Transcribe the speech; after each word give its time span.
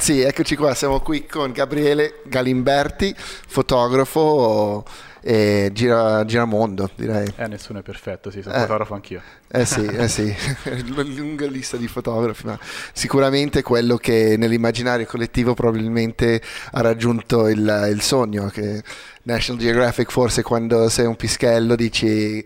ragazzi, 0.00 0.20
eccoci 0.20 0.56
qua, 0.56 0.74
siamo 0.74 1.00
qui 1.00 1.26
con 1.26 1.52
Gabriele 1.52 2.22
Galimberti, 2.24 3.14
fotografo 3.18 4.82
e 5.20 5.68
gira, 5.74 6.24
giramondo, 6.24 6.90
direi. 6.94 7.30
Eh, 7.36 7.46
nessuno 7.48 7.80
è 7.80 7.82
perfetto, 7.82 8.30
sì, 8.30 8.40
sono 8.40 8.54
eh. 8.54 8.60
fotografo 8.60 8.94
anch'io. 8.94 9.20
Eh 9.46 9.66
sì, 9.66 9.84
eh 9.84 10.08
sì, 10.08 10.34
lunga 10.94 11.46
lista 11.48 11.76
di 11.76 11.86
fotografi, 11.86 12.46
ma 12.46 12.58
sicuramente 12.94 13.60
quello 13.60 13.98
che 13.98 14.36
nell'immaginario 14.38 15.04
collettivo 15.04 15.52
probabilmente 15.52 16.40
ha 16.70 16.80
raggiunto 16.80 17.46
il, 17.48 17.88
il 17.92 18.00
sogno, 18.00 18.46
che 18.46 18.82
National 19.24 19.60
Geographic 19.60 20.10
forse 20.10 20.42
quando 20.42 20.88
sei 20.88 21.04
un 21.04 21.16
pischello 21.16 21.76
dici 21.76 22.42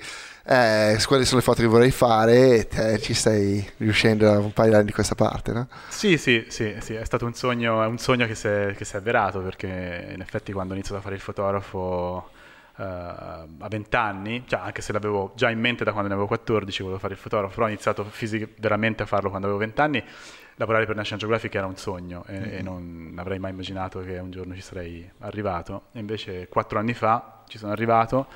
eh, 0.46 0.98
quelle 1.06 1.24
sono 1.24 1.38
le 1.38 1.44
foto 1.44 1.62
che 1.62 1.66
vorrei 1.66 1.90
fare 1.90 2.56
e 2.58 2.68
te 2.68 2.98
ci 2.98 3.14
stai 3.14 3.66
riuscendo 3.78 4.26
da 4.26 4.38
un 4.38 4.52
paio 4.52 4.70
di 4.70 4.76
anni 4.76 4.84
di 4.84 4.92
questa 4.92 5.14
parte, 5.14 5.52
no? 5.52 5.68
Sì, 5.88 6.18
sì, 6.18 6.44
sì, 6.48 6.76
sì 6.80 6.94
è 6.94 7.04
stato 7.04 7.24
un 7.24 7.32
sogno, 7.32 7.82
è 7.82 7.86
un 7.86 7.96
sogno 7.96 8.26
che 8.26 8.34
si 8.34 8.46
è, 8.48 8.74
che 8.76 8.84
si 8.84 8.94
è 8.94 8.98
avverato 8.98 9.40
perché 9.40 10.10
in 10.12 10.20
effetti 10.20 10.52
quando 10.52 10.72
ho 10.72 10.76
iniziato 10.76 11.00
a 11.00 11.02
fare 11.02 11.14
il 11.14 11.22
fotografo 11.22 12.30
uh, 12.76 12.82
a 12.82 13.68
20 13.68 13.96
anni, 13.96 14.44
cioè 14.46 14.60
anche 14.60 14.82
se 14.82 14.92
l'avevo 14.92 15.32
già 15.34 15.48
in 15.48 15.60
mente 15.60 15.82
da 15.82 15.92
quando 15.92 16.08
ne 16.08 16.14
avevo 16.14 16.28
14, 16.28 16.82
volevo 16.82 17.00
fare 17.00 17.14
il 17.14 17.18
fotografo, 17.18 17.54
però 17.54 17.66
ho 17.66 17.70
iniziato 17.70 18.04
fisic- 18.04 18.60
veramente 18.60 19.02
a 19.02 19.06
farlo 19.06 19.30
quando 19.30 19.46
avevo 19.46 19.62
20 19.62 19.80
anni, 19.80 20.04
lavorare 20.56 20.84
per 20.84 20.94
National 20.94 21.20
Geographic 21.20 21.54
era 21.54 21.66
un 21.66 21.76
sogno 21.76 22.22
e, 22.26 22.38
mm-hmm. 22.38 22.58
e 22.58 22.62
non 22.62 23.14
avrei 23.16 23.38
mai 23.38 23.50
immaginato 23.50 24.00
che 24.00 24.18
un 24.18 24.30
giorno 24.30 24.54
ci 24.54 24.60
sarei 24.60 25.10
arrivato. 25.20 25.84
Invece 25.92 26.48
quattro 26.48 26.78
anni 26.78 26.92
fa 26.92 27.42
ci 27.48 27.58
sono 27.58 27.72
arrivato 27.72 28.26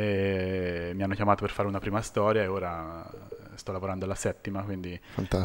mi 0.00 1.02
hanno 1.02 1.14
chiamato 1.14 1.42
per 1.42 1.50
fare 1.50 1.68
una 1.68 1.78
prima 1.78 2.00
storia 2.00 2.42
e 2.42 2.46
ora 2.46 3.08
sto 3.54 3.72
lavorando 3.72 4.04
alla 4.04 4.14
settima, 4.14 4.62
quindi, 4.62 4.98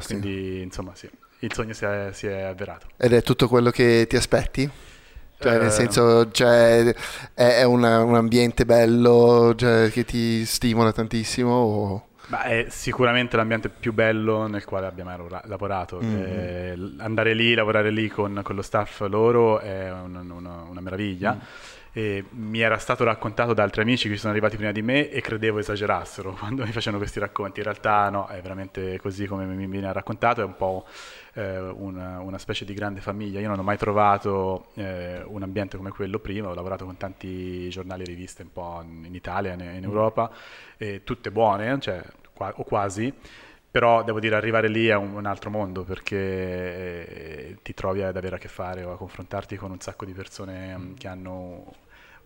quindi 0.06 0.62
insomma 0.62 0.94
sì, 0.96 1.10
il 1.40 1.54
sogno 1.54 1.74
si 1.74 1.86
è, 1.86 2.10
si 2.14 2.28
è, 2.28 2.42
avverato. 2.42 2.88
Ed 2.98 3.14
è 3.14 3.22
tutto 3.22 3.48
quello 3.48 3.70
che 3.70 4.06
ti 4.08 4.16
aspetti? 4.16 4.70
Cioè, 5.40 5.54
eh, 5.54 5.58
nel 5.60 5.72
senso, 5.72 6.32
cioè, 6.32 6.94
è, 7.34 7.64
una, 7.64 8.02
un 8.02 8.16
ambiente 8.16 8.66
bello 8.66 9.54
cioè, 9.56 9.92
che 9.92 10.04
ti 10.04 10.46
stimola 10.46 10.92
tantissimo? 10.92 11.52
O... 11.52 12.08
Beh, 12.28 12.44
è 12.44 12.66
sicuramente 12.70 13.38
l'ambiente 13.38 13.70
più 13.70 13.94
bello 13.94 14.48
nel 14.48 14.66
quale 14.66 14.88
abbiamo 14.88 15.16
lavorato. 15.44 16.00
Mm-hmm. 16.02 16.24
Eh, 16.24 16.94
andare 16.98 17.34
lì, 17.34 17.54
lavorare 17.54 17.92
lì 17.92 18.08
con, 18.08 18.42
con, 18.44 18.56
lo 18.56 18.64
staff 18.64 19.02
loro 19.02 19.60
è 19.60 19.92
una, 19.92 20.22
una, 20.22 20.64
una 20.68 20.82
meraviglia. 20.82 21.36
Mm 21.36 21.76
e 21.98 22.26
mi 22.30 22.60
era 22.60 22.78
stato 22.78 23.04
raccontato 23.04 23.56
da 23.56 23.64
altri 23.64 23.82
amici 23.82 24.08
che 24.08 24.18
sono 24.18 24.32
arrivati 24.32 24.56
prima 24.56 24.72
di 24.72 24.84
me 24.84 25.10
e 25.10 25.20
credevo 25.20 25.58
esagerassero 25.58 26.34
quando 26.38 26.64
mi 26.64 26.72
facevano 26.72 27.00
questi 27.00 27.20
racconti. 27.20 27.58
In 27.58 27.66
realtà 27.66 28.08
no, 28.12 28.28
è 28.28 28.40
veramente 28.40 29.00
così 29.00 29.26
come 29.26 29.46
mi 29.46 29.66
viene 29.66 29.92
raccontato, 29.92 30.42
è 30.42 30.44
un 30.44 30.56
po' 30.56 30.86
eh, 31.34 31.58
una, 31.58 32.20
una, 32.20 32.38
specie 32.38 32.66
di 32.66 32.76
grande 32.76 33.02
famiglia. 33.02 33.40
Io 33.40 33.48
non 33.48 33.58
ho 33.58 33.64
mai 33.64 33.78
trovato 33.78 34.68
eh, 34.76 35.24
un 35.26 35.42
ambiente 35.42 35.76
come 35.76 35.90
quello 35.90 36.20
prima, 36.20 36.50
ho 36.50 36.54
lavorato 36.54 36.86
con 36.86 36.98
tanti 36.98 37.68
giornali 37.70 38.04
e 38.04 38.06
riviste 38.06 38.44
un 38.44 38.52
po' 38.52 38.80
in 38.86 39.16
Italia 39.16 39.54
e 39.54 39.78
in 39.78 39.84
Europa, 39.84 40.30
e 40.78 41.04
tutte 41.04 41.32
buone, 41.32 41.80
cioè, 41.80 42.04
qua, 42.32 42.54
o 42.58 42.64
quasi 42.64 43.12
però 43.70 44.04
devo 44.04 44.20
dire 44.20 44.36
arrivare 44.36 44.70
lì 44.70 44.88
è 44.88 44.96
un, 44.96 45.26
altro 45.26 45.52
mondo 45.52 45.84
perché 45.84 46.18
eh, 46.18 47.58
ti 47.62 47.74
trovi 47.76 48.02
ad 48.02 48.16
avere 48.18 48.38
a 48.38 48.40
che 48.40 48.48
fare 48.48 48.84
o 48.84 48.94
a 48.94 48.98
confrontarti 48.98 49.56
con 49.56 49.70
un 49.70 49.80
sacco 49.80 50.06
di 50.06 50.14
persone 50.14 50.76
mm, 50.76 50.94
che 50.96 51.08
hanno 51.08 51.74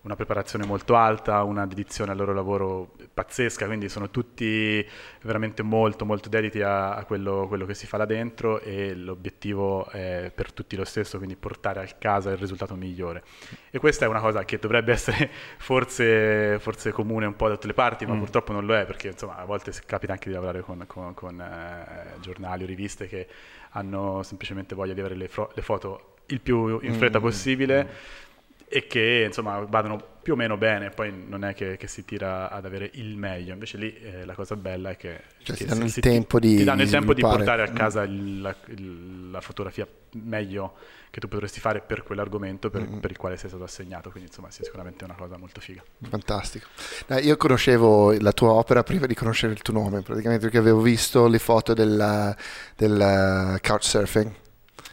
una 0.04 0.16
preparazione 0.16 0.66
molto 0.66 0.96
alta, 0.96 1.44
una 1.44 1.68
dedizione 1.68 2.12
al 2.12 2.18
loro 2.18 2.34
lavoro 2.34 2.96
pazzesca, 3.14 3.68
quindi 3.68 3.88
sono 3.88 4.10
tutti 4.10 4.86
veramente 5.22 5.62
molto 5.62 6.06
molto 6.06 6.28
dediti 6.28 6.62
a, 6.62 6.96
a 6.96 7.06
quello, 7.06 7.46
quello, 7.48 7.66
che 7.66 7.76
si 7.76 7.86
fa 7.86 7.98
là 7.98 8.06
dentro 8.06 8.60
e 8.62 8.96
l'obiettivo 8.96 9.88
è 9.90 10.32
per 10.34 10.52
tutti 10.54 10.76
lo 10.76 10.86
stesso, 10.86 11.18
quindi 11.18 11.36
portare 11.36 11.82
a 11.82 11.86
casa 12.00 12.32
il 12.32 12.38
risultato 12.38 12.74
migliore. 12.74 13.24
E 13.70 13.78
questa 13.78 14.06
è 14.06 14.08
una 14.08 14.20
cosa 14.20 14.44
che 14.44 14.58
dovrebbe 14.58 14.92
essere 14.92 15.30
forse, 15.58 16.58
forse 16.60 16.92
comune 16.92 17.28
un 17.28 17.36
po' 17.36 17.48
da 17.48 17.54
tutte 17.54 17.68
le 17.68 17.74
parti, 17.74 18.08
ma 18.08 18.16
mm. 18.16 18.20
purtroppo 18.20 18.54
non 18.54 18.66
lo 18.66 18.76
è, 18.76 18.86
perché 18.86 19.10
insomma 19.10 19.38
a 19.38 19.46
volte 19.46 19.72
capita 19.86 20.14
anche 20.14 20.30
di 20.30 20.34
lavorare 20.34 20.62
con, 20.62 20.84
con, 20.88 21.14
con 21.14 21.40
eh, 21.40 22.20
giornali 22.22 22.64
o 22.64 22.66
riviste 22.66 23.08
che 23.08 23.28
hanno 23.74 24.24
semplicemente 24.24 24.74
voglia 24.74 24.94
di 24.94 25.00
avere 25.00 25.16
le, 25.16 25.28
fro- 25.28 25.52
le 25.54 25.62
foto 25.62 26.16
il 26.28 26.42
più 26.42 26.80
in 26.82 26.94
fretta 26.94 27.20
mm. 27.20 27.22
possibile. 27.22 27.84
Mm 27.84 28.30
e 28.74 28.88
che 28.88 29.26
insomma 29.28 29.60
vadano 29.68 30.02
più 30.22 30.34
o 30.34 30.36
meno 30.38 30.56
bene, 30.56 30.92
poi 30.92 31.12
non 31.12 31.44
è 31.44 31.54
che, 31.54 31.76
che 31.76 31.88
si 31.88 32.06
tira 32.06 32.50
ad 32.50 32.64
avere 32.64 32.90
il 32.94 33.18
meglio, 33.18 33.52
invece 33.52 33.78
lì 33.78 33.94
eh, 33.98 34.24
la 34.24 34.34
cosa 34.34 34.56
bella 34.56 34.92
è 34.92 34.96
che, 34.96 35.24
cioè, 35.44 35.58
che 35.58 35.66
ti 35.66 35.70
danno 35.70 35.84
il 35.84 35.94
tempo 35.94 36.40
di 36.40 36.58
ti 36.58 36.64
danno 36.64 36.84
il 36.84 36.90
tempo 36.90 37.14
di 37.14 37.22
portare 37.22 37.64
a 37.64 37.68
casa 37.72 38.04
il, 38.04 38.40
la, 38.40 38.56
il, 38.68 39.32
la, 39.32 39.42
fotografia 39.42 39.86
meglio 40.12 40.76
che 41.10 41.20
tu 41.20 41.28
potresti 41.28 41.60
fare 41.60 41.82
per 41.82 42.04
quell'argomento 42.04 42.70
per, 42.70 42.82
mm-hmm. 42.84 43.00
per, 43.00 43.12
il 43.12 43.18
quale 43.18 43.36
sei 43.36 43.50
stato 43.50 43.66
assegnato, 43.66 44.10
quindi 44.10 44.30
insomma 44.30 44.50
sia 44.52 44.64
sicuramente 44.64 45.04
una 45.04 45.16
cosa 45.16 45.36
molto 45.38 45.60
figa. 45.60 45.84
Fantastico. 46.08 46.68
Dai, 47.08 47.26
io 47.26 47.36
conoscevo 47.36 48.18
la 48.20 48.32
tua 48.32 48.52
opera 48.52 48.84
prima 48.84 49.08
di 49.08 49.16
conoscere 49.16 49.52
il 49.52 49.62
tuo 49.62 49.74
nome, 49.74 50.02
praticamente 50.02 50.44
perché 50.44 50.60
avevo 50.60 50.80
visto 50.80 51.28
le 51.28 51.40
foto 51.40 51.74
del, 51.74 52.34
del 52.78 53.60
couchsurfing 53.62 54.32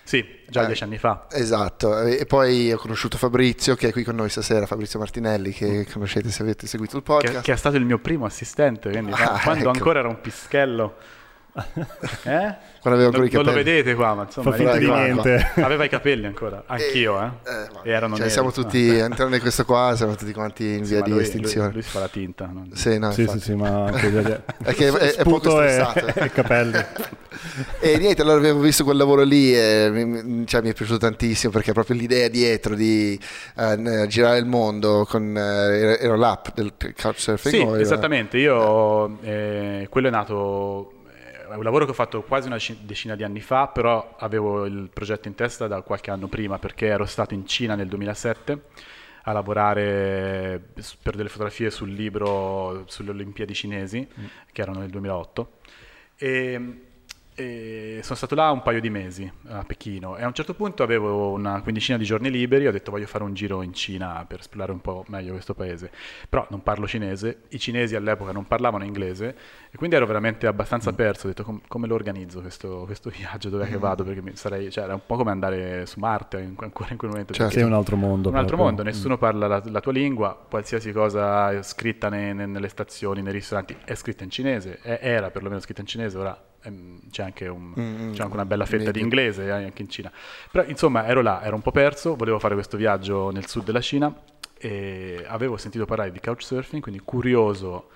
sì, 0.09 0.27
già 0.49 0.63
eh, 0.63 0.67
dieci 0.69 0.85
anni 0.85 0.97
fa. 0.97 1.27
Esatto, 1.31 2.01
e 2.01 2.25
poi 2.25 2.73
ho 2.73 2.79
conosciuto 2.79 3.19
Fabrizio 3.19 3.75
che 3.75 3.89
è 3.89 3.93
qui 3.93 4.05
con 4.05 4.17
noi 4.17 4.31
stasera, 4.31 4.65
Fabrizio 4.65 4.99
Martinelli, 4.99 5.53
che 5.53 5.85
mm. 5.87 5.93
conoscete 5.93 6.31
se 6.31 6.41
avete 6.41 6.67
seguito 6.67 6.97
il 6.97 7.03
podcast. 7.03 7.35
Che, 7.35 7.43
che 7.43 7.53
è 7.53 7.57
stato 7.57 7.77
il 7.77 7.85
mio 7.85 7.99
primo 7.99 8.25
assistente, 8.25 8.89
quindi 8.89 9.13
ah, 9.13 9.39
quando 9.43 9.69
ecco. 9.69 9.69
ancora 9.69 9.99
era 9.99 10.09
un 10.09 10.19
pischello. 10.19 10.97
Eh? 11.55 12.55
Quando 12.81 13.01
avevo 13.01 13.07
ancora 13.07 13.25
i 13.25 13.31
capelli. 13.31 13.33
Non 13.33 13.45
lo 13.45 13.53
vedete 13.53 13.95
qua, 13.95 14.15
ma 14.15 14.23
insomma, 14.23 14.53
Fa 14.53 14.79
di 14.79 14.87
niente. 14.87 15.53
aveva 15.57 15.85
i 15.85 15.89
capelli 15.89 16.27
ancora, 16.27 16.63
anch'io, 16.67 17.21
eh. 17.21 17.27
eh, 17.27 17.89
e 17.89 17.91
erano 17.91 18.17
cioè, 18.17 18.29
siamo 18.29 18.53
tutti, 18.53 18.89
ah. 18.91 19.05
all'interno 19.05 19.33
di 19.33 19.41
questo 19.41 19.65
qua, 19.65 19.95
siamo 19.97 20.15
tutti 20.15 20.33
quanti 20.33 20.75
in 20.75 20.85
sì, 20.85 20.93
via 20.93 21.03
di 21.03 21.11
lui, 21.11 21.23
estinzione. 21.23 21.67
Lui, 21.67 21.75
lui, 21.75 21.83
si 21.83 21.91
fa 21.91 22.01
la 22.01 22.09
tinta. 22.09 22.47
Non... 22.47 22.71
Sì, 22.75 22.99
no, 22.99 23.11
sì, 23.11 23.27
sì, 23.27 23.41
sì, 23.41 23.55
ma 23.55 23.87
anche 23.87 24.43
è 24.63 24.75
che 24.75 24.89
è, 24.89 25.15
è 25.17 25.23
poco 25.25 25.51
stressato. 25.51 26.07
E, 26.07 26.13
e 26.25 26.31
capelli. 26.31 26.79
e 27.81 27.99
niente, 27.99 28.23
allora 28.23 28.39
avevo 28.39 28.61
visto 28.61 28.85
quel 28.85 28.97
lavoro 28.97 29.23
lì 29.23 29.55
e 29.55 29.91
mi, 29.91 30.47
cioè, 30.47 30.63
mi 30.63 30.71
è 30.71 30.75
piaciuto 30.75 30.99
tantissimo 30.99 31.53
perché 31.53 31.73
proprio 31.73 31.97
l'idea 31.97 32.29
dietro 32.29 32.75
di 32.75 33.19
uh, 33.57 34.07
girare 34.07 34.39
il 34.39 34.47
mondo 34.47 35.05
con 35.09 35.35
uh, 35.35 35.39
era 35.39 36.17
l'app 36.17 36.49
del 36.55 36.73
couchsurfing? 36.79 37.75
Sì, 37.75 37.81
esattamente. 37.81 38.39
Io, 38.39 39.19
eh, 39.23 39.87
quello 39.91 40.09
è 40.09 40.11
nato 40.11 40.93
è 41.51 41.55
un 41.55 41.63
lavoro 41.63 41.85
che 41.85 41.91
ho 41.91 41.95
fatto 41.95 42.23
quasi 42.23 42.47
una 42.47 42.59
decina 42.81 43.17
di 43.17 43.25
anni 43.25 43.41
fa, 43.41 43.69
però 43.69 44.17
avevo 44.19 44.65
il 44.67 44.91
progetto 44.93 45.29
in 45.29 45.35
testa 45.35 45.67
da 45.67 45.83
qualche 45.83 46.11
anno 46.11 46.29
prima 46.29 46.59
perché 46.59 46.87
ero 46.87 47.05
stato 47.07 47.35
in 47.35 47.47
Cina 47.47 47.75
nel 47.75 47.89
2007 47.89 48.63
a 49.23 49.33
lavorare 49.33 50.63
per 51.03 51.17
delle 51.17 51.29
fotografie 51.29 51.71
sul 51.71 51.91
libro 51.91 52.85
sulle 52.87 53.11
Olimpiadi 53.11 53.55
cinesi, 53.55 54.01
mm. 54.01 54.25
che 54.53 54.63
erano 54.63 54.81
nel 54.81 54.91
2008. 54.91 55.51
E 56.17 56.88
e 57.39 58.01
sono 58.03 58.17
stato 58.17 58.35
là 58.35 58.51
un 58.51 58.63
paio 58.63 58.81
di 58.81 58.91
mesi 58.91 59.31
a 59.51 59.63
Pechino 59.63 60.17
e 60.17 60.25
a 60.25 60.27
un 60.27 60.33
certo 60.33 60.55
punto 60.55 60.83
avevo 60.83 61.31
una 61.31 61.63
quindicina 61.63 61.97
di 61.97 62.05
giorni 62.05 62.33
liberi 62.33 62.67
ho 62.67 62.73
detto 62.73 62.91
voglio 62.91 63.07
fare 63.07 63.23
un 63.23 63.33
giro 63.33 63.63
in 63.63 63.73
Cina 63.73 64.25
per 64.27 64.41
esplorare 64.41 64.73
un 64.73 64.81
po' 64.81 65.05
meglio 65.07 65.33
questo 65.33 65.55
paese. 65.55 65.93
Però 66.29 66.45
non 66.51 66.65
parlo 66.65 66.89
cinese, 66.89 67.43
i 67.51 67.61
cinesi 67.61 67.95
all'epoca 67.95 68.33
non 68.33 68.45
parlavano 68.47 68.83
inglese 68.83 69.37
e 69.71 69.77
quindi 69.77 69.95
ero 69.95 70.07
veramente 70.07 70.49
abbastanza 70.49 70.91
mm. 70.91 70.95
perso. 70.95 71.27
Ho 71.27 71.29
detto 71.29 71.45
com- 71.45 71.61
come 71.69 71.87
lo 71.87 71.95
organizzo 71.95 72.41
questo, 72.41 72.83
questo 72.87 73.09
viaggio, 73.15 73.51
dove 73.51 73.67
mm. 73.67 73.71
che 73.71 73.79
vado? 73.79 74.03
Perché 74.03 74.35
sarei, 74.35 74.71
cioè, 74.73 74.85
era 74.85 74.95
un 74.95 75.03
po' 75.07 75.17
come 75.17 75.31
andare 75.31 75.87
su 75.87 76.01
Marte 76.01 76.41
in, 76.41 76.55
ancora 76.59 76.91
in 76.91 76.97
quel 76.97 77.11
momento. 77.11 77.35
Cioè, 77.35 77.51
sei 77.51 77.63
un 77.63 77.73
altro 77.73 77.95
mondo. 77.95 78.31
Un 78.31 78.37
altro 78.37 78.57
mondo, 78.57 78.83
nessuno 78.83 79.15
mm. 79.15 79.19
parla 79.19 79.47
la, 79.47 79.63
la, 79.65 79.81
tua 79.81 79.93
lingua, 79.93 80.37
qualsiasi 80.49 80.91
cosa 80.91 81.63
scritta 81.63 82.09
ne, 82.09 82.33
ne, 82.33 82.47
nelle 82.47 82.69
stazioni, 82.69 83.23
nei 83.23 83.33
ristoranti 83.33 83.77
è 83.85 83.95
scritta 83.95 84.25
in 84.25 84.31
cinese, 84.31 84.81
è, 84.83 84.99
era 85.03 85.31
perlomeno 85.31 85.61
scritta 85.61 85.83
in 85.83 85.87
cinese, 85.87 86.19
ora 86.19 86.48
c'è 87.11 87.23
anche, 87.23 87.47
un, 87.47 87.73
mm, 87.79 88.13
c'è 88.13 88.23
anche, 88.23 88.35
una 88.35 88.45
bella 88.45 88.67
fetta 88.67 88.91
di 88.91 89.01
inglese 89.01 89.45
eh, 89.45 89.51
anche 89.51 89.83
in 89.83 89.89
Cina. 89.89 90.11
Però 90.51 90.65
insomma 90.67 91.07
ero 91.07 91.21
là, 91.23 91.43
ero 91.43 91.55
un 91.55 91.63
po' 91.63 91.71
perso, 91.71 92.17
volevo 92.17 92.39
fare 92.39 92.55
questo 92.55 92.77
viaggio 92.77 93.31
nel 93.31 93.47
sud 93.47 93.65
della 93.65 93.81
Cina 93.81 94.13
e 94.59 95.25
avevo 95.27 95.57
sentito 95.57 95.85
parlare 95.85 96.11
di 96.11 96.21
couchsurfing, 96.21 96.83
quindi 96.83 97.01
curioso 97.05 97.89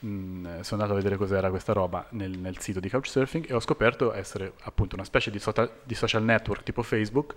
mh, 0.00 0.08
mm, 0.08 0.44
sono 0.60 0.82
andato 0.82 0.92
a 0.92 0.96
vedere 0.96 1.16
cos'era 1.16 1.50
questa 1.50 1.72
roba 1.72 2.06
nel, 2.10 2.38
nel, 2.38 2.58
sito 2.58 2.80
di 2.80 2.90
couchsurfing 2.90 3.48
e 3.48 3.54
ho 3.54 3.60
scoperto 3.60 4.12
essere 4.12 4.52
appunto 4.62 4.94
una 4.94 5.04
specie 5.04 5.30
di, 5.30 5.38
so- 5.38 5.52
di 5.82 5.94
social 5.94 6.22
network 6.22 6.62
tipo 6.62 6.82
Facebook, 6.82 7.34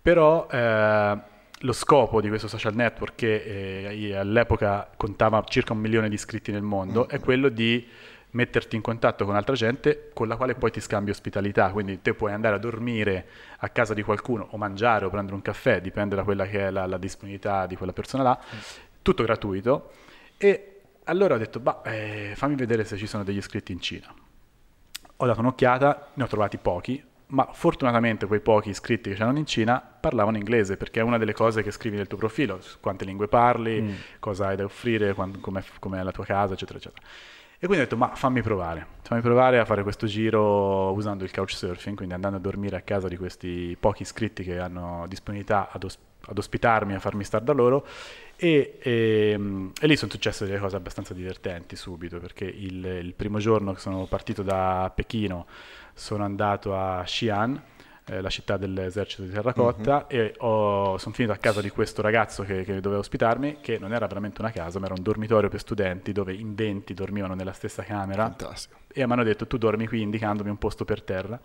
però... 0.00 0.46
Eh, 0.50 1.38
lo 1.64 1.72
scopo 1.72 2.20
di 2.20 2.28
questo 2.28 2.48
social 2.48 2.74
network, 2.74 3.16
che 3.16 3.88
eh, 3.90 4.14
all'epoca 4.14 4.88
contava 4.96 5.44
circa 5.46 5.72
un 5.72 5.80
milione 5.80 6.08
di 6.08 6.14
iscritti 6.14 6.50
nel 6.52 6.62
mondo, 6.62 7.04
mm. 7.04 7.10
è 7.10 7.20
quello 7.20 7.48
di 7.48 7.86
metterti 8.32 8.76
in 8.76 8.82
contatto 8.82 9.24
con 9.24 9.34
altra 9.34 9.54
gente 9.54 10.10
con 10.14 10.28
la 10.28 10.36
quale 10.36 10.54
poi 10.54 10.70
ti 10.70 10.80
scambi 10.80 11.10
ospitalità, 11.10 11.70
quindi 11.70 12.00
te 12.00 12.14
puoi 12.14 12.32
andare 12.32 12.56
a 12.56 12.58
dormire 12.58 13.26
a 13.58 13.68
casa 13.68 13.94
di 13.94 14.02
qualcuno 14.02 14.48
o 14.50 14.56
mangiare 14.56 15.04
o 15.04 15.10
prendere 15.10 15.34
un 15.34 15.42
caffè, 15.42 15.80
dipende 15.80 16.14
da 16.14 16.22
quella 16.22 16.46
che 16.46 16.66
è 16.66 16.70
la, 16.70 16.86
la 16.86 16.98
disponibilità 16.98 17.66
di 17.66 17.76
quella 17.76 17.92
persona 17.92 18.22
là, 18.22 18.38
tutto 19.02 19.22
gratuito 19.24 19.90
e 20.36 20.80
allora 21.04 21.34
ho 21.34 21.38
detto, 21.38 21.58
bah, 21.58 21.82
eh, 21.84 22.32
fammi 22.36 22.54
vedere 22.54 22.84
se 22.84 22.96
ci 22.96 23.06
sono 23.06 23.24
degli 23.24 23.38
iscritti 23.38 23.72
in 23.72 23.80
Cina. 23.80 24.14
Ho 25.16 25.26
dato 25.26 25.40
un'occhiata, 25.40 26.10
ne 26.14 26.22
ho 26.22 26.26
trovati 26.26 26.56
pochi, 26.56 27.02
ma 27.26 27.48
fortunatamente 27.52 28.26
quei 28.26 28.40
pochi 28.40 28.70
iscritti 28.70 29.10
che 29.10 29.16
c'erano 29.16 29.38
in 29.38 29.46
Cina 29.46 29.80
parlavano 29.80 30.36
inglese, 30.36 30.76
perché 30.76 31.00
è 31.00 31.02
una 31.02 31.18
delle 31.18 31.32
cose 31.32 31.62
che 31.62 31.70
scrivi 31.70 31.96
nel 31.96 32.06
tuo 32.06 32.16
profilo, 32.16 32.60
quante 32.80 33.04
lingue 33.04 33.28
parli, 33.28 33.82
mm. 33.82 33.94
cosa 34.18 34.48
hai 34.48 34.56
da 34.56 34.64
offrire, 34.64 35.12
com'è, 35.14 35.62
com'è 35.78 36.02
la 36.02 36.12
tua 36.12 36.24
casa, 36.24 36.54
eccetera, 36.54 36.78
eccetera. 36.78 37.02
E 37.62 37.66
quindi 37.66 37.84
ho 37.84 37.86
detto, 37.86 37.98
ma 37.98 38.14
fammi 38.14 38.40
provare, 38.40 38.86
fammi 39.02 39.20
provare 39.20 39.58
a 39.58 39.66
fare 39.66 39.82
questo 39.82 40.06
giro 40.06 40.92
usando 40.92 41.24
il 41.24 41.30
couchsurfing, 41.30 41.94
quindi 41.94 42.14
andando 42.14 42.38
a 42.38 42.40
dormire 42.40 42.74
a 42.76 42.80
casa 42.80 43.06
di 43.06 43.18
questi 43.18 43.76
pochi 43.78 44.00
iscritti 44.00 44.42
che 44.42 44.58
hanno 44.58 45.04
disponibilità 45.06 45.68
ad, 45.70 45.84
os- 45.84 45.98
ad 46.24 46.38
ospitarmi, 46.38 46.94
a 46.94 47.00
farmi 47.00 47.22
stare 47.22 47.44
da 47.44 47.52
loro. 47.52 47.86
E, 48.36 48.78
e, 48.80 49.30
ehm, 49.32 49.72
e, 49.78 49.86
lì 49.86 49.94
sono 49.94 50.10
successe 50.10 50.46
delle 50.46 50.58
cose 50.58 50.76
abbastanza 50.76 51.12
divertenti 51.12 51.76
subito, 51.76 52.18
perché 52.18 52.46
il, 52.46 52.82
il 52.82 53.12
primo 53.12 53.36
giorno 53.36 53.74
che 53.74 53.80
sono 53.80 54.06
partito 54.06 54.42
da 54.42 54.90
Pechino 54.94 55.46
sono 55.92 56.24
andato 56.24 56.74
a 56.74 57.02
Xi'an, 57.04 57.62
eh, 58.10 58.20
la 58.20 58.28
città 58.28 58.56
dell'esercito 58.56 59.22
di 59.22 59.30
terracotta, 59.30 60.06
mm-hmm. 60.12 60.24
e 60.24 60.34
ho, 60.38 60.98
sono 60.98 61.14
finito 61.14 61.32
a 61.32 61.36
casa 61.36 61.60
di 61.60 61.70
questo 61.70 62.02
ragazzo 62.02 62.42
che, 62.42 62.64
che, 62.64 62.80
doveva 62.80 63.00
ospitarmi, 63.00 63.58
che 63.60 63.78
non 63.78 63.92
era 63.92 64.08
veramente 64.08 64.40
una 64.40 64.50
casa, 64.50 64.80
ma 64.80 64.86
era 64.86 64.94
un 64.96 65.02
dormitorio 65.02 65.48
per 65.48 65.60
studenti 65.60 66.10
dove 66.10 66.34
in 66.34 66.54
20 66.56 66.92
dormivano 66.92 67.34
nella 67.34 67.52
stessa 67.52 67.84
camera. 67.84 68.24
Fantastico. 68.24 68.78
E 68.92 69.06
mi 69.06 69.12
hanno 69.12 69.22
detto 69.22 69.46
tu 69.46 69.58
dormi 69.58 69.86
qui 69.86 70.02
indicandomi 70.02 70.50
un 70.50 70.58
posto 70.58 70.84
per 70.84 71.02
terra. 71.02 71.40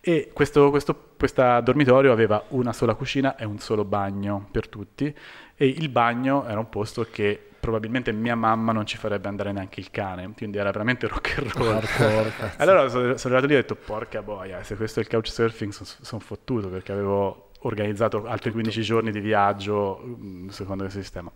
E 0.00 0.30
questo, 0.32 0.70
questo 0.70 1.14
dormitorio 1.62 2.12
aveva 2.12 2.44
una 2.48 2.72
sola 2.72 2.94
cucina 2.94 3.34
e 3.36 3.44
un 3.44 3.58
solo 3.58 3.84
bagno 3.84 4.46
per 4.50 4.68
tutti 4.68 5.12
e 5.60 5.66
il 5.66 5.88
bagno 5.88 6.46
era 6.46 6.60
un 6.60 6.68
posto 6.68 7.04
che 7.10 7.48
probabilmente 7.58 8.12
mia 8.12 8.36
mamma 8.36 8.70
non 8.70 8.86
ci 8.86 8.96
farebbe 8.96 9.26
andare 9.26 9.50
neanche 9.50 9.80
il 9.80 9.90
cane, 9.90 10.32
quindi 10.36 10.56
era 10.56 10.70
veramente 10.70 11.08
rock 11.08 11.34
and 11.36 11.50
roll. 11.50 11.82
allora 12.58 12.88
sono, 12.88 13.16
sono, 13.16 13.34
arrivato 13.34 13.46
lì 13.46 13.54
e 13.54 13.56
ho 13.56 13.60
detto 13.60 13.74
porca 13.74 14.22
boia, 14.22 14.62
se 14.62 14.76
questo 14.76 15.00
è 15.00 15.02
il 15.02 15.08
couchsurfing 15.08 15.72
sono 15.72 15.88
son 16.00 16.20
fottuto 16.20 16.68
perché 16.68 16.92
avevo 16.92 17.50
organizzato 17.62 18.24
altri 18.26 18.52
15 18.52 18.82
giorni 18.82 19.10
di 19.10 19.18
viaggio 19.18 20.00
mm, 20.06 20.48
secondo 20.50 20.84
questo 20.84 21.00
sistema. 21.00 21.30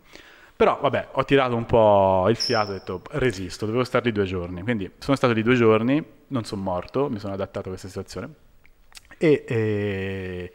Però 0.55 0.79
vabbè, 0.81 1.09
ho 1.13 1.25
tirato 1.25 1.57
un 1.57 1.67
po' 1.67 2.27
il 2.29 2.37
fiato 2.37 2.71
e 2.71 2.75
ho 2.75 2.79
detto 2.79 3.03
resisto, 3.11 3.67
dovevo 3.67 3.83
stare 3.83 4.05
lì 4.05 4.13
due 4.13 4.25
giorni. 4.25 4.63
Quindi 4.63 4.89
sono 4.99 5.17
stato 5.17 5.33
lì 5.33 5.43
due 5.43 5.57
giorni, 5.57 6.01
non 6.29 6.45
sono 6.45 6.63
morto, 6.63 7.11
mi 7.11 7.19
sono 7.19 7.33
adattato 7.33 7.67
a 7.67 7.71
questa 7.71 7.89
situazione. 7.89 8.33
E, 9.19 9.45
e, 9.49 10.53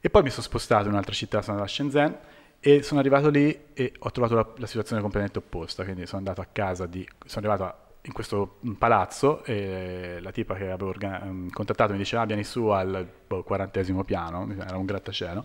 e 0.00 0.10
poi 0.10 0.22
mi 0.22 0.30
sono 0.30 0.42
spostato 0.42 0.84
in 0.84 0.92
un'altra 0.92 1.12
città, 1.12 1.42
sono 1.42 1.56
andato 1.56 1.72
a 1.72 1.74
Shenzhen 1.74 2.18
e 2.60 2.82
sono 2.82 3.00
arrivato 3.00 3.30
lì 3.30 3.68
e 3.72 3.94
ho 3.98 4.10
trovato 4.10 4.34
la, 4.34 4.46
la 4.56 4.66
situazione 4.66 5.00
completamente 5.00 5.38
opposta, 5.38 5.82
quindi 5.82 6.06
sono 6.06 6.18
andato 6.18 6.42
a 6.42 6.46
casa 6.52 6.84
di... 6.84 7.08
sono 7.24 7.46
arrivato 7.46 7.88
in 8.02 8.12
questo 8.12 8.58
palazzo 8.78 9.42
e 9.44 10.18
la 10.20 10.30
tipa 10.30 10.54
che 10.54 10.70
avevo 10.70 10.88
organ- 10.88 11.22
mm, 11.26 11.48
contattato 11.50 11.92
mi 11.92 11.98
diceva 11.98 12.22
ah, 12.22 12.26
vieni 12.26 12.44
su 12.44 12.66
al 12.66 13.06
boh, 13.26 13.42
quarantesimo 13.42 14.04
piano, 14.04 14.46
era 14.58 14.76
un 14.76 14.84
grattacielo, 14.84 15.44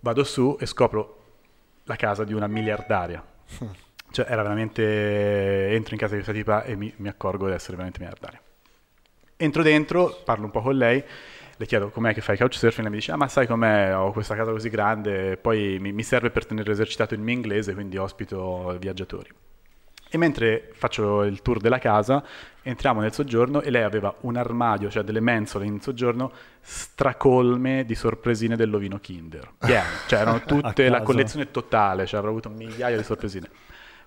vado 0.00 0.24
su 0.24 0.56
e 0.60 0.66
scopro 0.66 1.16
la 1.84 1.96
casa 1.96 2.24
di 2.24 2.34
una 2.34 2.46
miliardaria. 2.46 3.24
Cioè 4.12 4.26
era 4.28 4.42
veramente... 4.42 5.70
entro 5.70 5.94
in 5.94 6.00
casa 6.00 6.16
di 6.16 6.22
questa 6.22 6.32
tipa 6.32 6.64
e 6.64 6.74
mi, 6.74 6.92
mi 6.96 7.06
accorgo 7.06 7.46
di 7.46 7.52
essere 7.52 7.76
veramente 7.76 8.00
miliardaria. 8.00 8.40
Entro 9.36 9.62
dentro, 9.62 10.20
parlo 10.24 10.46
un 10.46 10.50
po' 10.50 10.62
con 10.62 10.76
lei 10.76 11.02
le 11.60 11.66
chiedo 11.66 11.90
com'è 11.90 12.14
che 12.14 12.22
fai 12.22 12.38
couchsurfing, 12.38 12.78
e 12.78 12.82
lei 12.84 12.90
mi 12.90 12.96
dice, 12.96 13.12
ah 13.12 13.16
ma 13.16 13.28
sai 13.28 13.46
com'è, 13.46 13.94
ho 13.94 14.12
questa 14.12 14.34
casa 14.34 14.50
così 14.50 14.70
grande, 14.70 15.36
poi 15.36 15.76
mi, 15.78 15.92
mi 15.92 16.02
serve 16.02 16.30
per 16.30 16.46
tenere 16.46 16.72
esercitato 16.72 17.12
il 17.12 17.20
mio 17.20 17.34
inglese, 17.34 17.74
quindi 17.74 17.98
ospito 17.98 18.78
viaggiatori. 18.80 19.28
E 20.08 20.16
mentre 20.16 20.70
faccio 20.72 21.22
il 21.22 21.42
tour 21.42 21.60
della 21.60 21.78
casa, 21.78 22.24
entriamo 22.62 23.02
nel 23.02 23.12
soggiorno 23.12 23.60
e 23.60 23.68
lei 23.68 23.82
aveva 23.82 24.12
un 24.20 24.36
armadio, 24.36 24.88
cioè 24.88 25.02
delle 25.02 25.20
mensole 25.20 25.66
in 25.66 25.82
soggiorno, 25.82 26.32
stracolme 26.62 27.84
di 27.84 27.94
sorpresine 27.94 28.56
dell'ovino 28.56 28.98
Kinder. 28.98 29.52
Pieno, 29.58 29.82
cioè 30.08 30.20
erano 30.20 30.40
tutte 30.40 30.88
la 30.88 31.02
collezione 31.02 31.50
totale, 31.50 32.06
cioè 32.06 32.20
avrò 32.20 32.30
avuto 32.30 32.48
un 32.48 32.54
migliaio 32.54 32.96
di 32.96 33.04
sorpresine. 33.04 33.50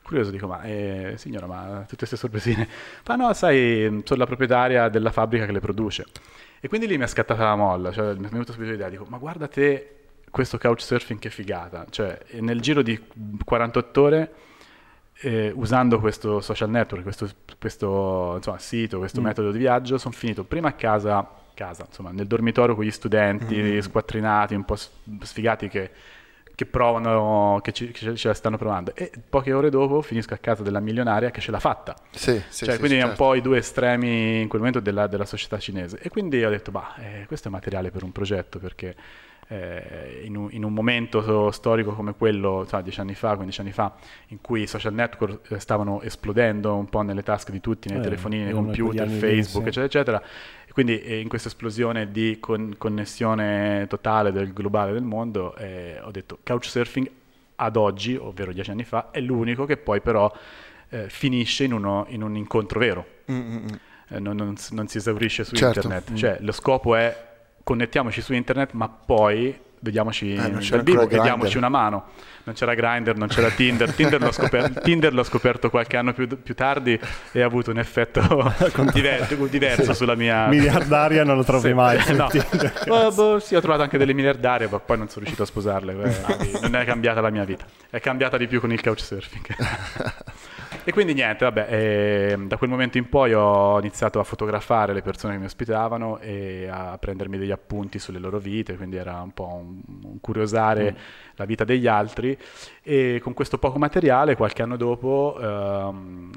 Curioso, 0.02 0.32
dico, 0.32 0.48
ma 0.48 0.64
eh, 0.64 1.14
signora, 1.18 1.46
ma 1.46 1.82
tutte 1.82 1.98
queste 1.98 2.18
sorpresine? 2.18 2.68
Ma 3.06 3.16
no, 3.16 3.32
sai, 3.34 4.02
sono 4.04 4.20
la 4.20 4.26
proprietaria 4.26 4.90
della 4.90 5.12
fabbrica 5.12 5.46
che 5.46 5.52
le 5.52 5.60
produce. 5.60 6.06
E 6.64 6.70
quindi 6.70 6.88
lì 6.88 6.98
mi 6.98 7.04
è 7.04 7.08
scattata 7.08 7.44
la 7.44 7.58
molla, 7.58 7.92
cioè 7.92 8.14
mi 8.14 8.26
è 8.26 8.30
venuta 8.30 8.54
subito 8.54 8.72
l'idea, 8.72 8.88
dico, 8.88 9.06
ma 9.10 9.18
guarda 9.18 9.50
te 9.50 9.96
questo 10.32 10.58
couchsurfing 10.58 11.20
che 11.20 11.30
figata, 11.30 11.86
cioè 11.90 12.18
nel 12.40 12.62
giro 12.62 12.82
di 12.82 12.98
48 13.44 14.02
ore 14.02 14.34
eh, 15.16 15.52
usando 15.54 16.00
questo 16.00 16.40
social 16.40 16.70
network, 16.70 17.04
questo, 17.04 17.28
questo 17.60 18.36
insomma, 18.38 18.60
sito, 18.60 19.00
questo 19.00 19.20
mm. 19.20 19.24
metodo 19.26 19.52
di 19.52 19.58
viaggio, 19.58 19.98
sono 19.98 20.14
finito 20.14 20.46
prima 20.46 20.70
a 20.70 20.72
casa, 20.72 21.30
casa, 21.54 21.84
insomma, 21.86 22.12
nel 22.12 22.28
dormitorio 22.28 22.76
con 22.76 22.86
gli 22.86 22.92
studenti 22.92 23.62
mm. 23.62 23.80
squattrinati, 23.80 24.56
un 24.56 24.64
po' 24.64 24.78
sfigati 24.78 25.68
che 25.68 25.92
che 26.56 26.66
provano, 26.66 27.60
che, 27.62 27.72
ci, 27.72 27.92
che 27.92 28.16
ce 28.16 28.28
la 28.28 28.34
stanno 28.34 28.58
provando. 28.58 28.94
E 28.96 29.12
poche 29.28 29.54
ore 29.54 29.70
dopo 29.70 30.02
finisco 30.02 30.34
a 30.34 30.38
casa 30.38 30.64
della 30.64 30.80
milionaria 30.80 31.32
che 31.32 31.42
ce 31.42 31.52
l'ha 31.52 31.60
fatta. 31.60 31.96
Sì, 32.12 32.42
sì, 32.50 32.66
cioè, 32.66 32.76
sì, 32.76 32.80
quindi 32.80 32.98
è 32.98 33.04
un 33.04 33.14
po' 33.16 33.34
i 33.36 33.42
due 33.42 33.58
estremi 33.58 34.42
in 34.42 34.48
quel 34.48 34.62
momento 34.62 34.80
della, 34.80 35.08
della 35.08 35.26
società 35.26 35.58
cinese. 35.58 36.00
E 36.00 36.10
quindi 36.10 36.44
ho 36.44 36.50
detto, 36.50 36.72
bah, 36.72 36.96
eh, 36.98 37.26
questo 37.28 37.48
è 37.48 37.52
materiale 37.52 37.90
per 37.92 38.04
un 38.04 38.12
progetto 38.12 38.60
perché 38.60 38.96
eh, 39.48 40.22
in, 40.24 40.36
un, 40.36 40.48
in, 40.52 40.64
un, 40.64 40.74
momento 40.74 41.52
storico 41.52 41.94
come 41.94 42.14
quello, 42.16 42.66
so, 42.68 42.80
dieci 42.82 43.00
anni 43.00 43.14
fa, 43.14 43.36
15 43.36 43.62
anni 43.62 43.72
fa, 43.72 43.94
in 44.28 44.42
cui 44.42 44.62
i 44.62 44.68
social 44.68 44.94
network 44.94 45.52
eh, 45.52 45.60
stavano 45.60 46.02
esplodendo 46.02 46.76
un 46.76 46.88
po' 46.88 47.02
nelle 47.02 47.24
tasche 47.24 47.52
di 47.52 47.60
tutti, 47.60 47.90
nei 47.90 48.00
eh, 48.00 48.02
telefonini, 48.02 48.44
nei 48.44 48.54
computer, 48.54 49.08
Facebook, 49.08 49.68
eccetera, 49.68 49.86
eccetera. 49.86 50.24
Quindi 50.74 51.00
eh, 51.02 51.20
in 51.20 51.28
questa 51.28 51.50
esplosione 51.50 52.12
di 52.12 52.38
con- 52.40 52.74
connessione 52.78 53.86
totale 53.88 54.32
del 54.32 54.54
globale 54.54 54.92
del 54.92 55.04
mondo, 55.04 55.56
eh, 55.56 56.00
ho 56.02 56.10
detto 56.10 56.40
couchsurfing 56.44 57.10
ad 57.58 57.78
oggi, 57.78 58.16
ovvero 58.16 58.52
dieci 58.52 58.72
anni 58.72 58.84
fa, 58.84 59.12
è 59.12 59.20
l'unico 59.22 59.66
che 59.66 59.78
poi 59.78 60.02
però 60.02 60.34
eh, 60.90 61.10
finisce 61.10 61.64
in, 61.66 61.74
uno, 61.74 62.06
in, 62.10 62.24
un 62.24 62.36
incontro 62.36 62.80
vero. 62.80 63.06
Mm-hmm. 63.32 63.66
Non, 64.18 64.36
non, 64.36 64.56
non, 64.72 64.88
si 64.88 64.98
esaurisce 64.98 65.44
su 65.44 65.56
certo. 65.56 65.80
internet. 65.80 66.12
Mm. 66.12 66.16
Cioè, 66.16 66.38
lo 66.42 66.52
scopo 66.52 66.96
è 66.96 67.32
connettiamoci 67.64 68.22
su 68.22 68.34
internet, 68.34 68.74
ma 68.74 68.90
poi 68.90 69.56
vediamoci 69.84 70.34
eh, 70.34 70.50
dal 70.70 70.82
vivo 70.82 71.08
e 71.08 71.20
diamoci 71.20 71.58
una 71.58 71.70
mano. 71.70 72.06
Non 72.46 72.56
c'era 72.56 72.74
Grindr, 72.74 73.16
non 73.16 73.28
c'era 73.28 73.50
Tinder. 73.50 73.94
Tinder 73.94 74.22
l'ho, 74.22 74.32
scoperto, 74.32 74.80
Tinder 74.84 75.14
l'ho 75.14 75.24
scoperto 75.24 75.70
qualche 75.70 75.98
anno 75.98 76.14
più, 76.14 76.28
più, 76.42 76.56
tardi 76.56 77.00
e 77.32 77.42
ha 77.42 77.46
avuto 77.46 77.72
un 77.72 77.80
effetto 77.80 78.22
diverso, 78.92 79.36
diverso 79.48 79.84
sì. 79.84 79.94
sulla 79.94 80.16
mia... 80.16 80.48
Miliardaria 80.48 81.24
non 81.24 81.38
lo 81.38 81.44
trovi 81.44 81.70
sì. 81.70 81.74
mai. 81.74 82.00
no. 82.16 82.30
oh, 82.88 83.12
boh, 83.12 83.40
sì, 83.40 83.56
ho 83.56 83.62
trovato 83.62 83.84
anche 83.84 83.98
delle 83.98 84.14
miliardarie, 84.14 84.68
ma 84.70 84.80
poi 84.80 84.98
non 84.98 85.08
sono 85.08 85.20
riuscito 85.20 85.44
a 85.44 85.46
sposarle. 85.46 85.94
Eh, 86.04 86.60
non 86.62 86.76
è 86.76 86.86
cambiata 86.86 87.22
la 87.22 87.30
mia 87.30 87.44
vita. 87.44 87.66
È 87.90 88.00
cambiata 88.00 88.38
di 88.38 88.48
più 88.48 88.60
con 88.60 88.72
il 88.72 88.82
couchsurfing. 88.82 89.56
E 90.86 90.92
quindi 90.92 91.14
niente, 91.14 91.46
vabbè, 91.46 91.68
eh, 91.70 92.38
da 92.46 92.58
quel 92.58 92.70
momento 92.70 92.98
in 92.98 93.08
poi 93.08 93.34
ho 93.34 93.80
iniziato 93.80 94.20
a 94.20 94.24
fotografare 94.26 94.94
le 94.94 95.02
persone 95.02 95.34
che 95.34 95.40
mi 95.40 95.46
ospitavano 95.46 96.20
e 96.20 96.68
a 96.70 96.98
prendermi 96.98 97.38
degli 97.38 97.52
appunti 97.52 98.00
sulle 98.00 98.20
loro 98.20 98.38
vite, 98.38 98.76
quindi 98.76 98.98
era 98.98 99.22
un 99.22 99.32
po' 99.32 99.48
un, 99.48 99.82
un 100.04 100.20
curiosare 100.20 100.92
mm. 100.92 100.96
la 101.36 101.46
vita 101.46 101.64
degli 101.64 101.88
altri 101.88 102.38
e 102.82 103.22
con 103.24 103.34
questo 103.34 103.58
poco 103.58 103.78
materiale 103.80 104.36
qualche 104.36 104.62
anno 104.62 104.76
dopo 104.76 105.38
ehm, 105.40 106.32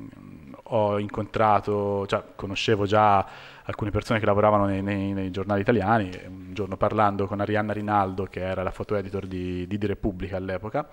ho 0.62 0.99
incontrato, 1.00 2.07
cioè 2.07 2.23
conoscevo 2.37 2.87
già 2.87 3.26
alcune 3.65 3.91
persone 3.91 4.21
che 4.21 4.26
lavoravano 4.26 4.67
nei, 4.67 4.81
nei, 4.81 5.12
nei, 5.12 5.31
giornali 5.33 5.61
italiani, 5.61 6.11
un 6.26 6.55
giorno 6.55 6.76
parlando 6.76 7.26
con 7.26 7.41
Arianna 7.41 7.73
Rinaldo 7.73 8.25
che 8.25 8.41
era 8.41 8.62
la 8.62 8.71
foto 8.71 8.95
editor 8.95 9.26
di, 9.26 9.67
di, 9.67 9.76
di 9.76 9.87
Repubblica 9.87 10.37
all'epoca, 10.37 10.88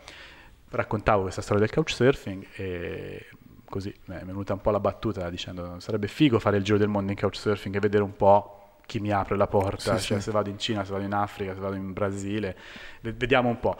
raccontavo 0.69 1.23
questa 1.23 1.41
storia 1.41 1.61
del 1.61 1.71
couchsurfing 1.71 2.47
e 2.55 3.27
così 3.73 3.91
mi 4.05 4.17
è 4.17 4.23
venuta 4.23 4.53
un 4.53 4.61
po' 4.61 4.69
la 4.69 4.79
battuta 4.79 5.31
dicendo 5.31 5.79
sarebbe 5.79 6.07
figo 6.07 6.37
fare 6.37 6.57
il 6.57 6.63
giro 6.63 6.77
del 6.77 6.89
mondo 6.89 7.11
in 7.11 7.17
couchsurfing 7.17 7.75
e 7.75 7.79
vedere 7.79 8.03
un 8.03 8.15
po' 8.15 8.81
chi 8.85 8.99
mi 8.99 9.11
apre 9.11 9.35
la 9.35 9.47
porta, 9.47 9.97
sì, 9.97 10.05
cioè 10.05 10.17
sì. 10.17 10.25
se 10.25 10.31
vado 10.31 10.49
in 10.49 10.59
Cina, 10.59 10.83
se 10.83 10.91
vado 10.91 11.03
in 11.03 11.13
Africa, 11.13 11.55
se 11.55 11.59
vado 11.59 11.73
in 11.73 11.91
Brasile, 11.91 12.55
vediamo 13.01 13.49
un 13.49 13.59
po'. 13.59 13.75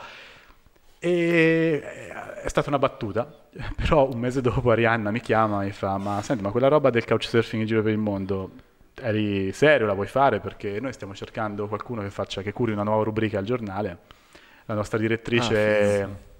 E 0.97 1.79
è 2.41 2.47
stata 2.47 2.69
una 2.69 2.79
battuta, 2.79 3.31
però 3.75 4.09
un 4.09 4.17
mese 4.17 4.41
dopo 4.41 4.71
Arianna 4.71 5.11
mi 5.11 5.19
chiama 5.19 5.63
e 5.63 5.71
fa 5.73 5.99
ma 5.99 6.23
senti 6.23 6.41
ma 6.41 6.49
quella 6.49 6.69
roba 6.69 6.89
del 6.89 7.05
couchsurfing 7.05 7.61
in 7.61 7.67
giro 7.67 7.83
per 7.83 7.91
il 7.91 7.99
mondo 7.99 8.49
eri 8.95 9.51
serio, 9.51 9.85
la 9.85 9.93
vuoi 9.93 10.07
fare? 10.07 10.39
Perché 10.39 10.79
noi 10.79 10.93
stiamo 10.93 11.13
cercando 11.13 11.67
qualcuno 11.67 12.01
che 12.01 12.09
faccia, 12.09 12.41
che 12.41 12.51
curi 12.51 12.71
una 12.71 12.83
nuova 12.83 13.03
rubrica 13.03 13.37
al 13.37 13.45
giornale. 13.45 13.97
La 14.65 14.73
nostra 14.73 14.97
direttrice... 14.97 16.01
Ah, 16.01 16.31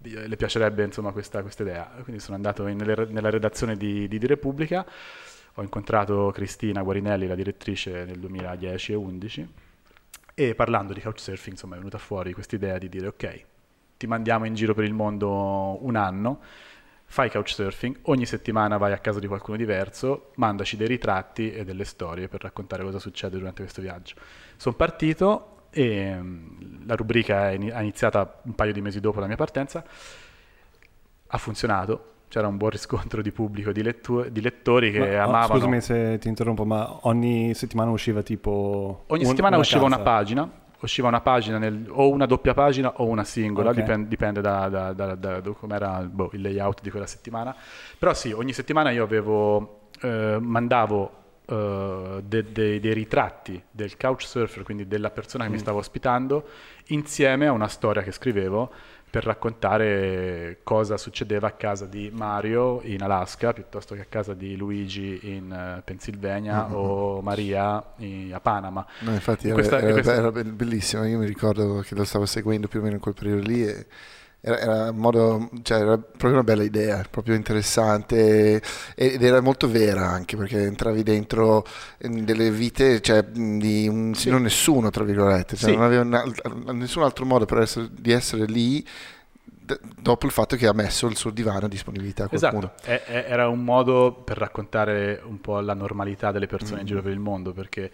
le 0.00 0.36
piacerebbe 0.36 0.84
insomma 0.84 1.12
questa, 1.12 1.42
questa 1.42 1.62
idea. 1.62 1.90
Quindi 2.02 2.20
sono 2.20 2.36
andato 2.36 2.66
in, 2.66 2.76
nella 2.76 3.30
redazione 3.30 3.76
di, 3.76 4.06
di, 4.08 4.18
di, 4.18 4.26
Repubblica, 4.26 4.86
ho 5.54 5.62
incontrato 5.62 6.30
Cristina 6.32 6.82
Guarinelli, 6.82 7.26
la 7.26 7.34
direttrice 7.34 8.04
nel 8.04 8.18
2010 8.18 8.92
e 8.92 8.94
2011 8.94 9.48
e 10.34 10.54
parlando 10.54 10.92
di 10.92 11.00
couchsurfing 11.00 11.54
insomma 11.54 11.74
è 11.74 11.78
venuta 11.78 11.98
fuori 11.98 12.32
questa 12.32 12.54
idea 12.54 12.78
di 12.78 12.88
dire 12.88 13.08
ok, 13.08 13.44
ti 13.96 14.06
mandiamo 14.06 14.46
in 14.46 14.54
giro 14.54 14.72
per 14.72 14.84
il 14.84 14.94
mondo 14.94 15.84
un 15.84 15.96
anno, 15.96 16.40
fai 17.04 17.28
couchsurfing, 17.28 17.98
ogni 18.02 18.24
settimana 18.24 18.76
vai 18.76 18.92
a 18.92 18.98
casa 18.98 19.18
di 19.18 19.26
qualcuno 19.26 19.56
diverso, 19.56 20.30
mandaci 20.36 20.76
dei 20.76 20.86
ritratti 20.86 21.50
e 21.52 21.64
delle 21.64 21.84
storie 21.84 22.28
per 22.28 22.42
raccontare 22.42 22.84
cosa 22.84 23.00
succede 23.00 23.36
durante 23.36 23.62
questo 23.62 23.80
viaggio. 23.80 24.14
Sono 24.56 24.76
partito 24.76 25.57
e 25.70 26.16
um, 26.16 26.86
la 26.86 26.94
rubrica 26.94 27.50
è 27.50 27.54
iniziata 27.54 28.40
un 28.42 28.54
paio 28.54 28.72
di 28.72 28.80
mesi 28.80 29.00
dopo 29.00 29.20
la 29.20 29.26
mia 29.26 29.36
partenza, 29.36 29.84
ha 31.26 31.38
funzionato, 31.38 32.12
c'era 32.28 32.46
un 32.46 32.56
buon 32.56 32.70
riscontro 32.70 33.22
di 33.22 33.30
pubblico, 33.30 33.72
di, 33.72 33.82
lettu- 33.82 34.28
di 34.28 34.40
lettori 34.40 34.90
che 34.90 35.16
ma, 35.16 35.22
amavano. 35.22 35.54
Scusami 35.54 35.80
se 35.80 36.18
ti 36.18 36.28
interrompo, 36.28 36.64
ma 36.64 36.98
ogni 37.02 37.54
settimana 37.54 37.90
usciva 37.90 38.22
tipo. 38.22 39.04
Ogni 39.06 39.22
un, 39.22 39.28
settimana 39.28 39.56
una 39.56 39.64
usciva 39.64 39.82
casa. 39.84 39.94
una 39.94 40.04
pagina 40.04 40.50
usciva 40.80 41.08
una 41.08 41.20
pagina 41.20 41.58
nel, 41.58 41.86
o 41.88 42.08
una 42.08 42.26
doppia 42.26 42.54
pagina 42.54 42.92
o 42.96 43.06
una 43.06 43.24
singola, 43.24 43.70
okay. 43.70 43.82
dipende, 43.82 44.08
dipende 44.08 44.40
da, 44.40 44.68
da, 44.68 44.92
da, 44.92 45.14
da, 45.14 45.40
da 45.40 45.50
come 45.50 45.74
era 45.74 46.00
boh, 46.02 46.30
il 46.34 46.40
layout 46.40 46.82
di 46.82 46.90
quella 46.90 47.06
settimana. 47.06 47.54
Però 47.98 48.14
sì, 48.14 48.30
ogni 48.32 48.52
settimana 48.52 48.90
io 48.90 49.02
avevo, 49.02 49.88
eh, 50.00 50.38
mandavo 50.40 51.16
eh, 51.50 52.22
de, 52.22 52.52
de, 52.52 52.78
dei 52.78 52.92
ritratti 52.92 53.62
del 53.70 53.96
couchsurfer, 53.96 54.62
quindi 54.64 54.86
della 54.86 55.10
persona 55.10 55.44
che 55.44 55.50
mm. 55.50 55.52
mi 55.54 55.58
stava 55.58 55.78
ospitando, 55.78 56.46
insieme 56.88 57.46
a 57.46 57.52
una 57.52 57.68
storia 57.68 58.02
che 58.02 58.12
scrivevo 58.12 58.70
per 59.10 59.24
raccontare 59.24 60.58
cosa 60.62 60.98
succedeva 60.98 61.46
a 61.46 61.52
casa 61.52 61.86
di 61.86 62.10
Mario 62.12 62.82
in 62.82 63.02
Alaska 63.02 63.54
piuttosto 63.54 63.94
che 63.94 64.02
a 64.02 64.06
casa 64.06 64.34
di 64.34 64.54
Luigi 64.56 65.20
in 65.22 65.76
uh, 65.78 65.82
Pennsylvania 65.82 66.66
mm-hmm. 66.66 66.74
o 66.74 67.22
Maria 67.22 67.82
in, 67.96 68.34
a 68.34 68.40
Panama. 68.40 68.86
No, 69.00 69.12
infatti 69.12 69.46
era, 69.46 69.54
questa, 69.54 69.80
era, 69.80 69.92
questa... 69.92 70.12
era, 70.12 70.30
bellissimo, 70.30 71.06
io 71.06 71.18
mi 71.18 71.26
ricordo 71.26 71.80
che 71.80 71.94
lo 71.94 72.04
stavo 72.04 72.26
seguendo 72.26 72.68
più 72.68 72.80
o 72.80 72.82
meno 72.82 72.96
in 72.96 73.00
quel 73.00 73.14
periodo 73.14 73.40
lì 73.40 73.66
e 73.66 73.86
era, 74.40 74.58
era, 74.58 74.92
modo, 74.92 75.50
cioè 75.62 75.80
era, 75.80 75.98
proprio 75.98 76.32
una 76.32 76.44
bella 76.44 76.62
idea, 76.62 77.04
proprio 77.10 77.34
interessante 77.34 78.62
ed 78.94 79.22
era 79.22 79.40
molto 79.40 79.68
vera 79.68 80.06
anche 80.06 80.36
perché 80.36 80.62
entravi 80.62 81.02
dentro 81.02 81.66
delle 81.98 82.50
vite 82.50 83.00
cioè, 83.00 83.24
di 83.24 83.88
un 83.88 84.14
signor 84.14 84.40
nessuno, 84.40 84.90
tra 84.90 85.04
virgolette, 85.04 85.56
cioè, 85.56 85.70
sì. 85.70 85.76
non 85.76 85.84
aveva 85.84 86.02
una, 86.02 86.24
nessun 86.72 87.02
altro 87.02 87.24
modo 87.24 87.46
essere, 87.58 87.88
di 87.90 88.12
essere 88.12 88.44
lì 88.46 88.86
dopo 90.00 90.24
il 90.24 90.32
fatto 90.32 90.56
che 90.56 90.66
ha 90.66 90.72
messo 90.72 91.06
il 91.08 91.16
suo 91.16 91.30
divano 91.30 91.66
a 91.66 91.68
disponibilità 91.68 92.24
a 92.24 92.28
qualcuno. 92.28 92.72
Esatto, 92.80 92.90
è, 92.90 93.02
è, 93.04 93.30
era 93.30 93.48
un 93.48 93.62
modo 93.62 94.12
per 94.24 94.38
raccontare 94.38 95.20
un 95.24 95.40
po' 95.40 95.60
la 95.60 95.74
normalità 95.74 96.32
delle 96.32 96.46
persone 96.46 96.76
mm. 96.76 96.80
in 96.80 96.86
giro 96.86 97.02
per 97.02 97.12
il 97.12 97.18
mondo 97.18 97.52
perché 97.52 97.90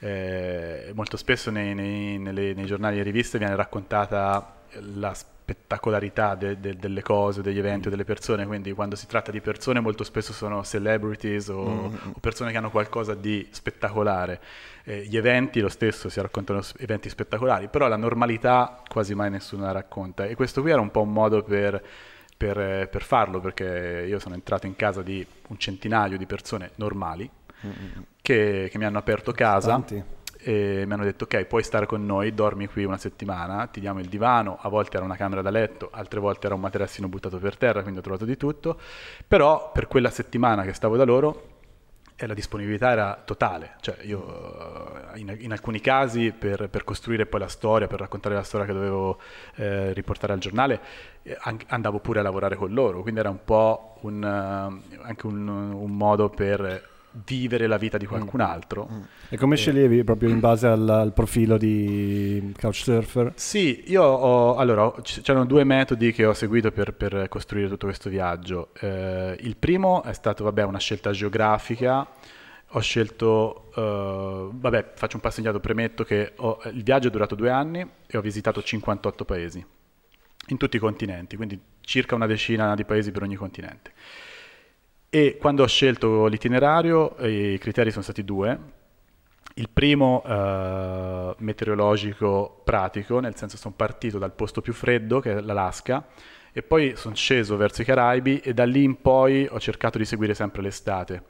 eh, 0.00 0.90
molto 0.94 1.16
spesso 1.16 1.50
nei, 1.50 1.74
nei, 1.74 2.18
nelle, 2.18 2.54
nei 2.54 2.64
giornali 2.64 2.98
e 2.98 3.02
riviste 3.02 3.38
viene 3.38 3.54
raccontata 3.54 4.56
la 4.94 5.14
spettacolarità 5.42 6.36
de, 6.36 6.60
de, 6.60 6.76
delle 6.76 7.02
cose, 7.02 7.42
degli 7.42 7.58
eventi 7.58 7.88
o 7.88 7.90
delle 7.90 8.04
persone, 8.04 8.46
quindi 8.46 8.72
quando 8.72 8.94
si 8.94 9.08
tratta 9.08 9.32
di 9.32 9.40
persone 9.40 9.80
molto 9.80 10.04
spesso 10.04 10.32
sono 10.32 10.62
celebrities 10.62 11.48
o, 11.48 11.64
mm. 11.64 11.94
o 12.14 12.20
persone 12.20 12.52
che 12.52 12.58
hanno 12.58 12.70
qualcosa 12.70 13.14
di 13.14 13.46
spettacolare. 13.50 14.40
Eh, 14.84 15.04
gli 15.04 15.16
eventi 15.16 15.60
lo 15.60 15.68
stesso 15.68 16.08
si 16.08 16.20
raccontano 16.20 16.60
eventi 16.78 17.08
spettacolari, 17.08 17.68
però 17.68 17.88
la 17.88 17.96
normalità 17.96 18.82
quasi 18.88 19.14
mai 19.14 19.30
nessuno 19.30 19.64
la 19.64 19.72
racconta 19.72 20.26
e 20.26 20.36
questo 20.36 20.60
qui 20.60 20.70
era 20.70 20.80
un 20.80 20.92
po' 20.92 21.02
un 21.02 21.12
modo 21.12 21.42
per, 21.42 21.82
per, 22.36 22.88
per 22.88 23.02
farlo 23.02 23.40
perché 23.40 24.04
io 24.06 24.20
sono 24.20 24.34
entrato 24.34 24.66
in 24.66 24.76
casa 24.76 25.02
di 25.02 25.26
un 25.48 25.58
centinaio 25.58 26.16
di 26.16 26.26
persone 26.26 26.70
normali 26.76 27.28
mm. 27.66 28.02
che, 28.22 28.68
che 28.70 28.78
mi 28.78 28.84
hanno 28.84 28.98
aperto 28.98 29.32
casa. 29.32 29.70
Tanti 29.70 30.20
e 30.42 30.84
mi 30.86 30.92
hanno 30.92 31.04
detto 31.04 31.24
ok 31.24 31.44
puoi 31.44 31.62
stare 31.62 31.86
con 31.86 32.04
noi, 32.04 32.34
dormi 32.34 32.66
qui 32.66 32.84
una 32.84 32.98
settimana, 32.98 33.66
ti 33.66 33.80
diamo 33.80 34.00
il 34.00 34.08
divano, 34.08 34.58
a 34.60 34.68
volte 34.68 34.96
era 34.96 35.04
una 35.04 35.16
camera 35.16 35.40
da 35.40 35.50
letto, 35.50 35.88
altre 35.92 36.20
volte 36.20 36.46
era 36.46 36.54
un 36.54 36.60
materassino 36.60 37.08
buttato 37.08 37.38
per 37.38 37.56
terra, 37.56 37.82
quindi 37.82 38.00
ho 38.00 38.02
trovato 38.02 38.24
di 38.24 38.36
tutto, 38.36 38.78
però 39.26 39.70
per 39.72 39.86
quella 39.86 40.10
settimana 40.10 40.62
che 40.62 40.72
stavo 40.72 40.96
da 40.96 41.04
loro 41.04 41.50
eh, 42.16 42.26
la 42.26 42.34
disponibilità 42.34 42.90
era 42.90 43.22
totale, 43.24 43.76
cioè 43.80 43.96
io 44.02 45.12
eh, 45.12 45.18
in, 45.18 45.36
in 45.38 45.52
alcuni 45.52 45.80
casi 45.80 46.32
per, 46.32 46.68
per, 46.68 46.84
costruire 46.84 47.26
poi 47.26 47.40
la 47.40 47.48
storia, 47.48 47.86
per 47.86 48.00
raccontare 48.00 48.34
la 48.34 48.42
storia 48.42 48.66
che 48.66 48.72
dovevo 48.72 49.18
eh, 49.54 49.92
riportare 49.92 50.32
al 50.32 50.38
giornale, 50.38 50.80
eh, 51.22 51.36
andavo 51.68 52.00
pure 52.00 52.20
a 52.20 52.22
lavorare 52.22 52.56
con 52.56 52.72
loro, 52.72 53.02
quindi 53.02 53.20
era 53.20 53.30
un 53.30 53.44
po' 53.44 53.96
un, 54.00 54.24
anche 54.24 55.26
un, 55.26 55.48
un 55.48 55.96
modo 55.96 56.28
per 56.28 56.90
vivere 57.24 57.66
la 57.66 57.76
vita 57.76 57.98
di 57.98 58.06
qualcun 58.06 58.40
mm. 58.40 58.44
altro. 58.44 58.88
Mm. 58.90 59.00
E 59.28 59.36
come 59.36 59.56
sceglievi 59.56 60.04
proprio 60.04 60.30
in 60.30 60.40
base 60.40 60.66
al, 60.66 60.88
al, 60.88 61.12
profilo 61.12 61.56
di 61.56 62.52
Couchsurfer? 62.58 63.32
Sì, 63.36 63.84
io 63.86 64.02
ho, 64.02 64.56
allora, 64.56 64.92
c'erano 65.02 65.44
due 65.44 65.64
metodi 65.64 66.12
che 66.12 66.24
ho 66.24 66.32
seguito 66.32 66.70
per, 66.72 66.94
per 66.94 67.28
costruire 67.28 67.68
tutto 67.68 67.86
questo 67.86 68.08
viaggio. 68.08 68.70
Eh, 68.80 69.36
il 69.40 69.56
primo 69.56 70.02
è 70.02 70.12
stato, 70.12 70.44
vabbè, 70.44 70.64
una 70.64 70.78
scelta 70.78 71.10
geografica. 71.10 72.06
Ho 72.74 72.80
scelto, 72.80 73.70
uh, 73.74 74.58
vabbè, 74.58 74.92
faccio 74.94 75.16
un 75.16 75.20
passo 75.20 75.40
indietro, 75.40 75.60
premetto 75.60 76.04
che 76.04 76.32
ho, 76.36 76.58
il 76.72 76.82
viaggio 76.82 77.08
è 77.08 77.10
durato 77.10 77.34
due 77.34 77.50
anni 77.50 77.86
e 78.06 78.16
ho 78.16 78.22
visitato 78.22 78.62
58 78.62 79.26
paesi, 79.26 79.62
in 80.46 80.56
tutti 80.56 80.76
i 80.76 80.78
continenti, 80.78 81.36
quindi 81.36 81.60
circa 81.82 82.14
una 82.14 82.26
decina 82.26 82.74
di 82.74 82.86
paesi 82.86 83.10
per 83.10 83.24
ogni 83.24 83.34
continente. 83.34 83.92
E 85.14 85.36
quando 85.38 85.62
ho 85.62 85.66
scelto 85.66 86.24
l'itinerario 86.24 87.16
i 87.18 87.58
criteri 87.58 87.90
sono 87.90 88.02
stati 88.02 88.24
due. 88.24 88.58
Il 89.56 89.68
primo 89.68 90.22
eh, 90.24 91.34
meteorologico 91.36 92.62
pratico, 92.64 93.20
nel 93.20 93.36
senso 93.36 93.58
sono 93.58 93.74
partito 93.76 94.16
dal 94.16 94.32
posto 94.32 94.62
più 94.62 94.72
freddo, 94.72 95.20
che 95.20 95.32
è 95.32 95.40
l'Alaska, 95.42 96.06
e 96.50 96.62
poi 96.62 96.96
sono 96.96 97.14
sceso 97.14 97.58
verso 97.58 97.82
i 97.82 97.84
Caraibi 97.84 98.38
e 98.38 98.54
da 98.54 98.64
lì 98.64 98.84
in 98.84 99.02
poi 99.02 99.46
ho 99.50 99.60
cercato 99.60 99.98
di 99.98 100.06
seguire 100.06 100.32
sempre 100.32 100.62
l'estate. 100.62 101.24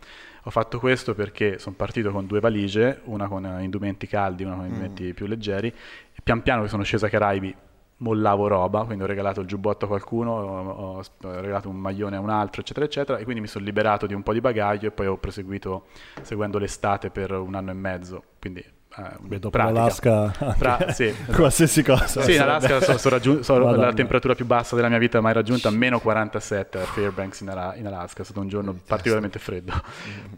Ho 0.44 0.50
fatto 0.50 0.78
questo 0.78 1.16
perché 1.16 1.58
sono 1.58 1.74
partito 1.74 2.12
con 2.12 2.26
due 2.26 2.38
valigie, 2.38 3.00
una 3.06 3.26
con 3.26 3.44
indumenti 3.62 4.06
caldi, 4.06 4.44
una 4.44 4.54
con 4.54 4.66
indumenti 4.66 5.06
mm. 5.06 5.10
più 5.10 5.26
leggeri, 5.26 5.66
e 5.66 6.20
pian 6.22 6.40
piano 6.42 6.62
che 6.62 6.68
sono 6.68 6.84
sceso 6.84 7.06
ai 7.06 7.10
Caraibi 7.10 7.56
mollavo 8.02 8.48
roba, 8.48 8.84
quindi 8.84 9.04
ho 9.04 9.06
regalato 9.06 9.40
il 9.40 9.46
giubbotto 9.46 9.84
a 9.84 9.88
qualcuno, 9.88 10.32
ho, 10.32 10.98
ho, 10.98 11.02
regalato 11.20 11.68
un 11.68 11.76
maglione 11.76 12.16
a 12.16 12.20
un 12.20 12.30
altro, 12.30 12.60
eccetera, 12.60 12.84
eccetera, 12.84 13.18
e 13.18 13.24
quindi 13.24 13.40
mi 13.40 13.46
sono 13.46 13.64
liberato 13.64 14.06
di 14.06 14.14
un 14.14 14.22
po' 14.22 14.32
di 14.32 14.40
bagaglio 14.40 14.88
e 14.88 14.90
poi 14.90 15.06
ho 15.06 15.16
proseguito 15.16 15.86
seguendo 16.20 16.58
l'estate 16.58 17.10
per 17.10 17.32
un 17.32 17.54
anno 17.54 17.70
e 17.70 17.74
mezzo, 17.74 18.22
quindi 18.40 18.60
eh, 18.60 19.02
Beh, 19.20 19.38
dopo 19.38 19.56
l'Alaska, 19.56 20.54
pra- 20.58 20.90
sì, 20.92 21.14
qualsiasi 21.32 21.82
cosa. 21.82 22.20
Sì, 22.22 22.34
in 22.34 22.40
Alaska 22.40 22.80
so, 22.80 22.98
so 22.98 23.08
raggiun- 23.08 23.42
so 23.42 23.56
la 23.58 23.92
temperatura 23.92 24.34
più 24.34 24.44
bassa 24.44 24.74
della 24.74 24.88
mia 24.88 24.98
vita 24.98 25.20
mai 25.20 25.32
raggiunta, 25.32 25.70
meno 25.70 26.00
47 26.00 26.78
a 26.80 26.84
Fairbanks 26.84 27.40
in, 27.40 27.48
Ala- 27.50 27.74
in 27.76 27.86
Alaska, 27.86 28.22
è 28.22 28.24
stato 28.24 28.40
un 28.40 28.48
giorno 28.48 28.76
particolarmente 28.86 29.38
freddo. 29.38 29.72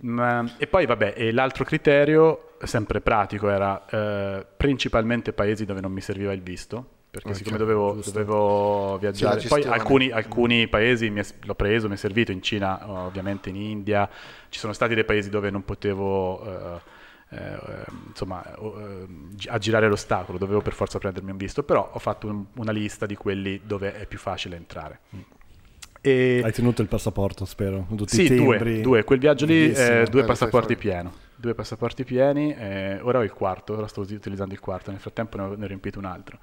Mm, 0.05 0.47
e 0.59 0.67
poi 0.67 0.87
vabbè, 0.87 1.15
e 1.17 1.33
l'altro 1.33 1.65
criterio, 1.65 2.57
sempre 2.63 3.01
pratico, 3.01 3.49
era 3.49 3.85
eh, 3.87 4.47
principalmente 4.57 5.33
paesi 5.33 5.65
dove 5.65 5.81
non 5.81 5.91
mi 5.91 6.01
serviva 6.01 6.33
il 6.33 6.43
visto, 6.43 6.89
perché 7.15 7.29
okay, 7.29 7.39
siccome 7.39 7.59
dovevo, 7.59 8.01
dovevo 8.05 8.99
viaggiare, 8.99 9.39
sì, 9.39 9.47
poi 9.47 9.63
alcuni, 9.63 10.11
alcuni, 10.11 10.67
paesi 10.67 11.07
è, 11.07 11.25
l'ho 11.43 11.55
preso, 11.55 11.87
mi 11.87 11.95
è 11.95 11.97
servito, 11.97 12.33
in 12.33 12.43
Cina 12.43 12.91
ovviamente, 12.91 13.51
in 13.51 13.57
India, 13.57 14.11
ci 14.49 14.59
sono 14.59 14.73
stati 14.73 14.95
dei 14.95 15.05
paesi 15.05 15.31
dove 15.31 15.49
non 15.49 15.65
potevo 15.65 16.45
eh, 16.45 16.81
eh, 17.29 17.85
insomma, 18.09 18.45
eh, 18.57 19.07
aggirare 19.47 19.87
l'ostacolo, 19.87 20.39
dovevo 20.39 20.61
per 20.61 20.73
forza 20.73 20.99
prendermi 20.99 21.31
un 21.31 21.37
visto, 21.37 21.63
però 21.63 21.89
ho 21.93 21.99
fatto 22.01 22.27
un, 22.27 22.47
una 22.57 22.73
lista 22.73 23.07
di 23.07 23.15
quelli 23.15 23.61
dove 23.65 23.95
è 23.95 24.07
più 24.07 24.19
facile 24.19 24.57
entrare. 24.57 24.99
E... 26.01 26.41
Hai 26.43 26.53
tenuto 26.53 26.83
il 26.83 26.89
passaporto, 26.89 27.45
spero? 27.45 27.87
Tutti 27.95 28.27
sì, 28.27 28.35
due, 28.35 28.81
due, 28.81 29.05
quel 29.05 29.21
viaggio 29.21 29.47
lì, 29.47 29.71
eh, 29.71 30.05
due 30.11 30.25
passaporti 30.25 30.75
pieni 30.75 31.23
due 31.45 31.55
passaporti 31.55 32.05
pieni, 32.05 32.55
eh, 32.55 32.99
ora 33.03 33.19
ho 33.19 33.23
il 33.23 33.33
quarto, 33.33 33.77
ora 33.77 33.87
sto 33.87 34.01
utilizzando 34.01 34.55
il 34.55 34.61
quarto, 34.61 34.91
nel 34.91 35.01
frattempo 35.01 35.37
ne 35.37 35.43
ho, 35.43 35.55
ne 35.55 35.65
ho 35.65 35.67
riempito 35.67 35.99
un 35.99 36.07
altro. 36.07 36.39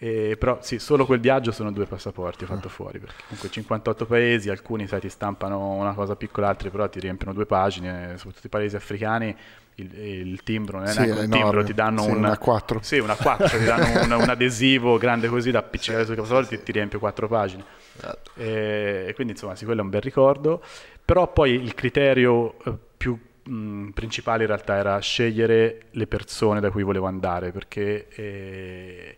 E, 0.00 0.36
però 0.38 0.58
sì, 0.60 0.78
solo 0.78 1.04
quel 1.06 1.18
viaggio 1.18 1.50
sono 1.50 1.72
due 1.72 1.84
passaporti 1.84 2.44
ho 2.44 2.46
fatto 2.46 2.68
ah. 2.68 2.70
fuori, 2.70 3.00
perché 3.00 3.22
comunque 3.24 3.50
58 3.50 4.06
paesi, 4.06 4.48
alcuni 4.48 4.86
sai, 4.86 5.00
ti 5.00 5.08
stampano 5.08 5.72
una 5.72 5.92
cosa 5.92 6.14
piccola, 6.14 6.48
altri 6.48 6.70
però 6.70 6.88
ti 6.88 7.00
riempiono 7.00 7.32
due 7.32 7.46
pagine, 7.46 8.16
soprattutto 8.16 8.46
i 8.46 8.50
paesi 8.50 8.76
africani 8.76 9.36
il, 9.82 9.98
il 9.98 10.42
timbro, 10.42 10.78
non 10.78 10.86
è 10.86 10.92
sì, 10.92 11.00
neanche 11.00 11.24
un 11.24 11.30
timbro, 11.30 11.64
ti 11.64 11.74
danno 11.74 12.02
sì, 12.02 12.10
un, 12.10 12.16
una 12.18 12.38
4. 12.38 12.80
Sì, 12.82 12.98
una 12.98 13.16
4, 13.16 13.58
ti 13.58 13.64
danno 13.64 14.02
un, 14.02 14.22
un, 14.22 14.28
adesivo 14.28 14.98
grande 14.98 15.28
così 15.28 15.50
da 15.50 15.60
appiccicare 15.60 16.04
sui 16.04 16.14
passaporti 16.14 16.54
e 16.54 16.62
ti 16.62 16.72
riempie 16.72 16.98
quattro 16.98 17.28
pagine. 17.28 17.64
Esatto. 17.96 18.30
E, 18.36 19.06
e, 19.08 19.14
quindi 19.14 19.32
insomma 19.32 19.56
sì, 19.56 19.64
quello 19.64 19.80
è 19.80 19.84
un 19.84 19.90
bel 19.90 20.00
ricordo, 20.00 20.62
però 21.04 21.32
poi 21.32 21.54
il 21.54 21.74
criterio 21.74 22.56
eh, 22.64 22.74
più 22.96 23.18
mh, 23.42 23.90
principale 23.90 24.42
in 24.42 24.48
realtà 24.48 24.76
era 24.76 24.98
scegliere 24.98 25.86
le 25.90 26.06
persone 26.06 26.60
da 26.60 26.70
cui 26.70 26.82
volevo 26.82 27.06
andare, 27.06 27.50
perché... 27.50 28.08
Eh, 28.10 29.16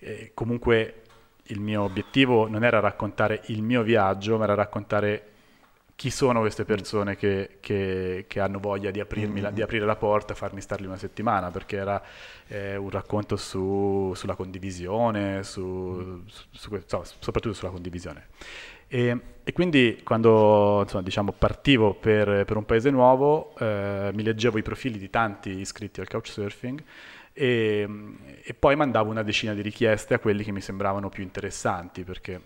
eh, 0.00 0.32
comunque 0.34 1.02
il 1.44 1.60
mio 1.60 1.82
obiettivo 1.82 2.48
non 2.48 2.64
era 2.64 2.80
raccontare 2.80 3.42
il 3.46 3.62
mio 3.62 3.82
viaggio, 3.82 4.38
ma 4.38 4.44
era 4.44 4.54
raccontare 4.54 5.26
chi 6.00 6.08
sono 6.08 6.40
queste 6.40 6.64
persone 6.64 7.14
che, 7.14 7.58
che, 7.60 8.24
che 8.26 8.40
hanno 8.40 8.58
voglia 8.58 8.90
di, 8.90 9.04
la, 9.38 9.50
di, 9.50 9.60
aprire 9.60 9.84
la 9.84 9.96
porta 9.96 10.32
e 10.32 10.36
farmi 10.36 10.62
starli 10.62 10.86
una 10.86 10.96
settimana, 10.96 11.50
perché 11.50 11.76
era 11.76 12.02
eh, 12.46 12.76
un 12.76 12.88
racconto 12.88 13.36
su, 13.36 14.12
sulla 14.14 14.34
condivisione, 14.34 15.42
su, 15.42 16.22
su, 16.26 16.82
so, 16.86 17.04
soprattutto 17.18 17.54
sulla 17.54 17.70
condivisione. 17.70 18.28
E, 18.88 19.20
e 19.44 19.52
quindi 19.52 20.00
quando 20.02 20.80
insomma, 20.82 21.02
diciamo, 21.02 21.32
partivo 21.32 21.92
per, 21.92 22.46
per, 22.46 22.56
un 22.56 22.64
paese 22.64 22.88
nuovo 22.88 23.54
eh, 23.58 24.10
mi 24.14 24.22
leggevo 24.22 24.56
i 24.56 24.62
profili 24.62 24.98
di 24.98 25.10
tanti 25.10 25.58
iscritti 25.58 26.00
al 26.00 26.08
couchsurfing 26.08 26.82
e, 27.32 27.88
e 28.42 28.54
poi 28.54 28.76
mandavo 28.76 29.10
una 29.10 29.22
decina 29.22 29.54
di 29.54 29.62
richieste 29.62 30.14
a 30.14 30.18
quelli 30.18 30.44
che 30.44 30.52
mi 30.52 30.60
sembravano 30.60 31.08
più 31.08 31.22
interessanti 31.22 32.04
perché 32.04 32.40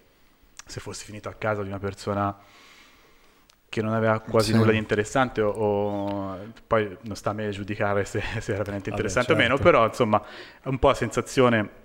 se 0.66 0.80
fossi 0.80 1.04
finito 1.04 1.28
a 1.28 1.34
casa 1.34 1.62
di 1.62 1.68
una 1.68 1.78
persona 1.78 2.36
che 3.68 3.82
non 3.82 3.92
aveva 3.92 4.20
quasi 4.20 4.52
sì. 4.52 4.56
nulla 4.56 4.70
di 4.70 4.78
interessante 4.78 5.40
o, 5.40 5.50
o, 5.50 6.38
poi 6.66 6.96
non 7.02 7.16
sta 7.16 7.30
a 7.30 7.32
me 7.32 7.50
giudicare 7.50 8.04
se, 8.04 8.22
se 8.38 8.52
era 8.52 8.62
veramente 8.62 8.90
interessante 8.90 9.32
Vabbè, 9.32 9.46
certo. 9.48 9.54
o 9.54 9.56
meno, 9.58 9.70
però 9.76 9.86
insomma 9.86 10.22
un 10.64 10.78
po' 10.78 10.90
a 10.90 10.94
sensazione 10.94 11.82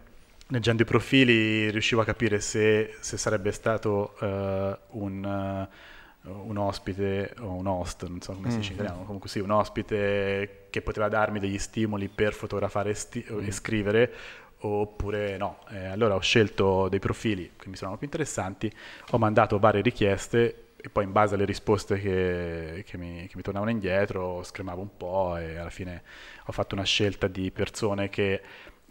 leggendo 0.51 0.83
i 0.83 0.85
profili 0.85 1.69
riuscivo 1.69 2.01
a 2.01 2.05
capire 2.05 2.39
se, 2.39 2.95
se 2.99 3.17
sarebbe 3.17 3.51
stato 3.51 4.15
uh, 4.19 4.99
un, 4.99 5.23
uh, 5.23 5.75
un, 6.23 6.57
ospite 6.57 7.33
o 7.39 7.53
un 7.53 7.67
host, 7.67 8.07
non 8.07 8.21
so 8.21 8.33
come 8.33 8.47
mm. 8.47 8.51
si 8.51 8.57
dice 8.57 8.69
in 8.71 8.79
italiano, 8.79 9.03
comunque 9.03 9.29
sì, 9.29 9.39
un 9.39 9.51
ospite 9.51 10.67
che 10.69 10.81
poteva 10.81 11.07
darmi 11.07 11.39
degli 11.39 11.57
stimoli 11.57 12.07
per 12.07 12.33
fotografare 12.33 12.91
e, 12.91 12.93
sti- 12.93 13.25
mm. 13.31 13.39
e 13.45 13.51
scrivere 13.51 14.13
oppure 14.61 15.38
no. 15.38 15.59
Eh, 15.69 15.85
allora 15.85 16.15
ho 16.15 16.19
scelto 16.19 16.89
dei 16.89 16.99
profili 16.99 17.51
che 17.55 17.69
mi 17.69 17.75
sembrano 17.75 17.97
più 17.97 18.05
interessanti, 18.05 18.71
ho 19.11 19.17
mandato 19.17 19.59
varie 19.59 19.81
richieste 19.81 20.63
e 20.81 20.89
poi 20.89 21.03
in 21.03 21.11
base 21.11 21.35
alle 21.35 21.45
risposte 21.45 21.99
che, 21.99 22.83
che, 22.85 22.97
mi, 22.97 23.27
che, 23.27 23.35
mi, 23.35 23.41
tornavano 23.41 23.71
indietro 23.71 24.43
scremavo 24.43 24.81
un 24.81 24.95
po' 24.95 25.35
e 25.35 25.57
alla 25.57 25.69
fine 25.69 26.03
ho 26.45 26.51
fatto 26.53 26.73
una 26.73 26.85
scelta 26.85 27.27
di 27.27 27.51
persone 27.51 28.07
che 28.07 28.41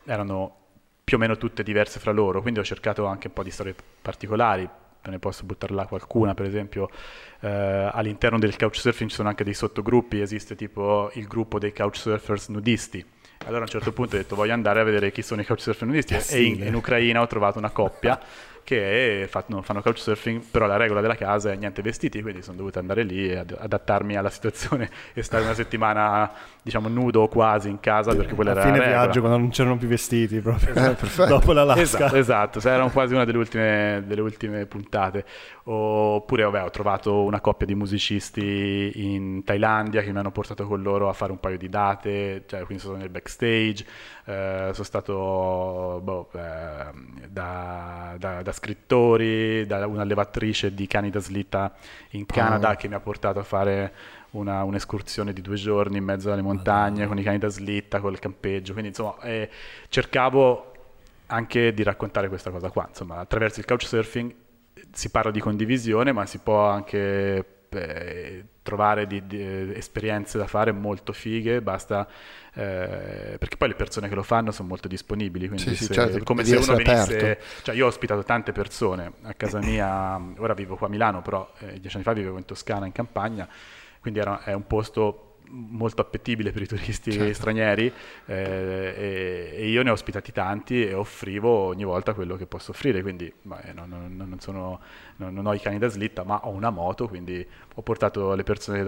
erano 0.04 0.56
più 1.02 1.16
o 1.16 1.20
meno 1.20 1.38
tutte 1.38 1.62
diverse 1.62 1.98
fra 1.98 2.12
loro, 2.12 2.42
quindi 2.42 2.60
ho 2.60 2.64
cercato 2.64 3.06
anche 3.06 3.28
un 3.28 3.32
po' 3.32 3.42
di 3.42 3.50
storie 3.50 3.74
particolari, 4.02 4.68
ne 5.04 5.18
posso 5.18 5.44
buttare 5.44 5.74
là 5.74 5.86
qualcuna, 5.86 6.34
per 6.34 6.46
esempio 6.46 6.90
eh, 7.40 7.90
all'interno 7.92 8.38
del 8.38 8.56
couchsurfing 8.56 9.08
ci 9.08 9.16
sono 9.16 9.28
anche 9.28 9.44
dei 9.44 9.54
sottogruppi, 9.54 10.20
esiste 10.20 10.54
tipo 10.54 11.10
il 11.14 11.26
gruppo 11.26 11.58
dei 11.58 11.72
couchsurfers 11.72 12.48
nudisti, 12.48 13.04
allora 13.44 13.60
a 13.60 13.62
un 13.62 13.68
certo 13.68 13.92
punto 13.92 14.16
ho 14.16 14.18
detto 14.18 14.34
voglio 14.34 14.52
andare 14.52 14.80
a 14.80 14.84
vedere 14.84 15.12
chi 15.12 15.22
sono 15.22 15.40
i 15.40 15.46
couchsurfer 15.46 15.86
nudisti. 15.86 16.14
Eh, 16.14 16.24
e 16.28 16.42
in, 16.42 16.62
in 16.62 16.74
Ucraina 16.74 17.20
ho 17.20 17.26
trovato 17.26 17.58
una 17.58 17.70
coppia 17.70 18.18
che 18.68 19.26
fanno, 19.30 19.62
fanno 19.62 19.80
couchsurfing, 19.80 20.42
però 20.50 20.66
la 20.66 20.76
regola 20.76 21.00
della 21.00 21.14
casa 21.14 21.50
è 21.50 21.56
niente 21.56 21.80
vestiti, 21.80 22.20
quindi 22.20 22.42
sono 22.42 22.58
dovuto 22.58 22.78
andare 22.78 23.02
lì 23.02 23.30
e 23.30 23.36
ad, 23.38 23.56
adattarmi 23.58 24.14
alla 24.14 24.28
situazione 24.28 24.90
e 25.14 25.22
stare 25.22 25.44
una 25.44 25.54
settimana, 25.54 26.30
diciamo, 26.60 26.88
nudo 26.88 27.22
o 27.22 27.28
quasi 27.28 27.70
in 27.70 27.80
casa, 27.80 28.14
perché 28.14 28.34
quella 28.34 28.50
era 28.50 28.64
la 28.64 28.66
fine 28.66 28.86
viaggio, 28.86 29.20
quando 29.20 29.38
non 29.38 29.48
c'erano 29.48 29.78
più 29.78 29.88
vestiti, 29.88 30.40
proprio, 30.40 30.74
eh, 30.84 30.96
dopo 31.26 31.54
la 31.54 31.64
lasca. 31.64 31.80
Esatto, 31.82 32.16
esatto, 32.58 32.68
erano 32.68 32.90
quasi 32.90 33.14
una 33.14 33.24
delle 33.24 33.38
ultime, 33.38 34.04
delle 34.06 34.20
ultime 34.20 34.66
puntate. 34.66 35.24
Oppure, 35.64 36.42
vabbè, 36.42 36.64
ho 36.64 36.70
trovato 36.70 37.22
una 37.22 37.40
coppia 37.40 37.66
di 37.66 37.74
musicisti 37.74 38.92
in 38.96 39.44
Thailandia 39.44 40.02
che 40.02 40.12
mi 40.12 40.18
hanno 40.18 40.30
portato 40.30 40.66
con 40.66 40.82
loro 40.82 41.08
a 41.08 41.14
fare 41.14 41.32
un 41.32 41.40
paio 41.40 41.56
di 41.56 41.70
date, 41.70 42.44
cioè, 42.46 42.64
quindi 42.64 42.82
sono 42.82 42.96
nel 42.96 43.08
backstage, 43.08 43.84
sono 44.28 44.84
stato 44.84 46.00
boh, 46.02 46.28
eh, 46.32 47.28
da, 47.28 48.14
da, 48.18 48.42
da 48.42 48.52
scrittori, 48.52 49.64
da 49.66 49.86
un'allevatrice 49.86 50.74
di 50.74 50.86
cani 50.86 51.10
da 51.10 51.20
slitta 51.20 51.74
in 52.10 52.26
Canada 52.26 52.72
oh. 52.72 52.76
che 52.76 52.88
mi 52.88 52.94
ha 52.94 53.00
portato 53.00 53.38
a 53.38 53.42
fare 53.42 53.92
una, 54.30 54.64
un'escursione 54.64 55.32
di 55.32 55.40
due 55.40 55.56
giorni 55.56 55.96
in 55.96 56.04
mezzo 56.04 56.30
alle 56.30 56.42
montagne 56.42 57.06
con 57.06 57.18
i 57.18 57.22
cani 57.22 57.38
da 57.38 57.48
slitta, 57.48 58.00
col 58.00 58.18
campeggio. 58.18 58.72
Quindi 58.72 58.90
insomma 58.90 59.18
eh, 59.22 59.48
cercavo 59.88 60.72
anche 61.26 61.72
di 61.72 61.82
raccontare 61.82 62.28
questa 62.28 62.50
cosa 62.50 62.70
qua. 62.70 62.86
Insomma, 62.88 63.16
attraverso 63.16 63.60
il 63.60 63.66
couchsurfing 63.66 64.34
si 64.92 65.10
parla 65.10 65.30
di 65.30 65.40
condivisione, 65.40 66.12
ma 66.12 66.26
si 66.26 66.38
può 66.38 66.66
anche 66.66 67.36
eh, 67.36 67.44
trovare 68.62 69.06
di, 69.06 69.26
di, 69.26 69.72
esperienze 69.74 70.38
da 70.38 70.46
fare 70.46 70.72
molto 70.72 71.12
fighe, 71.12 71.60
basta 71.60 72.06
eh, 72.54 73.36
perché 73.38 73.56
poi 73.56 73.68
le 73.68 73.74
persone 73.74 74.08
che 74.08 74.14
lo 74.14 74.22
fanno 74.22 74.50
sono 74.50 74.68
molto 74.68 74.88
disponibili, 74.88 75.46
quindi 75.48 75.68
sì, 75.68 75.76
se, 75.76 75.84
sì, 75.84 75.92
certo, 75.92 76.22
come 76.24 76.44
se 76.44 76.56
uno 76.56 76.74
venisse, 76.74 77.40
cioè 77.62 77.74
io 77.74 77.84
ho 77.84 77.88
ospitato 77.88 78.22
tante 78.24 78.52
persone 78.52 79.12
a 79.22 79.34
casa 79.34 79.58
mia, 79.58 80.20
ora 80.38 80.54
vivo 80.54 80.76
qua 80.76 80.86
a 80.86 80.90
Milano, 80.90 81.22
però 81.22 81.50
eh, 81.58 81.80
dieci 81.80 81.96
anni 81.96 82.04
fa 82.04 82.12
vivevo 82.12 82.38
in 82.38 82.44
Toscana, 82.44 82.86
in 82.86 82.92
campagna, 82.92 83.48
quindi 84.00 84.20
era, 84.20 84.42
è 84.42 84.52
un 84.52 84.66
posto 84.66 85.27
molto 85.50 86.00
appetibile 86.00 86.52
per 86.52 86.62
i 86.62 86.66
turisti 86.66 87.12
certo. 87.12 87.34
stranieri 87.34 87.92
eh, 88.26 88.34
e, 88.34 89.50
e, 89.54 89.68
io 89.68 89.82
ne 89.82 89.90
ho 89.90 89.92
ospitati 89.92 90.32
tanti 90.32 90.86
e 90.86 90.94
offrivo 90.94 91.48
ogni 91.48 91.84
volta 91.84 92.14
quello 92.14 92.36
che 92.36 92.46
posso 92.46 92.70
offrire, 92.70 93.02
quindi 93.02 93.32
beh, 93.42 93.72
non, 93.74 93.88
non, 93.88 94.28
non, 94.28 94.40
sono, 94.40 94.80
non, 95.16 95.46
ho 95.46 95.54
i 95.54 95.60
cani 95.60 95.78
da 95.78 95.88
slitta, 95.88 96.24
ma 96.24 96.46
ho 96.46 96.50
una 96.50 96.70
moto, 96.70 97.08
quindi 97.08 97.46
ho 97.74 97.82
portato 97.82 98.34
le 98.34 98.42
persone 98.42 98.84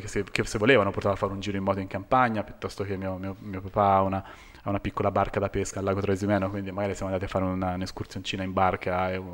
che, 0.00 0.06
se, 0.06 0.24
che 0.30 0.44
se 0.44 0.58
volevano, 0.58 0.90
portato 0.90 1.14
a 1.14 1.18
fare 1.18 1.32
un 1.32 1.40
giro 1.40 1.56
in 1.56 1.62
moto 1.62 1.80
in 1.80 1.88
campagna, 1.88 2.42
piuttosto 2.42 2.84
che 2.84 2.96
mio, 2.96 3.16
mio, 3.16 3.36
mio 3.40 3.60
papà 3.60 3.94
ha 3.94 4.02
una, 4.02 4.24
ha 4.62 4.68
una, 4.68 4.80
piccola 4.80 5.10
barca 5.10 5.40
da 5.40 5.48
pesca 5.48 5.78
al 5.78 5.84
lago 5.84 6.00
Trasimeno, 6.00 6.50
quindi 6.50 6.70
magari 6.70 6.94
siamo 6.94 7.12
andati 7.12 7.30
a 7.30 7.32
fare 7.32 7.44
una, 7.44 7.74
un'escursioncina 7.74 8.42
in 8.42 8.52
barca 8.52 9.10
e 9.12 9.16
uh, 9.16 9.24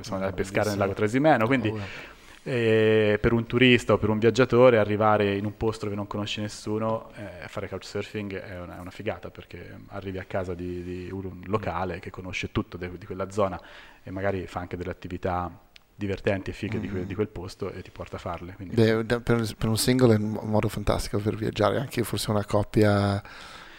siamo 0.00 0.18
andati 0.18 0.32
a 0.32 0.32
pescare 0.32 0.70
nel 0.70 0.78
lago 0.78 0.92
Trasimeno, 0.92 1.46
quindi... 1.46 1.68
E 1.68 2.18
per 2.42 3.32
un 3.32 3.46
turista 3.46 3.92
o 3.92 3.98
per 3.98 4.08
un 4.08 4.18
viaggiatore 4.18 4.78
arrivare 4.78 5.36
in 5.36 5.44
un 5.44 5.56
posto 5.56 5.84
dove 5.84 5.96
non 5.96 6.06
conosci 6.06 6.40
nessuno 6.40 7.10
e 7.14 7.44
eh, 7.44 7.48
fare 7.48 7.68
couchsurfing 7.68 8.34
è 8.40 8.60
una, 8.60 8.78
è 8.78 8.80
una, 8.80 8.90
figata 8.90 9.30
perché 9.30 9.78
arrivi 9.88 10.18
a 10.18 10.24
casa 10.24 10.54
di, 10.54 10.82
di 10.82 11.10
un 11.10 11.42
locale 11.44 12.00
che 12.00 12.10
conosce 12.10 12.50
tutto 12.50 12.78
de, 12.78 12.96
di 12.96 13.04
quella 13.04 13.30
zona 13.30 13.60
e 14.02 14.10
magari 14.10 14.46
fa 14.46 14.60
anche 14.60 14.78
delle 14.78 14.90
attività 14.90 15.50
divertenti 15.94 16.48
e 16.48 16.52
fighe 16.54 16.78
mm. 16.78 16.80
di, 16.80 16.88
quel, 16.88 17.04
di, 17.04 17.14
quel, 17.14 17.28
posto 17.28 17.70
e 17.70 17.82
ti 17.82 17.90
porta 17.90 18.16
a 18.16 18.18
farle. 18.18 18.56
Beh, 18.58 19.04
per, 19.04 19.20
per, 19.54 19.68
un 19.68 19.76
single 19.76 20.14
è 20.14 20.16
un 20.16 20.40
modo 20.44 20.68
fantastico 20.68 21.18
per 21.18 21.36
viaggiare, 21.36 21.78
anche 21.78 22.02
forse 22.02 22.30
una 22.30 22.44
coppia... 22.44 23.22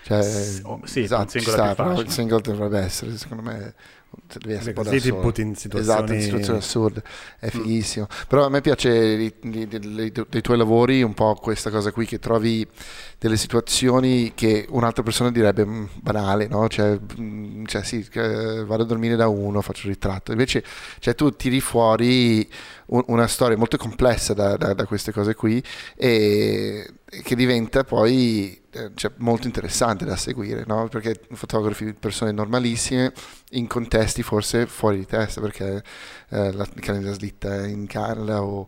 Cioè, 0.03 0.21
S- 0.21 0.61
oh, 0.63 0.81
sì, 0.83 1.01
esatto, 1.01 1.21
un 1.23 1.29
single 1.29 1.73
sta, 1.73 1.93
il 1.93 2.09
single 2.09 2.41
dovrebbe 2.41 2.79
essere, 2.79 3.17
secondo 3.17 3.43
me, 3.43 3.73
devi 4.39 4.53
essere 4.53 4.69
un 4.69 4.75
po' 4.75 4.83
da 4.83 4.97
ti 4.97 5.11
butti 5.11 5.41
in 5.41 5.55
situazioni... 5.55 5.99
Esatto, 5.99 6.13
in 6.13 6.21
situazioni 6.21 6.59
assurde, 6.59 7.03
è 7.39 7.45
mm. 7.45 7.49
fighissimo. 7.49 8.07
Mm. 8.09 8.27
Però 8.27 8.45
a 8.45 8.49
me 8.49 8.61
piace 8.61 9.31
dei, 9.39 10.41
tuoi 10.41 10.57
lavori 10.57 11.01
un 11.01 11.13
po' 11.13 11.35
questa 11.35 11.69
cosa 11.69 11.91
qui, 11.91 12.05
che 12.05 12.19
trovi 12.19 12.67
delle 13.17 13.37
situazioni 13.37 14.33
che 14.35 14.65
un'altra 14.69 15.03
persona 15.03 15.31
direbbe 15.31 15.65
mm, 15.65 15.85
banale, 16.01 16.47
no? 16.47 16.67
Cioè, 16.67 16.99
mm, 17.19 17.65
cioè 17.65 17.83
sì, 17.83 18.05
vado 18.13 18.83
a 18.83 18.85
dormire 18.85 19.15
da 19.15 19.27
uno, 19.27 19.61
faccio 19.61 19.87
il 19.87 19.93
ritratto. 19.93 20.31
Invece 20.31 20.63
cioè, 20.99 21.15
tu 21.15 21.35
tiri 21.35 21.61
fuori 21.61 22.49
un, 22.87 23.03
una 23.07 23.27
storia 23.27 23.57
molto 23.57 23.77
complessa 23.77 24.33
da, 24.33 24.57
da, 24.57 24.73
da 24.73 24.85
queste 24.85 25.11
cose 25.11 25.35
qui 25.35 25.61
e 25.95 26.89
che 27.23 27.35
diventa 27.35 27.83
poi 27.83 28.60
cioè, 28.95 29.11
molto 29.17 29.47
interessante 29.47 30.05
da 30.05 30.15
seguire, 30.15 30.63
no? 30.65 30.87
perché 30.87 31.19
fotografi 31.31 31.93
persone 31.93 32.31
normalissime 32.31 33.11
in 33.51 33.67
contesti 33.67 34.23
forse 34.23 34.65
fuori 34.65 34.97
di 34.97 35.05
testa, 35.05 35.41
perché 35.41 35.83
eh, 36.29 36.51
la 36.53 36.65
canna 36.79 37.11
slitta 37.11 37.65
in 37.65 37.85
Canada 37.87 38.41
o 38.43 38.65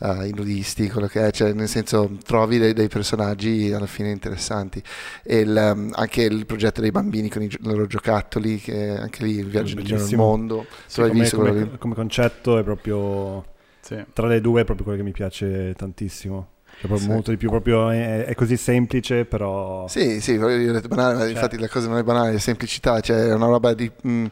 eh, 0.00 0.26
i 0.26 0.32
nudisti, 0.32 0.88
quello 0.90 1.06
che 1.06 1.26
è, 1.26 1.30
cioè, 1.30 1.52
nel 1.52 1.68
senso 1.68 2.18
trovi 2.24 2.58
dei, 2.58 2.72
dei 2.72 2.88
personaggi 2.88 3.72
alla 3.72 3.86
fine 3.86 4.10
interessanti. 4.10 4.82
E 5.22 5.38
il, 5.38 5.72
um, 5.74 5.92
anche 5.94 6.22
il 6.22 6.46
progetto 6.46 6.80
dei 6.80 6.90
bambini 6.90 7.28
con 7.28 7.42
i, 7.42 7.46
i 7.46 7.58
loro 7.60 7.86
giocattoli, 7.86 8.58
che 8.58 8.96
anche 8.96 9.24
lì 9.24 9.36
il 9.36 9.46
viaggio 9.46 9.76
nel 9.76 10.16
mondo. 10.16 10.66
Sì, 10.86 11.00
come, 11.00 11.30
come, 11.30 11.78
come, 11.78 11.94
concetto 11.94 12.58
è 12.58 12.64
proprio... 12.64 13.52
Sì. 13.80 14.02
Tra 14.12 14.26
le 14.26 14.40
due 14.40 14.62
è 14.62 14.64
proprio 14.64 14.84
quello 14.86 14.98
che 14.98 15.04
mi 15.04 15.12
piace 15.12 15.74
tantissimo. 15.76 16.53
Sì. 16.96 17.08
molto 17.08 17.30
di 17.30 17.36
più, 17.36 17.48
proprio 17.48 17.90
è, 17.90 18.24
è, 18.24 18.34
così 18.34 18.56
semplice, 18.56 19.24
però. 19.24 19.86
Sì, 19.88 20.20
sì, 20.20 20.32
io 20.32 20.46
ho 20.46 20.72
detto 20.72 20.88
banale, 20.88 21.20
cioè. 21.20 21.30
infatti 21.30 21.58
la 21.58 21.68
cosa 21.68 21.88
non 21.88 21.98
è 21.98 22.02
banale, 22.02 22.34
è 22.34 22.38
semplicità, 22.38 23.00
cioè 23.00 23.28
è 23.28 23.34
una 23.34 23.46
roba 23.46 23.74
di. 23.74 23.90
Mh, 24.02 24.10
mm, 24.10 24.26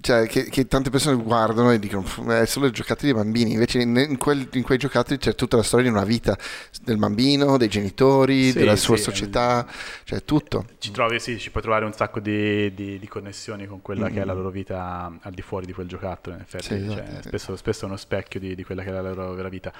cioè, 0.00 0.26
che, 0.26 0.44
che, 0.44 0.66
tante 0.66 0.88
persone 0.88 1.20
guardano 1.20 1.72
e 1.72 1.78
dicono 1.78 2.04
è 2.28 2.46
solo 2.46 2.66
il 2.66 2.72
giocattoli 2.72 3.12
dei 3.12 3.22
bambini. 3.22 3.52
Invece 3.52 3.80
in, 3.80 3.96
in, 3.96 4.16
quel, 4.16 4.48
in, 4.52 4.62
quei 4.62 4.78
giocattoli 4.78 5.18
c'è 5.18 5.34
tutta 5.34 5.56
la 5.56 5.62
storia 5.62 5.86
di 5.86 5.92
una 5.92 6.04
vita 6.04 6.38
del 6.82 6.96
bambino, 6.96 7.56
dei 7.56 7.68
genitori, 7.68 8.52
sì, 8.52 8.58
della 8.58 8.76
sua 8.76 8.96
sì, 8.96 9.02
società 9.02 9.66
cioè 10.04 10.24
tutto. 10.24 10.66
Ci 10.78 10.90
trovi, 10.90 11.18
sì, 11.18 11.38
ci 11.38 11.50
puoi 11.50 11.62
trovare 11.62 11.84
un 11.84 11.92
sacco 11.92 12.20
di, 12.20 12.72
di, 12.72 12.98
di 12.98 13.08
connessioni 13.08 13.66
con 13.66 13.82
quella 13.82 14.04
mm-hmm. 14.04 14.14
che 14.14 14.20
è 14.22 14.24
la 14.24 14.32
loro 14.32 14.50
vita 14.50 15.12
al 15.20 15.32
di 15.32 15.42
fuori 15.42 15.66
di 15.66 15.72
quel 15.72 15.88
giocattolo 15.88 16.36
in 16.36 16.42
effetti 16.42 16.64
sì, 16.64 16.88
cioè, 16.88 17.02
esatto, 17.02 17.28
spesso, 17.28 17.56
spesso, 17.56 17.84
è 17.84 17.88
uno 17.88 17.96
specchio 17.96 18.40
di, 18.40 18.54
di 18.54 18.64
quella 18.64 18.82
che 18.82 18.88
è 18.88 18.92
la 18.92 19.02
loro 19.02 19.34
vera 19.34 19.48
vita. 19.48 19.72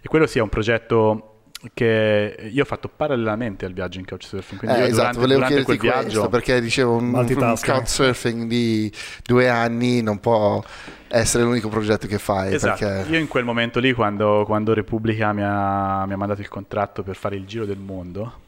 E 0.00 0.08
quello 0.08 0.26
sì 0.26 0.38
è 0.38 0.42
un 0.42 0.50
progetto 0.50 1.31
che 1.74 2.48
io 2.50 2.62
ho 2.62 2.66
fatto 2.66 2.88
parallelamente 2.88 3.64
al 3.64 3.72
viaggio 3.72 3.98
in 3.98 4.04
couchsurfing. 4.04 4.58
Quindi 4.58 4.76
eh, 4.76 4.80
io 4.80 4.86
esatto, 4.86 4.96
durante, 4.96 5.18
volevo 5.18 5.38
durante 5.40 5.62
quel 5.64 5.78
viaggio, 5.78 6.02
questo 6.02 6.28
perché 6.28 6.60
dicevo 6.60 6.94
un, 6.96 7.14
un 7.14 7.56
couchsurfing 7.62 8.46
di 8.46 8.92
due 9.24 9.48
anni 9.48 10.02
non 10.02 10.18
può 10.20 10.62
essere 11.08 11.44
l'unico 11.44 11.68
progetto 11.68 12.06
che 12.06 12.18
fai. 12.18 12.54
Esatto. 12.54 12.84
Perché... 12.84 13.10
Io 13.10 13.18
in 13.18 13.28
quel 13.28 13.44
momento 13.44 13.78
lì, 13.78 13.92
quando, 13.92 14.44
quando 14.46 14.74
Repubblica 14.74 15.32
mi 15.32 15.42
ha, 15.44 16.04
mi 16.06 16.12
ha 16.12 16.16
mandato 16.16 16.40
il 16.40 16.48
contratto 16.48 17.02
per 17.02 17.16
fare 17.16 17.36
il 17.36 17.44
giro 17.46 17.64
del 17.64 17.78
mondo, 17.78 18.40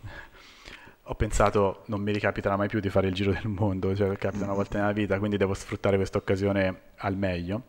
ho 1.03 1.14
pensato 1.14 1.83
non 1.87 2.00
mi 2.00 2.12
ricapiterà 2.12 2.57
mai 2.57 2.68
più 2.68 2.81
di 2.81 2.88
fare 2.88 3.09
il 3.09 3.14
giro 3.14 3.31
del 3.31 3.48
mondo, 3.48 3.94
cioè 3.94 4.16
capita 4.16 4.44
una 4.44 4.55
volta 4.55 4.79
nella 4.79 4.92
vita, 4.92 5.18
quindi 5.18 5.37
devo 5.37 5.55
sfruttare 5.55 5.96
questa 5.96 6.18
occasione 6.18 6.81
al 6.96 7.16
meglio 7.16 7.62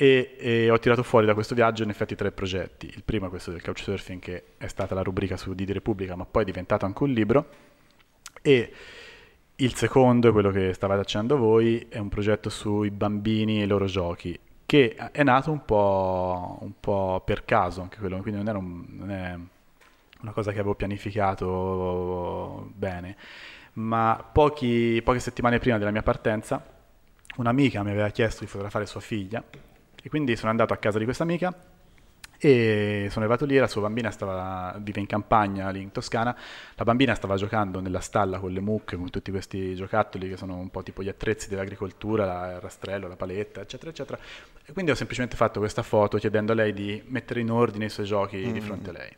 e, 0.00 0.36
e, 0.38 0.70
ho 0.70 0.78
tirato 0.78 1.02
fuori 1.02 1.26
da 1.26 1.34
questo 1.34 1.56
viaggio 1.56 1.82
in 1.82 1.90
effetti 1.90 2.14
tre 2.14 2.30
progetti. 2.30 2.86
Il 2.86 3.02
primo 3.04 3.26
è 3.26 3.28
questo 3.28 3.50
del 3.50 3.60
couchsurfing 3.60 4.20
che 4.20 4.44
è 4.56 4.68
stata 4.68 4.94
la 4.94 5.02
rubrica 5.02 5.36
su 5.36 5.54
Didi 5.54 5.72
Repubblica 5.72 6.14
ma 6.14 6.24
poi 6.24 6.42
è 6.42 6.44
diventato 6.44 6.86
anche 6.86 7.02
un 7.02 7.10
libro. 7.10 7.48
E 8.40 8.72
il 9.56 9.74
secondo, 9.74 10.30
quello 10.30 10.52
che 10.52 10.72
stavate 10.72 11.00
accennando 11.00 11.36
voi, 11.36 11.86
è 11.88 11.98
un 11.98 12.08
progetto 12.08 12.48
sui 12.48 12.92
bambini 12.92 13.60
e 13.60 13.64
i 13.64 13.66
loro 13.66 13.86
giochi 13.86 14.38
che 14.64 14.94
è 14.94 15.24
nato 15.24 15.50
un 15.50 15.64
po', 15.64 16.58
un 16.60 16.72
po 16.78 17.20
per 17.24 17.44
caso 17.44 17.80
anche 17.80 17.98
quello, 17.98 18.20
quindi 18.20 18.40
non, 18.42 18.54
un, 18.54 18.84
non 18.90 19.10
è 19.10 19.36
una 20.20 20.32
cosa 20.32 20.52
che 20.52 20.58
avevo 20.60 20.74
pianificato 20.74 22.70
bene, 22.74 23.16
ma 23.74 24.28
pochi, 24.30 25.00
poche 25.02 25.18
settimane 25.18 25.58
prima 25.58 25.78
della 25.78 25.90
mia 25.90 26.02
partenza 26.02 26.62
un'amica 27.36 27.82
mi 27.82 27.90
aveva 27.90 28.10
chiesto 28.10 28.40
di 28.40 28.46
fotografare 28.46 28.84
sua 28.86 29.00
figlia 29.00 29.42
e 30.02 30.08
quindi 30.08 30.36
sono 30.36 30.50
andato 30.50 30.72
a 30.72 30.76
casa 30.76 30.98
di 30.98 31.04
questa 31.04 31.22
amica 31.22 31.54
e 32.40 33.08
sono 33.10 33.24
arrivato 33.24 33.44
lì, 33.44 33.56
la 33.56 33.66
sua 33.66 33.82
bambina 33.82 34.12
stava, 34.12 34.76
vive 34.80 35.00
in 35.00 35.06
campagna 35.06 35.70
lì 35.70 35.82
in 35.82 35.90
Toscana, 35.90 36.36
la 36.76 36.84
bambina 36.84 37.12
stava 37.14 37.34
giocando 37.34 37.80
nella 37.80 37.98
stalla 37.98 38.38
con 38.38 38.52
le 38.52 38.60
mucche, 38.60 38.96
con 38.96 39.10
tutti 39.10 39.32
questi 39.32 39.74
giocattoli 39.74 40.28
che 40.28 40.36
sono 40.36 40.56
un 40.56 40.70
po' 40.70 40.84
tipo 40.84 41.02
gli 41.02 41.08
attrezzi 41.08 41.48
dell'agricoltura, 41.48 42.52
il 42.52 42.60
rastrello, 42.60 43.08
la 43.08 43.16
paletta, 43.16 43.60
eccetera, 43.60 43.90
eccetera. 43.90 44.18
E 44.64 44.72
quindi 44.72 44.92
ho 44.92 44.94
semplicemente 44.94 45.36
fatto 45.36 45.58
questa 45.58 45.82
foto 45.82 46.16
chiedendo 46.18 46.52
a 46.52 46.54
lei 46.54 46.72
di 46.72 47.02
mettere 47.06 47.40
in 47.40 47.50
ordine 47.50 47.86
i 47.86 47.90
suoi 47.90 48.06
giochi 48.06 48.36
mm. 48.36 48.52
di 48.52 48.60
fronte 48.60 48.90
a 48.90 48.92
lei. 48.92 49.10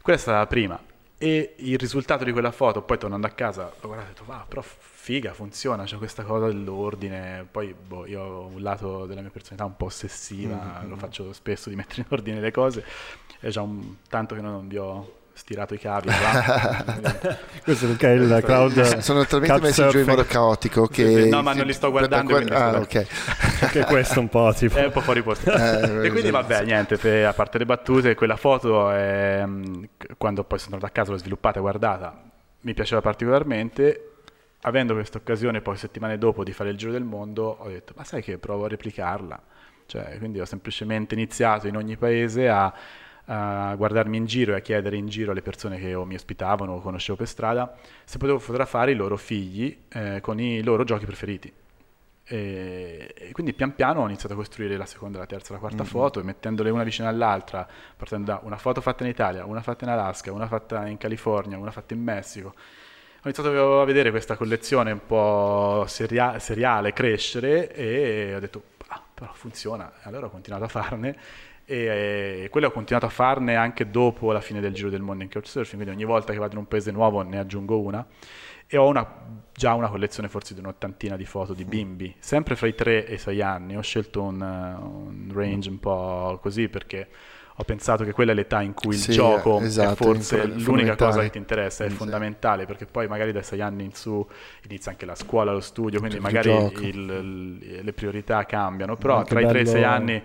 Quella 0.00 0.18
è 0.18 0.22
stata 0.22 0.38
la 0.38 0.46
prima. 0.46 0.80
E 1.20 1.54
il 1.56 1.76
risultato 1.78 2.22
di 2.22 2.30
quella 2.30 2.52
foto, 2.52 2.82
poi 2.82 2.96
tornando 2.96 3.26
a 3.26 3.30
casa, 3.30 3.72
ho 3.80 3.86
guardato 3.86 4.08
e 4.08 4.12
ho 4.12 4.14
detto, 4.14 4.32
wow, 4.32 4.46
però 4.46 4.62
figa, 4.62 5.32
funziona, 5.32 5.82
c'è 5.82 5.96
questa 5.96 6.22
cosa 6.22 6.46
dell'ordine. 6.46 7.46
Poi 7.50 7.74
boh, 7.74 8.06
io 8.06 8.22
ho 8.22 8.46
un 8.46 8.62
lato 8.62 9.04
della 9.04 9.20
mia 9.20 9.30
personalità 9.30 9.64
un 9.64 9.76
po' 9.76 9.86
ossessiva, 9.86 10.54
mm-hmm. 10.54 10.88
lo 10.88 10.96
faccio 10.96 11.32
spesso 11.32 11.70
di 11.70 11.74
mettere 11.74 12.02
in 12.02 12.06
ordine 12.10 12.40
le 12.40 12.52
cose. 12.52 12.84
È 13.40 13.48
già 13.48 13.62
un 13.62 13.96
tanto 14.08 14.36
che 14.36 14.40
non 14.40 14.68
vi 14.68 14.76
ho 14.76 15.17
stirato 15.38 15.74
i 15.74 15.78
cavi. 15.78 16.10
Questo 17.62 17.86
perché 17.86 18.08
il 18.08 18.42
cloud 18.44 18.98
sono 18.98 19.24
talmente 19.24 19.60
messi 19.60 19.88
giù 19.88 19.98
in 19.98 20.06
modo 20.06 20.24
caotico 20.24 20.86
che 20.86 21.28
no, 21.30 21.42
ma 21.42 21.54
non 21.54 21.64
li 21.64 21.72
sto 21.72 21.90
guardando. 21.90 22.32
Guarda, 22.32 22.64
ah, 22.64 22.78
ok. 22.80 23.06
che 23.70 23.84
questo 23.84 24.20
un 24.20 24.28
po' 24.28 24.52
tipo 24.54 24.76
è 24.76 24.86
un 24.86 24.92
po' 24.92 25.00
fuori 25.00 25.22
posto. 25.22 25.50
Eh, 25.68 26.06
e 26.06 26.10
quindi 26.10 26.30
vabbè, 26.30 26.64
niente, 26.64 26.96
per, 26.96 27.26
a 27.26 27.32
parte 27.32 27.58
le 27.58 27.64
battute, 27.64 28.14
quella 28.14 28.36
foto 28.36 28.90
è, 28.90 29.44
quando 30.16 30.44
poi 30.44 30.58
sono 30.58 30.74
andato 30.74 30.90
a 30.90 30.94
casa 30.94 31.10
l'ho 31.12 31.18
sviluppata 31.18 31.58
e 31.58 31.60
guardata, 31.60 32.22
mi 32.60 32.74
piaceva 32.74 33.00
particolarmente 33.00 34.12
avendo 34.62 34.94
questa 34.94 35.18
occasione 35.18 35.60
poi 35.60 35.76
settimane 35.76 36.18
dopo 36.18 36.42
di 36.44 36.52
fare 36.52 36.70
il 36.70 36.76
giro 36.76 36.92
del 36.92 37.04
mondo, 37.04 37.58
ho 37.60 37.68
detto, 37.68 37.92
ma 37.96 38.04
sai 38.04 38.22
che 38.22 38.38
provo 38.38 38.64
a 38.64 38.68
replicarla. 38.68 39.40
Cioè, 39.86 40.18
quindi 40.18 40.40
ho 40.40 40.44
semplicemente 40.44 41.14
iniziato 41.14 41.66
in 41.66 41.76
ogni 41.76 41.96
paese 41.96 42.48
a, 42.48 42.72
a, 43.28 43.74
guardarmi 43.74 44.16
in 44.16 44.26
giro 44.26 44.52
e 44.52 44.56
a 44.56 44.60
chiedere 44.60 44.96
in 44.96 45.06
giro 45.08 45.30
alle 45.30 45.42
persone 45.42 45.78
che 45.78 45.94
mi 46.04 46.14
ospitavano 46.14 46.72
o 46.72 46.80
conoscevo 46.80 47.16
per 47.16 47.26
strada 47.26 47.74
se 48.04 48.18
potevo 48.18 48.38
fotografare 48.38 48.92
i 48.92 48.94
loro 48.94 49.16
figli 49.16 49.84
eh, 49.88 50.18
con 50.20 50.38
i 50.40 50.62
loro 50.62 50.84
giochi 50.84 51.06
preferiti. 51.06 51.52
E, 52.30 53.14
e, 53.16 53.32
quindi 53.32 53.54
pian 53.54 53.74
piano 53.74 54.02
ho 54.02 54.06
iniziato 54.06 54.34
a 54.34 54.36
costruire 54.36 54.76
la 54.76 54.84
seconda, 54.84 55.18
la 55.18 55.26
terza, 55.26 55.54
la 55.54 55.58
quarta 55.58 55.82
mm-hmm. 55.82 55.90
foto, 55.90 56.22
mettendole 56.22 56.68
una 56.68 56.84
vicino 56.84 57.08
all'altra, 57.08 57.66
partendo 57.96 58.32
da 58.32 58.40
una 58.42 58.58
foto 58.58 58.82
fatta 58.82 59.02
in 59.04 59.10
Italia, 59.10 59.46
una 59.46 59.62
fatta 59.62 59.84
in 59.84 59.90
Alaska, 59.92 60.30
una 60.30 60.46
fatta 60.46 60.86
in 60.86 60.98
California, 60.98 61.56
una 61.56 61.70
fatta 61.70 61.94
in 61.94 62.02
Messico 62.02 62.54
ho 63.18 63.22
iniziato 63.24 63.80
a 63.80 63.84
vedere 63.84 64.10
questa 64.10 64.36
collezione 64.36 64.92
un 64.92 65.04
po' 65.04 65.84
seria- 65.88 66.38
seriale 66.38 66.92
crescere 66.92 67.74
e 67.74 68.32
ho 68.36 68.38
detto, 68.38 68.62
ah, 68.86 69.02
però 69.12 69.32
funziona. 69.32 69.92
E 69.96 70.02
allora 70.08 70.26
ho 70.26 70.30
continuato 70.30 70.64
a 70.64 70.68
farne 70.68 71.16
e, 71.68 72.44
e 72.44 72.48
quello 72.48 72.68
ho 72.68 72.70
continuato 72.70 73.04
a 73.04 73.10
farne 73.10 73.54
anche 73.54 73.90
dopo 73.90 74.32
la 74.32 74.40
fine 74.40 74.58
del 74.58 74.72
Giro 74.72 74.88
del 74.88 75.02
Mondo 75.02 75.22
in 75.22 75.28
Couchsurfing, 75.28 75.82
quindi 75.82 75.94
ogni 75.94 76.06
volta 76.06 76.32
che 76.32 76.38
vado 76.38 76.54
in 76.54 76.60
un 76.60 76.66
paese 76.66 76.90
nuovo 76.90 77.20
ne 77.20 77.38
aggiungo 77.38 77.78
una. 77.78 78.06
E 78.66 78.76
ho 78.78 78.86
una, 78.86 79.06
già 79.52 79.74
una 79.74 79.88
collezione 79.88 80.28
forse 80.28 80.54
di 80.54 80.60
un'ottantina 80.60 81.16
di 81.16 81.26
foto 81.26 81.52
di 81.52 81.64
bimbi, 81.64 82.14
sempre 82.18 82.56
fra 82.56 82.66
i 82.66 82.74
3 82.74 83.06
e 83.06 83.14
i 83.14 83.18
6 83.18 83.42
anni. 83.42 83.76
Ho 83.76 83.82
scelto 83.82 84.22
un, 84.22 84.40
un 84.40 85.30
range 85.32 85.68
un 85.68 85.78
po' 85.78 86.38
così 86.40 86.68
perché 86.68 87.08
ho 87.54 87.64
pensato 87.64 88.04
che 88.04 88.12
quella 88.12 88.32
è 88.32 88.34
l'età 88.34 88.62
in 88.62 88.72
cui 88.72 88.94
sì, 88.94 89.10
il 89.10 89.16
gioco 89.16 89.60
esatto, 89.60 89.92
è 89.92 89.96
forse 89.96 90.46
l'unica 90.46 90.96
cosa 90.96 91.20
che 91.22 91.30
ti 91.30 91.38
interessa, 91.38 91.84
è 91.84 91.90
sì. 91.90 91.96
fondamentale, 91.96 92.64
perché 92.64 92.86
poi 92.86 93.08
magari 93.08 93.32
dai 93.32 93.42
sei 93.42 93.60
anni 93.60 93.84
in 93.84 93.92
su 93.92 94.26
inizia 94.64 94.92
anche 94.92 95.04
la 95.04 95.16
scuola, 95.16 95.52
lo 95.52 95.60
studio, 95.60 95.98
quindi 95.98 96.18
magari 96.18 96.50
il, 96.82 97.82
le 97.82 97.92
priorità 97.92 98.44
cambiano, 98.44 98.96
però 98.96 99.22
tra 99.24 99.40
i 99.40 99.46
3 99.46 99.58
e 99.58 99.62
i 99.62 99.66
6 99.66 99.84
anni... 99.84 100.22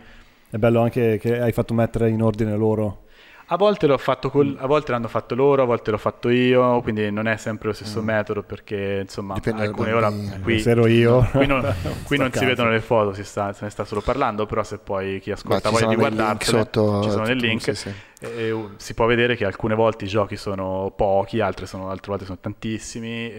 È 0.53 0.57
bello 0.57 0.81
anche 0.81 1.17
che 1.17 1.39
hai 1.41 1.51
fatto 1.51 1.73
mettere 1.73 2.09
in 2.09 2.21
ordine 2.21 2.55
loro 2.55 3.05
a 3.47 3.57
volte, 3.57 3.87
l'ho 3.87 3.97
fatto 3.97 4.29
col, 4.29 4.55
a 4.57 4.67
volte 4.67 4.91
l'hanno 4.91 5.09
fatto 5.09 5.35
loro, 5.35 5.63
a 5.63 5.65
volte 5.65 5.91
l'ho 5.91 5.97
fatto 5.97 6.29
io, 6.29 6.79
quindi 6.81 7.11
non 7.11 7.27
è 7.27 7.35
sempre 7.37 7.67
lo 7.67 7.73
stesso 7.73 8.01
mm. 8.01 8.05
metodo 8.05 8.43
perché 8.43 8.99
insomma 9.01 9.33
Dipende 9.33 9.63
alcune 9.63 9.91
ore 9.91 10.39
qui, 10.41 10.59
se 10.59 10.69
ero 10.69 10.87
io. 10.87 11.27
qui 11.33 11.45
non, 11.45 11.61
qui 12.05 12.17
non 12.17 12.31
si 12.31 12.45
vedono 12.45 12.69
le 12.69 12.79
foto, 12.79 13.13
si 13.13 13.23
sta, 13.23 13.51
se 13.51 13.65
ne 13.65 13.69
sta 13.69 13.83
solo 13.83 14.01
parlando, 14.01 14.45
però 14.45 14.63
se 14.63 14.77
poi 14.77 15.19
chi 15.19 15.31
ascolta 15.31 15.69
voglia 15.69 15.87
di 15.87 15.95
guardarsene, 15.95 16.69
ci 16.71 17.09
sono 17.09 17.23
nel 17.23 17.37
link. 17.37 17.61
Sì, 17.61 17.75
sì 17.75 17.93
e 18.23 18.69
si 18.77 18.93
può 18.93 19.05
vedere 19.05 19.35
che 19.35 19.45
alcune 19.45 19.75
volte 19.75 20.05
i 20.05 20.07
giochi 20.07 20.37
sono 20.37 20.93
pochi, 20.95 21.41
altre, 21.41 21.65
sono, 21.65 21.89
altre 21.89 22.07
volte 22.11 22.25
sono 22.25 22.37
tantissimi. 22.39 23.29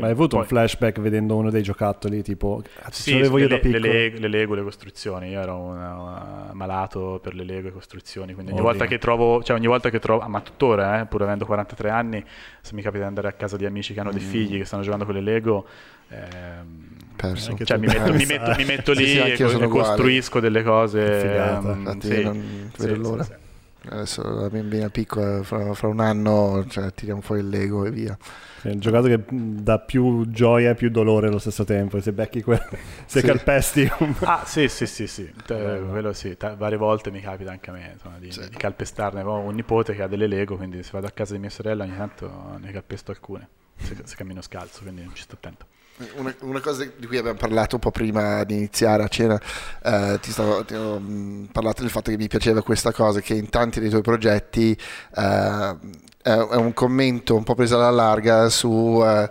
Ma 0.00 0.06
hai 0.06 0.12
avuto 0.12 0.36
poi... 0.36 0.40
un 0.40 0.46
flashback 0.46 1.00
vedendo 1.00 1.36
uno 1.36 1.50
dei 1.50 1.62
giocattoli? 1.62 2.22
Tipo, 2.22 2.62
sì, 2.90 3.16
io 3.16 3.36
le, 3.36 3.46
da 3.46 3.58
piccolo. 3.58 3.86
Le, 3.86 4.18
le, 4.18 4.28
Lego, 4.28 4.54
le 4.54 4.62
costruzioni. 4.62 5.28
Io 5.30 5.40
ero 5.40 5.56
una, 5.56 6.50
malato 6.52 7.20
per 7.22 7.34
le 7.34 7.44
Lego 7.44 7.68
e 7.68 7.72
costruzioni. 7.72 8.34
Quindi 8.34 8.52
ogni 8.52 8.60
volta 8.60 8.86
che 8.86 8.98
trovo, 8.98 9.42
cioè 9.42 9.56
ogni 9.56 9.68
volta 9.68 9.90
che 9.90 10.00
trovo, 10.00 10.22
ah, 10.22 10.28
ma 10.28 10.40
tuttora, 10.40 11.00
eh, 11.00 11.06
pur 11.06 11.22
avendo 11.22 11.46
43 11.46 11.90
anni, 11.90 12.24
se 12.60 12.74
mi 12.74 12.82
capita 12.82 13.02
di 13.02 13.08
andare 13.08 13.28
a 13.28 13.32
casa 13.32 13.56
di 13.56 13.64
amici 13.64 13.94
che 13.94 14.00
hanno 14.00 14.10
mm. 14.10 14.16
dei 14.16 14.22
figli 14.22 14.58
che 14.58 14.64
stanno 14.64 14.82
giocando 14.82 15.04
con 15.04 15.14
le 15.14 15.20
Lego. 15.20 15.66
Ehm, 16.08 16.88
Perso. 17.14 17.56
Cioè, 17.62 17.76
mi, 17.76 17.86
metto, 17.86 18.12
mi, 18.12 18.24
metto, 18.24 18.54
mi, 18.56 18.64
metto, 18.64 18.92
lì 18.92 19.06
sì, 19.06 19.34
sì, 19.36 19.42
e, 19.42 19.68
costruisco 19.68 20.40
delle 20.40 20.62
cose. 20.62 21.58
Um, 21.60 21.78
Infatti, 21.78 22.06
sì, 22.06 22.22
non 22.22 22.70
vedo 22.78 22.96
l'ora. 22.96 23.26
Adesso 23.88 24.22
la 24.22 24.50
bambina 24.50 24.90
piccola, 24.90 25.42
fra, 25.42 25.72
fra 25.72 25.88
un 25.88 26.00
anno 26.00 26.66
cioè, 26.68 26.92
tiriamo 26.92 27.22
fuori 27.22 27.40
il 27.40 27.48
Lego 27.48 27.86
e 27.86 27.90
via. 27.90 28.16
È 28.62 28.68
un 28.68 28.78
giocato 28.78 29.06
che 29.06 29.24
dà 29.26 29.78
più 29.78 30.28
gioia 30.28 30.70
e 30.70 30.74
più 30.74 30.90
dolore 30.90 31.28
allo 31.28 31.38
stesso 31.38 31.64
tempo. 31.64 31.98
Se 32.00 32.12
becchi 32.12 32.42
que- 32.42 32.62
se 33.06 33.20
sì. 33.20 33.26
calpesti. 33.26 33.90
ah, 34.24 34.42
sì, 34.44 34.68
sì, 34.68 34.86
sì, 34.86 35.06
sì. 35.06 35.32
T- 35.46 35.88
quello 35.88 36.12
sì. 36.12 36.36
T- 36.36 36.56
varie 36.56 36.76
volte 36.76 37.10
mi 37.10 37.20
capita 37.20 37.50
anche 37.52 37.70
a 37.70 37.72
me 37.72 37.90
insomma, 37.94 38.18
di, 38.18 38.30
sì. 38.30 38.46
di, 38.48 38.56
calpestarne. 38.56 39.22
Ho 39.22 39.38
un 39.38 39.54
nipote 39.54 39.94
che 39.94 40.02
ha 40.02 40.06
delle 40.06 40.26
Lego, 40.26 40.56
quindi 40.56 40.82
se 40.82 40.90
vado 40.92 41.06
a 41.06 41.10
casa 41.10 41.32
di 41.32 41.38
mia 41.38 41.50
sorella 41.50 41.84
ogni 41.84 41.96
tanto 41.96 42.58
ne 42.58 42.70
calpesto 42.70 43.12
alcune. 43.12 43.48
Se, 43.76 43.96
se 44.04 44.14
cammino 44.14 44.42
scalzo, 44.42 44.82
quindi 44.82 45.08
ci 45.14 45.22
sto 45.22 45.36
attento. 45.36 45.66
Una, 46.16 46.34
una, 46.40 46.60
cosa 46.60 46.84
di 46.84 47.06
cui 47.06 47.18
abbiamo 47.18 47.36
parlato 47.36 47.74
un 47.74 47.80
po' 47.80 47.90
prima 47.90 48.42
di 48.44 48.54
iniziare 48.54 49.02
a 49.02 49.08
cena, 49.08 49.38
eh, 49.82 50.18
ti, 50.22 50.30
stavo, 50.30 50.64
ti 50.64 50.74
ho 50.74 50.98
mm, 50.98 51.44
parlato 51.46 51.82
del 51.82 51.90
fatto 51.90 52.10
che 52.10 52.16
mi 52.16 52.28
piaceva 52.28 52.62
questa 52.62 52.90
cosa, 52.90 53.20
che 53.20 53.34
in 53.34 53.50
tanti 53.50 53.80
dei 53.80 53.90
tuoi 53.90 54.00
progetti 54.00 54.72
eh, 55.16 55.76
è 56.22 56.56
un 56.56 56.72
commento 56.72 57.36
un 57.36 57.42
po' 57.42 57.54
preso 57.54 57.76
alla 57.76 57.90
larga 57.90 58.48
su... 58.48 59.02
Eh, 59.04 59.28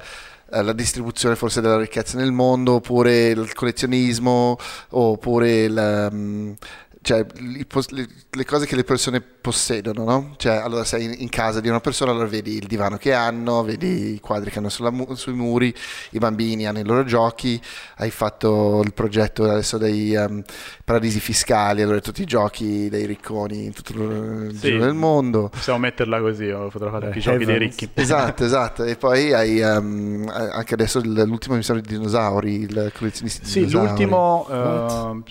la 0.51 0.73
distribuzione 0.73 1.35
forse 1.35 1.61
della 1.61 1.77
ricchezza 1.77 2.17
nel 2.17 2.31
mondo 2.31 2.73
oppure 2.73 3.29
il 3.29 3.53
collezionismo 3.53 4.57
oppure 4.89 5.67
um, 5.67 6.55
cioè, 7.01 7.25
le, 7.39 8.45
cose 8.45 8.65
che 8.65 8.75
le 8.75 8.83
persone 8.83 9.21
possedono, 9.21 10.03
no? 10.03 10.33
Cioè, 10.37 10.55
allora 10.55 10.83
sei 10.83 11.21
in, 11.23 11.29
casa 11.29 11.61
di 11.61 11.69
una 11.69 11.79
persona, 11.79 12.11
allora 12.11 12.27
vedi 12.27 12.57
il 12.57 12.67
divano 12.67 12.97
che 12.97 13.13
hanno, 13.13 13.63
vedi 13.63 14.15
i 14.15 14.19
quadri 14.19 14.51
che 14.51 14.59
hanno 14.59 14.67
sulla, 14.67 14.91
sui 15.13 15.33
muri, 15.33 15.73
i 16.11 16.17
bambini 16.17 16.67
hanno 16.67 16.79
i 16.79 16.83
loro 16.83 17.05
giochi, 17.05 17.59
hai 17.97 18.11
fatto 18.11 18.81
il 18.83 18.93
progetto 18.93 19.45
adesso 19.45 19.77
dei 19.77 20.13
um, 20.15 20.43
paradisi 20.83 21.21
fiscali, 21.21 21.81
allora 21.81 21.99
tutti 22.01 22.21
i 22.21 22.25
giochi 22.25 22.89
dei 22.89 23.05
ricconi 23.05 23.63
in 23.65 23.73
tutto 23.73 23.93
il 23.93 24.51
sì, 24.55 24.67
giro 24.67 24.83
del 24.83 24.93
mondo. 24.93 25.49
Possiamo 25.49 25.79
metterla 25.79 26.19
così, 26.19 26.49
ho 26.49 26.69
fotografato 26.69 27.05
anche 27.05 27.19
i 27.19 27.21
giochi 27.21 27.45
dei 27.45 27.57
ricchi. 27.57 27.89
Esatto, 27.93 28.43
esatto. 28.45 28.83
E 28.83 28.97
poi 28.97 29.33
hai 29.33 29.61
um, 29.61 30.29
anche 30.29 30.73
adesso 30.73 30.99
l'ultimo 31.01 31.53
emissione 31.53 31.79
di 31.79 31.87
dinosauri, 31.87 32.61
il 32.63 32.91
collezionista 32.93 33.43
di 33.43 33.49
sì, 33.49 33.59
dinosauri. 33.59 33.87
Sì, 33.87 33.93
l'ultimo... 33.93 34.47
Uh, 34.49 35.23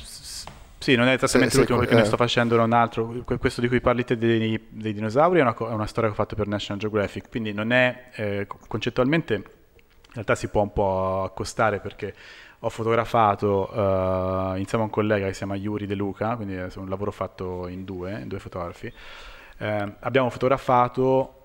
sì, 0.88 0.96
non 0.96 1.08
è 1.08 1.14
esattamente 1.14 1.52
sì, 1.52 1.58
l'ultimo 1.58 1.80
sì, 1.80 1.84
perché 1.84 2.00
eh. 2.00 2.02
ne 2.02 2.08
sto 2.08 2.16
facendo 2.16 2.62
un 2.62 2.72
altro. 2.72 3.14
Questo 3.38 3.60
di 3.60 3.68
cui 3.68 3.80
parli 3.80 4.04
te 4.04 4.16
dei, 4.16 4.58
dei 4.70 4.94
dinosauri 4.94 5.40
è 5.40 5.42
una, 5.42 5.54
è 5.54 5.72
una, 5.72 5.86
storia 5.86 6.08
che 6.08 6.14
ho 6.14 6.22
fatto 6.22 6.34
per 6.34 6.46
National 6.46 6.80
Geographic, 6.80 7.28
quindi 7.28 7.52
non 7.52 7.72
è 7.72 8.10
eh, 8.14 8.46
concettualmente 8.46 9.34
in 9.34 10.14
realtà 10.14 10.34
si 10.34 10.48
può 10.48 10.62
un 10.62 10.72
po' 10.72 11.24
accostare 11.24 11.80
perché 11.80 12.14
ho 12.60 12.70
fotografato 12.70 13.70
uh, 13.70 14.56
insieme 14.56 14.82
a 14.82 14.86
un 14.86 14.90
collega 14.90 15.26
che 15.26 15.32
si 15.32 15.38
chiama 15.38 15.54
Yuri 15.54 15.86
De 15.86 15.94
Luca, 15.94 16.34
quindi 16.34 16.54
è 16.54 16.66
un 16.76 16.88
lavoro 16.88 17.10
fatto 17.10 17.68
in 17.68 17.84
due, 17.84 18.18
in 18.20 18.26
due 18.26 18.38
fotografi. 18.38 18.90
Eh, 19.58 19.94
abbiamo 20.00 20.30
fotografato 20.30 21.37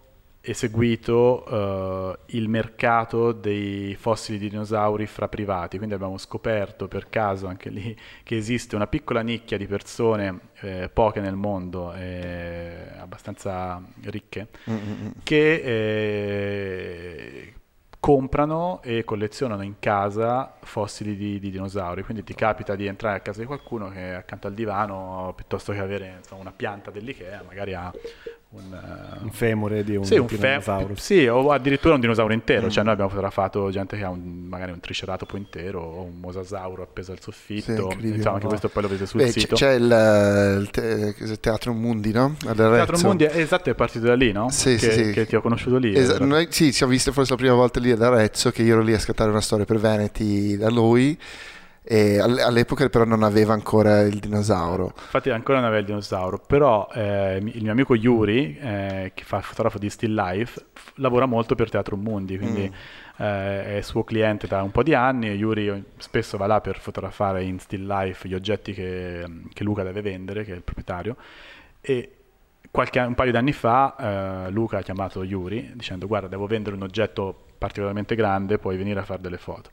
eseguito 0.46 1.46
uh, 1.48 2.18
il 2.36 2.50
mercato 2.50 3.32
dei 3.32 3.96
fossili 3.96 4.38
di 4.38 4.50
dinosauri 4.50 5.06
fra 5.06 5.30
privati, 5.30 5.78
quindi 5.78 5.96
abbiamo 5.96 6.18
scoperto 6.18 6.90
per 6.90 7.08
caso 7.08 7.48
anche 7.48 7.70
lì 7.70 7.98
che 8.24 8.36
esiste 8.36 8.76
una 8.76 8.88
piccola 8.88 9.22
nicchia 9.22 9.58
di 9.58 9.68
persone, 9.68 10.40
eh, 10.60 10.90
poche 10.92 11.22
nel 11.22 11.36
mondo, 11.36 11.94
eh, 11.94 12.90
abbastanza 12.98 13.82
ricche, 14.02 14.50
mm-hmm. 14.70 15.12
che 15.24 15.54
eh, 15.64 17.54
comprano 18.02 18.82
e 18.84 19.06
collezionano 19.06 19.64
in 19.64 19.76
casa 19.80 20.58
fossili 20.62 21.16
di, 21.16 21.40
di, 21.40 21.52
dinosauri, 21.52 22.04
quindi 22.04 22.22
ti 22.26 22.34
capita 22.34 22.76
di 22.76 22.86
entrare 22.86 23.16
a 23.16 23.22
casa 23.22 23.40
di 23.40 23.46
qualcuno 23.46 23.88
che 23.88 24.14
accanto 24.14 24.48
al 24.48 24.54
divano, 24.54 25.32
piuttosto 25.38 25.72
che 25.72 25.80
avere 25.80 26.16
insomma, 26.18 26.42
una 26.42 26.52
pianta 26.52 26.92
dell'Ikea, 26.92 27.44
magari 27.48 27.74
ha 27.74 27.90
un, 28.54 28.72
uh, 28.72 29.24
un 29.24 29.32
femore 29.32 29.84
di 29.84 29.96
un, 29.96 30.06
sì, 30.06 30.16
un 30.16 30.28
dinosauro. 30.28 30.94
Sì, 30.96 31.26
o 31.26 31.52
addirittura 31.52 31.96
un 31.96 32.00
dinosauro 32.00 32.34
intero. 32.34 32.68
Mm. 32.68 32.70
Cioè, 32.70 32.84
noi 32.84 32.94
abbiamo 32.94 33.10
fotografato 33.10 33.70
gente 33.72 33.98
che 33.98 34.04
ha 34.04 34.10
un, 34.10 34.46
magari 34.48 34.72
un 34.72 34.80
triceratopo 34.80 35.38
intero 35.38 35.82
o 35.82 36.02
un 36.04 36.20
mosasauro 36.20 36.84
appeso 36.84 37.12
al 37.14 37.20
soffitto. 37.20 37.92
Sì, 38.00 38.08
Insomma, 38.08 38.36
anche 38.36 38.48
questo 38.48 38.70
poi 38.70 38.84
lo 38.84 38.90
vedete 38.90 39.08
sul 39.08 39.22
Beh, 39.22 39.32
sito. 39.32 39.56
C'è 39.56 39.74
il, 39.74 40.60
il, 40.62 40.70
te, 40.70 41.16
il, 41.18 41.40
Teatro 41.40 41.74
Mundi, 41.74 42.12
no? 42.12 42.36
il 42.40 42.54
Teatro 42.56 42.98
Mundi, 43.00 43.26
esatto, 43.26 43.72
è 43.72 43.74
partito 43.74 44.06
da 44.06 44.16
lì, 44.16 44.32
no? 44.32 44.50
Sì, 44.52 44.76
che, 44.76 44.92
sì, 44.92 45.12
che 45.12 45.26
ti 45.26 45.36
ho 45.36 45.42
conosciuto 45.42 45.78
lì. 45.78 45.96
Esa- 45.96 46.20
noi, 46.20 46.48
sì, 46.50 46.66
ci 46.66 46.74
siamo 46.74 46.92
visti 46.92 47.12
forse 47.12 47.32
la 47.32 47.38
prima 47.38 47.56
volta 47.56 47.80
lì 47.80 47.92
ad 47.92 48.02
Arezzo, 48.02 48.52
che 48.52 48.62
io 48.62 48.74
ero 48.74 48.84
lì 48.84 48.94
a 48.94 49.00
scattare 49.00 49.32
una 49.32 49.42
storia 49.42 49.66
per 49.66 49.80
Veneti 49.80 50.58
da 50.58 50.70
lui. 50.70 51.18
E 51.86 52.18
all'epoca 52.18 52.88
però 52.88 53.04
non 53.04 53.24
aveva 53.24 53.52
ancora 53.52 54.02
il 54.02 54.18
dinosauro. 54.20 54.94
Infatti 54.96 55.30
ancora 55.30 55.58
non 55.58 55.68
aveva 55.68 55.82
il 55.82 55.86
dinosauro, 55.86 56.40
però 56.40 56.88
eh, 56.94 57.38
il 57.44 57.62
mio 57.62 57.72
amico 57.74 57.94
Yuri, 57.94 58.58
eh, 58.58 59.12
che 59.14 59.24
fa 59.26 59.42
fotografo 59.42 59.80
di 59.80 59.90
Still 59.90 60.14
Life, 60.14 60.66
lavora 60.96 61.26
molto 61.26 61.56
per 61.56 61.70
Teatro 61.70 61.98
Mundi, 61.98 62.38
quindi 62.38 62.72
mm. 62.72 63.22
eh, 63.22 63.78
è 63.78 63.82
suo 63.82 64.06
cliente 64.06 64.48
da 64.48 64.64
un 64.64 64.72
po' 64.72 64.82
di 64.82 64.94
anni. 64.94 65.28
Yuri 65.32 65.84
spesso 65.98 66.38
va 66.38 66.48
là 66.48 66.62
per 66.62 66.80
fotografare 66.80 67.44
in 67.44 67.60
Still 67.60 67.86
Life 67.86 68.30
gli 68.30 68.34
oggetti 68.34 68.72
che, 68.72 69.26
che 69.52 69.64
Luca 69.66 69.84
deve 69.84 70.02
vendere, 70.02 70.46
che 70.46 70.54
è 70.54 70.56
il 70.56 70.64
proprietario. 70.64 71.18
E 71.82 72.12
qualche, 72.72 73.00
un 73.02 73.14
paio 73.14 73.32
di 73.32 73.38
anni 73.38 73.52
fa 73.52 74.46
eh, 74.48 74.52
Luca 74.52 74.78
ha 74.78 74.82
chiamato 74.82 75.22
Yuri 75.22 75.74
dicendo 75.76 76.08
guarda 76.08 76.30
devo 76.30 76.48
vendere 76.48 76.78
un 76.78 76.84
oggetto 76.84 77.36
particolarmente 77.58 78.16
grande, 78.16 78.58
puoi 78.58 78.78
venire 78.78 79.02
a 79.02 79.04
fare 79.04 79.20
delle 79.20 79.38
foto 79.38 79.70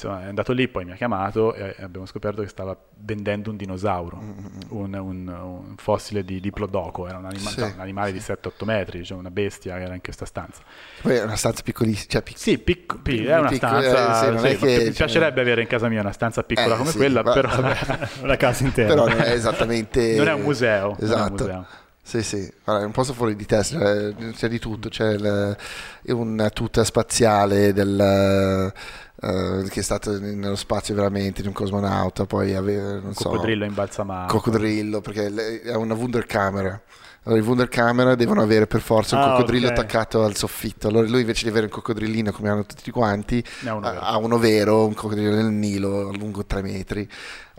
è 0.00 0.26
andato 0.26 0.52
lì, 0.52 0.68
poi 0.68 0.84
mi 0.84 0.92
ha 0.92 0.94
chiamato 0.94 1.54
e 1.54 1.76
abbiamo 1.80 2.06
scoperto 2.06 2.40
che 2.42 2.48
stava 2.48 2.76
vendendo 2.96 3.50
un 3.50 3.56
dinosauro, 3.56 4.16
mm-hmm. 4.16 4.46
un, 4.68 4.94
un, 4.94 5.28
un, 5.28 5.74
fossile 5.76 6.24
di 6.24 6.40
Diplodoco, 6.40 7.06
era 7.06 7.18
un, 7.18 7.26
anima- 7.26 7.50
sì, 7.50 7.60
un 7.60 7.74
animale 7.76 8.08
sì. 8.08 8.14
di 8.14 8.20
7-8 8.20 8.64
metri, 8.64 9.04
cioè 9.04 9.18
una 9.18 9.30
bestia 9.30 9.76
che 9.76 9.82
era 9.82 9.94
in 9.94 10.00
questa 10.00 10.24
stanza. 10.24 10.62
Poi 11.02 11.16
è 11.16 11.22
una 11.22 11.36
stanza 11.36 11.62
piccolissima. 11.62 12.10
Cioè 12.10 12.22
pic- 12.22 12.38
sì, 12.38 12.58
pic- 12.58 12.98
pic- 13.02 13.26
è 13.26 13.38
una 13.38 13.52
stanza. 13.52 14.32
Eh, 14.32 14.38
sì, 14.38 14.56
che, 14.56 14.84
mi 14.84 14.90
piacerebbe 14.92 15.40
avere 15.40 15.60
in 15.60 15.68
casa 15.68 15.88
mia 15.88 16.00
una 16.00 16.12
stanza 16.12 16.42
piccola 16.42 16.74
eh, 16.74 16.78
come 16.78 16.92
quella, 16.92 17.22
va, 17.22 17.32
però 17.32 17.50
una 18.22 18.36
casa 18.36 18.64
intera. 18.64 18.88
Però 18.94 19.08
non 19.08 19.20
è 19.20 19.30
esattamente... 19.32 20.16
non 20.16 20.28
è 20.28 20.32
un 20.32 20.40
museo. 20.40 20.96
Esatto. 20.98 21.80
Sì, 22.04 22.22
sì, 22.22 22.52
è 22.64 22.70
un 22.70 22.90
posto 22.90 23.12
fuori 23.12 23.36
di 23.36 23.46
testa, 23.46 24.12
c'è 24.32 24.48
di 24.48 24.58
tutto, 24.58 24.88
c'è 24.88 25.12
il, 25.12 25.56
una 26.08 26.50
tuta 26.50 26.84
spaziale 26.84 27.72
del 27.72 28.72
Uh, 29.22 29.62
che 29.68 29.78
è 29.78 29.82
stato 29.84 30.18
nello 30.18 30.56
spazio 30.56 30.96
veramente 30.96 31.42
di 31.42 31.46
un 31.46 31.54
cosmonauta, 31.54 32.26
poi 32.26 32.56
aveva 32.56 32.94
non 32.94 33.14
so, 33.14 33.28
coccodrillo 33.28 33.64
imbalsamato. 33.64 34.34
Coccodrillo, 34.34 35.00
perché 35.00 35.60
è 35.62 35.74
una 35.76 35.94
Wunderkamera. 35.94 36.82
Allora, 37.22 37.40
i 37.40 37.44
Wunderkamera 37.44 38.16
devono 38.16 38.42
avere 38.42 38.66
per 38.66 38.80
forza 38.80 39.14
un 39.14 39.22
ah, 39.22 39.30
coccodrillo 39.30 39.68
okay. 39.68 39.78
attaccato 39.78 40.24
al 40.24 40.34
soffitto. 40.34 40.88
Allora, 40.88 41.06
lui 41.06 41.20
invece 41.20 41.44
di 41.44 41.50
avere 41.50 41.66
un 41.66 41.70
coccodrillino 41.70 42.32
come 42.32 42.48
hanno 42.48 42.66
tutti 42.66 42.90
quanti, 42.90 43.44
uno 43.62 43.78
ha 43.80 44.16
uno 44.16 44.38
vero, 44.38 44.86
un 44.86 44.94
coccodrillo 44.94 45.36
nel 45.36 45.52
Nilo, 45.52 46.10
lungo 46.10 46.44
tre 46.44 46.60
metri, 46.60 47.08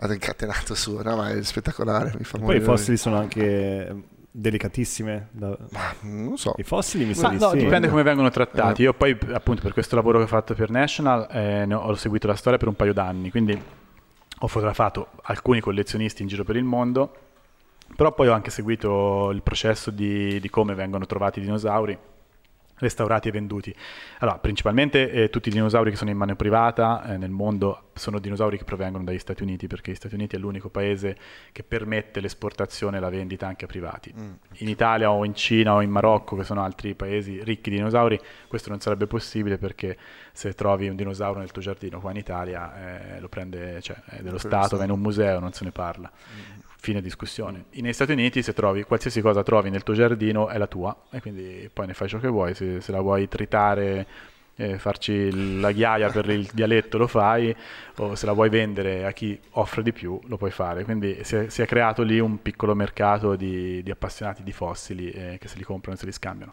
ha 0.00 0.12
incatenato 0.12 0.74
su. 0.74 1.00
No, 1.02 1.16
ma 1.16 1.30
è 1.30 1.42
spettacolare. 1.42 2.12
Mi 2.18 2.24
fa 2.24 2.36
poi 2.36 2.58
i 2.58 2.60
fossili 2.60 2.98
sono 2.98 3.16
anche 3.16 4.02
delicatissime 4.36 5.28
da... 5.30 5.56
non 6.00 6.36
so 6.36 6.54
i 6.56 6.64
fossili 6.64 7.04
mi 7.04 7.14
sa 7.14 7.30
no, 7.30 7.50
sì. 7.50 7.58
dipende 7.58 7.88
come 7.88 8.02
vengono 8.02 8.30
trattati 8.30 8.82
eh. 8.82 8.86
io 8.86 8.92
poi 8.92 9.16
appunto 9.32 9.62
per 9.62 9.72
questo 9.72 9.94
lavoro 9.94 10.18
che 10.18 10.24
ho 10.24 10.26
fatto 10.26 10.54
per 10.54 10.70
National 10.70 11.28
eh, 11.30 11.72
ho 11.72 11.94
seguito 11.94 12.26
la 12.26 12.34
storia 12.34 12.58
per 12.58 12.66
un 12.66 12.74
paio 12.74 12.92
d'anni 12.92 13.30
quindi 13.30 13.56
ho 14.36 14.46
fotografato 14.48 15.10
alcuni 15.22 15.60
collezionisti 15.60 16.22
in 16.22 16.28
giro 16.28 16.42
per 16.42 16.56
il 16.56 16.64
mondo 16.64 17.14
però 17.94 18.10
poi 18.10 18.26
ho 18.26 18.32
anche 18.32 18.50
seguito 18.50 19.30
il 19.30 19.40
processo 19.40 19.92
di, 19.92 20.40
di 20.40 20.50
come 20.50 20.74
vengono 20.74 21.06
trovati 21.06 21.38
i 21.38 21.42
dinosauri 21.42 21.96
restaurati 22.84 23.28
e 23.28 23.32
venduti. 23.32 23.74
Allora, 24.18 24.38
principalmente 24.38 25.10
eh, 25.10 25.30
tutti 25.30 25.48
i 25.48 25.52
dinosauri 25.52 25.90
che 25.90 25.96
sono 25.96 26.10
in 26.10 26.16
mano 26.16 26.36
privata 26.36 27.04
eh, 27.04 27.16
nel 27.16 27.30
mondo 27.30 27.90
sono 27.94 28.18
dinosauri 28.18 28.58
che 28.58 28.64
provengono 28.64 29.04
dagli 29.04 29.18
Stati 29.18 29.42
Uniti, 29.42 29.66
perché 29.66 29.92
gli 29.92 29.96
Stati 29.96 30.14
Uniti 30.14 30.36
è 30.36 30.38
l'unico 30.38 30.68
paese 30.68 31.16
che 31.52 31.62
permette 31.62 32.20
l'esportazione 32.20 32.96
e 32.96 33.00
la 33.00 33.08
vendita 33.08 33.46
anche 33.46 33.64
a 33.64 33.68
privati. 33.68 34.12
Mm. 34.16 34.32
In 34.58 34.68
Italia 34.68 35.10
o 35.10 35.24
in 35.24 35.34
Cina 35.34 35.74
o 35.74 35.80
in 35.80 35.90
Marocco, 35.90 36.36
che 36.36 36.44
sono 36.44 36.62
altri 36.62 36.94
paesi 36.94 37.42
ricchi 37.42 37.70
di 37.70 37.76
dinosauri, 37.76 38.20
questo 38.48 38.70
non 38.70 38.80
sarebbe 38.80 39.06
possibile 39.06 39.58
perché 39.58 39.96
se 40.32 40.52
trovi 40.54 40.88
un 40.88 40.96
dinosauro 40.96 41.38
nel 41.38 41.52
tuo 41.52 41.62
giardino 41.62 42.00
qua 42.00 42.10
in 42.10 42.16
Italia 42.16 43.14
eh, 43.16 43.20
lo 43.20 43.28
prende, 43.28 43.80
cioè, 43.80 43.96
è 44.06 44.22
dello 44.22 44.38
Stato, 44.38 44.76
va 44.76 44.84
in 44.84 44.90
un 44.90 45.00
museo, 45.00 45.38
non 45.38 45.52
se 45.52 45.64
ne 45.64 45.70
parla. 45.70 46.10
Mm 46.10 46.63
fine 46.84 47.00
discussione. 47.00 47.64
Negli 47.70 47.94
Stati 47.94 48.12
Uniti 48.12 48.42
se 48.42 48.52
trovi 48.52 48.82
qualsiasi 48.82 49.22
cosa 49.22 49.42
trovi 49.42 49.70
nel 49.70 49.82
tuo 49.82 49.94
giardino 49.94 50.48
è 50.48 50.58
la 50.58 50.66
tua 50.66 50.94
e 51.10 51.20
quindi 51.22 51.68
poi 51.72 51.86
ne 51.86 51.94
fai 51.94 52.08
ciò 52.08 52.18
che 52.18 52.28
vuoi, 52.28 52.54
se, 52.54 52.82
se 52.82 52.92
la 52.92 53.00
vuoi 53.00 53.26
tritare 53.26 54.06
eh, 54.56 54.78
farci 54.78 55.58
la 55.60 55.72
ghiaia 55.72 56.10
per 56.10 56.28
il 56.28 56.48
dialetto 56.52 56.98
lo 56.98 57.06
fai 57.06 57.56
o 57.96 58.14
se 58.14 58.26
la 58.26 58.32
vuoi 58.32 58.50
vendere 58.50 59.06
a 59.06 59.12
chi 59.12 59.36
offre 59.52 59.82
di 59.82 59.92
più 59.92 60.20
lo 60.26 60.36
puoi 60.36 60.50
fare. 60.50 60.84
Quindi 60.84 61.20
si 61.22 61.36
è, 61.36 61.48
si 61.48 61.62
è 61.62 61.66
creato 61.66 62.02
lì 62.02 62.20
un 62.20 62.42
piccolo 62.42 62.74
mercato 62.74 63.34
di, 63.34 63.82
di 63.82 63.90
appassionati 63.90 64.42
di 64.42 64.52
fossili 64.52 65.10
eh, 65.10 65.38
che 65.40 65.48
se 65.48 65.56
li 65.56 65.64
comprano 65.64 65.96
e 65.96 66.00
se 66.00 66.06
li 66.06 66.12
scambiano 66.12 66.52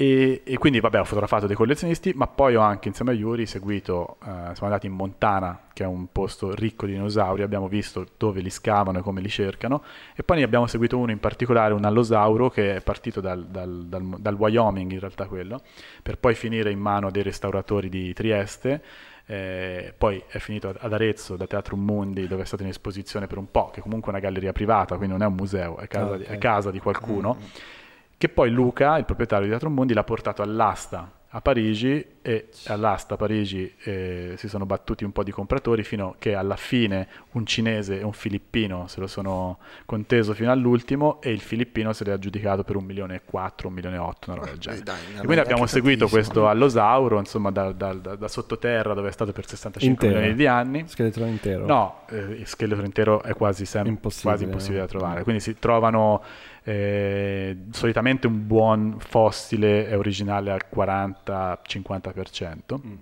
e, 0.00 0.42
e, 0.44 0.58
quindi 0.58 0.78
vabbè 0.78 1.00
ho 1.00 1.04
fotografato 1.04 1.48
dei 1.48 1.56
collezionisti, 1.56 2.12
ma 2.14 2.28
poi 2.28 2.54
ho 2.54 2.60
anche 2.60 2.86
insieme 2.86 3.10
a 3.10 3.14
Yuri 3.14 3.46
seguito, 3.46 4.18
eh, 4.22 4.26
siamo 4.26 4.66
andati 4.66 4.86
in 4.86 4.92
Montana, 4.92 5.58
che 5.72 5.82
è 5.82 5.86
un 5.88 6.06
posto 6.12 6.54
ricco 6.54 6.86
di 6.86 6.92
dinosauri, 6.92 7.42
abbiamo 7.42 7.66
visto 7.66 8.06
dove 8.16 8.40
li 8.40 8.48
scavano 8.48 9.00
e 9.00 9.02
come 9.02 9.20
li 9.20 9.28
cercano, 9.28 9.82
e 10.14 10.22
poi 10.22 10.36
ne 10.36 10.44
abbiamo 10.44 10.68
seguito 10.68 10.96
uno 10.98 11.10
in 11.10 11.18
particolare, 11.18 11.74
un 11.74 11.84
allosauro, 11.84 12.48
che 12.48 12.76
è 12.76 12.80
partito 12.80 13.20
dal, 13.20 13.44
dal, 13.46 13.86
dal, 13.88 14.04
dal 14.20 14.34
Wyoming 14.34 14.92
in 14.92 15.00
realtà 15.00 15.26
quello, 15.26 15.62
per 16.00 16.16
poi 16.16 16.36
finire 16.36 16.70
in 16.70 16.78
mano 16.78 17.10
dei 17.10 17.24
restauratori 17.24 17.88
di 17.88 18.12
Trieste, 18.12 18.80
eh, 19.26 19.92
poi 19.98 20.22
è 20.28 20.38
finito 20.38 20.72
ad 20.78 20.92
Arezzo 20.92 21.34
da 21.34 21.48
Teatro 21.48 21.74
Mundi 21.74 22.28
dove 22.28 22.42
è 22.42 22.46
stato 22.46 22.62
in 22.62 22.68
esposizione 22.68 23.26
per 23.26 23.38
un 23.38 23.50
po', 23.50 23.70
che 23.70 23.80
comunque 23.80 24.12
è 24.12 24.14
una 24.14 24.22
galleria 24.22 24.52
privata, 24.52 24.94
quindi 24.94 25.16
non 25.16 25.24
è 25.24 25.26
un 25.26 25.34
museo, 25.34 25.78
è 25.78 25.88
casa, 25.88 26.12
okay. 26.12 26.18
di, 26.18 26.24
è 26.24 26.38
casa 26.38 26.70
di 26.70 26.78
qualcuno. 26.78 27.34
Mm-hmm 27.36 27.76
che 28.18 28.28
poi 28.28 28.50
Luca, 28.50 28.98
il 28.98 29.04
proprietario 29.04 29.44
di 29.44 29.50
Teatro 29.50 29.70
Mondi, 29.70 29.94
l'ha 29.94 30.04
portato 30.04 30.42
all'asta 30.42 31.12
a 31.32 31.42
Parigi 31.42 32.04
e 32.22 32.48
all'asta 32.66 33.14
a 33.14 33.16
Parigi 33.18 33.70
eh, 33.82 34.34
si 34.38 34.48
sono 34.48 34.64
battuti 34.64 35.04
un 35.04 35.12
po' 35.12 35.22
di 35.22 35.30
compratori 35.30 35.82
fino 35.82 36.10
a 36.10 36.14
che 36.18 36.34
alla 36.34 36.56
fine 36.56 37.06
un 37.32 37.44
cinese 37.44 38.00
e 38.00 38.02
un 38.02 38.14
filippino 38.14 38.86
se 38.86 39.00
lo 39.00 39.06
sono 39.06 39.58
conteso 39.84 40.32
fino 40.32 40.50
all'ultimo 40.50 41.20
e 41.20 41.30
il 41.30 41.40
filippino 41.40 41.92
se 41.92 42.04
l'è 42.04 42.12
aggiudicato 42.12 42.64
per 42.64 42.76
un 42.76 42.84
milione 42.84 43.16
e 43.16 43.20
quattro, 43.26 43.68
un 43.68 43.74
milione 43.74 43.96
e 43.96 43.98
otto, 43.98 44.30
una 44.30 44.40
roba 44.40 44.50
del 44.52 44.58
genere. 44.58 44.82
Dai, 44.82 44.96
e 45.16 45.18
quindi 45.18 45.40
abbiamo 45.40 45.66
seguito 45.66 46.08
questo 46.08 46.48
allosauro, 46.48 47.18
insomma 47.18 47.50
da, 47.50 47.72
da, 47.72 47.92
da, 47.92 48.16
da, 48.16 48.28
sottoterra 48.28 48.94
dove 48.94 49.08
è 49.08 49.12
stato 49.12 49.32
per 49.32 49.46
65 49.46 50.06
intero. 50.06 50.20
milioni 50.20 50.34
di 50.34 50.46
anni. 50.46 50.84
Scheletro 50.86 51.26
intero? 51.26 51.66
No, 51.66 52.00
eh, 52.08 52.16
il 52.16 52.46
scheletro 52.46 52.84
intero 52.84 53.22
è 53.22 53.34
quasi 53.34 53.66
sempre 53.66 53.90
impossibile, 53.90 54.30
quasi 54.30 54.44
impossibile 54.44 54.80
da 54.80 54.86
trovare, 54.86 55.22
quindi 55.24 55.42
si 55.42 55.58
trovano 55.58 56.22
eh, 56.68 57.56
solitamente 57.70 58.26
un 58.26 58.46
buon 58.46 58.96
fossile 58.98 59.88
è 59.88 59.96
originale 59.96 60.50
al 60.50 60.66
40-50%. 60.70 62.86
Mm. 62.86 62.94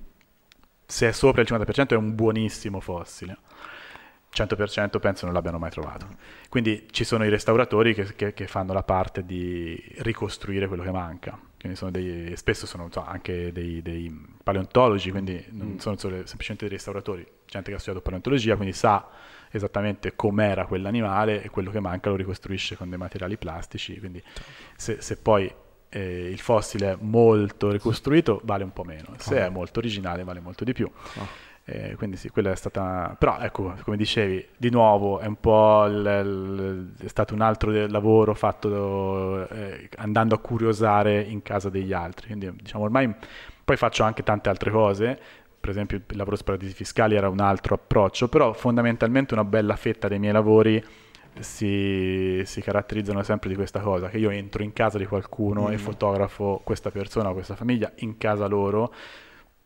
Se 0.86 1.08
è 1.08 1.12
sopra 1.12 1.42
il 1.42 1.48
50% 1.50 1.88
è 1.88 1.96
un 1.96 2.14
buonissimo 2.14 2.78
fossile. 2.78 3.38
100% 4.32 5.00
penso 5.00 5.24
non 5.24 5.34
l'abbiano 5.34 5.58
mai 5.58 5.70
trovato. 5.70 6.06
Quindi 6.48 6.86
ci 6.92 7.02
sono 7.02 7.24
i 7.24 7.28
restauratori 7.28 7.92
che, 7.92 8.14
che, 8.14 8.34
che 8.34 8.46
fanno 8.46 8.72
la 8.72 8.84
parte 8.84 9.24
di 9.24 9.82
ricostruire 9.98 10.68
quello 10.68 10.84
che 10.84 10.92
manca. 10.92 11.36
Sono 11.72 11.90
dei, 11.90 12.36
spesso 12.36 12.66
sono 12.66 12.88
so, 12.92 13.04
anche 13.04 13.50
dei, 13.50 13.82
dei, 13.82 14.36
paleontologi, 14.44 15.10
quindi 15.10 15.44
non 15.50 15.70
mm. 15.70 15.78
sono 15.78 15.96
solo, 15.96 16.24
semplicemente 16.24 16.68
dei 16.68 16.76
restauratori, 16.76 17.26
gente 17.46 17.70
che 17.70 17.74
ha 17.74 17.80
studiato 17.80 18.04
paleontologia, 18.04 18.54
quindi 18.54 18.72
sa 18.72 19.08
esattamente 19.50 20.14
com'era 20.16 20.66
quell'animale 20.66 21.42
e 21.42 21.50
quello 21.50 21.70
che 21.70 21.80
manca 21.80 22.10
lo 22.10 22.16
ricostruisce 22.16 22.76
con 22.76 22.88
dei 22.88 22.98
materiali 22.98 23.36
plastici, 23.36 23.98
quindi 23.98 24.22
se, 24.76 25.00
se 25.00 25.16
poi 25.16 25.52
eh, 25.88 26.28
il 26.30 26.38
fossile 26.38 26.92
è 26.92 26.96
molto 27.00 27.70
ricostruito 27.70 28.40
vale 28.44 28.64
un 28.64 28.72
po' 28.72 28.84
meno, 28.84 29.14
se 29.18 29.38
è 29.38 29.48
molto 29.48 29.78
originale 29.78 30.24
vale 30.24 30.40
molto 30.40 30.64
di 30.64 30.72
più. 30.72 30.90
Eh, 31.68 31.96
quindi 31.96 32.16
sì, 32.16 32.28
quella 32.28 32.52
è 32.52 32.54
stata... 32.54 33.16
Però 33.18 33.38
ecco, 33.40 33.74
come 33.82 33.96
dicevi, 33.96 34.50
di 34.56 34.70
nuovo 34.70 35.18
è 35.18 35.26
un 35.26 35.34
po' 35.40 35.84
il, 35.86 35.96
il, 35.96 37.04
è 37.04 37.08
stato 37.08 37.34
un 37.34 37.40
altro 37.40 37.72
lavoro 37.88 38.34
fatto 38.34 39.48
eh, 39.48 39.88
andando 39.96 40.36
a 40.36 40.38
curiosare 40.38 41.20
in 41.20 41.42
casa 41.42 41.68
degli 41.68 41.92
altri. 41.92 42.26
Quindi 42.26 42.52
diciamo 42.54 42.84
ormai 42.84 43.12
poi 43.64 43.76
faccio 43.76 44.04
anche 44.04 44.22
tante 44.22 44.48
altre 44.48 44.70
cose, 44.70 45.18
per 45.66 45.74
esempio 45.74 45.96
il 45.96 46.16
lavoro 46.16 46.36
su 46.36 46.44
paradisi 46.44 46.72
fiscali 46.72 47.16
era 47.16 47.28
un 47.28 47.40
altro 47.40 47.74
approccio, 47.74 48.28
però 48.28 48.52
fondamentalmente 48.52 49.34
una 49.34 49.42
bella 49.42 49.74
fetta 49.74 50.06
dei 50.06 50.20
miei 50.20 50.32
lavori 50.32 50.82
si, 51.40 52.40
si, 52.44 52.60
caratterizzano 52.60 53.22
sempre 53.24 53.48
di 53.48 53.56
questa 53.56 53.80
cosa, 53.80 54.08
che 54.08 54.18
io 54.18 54.30
entro 54.30 54.62
in 54.62 54.72
casa 54.72 54.96
di 54.96 55.06
qualcuno 55.06 55.66
mm. 55.66 55.72
e 55.72 55.78
fotografo 55.78 56.60
questa 56.62 56.90
persona, 56.90 57.32
questa 57.32 57.56
famiglia 57.56 57.92
in 57.96 58.16
casa 58.16 58.46
loro 58.46 58.94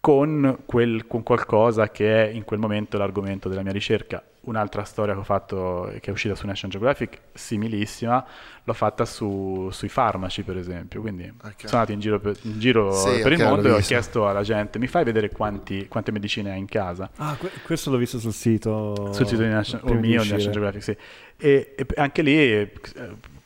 con, 0.01 0.63
quel, 0.65 1.07
con 1.07 1.23
qualcosa 1.23 1.91
che 1.91 2.29
è 2.29 2.33
in 2.33 2.45
quel 2.45 2.59
momento 2.59 2.97
l'argomento 2.97 3.51
della 3.51 3.63
mia 3.63 3.73
ricerca. 3.73 4.25
Un'altra 4.51 4.83
storia 4.83 5.15
che 5.15 5.21
ho 5.21 5.25
fatto, 5.25 5.93
che 6.01 6.11
è 6.11 6.13
uscita 6.13 6.35
su 6.35 6.45
National 6.45 6.73
Geographic, 6.73 7.21
similissima, 7.33 8.27
l'ho 8.65 8.73
fatta 8.73 9.05
su, 9.05 9.69
sui 9.71 9.89
farmaci, 9.89 10.43
per 10.43 10.57
esempio. 10.57 11.01
Quindi 11.01 11.33
okay. 11.37 11.55
sono 11.69 11.83
andato 11.83 11.93
in 11.93 12.01
giro 12.01 12.19
per, 12.19 12.37
in 12.43 12.59
giro 12.59 12.91
sì, 12.91 13.11
per 13.23 13.33
okay, 13.33 13.33
il 13.33 13.45
mondo 13.45 13.69
e 13.69 13.71
ho 13.71 13.79
chiesto 13.79 14.27
alla 14.27 14.43
gente: 14.43 14.81
mi 14.81 14.89
fai 14.89 15.05
vedere 15.05 15.31
quanti, 15.31 15.87
quante 15.87 16.11
medicine 16.11 16.51
hai 16.51 16.59
in 16.59 16.67
casa? 16.67 17.09
Ah, 17.19 17.39
questo 17.65 17.91
l'ho 17.93 17.97
visto 17.97 18.19
sul 18.19 18.33
sito. 18.33 19.13
Sul 19.13 19.25
sito 19.27 19.43
di 19.43 19.49
National, 19.49 19.87
mio, 19.97 20.23
di 20.23 20.31
National 20.31 20.53
Geographic, 20.53 20.83
sì. 20.83 20.97
E, 21.37 21.75
e 21.77 21.87
anche 21.95 22.23
lì 22.23 22.37
eh, 22.37 22.73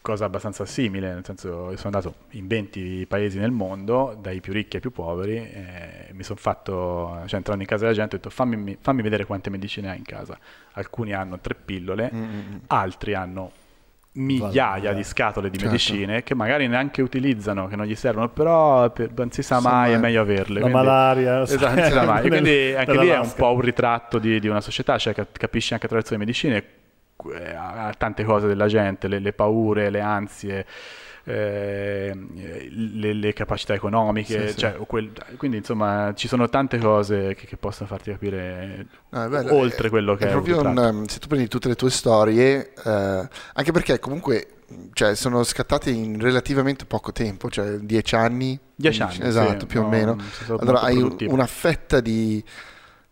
cosa 0.04 0.26
abbastanza 0.26 0.66
simile, 0.66 1.14
nel 1.14 1.24
senso 1.24 1.70
io 1.70 1.78
sono 1.78 1.96
andato 1.96 2.14
in 2.32 2.46
20 2.46 3.06
paesi 3.08 3.38
nel 3.38 3.52
mondo, 3.52 4.14
dai 4.20 4.40
più 4.40 4.52
ricchi 4.52 4.76
ai 4.76 4.82
più 4.82 4.90
poveri, 4.90 5.36
e 5.36 6.10
mi 6.12 6.22
sono 6.22 6.38
fatto, 6.38 7.22
cioè 7.24 7.36
entrando 7.36 7.62
in 7.62 7.66
casa 7.66 7.84
della 7.84 7.96
gente, 7.96 8.16
ho 8.16 8.18
detto 8.18 8.28
fammi, 8.28 8.76
fammi 8.78 9.00
vedere 9.00 9.24
quante 9.24 9.48
medicine 9.48 9.88
hai 9.88 9.96
in 9.96 10.04
casa. 10.04 10.38
Alcuni 10.72 11.14
hanno 11.14 11.38
tre 11.40 11.54
pillole, 11.54 12.10
mm-hmm. 12.12 12.56
altri 12.66 13.14
hanno 13.14 13.50
migliaia 14.16 14.90
vale. 14.90 14.94
di 14.96 15.04
scatole 15.04 15.48
di 15.48 15.56
certo. 15.56 15.72
medicine 15.72 16.22
che 16.22 16.34
magari 16.34 16.68
neanche 16.68 17.00
utilizzano, 17.00 17.66
che 17.66 17.74
non 17.74 17.86
gli 17.86 17.94
servono, 17.94 18.28
però 18.28 18.90
per, 18.90 19.10
non 19.16 19.30
si 19.30 19.42
sa 19.42 19.60
mai, 19.60 19.94
è 19.94 19.96
meglio 19.96 20.20
averle. 20.20 20.60
La 20.60 20.66
quindi, 20.68 20.84
malaria. 20.84 21.40
Esatto, 21.40 21.74
non 21.74 21.82
si 21.82 21.90
sa 21.92 22.04
mai. 22.04 22.28
quindi 22.28 22.74
anche 22.74 22.98
lì 22.98 23.08
è 23.08 23.18
un 23.18 23.32
po' 23.34 23.54
un 23.54 23.60
ritratto 23.62 24.18
di, 24.18 24.38
di 24.38 24.48
una 24.48 24.60
società, 24.60 24.98
cioè 24.98 25.14
capisci 25.14 25.72
anche 25.72 25.86
attraverso 25.86 26.12
le 26.12 26.18
medicine 26.18 26.82
a 27.56 27.92
tante 27.96 28.24
cose 28.24 28.46
della 28.46 28.66
gente, 28.66 29.08
le, 29.08 29.18
le 29.18 29.32
paure, 29.32 29.90
le 29.90 30.00
ansie. 30.00 30.66
Eh, 31.26 32.12
le, 32.12 33.12
le, 33.14 33.32
capacità 33.32 33.72
economiche, 33.72 34.50
sì, 34.50 34.58
cioè, 34.58 34.74
sì. 34.76 34.84
Quel, 34.86 35.10
quindi 35.38 35.56
insomma 35.56 36.12
ci 36.14 36.28
sono 36.28 36.50
tante 36.50 36.76
cose 36.76 37.34
che, 37.34 37.46
che 37.46 37.56
possono 37.56 37.88
farti 37.88 38.10
capire 38.10 38.86
no, 39.08 39.28
bello, 39.30 39.54
oltre 39.54 39.86
è, 39.86 39.90
quello 39.90 40.16
che 40.16 40.24
è. 40.24 40.28
È 40.28 40.30
proprio 40.32 40.60
un, 40.60 41.04
se 41.08 41.18
tu 41.20 41.28
prendi 41.28 41.48
tutte 41.48 41.68
le 41.68 41.76
tue 41.76 41.88
storie, 41.88 42.74
eh, 42.74 43.28
anche 43.54 43.72
perché 43.72 43.98
comunque 44.00 44.48
cioè, 44.92 45.14
sono 45.14 45.42
scattate 45.44 45.90
in 45.90 46.20
relativamente 46.20 46.84
poco 46.84 47.12
tempo, 47.12 47.48
cioè 47.50 47.76
dieci 47.78 48.14
anni. 48.14 48.58
Dieci 48.74 49.02
anni, 49.02 49.18
esatto, 49.22 49.60
sì, 49.60 49.66
più 49.66 49.80
no, 49.80 49.86
o 49.86 49.90
meno. 49.90 50.18
Allora 50.58 50.80
hai 50.82 51.00
una 51.26 51.46
fetta 51.46 52.00
di 52.00 52.42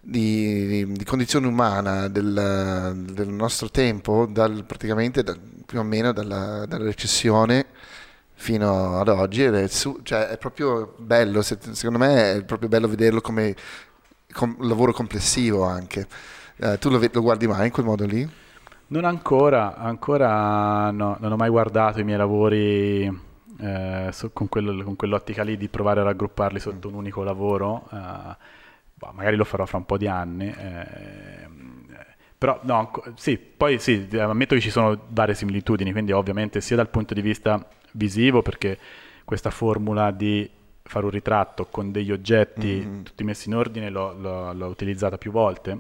di, 0.05 0.85
di, 0.93 1.05
condizione 1.05 1.47
umana 1.47 2.09
del, 2.09 3.05
del, 3.13 3.29
nostro 3.29 3.71
tempo, 3.71 4.27
dal, 4.27 4.65
praticamente 4.65 5.23
da, 5.23 5.37
più 5.65 5.79
o 5.79 5.85
meno 5.85 6.13
dalla, 6.13 6.67
dalla, 6.67 6.85
recessione 6.85 7.67
fino 8.35 8.99
ad 8.99 9.09
oggi, 9.09 9.45
ed 9.45 9.55
è, 9.55 9.69
su, 9.69 10.01
cioè, 10.03 10.27
è 10.27 10.39
proprio 10.39 10.95
bello, 10.99 11.41
secondo 11.43 11.99
me 11.99 12.33
è 12.33 12.45
proprio 12.45 12.69
bello 12.69 12.89
vederlo 12.89 13.21
come 13.21 13.55
com, 14.33 14.57
lavoro 14.67 14.93
complessivo 14.93 15.63
anche. 15.63 16.09
Eh, 16.57 16.79
tu 16.79 16.91
lo, 16.91 17.01
lo, 17.01 17.21
guardi 17.21 17.47
mai 17.47 17.67
in 17.67 17.73
quel 17.73 17.87
modo 17.87 18.05
lì? 18.05 18.29
Non 18.89 19.05
ancora, 19.05 19.77
ancora 19.77 20.91
no, 20.91 21.17
non 21.21 21.31
ho 21.31 21.37
mai 21.37 21.49
guardato 21.49 22.01
i 22.01 22.05
miei 22.05 22.19
lavori 22.19 23.05
eh, 23.05 24.09
so, 24.11 24.31
con, 24.33 24.49
quello, 24.49 24.83
con, 24.83 24.97
quell'ottica 24.97 25.45
lì 25.45 25.57
di 25.57 25.69
provare 25.69 26.01
a 26.01 26.05
raggrupparli 26.05 26.59
sotto 26.59 26.89
un 26.89 26.95
unico 26.95 27.23
lavoro. 27.23 27.89
Eh, 27.93 28.61
Boh, 29.03 29.11
magari 29.13 29.35
lo 29.35 29.43
farò 29.43 29.67
fra 29.67 29.79
un 29.79 29.87
po' 29.87 29.99
di 29.99 30.07
anni. 30.07 30.47
Eh, 30.47 31.51
però 32.39 32.61
no, 32.63 32.93
sì, 33.17 33.37
poi 33.37 33.81
sì, 33.81 34.09
ammetto 34.17 34.55
che 34.55 34.61
ci 34.61 34.71
sono 34.71 34.97
varie 35.09 35.35
similitudini, 35.35 35.91
quindi 35.91 36.13
ovviamente 36.13 36.61
sia 36.61 36.77
dal 36.77 36.89
punto 36.89 37.13
di 37.13 37.21
vista 37.21 37.69
visivo, 37.93 38.43
perché 38.43 38.79
questa 39.25 39.51
formula 39.51 40.13
di 40.13 40.49
fare 40.85 41.05
un 41.05 41.11
ritratto 41.11 41.67
con 41.67 41.91
degli 41.91 42.13
oggetti 42.13 42.67
mm-hmm. 42.67 43.03
tutti 43.03 43.25
messi 43.25 43.49
in 43.49 43.55
ordine 43.55 43.89
l'ho, 43.89 44.13
l'ho, 44.15 44.53
l'ho 44.53 44.67
utilizzata 44.67 45.17
più 45.17 45.31
volte 45.31 45.79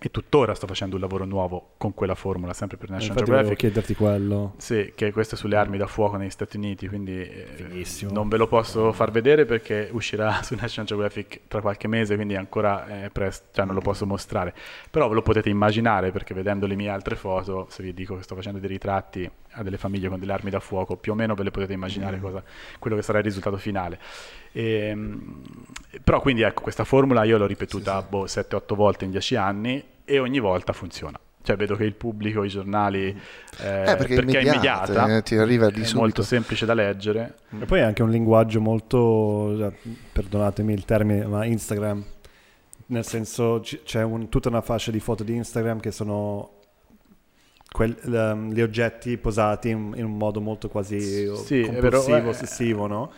e 0.00 0.10
tuttora 0.10 0.54
sto 0.54 0.66
facendo 0.66 0.94
un 0.94 1.02
lavoro 1.02 1.26
nuovo 1.26 1.72
con 1.76 1.92
quella 1.92 2.14
formula, 2.14 2.54
sempre 2.54 2.78
per 2.78 2.88
National 2.88 3.18
Infatti 3.18 3.30
Geographic. 3.30 3.58
chiederti 3.58 3.94
quello. 3.94 4.54
Sì, 4.56 4.92
che 4.94 5.12
questo 5.12 5.34
è 5.34 5.38
sulle 5.38 5.56
armi 5.56 5.76
da 5.76 5.86
fuoco 5.86 6.16
negli 6.16 6.30
Stati 6.30 6.56
Uniti, 6.56 6.88
quindi 6.88 7.20
eh, 7.20 7.84
non 8.10 8.28
ve 8.28 8.38
lo 8.38 8.46
posso 8.46 8.92
far 8.92 9.10
vedere 9.10 9.44
perché 9.44 9.90
uscirà 9.92 10.40
su 10.44 10.54
National 10.54 10.86
Geographic 10.86 11.42
tra 11.46 11.60
qualche 11.60 11.88
mese, 11.88 12.14
quindi 12.14 12.36
ancora 12.36 12.86
è 13.04 13.10
presto, 13.10 13.48
cioè 13.52 13.66
non 13.66 13.74
lo 13.74 13.82
posso 13.82 14.06
mostrare. 14.06 14.54
Però 14.90 15.08
ve 15.08 15.14
lo 15.14 15.22
potete 15.22 15.50
immaginare 15.50 16.10
perché 16.10 16.32
vedendo 16.32 16.66
le 16.66 16.74
mie 16.74 16.88
altre 16.88 17.14
foto, 17.14 17.66
se 17.68 17.82
vi 17.82 17.92
dico 17.92 18.16
che 18.16 18.22
sto 18.22 18.34
facendo 18.34 18.58
dei 18.58 18.68
ritratti 18.68 19.30
a 19.56 19.62
delle 19.62 19.78
famiglie 19.78 20.08
con 20.08 20.18
delle 20.18 20.32
armi 20.32 20.50
da 20.50 20.60
fuoco, 20.60 20.96
più 20.96 21.12
o 21.12 21.14
meno 21.14 21.34
ve 21.34 21.44
le 21.44 21.50
potete 21.50 21.72
immaginare 21.72 22.18
mm. 22.18 22.20
cosa, 22.20 22.42
quello 22.78 22.96
che 22.96 23.02
sarà 23.02 23.18
il 23.18 23.24
risultato 23.24 23.56
finale. 23.56 23.98
E, 24.52 24.88
ehm, 24.88 25.42
però 26.04 26.20
quindi 26.20 26.42
ecco, 26.42 26.62
questa 26.62 26.84
formula 26.84 27.24
io 27.24 27.38
l'ho 27.38 27.46
ripetuta 27.46 27.98
sì, 27.98 28.02
sì. 28.02 28.08
boh, 28.08 28.24
7-8 28.24 28.74
volte 28.74 29.04
in 29.04 29.10
10 29.10 29.36
anni 29.36 29.84
e 30.04 30.18
ogni 30.18 30.38
volta 30.38 30.72
funziona. 30.72 31.18
Cioè 31.42 31.56
vedo 31.56 31.76
che 31.76 31.84
il 31.84 31.94
pubblico, 31.94 32.42
i 32.42 32.48
giornali, 32.48 33.06
eh, 33.06 33.82
eh, 33.82 33.96
perché, 33.96 34.16
perché, 34.16 34.40
è 34.40 34.42
immediata, 34.42 35.16
eh, 35.16 35.22
ti 35.22 35.36
arriva 35.36 35.66
di 35.66 35.82
è 35.82 35.84
subito. 35.84 35.98
molto 36.00 36.22
semplice 36.22 36.66
da 36.66 36.74
leggere. 36.74 37.36
E 37.60 37.66
poi 37.66 37.78
è 37.78 37.82
anche 37.82 38.02
un 38.02 38.10
linguaggio 38.10 38.60
molto, 38.60 39.72
perdonatemi 40.10 40.72
il 40.72 40.84
termine, 40.84 41.24
ma 41.24 41.44
Instagram. 41.44 42.04
Nel 42.86 43.04
senso 43.04 43.62
c'è 43.62 44.02
un, 44.02 44.28
tutta 44.28 44.48
una 44.48 44.60
fascia 44.60 44.90
di 44.90 44.98
foto 44.98 45.22
di 45.22 45.34
Instagram 45.34 45.78
che 45.78 45.92
sono 45.92 46.55
quel, 47.76 47.94
um, 48.04 48.52
gli 48.52 48.62
oggetti 48.62 49.18
posati 49.18 49.68
in, 49.68 49.92
in, 49.96 50.04
un 50.06 50.16
modo 50.16 50.40
molto 50.40 50.70
quasi 50.70 50.98
sì, 50.98 51.60
compulsivo, 51.60 52.16
eh, 52.16 52.28
ossessivo, 52.28 52.86
no? 52.86 53.12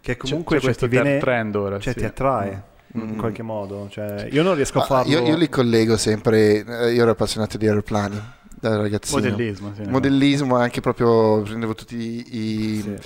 Che 0.00 0.16
comunque 0.16 0.54
c'è, 0.54 0.60
c'è 0.60 0.66
questo 0.66 0.86
viene, 0.86 1.18
trend 1.18 1.56
ora. 1.56 1.80
Cioè 1.80 1.94
sì. 1.94 1.98
ti 1.98 2.04
attrae. 2.04 2.76
Mm. 2.96 3.08
in 3.08 3.16
qualche 3.16 3.42
modo. 3.42 3.88
Cioè, 3.90 4.28
io 4.30 4.44
non 4.44 4.54
riesco 4.54 4.78
a 4.78 4.84
farlo. 4.84 5.10
Io, 5.10 5.26
io, 5.26 5.36
li 5.36 5.48
collego 5.48 5.96
sempre. 5.96 6.64
Eh, 6.64 6.92
io 6.92 7.02
ero 7.02 7.10
appassionato 7.10 7.58
di 7.58 7.66
aeroplani 7.66 8.22
da 8.60 8.76
ragazzino. 8.76 9.20
Modellismo, 9.20 9.72
sì, 9.74 9.82
Modellismo, 9.82 10.56
anche 10.56 10.80
proprio 10.80 11.42
prendevo 11.42 11.74
tutti 11.74 11.96
i, 11.96 12.80
sì. 12.80 12.96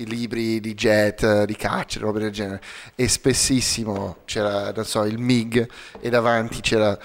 i 0.00 0.06
libri 0.06 0.60
di 0.60 0.72
jet, 0.72 1.44
di 1.44 1.56
caccia, 1.56 2.00
roba 2.00 2.20
del 2.20 2.30
genere. 2.30 2.62
E 2.94 3.06
spessissimo 3.06 4.20
c'era, 4.24 4.72
non 4.72 4.86
so, 4.86 5.04
il 5.04 5.18
MiG 5.18 5.68
e 6.00 6.08
davanti 6.08 6.62
c'era 6.62 6.98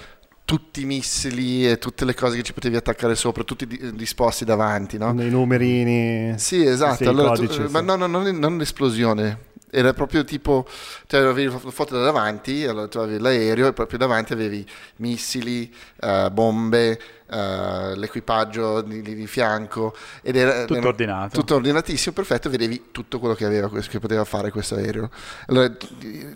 tutti 0.46 0.82
i 0.82 0.86
missili 0.86 1.70
e 1.70 1.78
tutte 1.78 2.06
le 2.06 2.14
cose 2.14 2.36
che 2.36 2.44
ci 2.44 2.54
potevi 2.54 2.76
attaccare 2.76 3.16
sopra, 3.16 3.44
tutti 3.44 3.66
disposti 3.94 4.46
davanti, 4.46 4.98
no? 4.98 5.10
I 5.22 5.30
numerini. 5.30 6.38
Sì, 6.38 6.66
esatto. 6.66 7.04
Sì, 7.04 7.06
allora, 7.06 7.30
codici, 7.30 7.58
tu, 7.58 7.68
sì. 7.68 7.72
Ma 7.72 7.82
no, 7.82 7.96
no, 7.96 8.08
non, 8.08 8.24
non 8.38 8.58
l'esplosione 8.58 9.52
era 9.76 9.92
proprio 9.92 10.24
tipo, 10.24 10.68
cioè 11.08 11.22
avevi 11.22 11.52
la 11.52 11.72
foto 11.72 11.98
da 11.98 12.04
davanti, 12.04 12.64
allora 12.64 12.88
tu 12.88 13.00
avevi 13.00 13.20
l'aereo 13.20 13.68
e 13.68 13.74
proprio 13.74 13.98
davanti 13.98 14.32
avevi 14.32 14.64
missili, 14.98 15.74
uh, 16.02 16.30
bombe, 16.30 17.00
uh, 17.34 17.96
l'equipaggio 17.96 18.82
di, 18.82 19.02
di, 19.02 19.16
di, 19.16 19.28
fianco 19.28 19.96
ed 20.22 20.36
era 20.36 20.66
tutto 20.66 20.80
era, 20.80 20.88
ordinato. 20.88 21.40
Tutto 21.40 21.56
ordinatissimo, 21.56 22.14
perfetto, 22.14 22.50
vedevi 22.50 22.86
tutto 22.92 23.20
quello 23.20 23.34
che, 23.34 23.46
aveva, 23.46 23.70
che 23.70 24.00
poteva 24.00 24.24
fare 24.24 24.52
questo 24.52 24.76
aereo. 24.76 25.10
Allora 25.48 25.72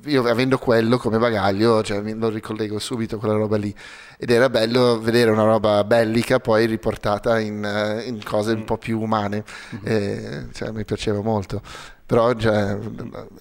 io 0.05 0.27
avendo 0.27 0.57
quello 0.57 0.97
come 0.97 1.17
bagaglio, 1.17 1.83
cioè, 1.83 2.01
lo 2.01 2.29
ricollego 2.29 2.79
subito 2.79 3.17
quella 3.17 3.36
roba 3.36 3.57
lì 3.57 3.73
ed 4.19 4.31
era 4.31 4.49
bello 4.49 4.99
vedere 4.99 5.29
una 5.29 5.43
roba 5.43 5.83
bellica 5.83 6.39
poi 6.39 6.65
riportata 6.65 7.39
in, 7.39 7.63
eh, 7.63 8.03
in 8.07 8.23
cose 8.23 8.53
un 8.53 8.63
po' 8.65 8.77
più 8.77 8.99
umane, 8.99 9.43
mm-hmm. 9.75 9.86
e, 9.86 10.47
cioè, 10.53 10.71
mi 10.71 10.83
piaceva 10.86 11.21
molto 11.21 11.62
però 12.07 12.31
già, 12.33 12.79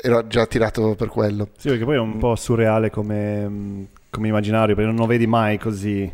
ero 0.02 0.26
già 0.26 0.42
attirato 0.42 0.96
per 0.96 1.06
quello. 1.06 1.50
Sì, 1.56 1.68
perché 1.68 1.84
poi 1.84 1.94
è 1.94 2.00
un 2.00 2.18
po' 2.18 2.34
surreale 2.34 2.90
come, 2.90 3.86
come 4.10 4.26
immaginario, 4.26 4.74
perché 4.74 4.90
non 4.90 4.98
lo 4.98 5.06
vedi 5.06 5.28
mai 5.28 5.56
così. 5.56 6.12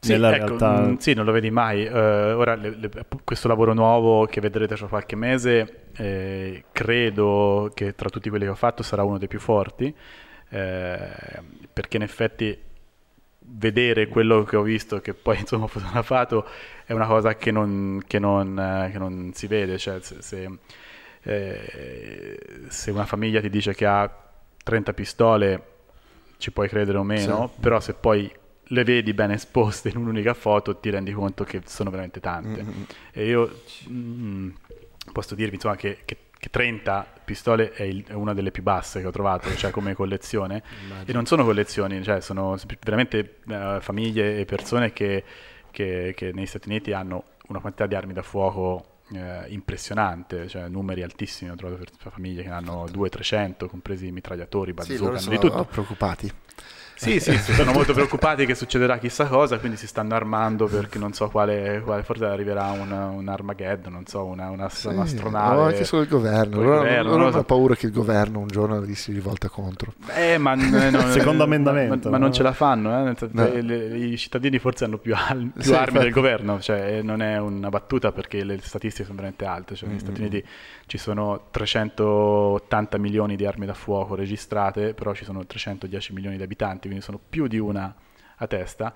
Sì, 0.00 0.12
nella 0.12 0.34
ecco, 0.34 0.46
realtà. 0.46 0.80
Mh, 0.80 0.90
mm, 0.90 0.96
sì, 0.96 1.12
non 1.12 1.24
lo 1.26 1.32
vedi 1.32 1.50
mai. 1.50 1.86
Uh, 1.86 1.92
ora, 2.36 2.54
le, 2.54 2.70
le, 2.70 2.90
questo 3.22 3.48
lavoro 3.48 3.74
nuovo 3.74 4.24
che 4.24 4.40
vedrete 4.40 4.74
tra 4.74 4.86
qualche 4.86 5.14
mese, 5.14 5.88
eh, 5.96 6.64
credo 6.72 7.70
che 7.74 7.94
tra 7.94 8.08
tutti 8.08 8.30
quelli 8.30 8.44
che 8.44 8.50
ho 8.50 8.56
fatto 8.56 8.82
sarà 8.82 9.02
uno 9.04 9.18
dei 9.18 9.28
più 9.28 9.38
forti, 9.40 9.94
eh, 10.48 11.08
perché 11.70 11.96
in 11.98 12.02
effetti 12.02 12.58
vedere 13.52 14.08
quello 14.08 14.44
che 14.44 14.56
ho 14.56 14.62
visto, 14.62 15.00
che 15.00 15.12
poi 15.12 15.36
insomma 15.40 15.64
ho 15.64 15.68
fotografato, 15.68 16.46
è 16.86 16.92
una 16.94 17.06
cosa 17.06 17.34
che 17.36 17.50
non, 17.50 18.02
che 18.06 18.18
non, 18.18 18.58
eh, 18.58 18.90
che 18.90 18.98
non 18.98 19.32
si 19.34 19.46
vede. 19.46 19.76
Cioè, 19.76 20.00
se, 20.00 20.22
se 20.22 20.48
eh, 21.22 22.38
se 22.68 22.90
una 22.90 23.04
famiglia 23.04 23.40
ti 23.40 23.50
dice 23.50 23.74
che 23.74 23.84
ha 23.84 24.10
30 24.64 24.92
pistole, 24.94 25.64
ci 26.38 26.52
puoi 26.52 26.68
credere 26.68 26.96
o 26.96 27.02
meno, 27.02 27.50
Sì. 27.52 27.60
però 27.60 27.80
se 27.80 27.92
poi 27.92 28.32
le 28.72 28.84
vedi 28.84 29.12
ben 29.14 29.30
esposte 29.32 29.88
in 29.88 29.96
un'unica 29.96 30.32
foto 30.34 30.76
ti 30.76 30.90
rendi 30.90 31.12
conto 31.12 31.44
che 31.44 31.62
sono 31.66 31.90
veramente 31.90 32.20
tante. 32.20 32.62
Mm-hmm. 32.62 32.82
E 33.12 33.26
io 33.26 33.60
mm, 33.88 34.50
posso 35.12 35.34
dirvi 35.34 35.54
insomma 35.56 35.76
che, 35.76 35.98
che- 36.04 36.16
che 36.40 36.48
30 36.50 37.06
pistole 37.24 37.72
è, 37.72 37.82
il- 37.82 38.04
è 38.06 38.12
una 38.14 38.32
delle 38.32 38.50
più 38.50 38.62
basse 38.62 39.00
che 39.00 39.06
ho 39.06 39.10
trovato, 39.10 39.52
cioè 39.56 39.70
come 39.72 39.94
collezione. 39.94 40.62
E 41.04 41.12
non 41.12 41.26
sono 41.26 41.44
collezioni, 41.44 42.02
cioè 42.02 42.20
sono 42.20 42.56
veramente 42.82 43.38
eh, 43.48 43.78
famiglie 43.80 44.38
e 44.40 44.44
persone 44.44 44.92
che, 44.92 45.24
che- 45.70 46.12
che 46.16 46.32
negli 46.32 46.46
Stati 46.46 46.68
Uniti 46.68 46.92
hanno 46.92 47.24
una 47.48 47.58
quantità 47.60 47.86
di 47.86 47.94
armi 47.96 48.12
da 48.12 48.22
fuoco 48.22 48.86
eh, 49.12 49.46
impressionante, 49.48 50.46
cioè 50.48 50.68
numeri 50.68 51.02
altissimi. 51.02 51.50
Ho 51.50 51.56
trovato 51.56 51.80
per 51.82 52.12
famiglie 52.12 52.44
che 52.44 52.48
hanno 52.50 52.84
200-300, 52.86 53.66
compresi 53.66 54.10
mitragliatori, 54.12 54.70
Sì, 54.70 54.92
bazooka, 54.92 55.18
sono 55.18 55.36
di 55.36 55.40
tutto. 55.42 55.64
preoccupati. 55.64 56.32
Sì, 57.00 57.18
sì, 57.18 57.38
sì, 57.38 57.54
sono 57.54 57.72
molto 57.72 57.94
preoccupati 57.94 58.44
che 58.44 58.54
succederà 58.54 58.98
chissà 58.98 59.26
cosa, 59.26 59.58
quindi 59.58 59.78
si 59.78 59.86
stanno 59.86 60.14
armando 60.14 60.66
perché 60.68 60.98
non 60.98 61.14
so 61.14 61.30
quale, 61.30 61.80
quale 61.82 62.02
forse 62.02 62.26
arriverà 62.26 62.72
un, 62.72 62.90
un 62.92 63.26
Armageddon, 63.26 63.90
non 63.90 64.04
so, 64.06 64.24
una, 64.26 64.50
una, 64.50 64.68
Sì, 64.68 64.88
un'astronave. 64.88 65.56
o 65.56 65.64
anche 65.64 65.84
solo 65.84 66.02
il 66.02 66.08
governo. 66.08 66.60
Loro, 66.60 66.76
governo, 66.78 67.10
loro 67.10 67.26
hanno 67.28 67.44
paura 67.44 67.74
che 67.74 67.86
il 67.86 67.92
governo 67.92 68.38
un 68.40 68.48
giorno 68.48 68.84
gli 68.84 68.94
si 68.94 69.12
rivolta 69.12 69.48
contro. 69.48 69.94
Eh, 70.14 70.36
ma, 70.38 70.54
n- 70.54 70.88
no, 70.90 71.06
Secondo 71.08 71.42
eh, 71.42 71.46
emendamento, 71.46 72.08
ma, 72.10 72.18
ma 72.18 72.18
no? 72.18 72.24
non 72.24 72.32
ce 72.32 72.42
la 72.42 72.52
fanno, 72.52 73.08
eh, 73.08 73.16
No. 73.30 73.44
eh, 73.46 73.62
le- 73.62 73.96
i 73.98 74.16
cittadini 74.18 74.58
forse 74.58 74.84
hanno 74.84 74.98
più, 74.98 75.14
al- 75.16 75.52
più 75.58 75.62
Sì, 75.62 75.74
armi 75.74 75.98
infatti. 75.98 75.98
del 75.98 76.10
governo, 76.12 76.60
cioè 76.60 76.98
eh, 76.98 77.02
non 77.02 77.22
è 77.22 77.38
una 77.38 77.68
battuta 77.70 78.12
perché 78.12 78.44
le 78.44 78.58
statistiche 78.60 79.04
sono 79.04 79.16
veramente 79.16 79.44
alte, 79.46 79.74
cioè, 79.74 79.88
negli 79.88 79.98
Mm, 79.98 80.00
Stati 80.00 80.20
Uniti 80.20 80.44
ci 80.86 80.98
sono 80.98 81.46
380 81.50 82.98
milioni 82.98 83.36
di 83.36 83.46
armi 83.46 83.66
da 83.66 83.74
fuoco 83.74 84.14
registrate, 84.14 84.94
però 84.94 85.14
ci 85.14 85.24
sono 85.24 85.44
310 85.46 86.12
milioni 86.12 86.36
di 86.36 86.42
abitanti, 86.42 86.88
quindi 86.90 87.02
sono 87.04 87.18
più 87.28 87.46
di 87.46 87.58
una 87.58 87.94
a 88.42 88.46
testa 88.46 88.94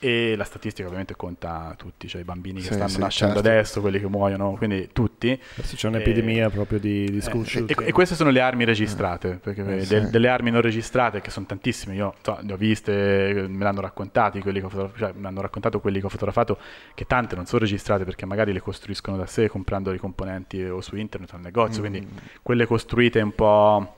e 0.00 0.34
la 0.36 0.42
statistica 0.42 0.84
ovviamente 0.86 1.14
conta 1.14 1.74
tutti, 1.76 2.08
cioè 2.08 2.22
i 2.22 2.24
bambini 2.24 2.58
che 2.60 2.66
Sì, 2.66 2.72
stanno 2.74 2.88
sì, 2.88 2.98
nascendo 3.00 3.34
certo. 3.34 3.48
adesso, 3.48 3.80
quelli 3.80 4.00
che 4.00 4.08
muoiono, 4.08 4.54
quindi 4.54 4.88
tutti. 4.92 5.40
Adesso 5.56 5.76
c'è 5.76 5.86
un'epidemia 5.88 6.46
Eh, 6.46 6.50
proprio 6.50 6.80
di, 6.80 7.08
di 7.08 7.20
school 7.20 7.44
Eh, 7.44 7.48
shooting. 7.48 7.82
e, 7.82 7.88
e 7.88 7.92
queste 7.92 8.16
sono 8.16 8.30
le 8.30 8.40
armi 8.40 8.64
registrate, 8.64 9.38
perché 9.40 9.76
Eh, 9.76 9.84
sì. 9.84 10.10
delle 10.10 10.28
armi 10.28 10.50
non 10.50 10.60
registrate, 10.60 11.20
che 11.20 11.30
sono 11.30 11.46
tantissime, 11.46 11.94
io 11.94 12.14
so, 12.20 12.38
le 12.42 12.52
ho 12.52 12.56
viste, 12.56 13.46
me 13.48 13.62
l'hanno 13.62 13.80
raccontati, 13.80 14.40
quelli 14.40 14.58
che 14.58 14.66
ho 14.66 14.70
fotogra- 14.70 14.96
cioè, 14.98 15.12
me 15.14 15.22
l'hanno 15.22 15.40
raccontato 15.40 15.78
quelli 15.78 16.00
che 16.00 16.06
ho 16.06 16.10
fotografato, 16.10 16.58
che 16.94 17.06
tante 17.06 17.36
non 17.36 17.46
sono 17.46 17.60
registrate 17.60 18.04
perché 18.04 18.26
magari 18.26 18.52
le 18.52 18.60
costruiscono 18.60 19.16
da 19.16 19.26
sé 19.26 19.48
comprando 19.48 19.92
i 19.92 19.98
componenti 19.98 20.64
o 20.64 20.80
su 20.80 20.96
internet 20.96 21.32
o 21.32 21.36
al 21.36 21.42
negozio, 21.42 21.78
quindi 21.80 22.00
Mm. 22.00 22.16
quelle 22.42 22.66
costruite 22.66 23.20
un 23.20 23.34
po' 23.36 23.94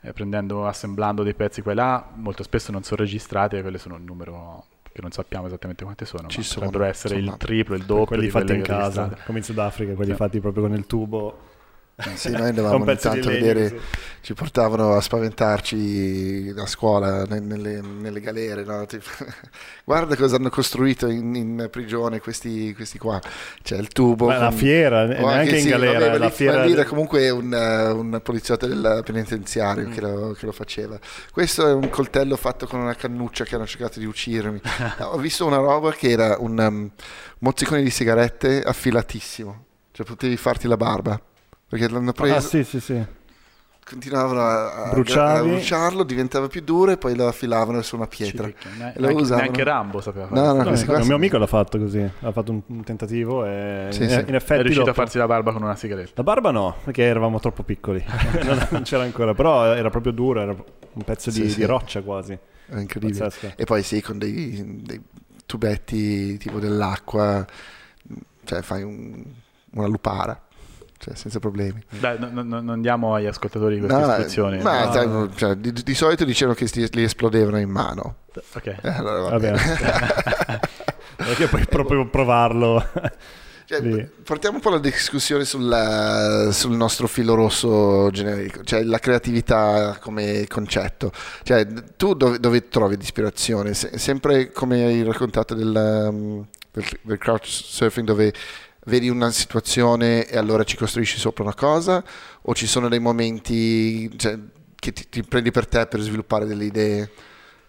eh, 0.00 0.12
prendendo, 0.12 0.66
assemblando 0.66 1.22
dei 1.22 1.34
pezzi 1.34 1.62
qua 1.62 1.72
e 1.72 1.74
là, 1.74 2.08
molto 2.14 2.42
spesso 2.42 2.72
non 2.72 2.82
sono 2.82 3.00
registrate, 3.02 3.60
quelle 3.62 3.78
sono 3.78 3.96
un 3.96 4.04
numero 4.04 4.64
che 4.92 5.00
non 5.02 5.10
sappiamo 5.12 5.46
esattamente 5.46 5.84
quante 5.84 6.04
sono, 6.04 6.28
Ci 6.28 6.38
ma 6.38 6.44
sono, 6.44 6.64
potrebbero 6.66 6.90
essere 6.90 7.14
insomma. 7.16 7.32
il 7.34 7.38
triplo, 7.38 7.74
il 7.76 7.84
doppio 7.84 8.04
quelli 8.06 8.24
di 8.24 8.30
fatti 8.30 8.52
in 8.54 8.62
casa, 8.62 9.16
come 9.26 9.38
in 9.38 9.44
Sudafrica, 9.44 9.94
quelli 9.94 10.10
Sì. 10.10 10.16
fatti 10.16 10.40
proprio 10.40 10.64
con 10.64 10.74
il 10.74 10.86
tubo. 10.86 11.38
Sì, 12.14 12.30
noi 12.30 12.48
andavamo 12.50 12.84
ogni 12.84 12.96
tanto 12.96 13.28
a 13.28 13.32
vedere, 13.32 13.70
così. 13.72 13.82
ci 14.20 14.34
portavano 14.34 14.92
a 14.94 15.00
spaventarci 15.00 16.54
a 16.56 16.66
scuola 16.66 17.24
ne- 17.24 17.40
nelle, 17.40 17.80
nelle 17.80 18.20
galere. 18.20 18.62
no? 18.64 18.86
Tipo, 18.86 19.04
guarda 19.84 20.14
cosa 20.14 20.36
hanno 20.36 20.48
costruito 20.48 21.08
in, 21.08 21.34
in 21.34 21.68
prigione 21.70 22.20
questi, 22.20 22.72
questi 22.74 22.98
qua. 22.98 23.20
C'è 23.62 23.76
il 23.76 23.88
tubo. 23.88 24.26
Ma 24.26 24.38
la 24.38 24.48
con- 24.48 24.58
fiera, 24.58 25.02
o 25.02 25.06
neanche 25.06 25.24
anche 25.26 25.56
in 25.56 25.62
sì, 25.62 25.68
galera, 25.70 25.98
vabbè, 25.98 26.18
la 26.18 26.24
lì- 26.26 26.30
fiera 26.32 26.64
lì 26.64 26.72
era 26.72 26.84
comunque 26.84 27.30
un, 27.30 27.52
un 27.52 28.20
poliziotto 28.22 28.66
del 28.66 29.02
penitenziario 29.04 29.88
Mm. 29.88 29.92
che, 29.92 30.00
lo, 30.00 30.32
che 30.38 30.46
lo 30.46 30.52
faceva. 30.52 30.98
Questo 31.32 31.66
è 31.66 31.72
un 31.72 31.88
coltello 31.90 32.36
fatto 32.36 32.66
con 32.66 32.78
una 32.80 32.94
cannuccia 32.94 33.44
che 33.44 33.56
hanno 33.56 33.66
cercato 33.66 33.98
di 33.98 34.04
uccidermi. 34.06 34.60
Ho 35.02 35.18
visto 35.18 35.44
una 35.46 35.56
roba 35.58 35.90
che 35.92 36.10
era 36.10 36.36
un 36.38 36.58
um, 36.58 36.90
mozzicone 37.40 37.82
di 37.82 37.90
sigarette 37.90 38.62
affilatissimo, 38.62 39.64
cioè 39.92 40.06
potevi 40.06 40.36
farti 40.36 40.68
la 40.68 40.76
barba. 40.76 41.20
Perché 41.68 41.88
l'hanno 41.88 42.12
preso, 42.12 42.34
Ah, 42.36 42.40
sì, 42.40 42.64
sì, 42.64 42.80
sì. 42.80 43.04
continuavano 43.84 44.40
a, 44.40 44.72
a- 44.72 44.90
a 44.90 45.42
bruciarlo, 45.42 46.02
diventava 46.02 46.46
più 46.48 46.60
duro 46.62 46.90
e 46.92 46.96
poi 46.98 47.14
lo 47.16 47.26
affilavano 47.26 47.80
su 47.82 47.96
una 47.96 48.06
pietra. 48.06 48.46
Ne- 48.46 48.52
E 48.94 49.00
lo 49.00 49.06
neanche, 49.06 49.22
usavano. 49.22 49.42
neanche 49.42 49.64
Rambo 49.64 50.00
sapeva 50.00 50.26
fare. 50.28 50.40
No, 50.40 50.46
no, 50.46 50.62
No, 50.62 50.70
no, 50.70 50.98
un 50.98 51.06
mio 51.06 51.14
amico 51.16 51.36
l'ha 51.38 51.46
fatto 51.46 51.78
così, 51.78 52.00
ha 52.20 52.32
fatto 52.32 52.52
un, 52.52 52.60
un 52.66 52.84
tentativo 52.84 53.44
e 53.46 53.88
Sì, 53.90 54.02
in, 54.04 54.08
sì. 54.10 54.24
in 54.26 54.34
effetti 54.34 54.60
è 54.60 54.62
riuscito 54.62 54.84
dopo- 54.86 54.90
a 54.90 54.94
farsi 54.94 55.18
la 55.18 55.26
barba 55.26 55.52
con 55.52 55.62
una 55.62 55.76
sigaretta. 55.76 56.12
La 56.16 56.22
barba 56.22 56.50
no, 56.50 56.76
perché 56.84 57.02
eravamo 57.04 57.38
troppo 57.40 57.62
piccoli, 57.62 58.02
non, 58.44 58.66
non 58.70 58.82
c'era 58.82 59.02
ancora, 59.04 59.34
però 59.34 59.72
era 59.74 59.90
proprio 59.90 60.12
duro, 60.12 60.40
era 60.40 60.52
un 60.52 61.02
pezzo 61.04 61.30
di, 61.30 61.36
Sì, 61.42 61.50
sì. 61.50 61.56
di 61.60 61.64
roccia 61.64 62.02
quasi. 62.02 62.32
È 62.66 62.76
incredibile. 62.78 63.18
Pazzesco. 63.20 63.52
E 63.56 63.64
poi 63.64 63.82
sì, 63.82 64.00
con 64.02 64.18
dei, 64.18 64.82
dei 64.84 65.00
tubetti 65.46 66.36
tipo 66.38 66.58
dell'acqua, 66.58 67.46
cioè 68.44 68.60
fai 68.62 68.82
un- 68.82 69.22
una 69.70 69.86
lupara, 69.86 70.38
cioè 70.98 71.14
senza 71.14 71.38
problemi. 71.38 71.82
Dai, 71.98 72.18
no- 72.18 72.28
no- 72.30 72.42
no- 72.42 72.60
non 72.60 72.80
diamo 72.80 73.14
agli 73.14 73.26
ascoltatori 73.26 73.78
queste 73.78 73.96
No, 73.98 74.06
istruzioni. 74.10 74.58
ma 74.60 74.84
No. 74.84 74.92
sai, 74.92 75.30
cioè, 75.36 75.54
di, 75.54 75.72
di 75.72 75.94
solito 75.94 76.24
dicevano 76.24 76.56
che 76.56 76.66
sti- 76.66 76.88
li 76.92 77.02
esplodevano 77.04 77.58
in 77.58 77.70
mano. 77.70 78.16
Ok. 78.54 78.66
Eh, 78.66 78.78
allora 78.82 79.20
va 79.20 79.28
Va 79.30 79.38
bene. 79.38 79.56
bene. 79.56 80.60
perché 81.16 81.46
puoi 81.46 81.64
proprio 81.66 82.06
provarlo. 82.08 82.84
Cioè, 83.68 83.82
portiamo 84.24 84.56
un 84.56 84.62
po' 84.62 84.70
la 84.70 84.78
discussione 84.78 85.44
sulla- 85.44 86.48
sul 86.52 86.74
nostro 86.74 87.06
filo 87.06 87.34
rosso 87.34 88.08
generico, 88.10 88.64
cioè 88.64 88.82
la 88.82 88.98
creatività 88.98 89.98
come 90.00 90.46
concetto. 90.48 91.12
Cioè, 91.42 91.66
tu 91.94 92.14
dove, 92.14 92.40
dove 92.40 92.68
trovi 92.70 92.96
l'ispirazione? 92.96 93.74
Se- 93.74 93.98
sempre 93.98 94.52
come 94.52 94.84
hai 94.86 95.02
raccontato 95.02 95.52
del, 95.52 96.08
um, 96.10 96.46
del, 96.72 96.84
del 97.02 97.18
couchsurfing 97.18 98.06
dove 98.06 98.32
vedi 98.88 99.08
una 99.08 99.30
situazione 99.30 100.26
e 100.26 100.36
allora 100.36 100.64
ci 100.64 100.76
costruisci 100.76 101.18
sopra 101.18 101.44
una 101.44 101.54
cosa 101.54 102.02
o 102.42 102.54
ci 102.54 102.66
sono 102.66 102.88
dei 102.88 102.98
momenti 102.98 104.10
cioè, 104.18 104.38
che 104.74 104.92
ti, 104.92 105.08
ti 105.08 105.22
prendi 105.22 105.50
per 105.50 105.66
te 105.66 105.86
per 105.86 106.00
sviluppare 106.00 106.46
delle 106.46 106.64
idee? 106.64 107.10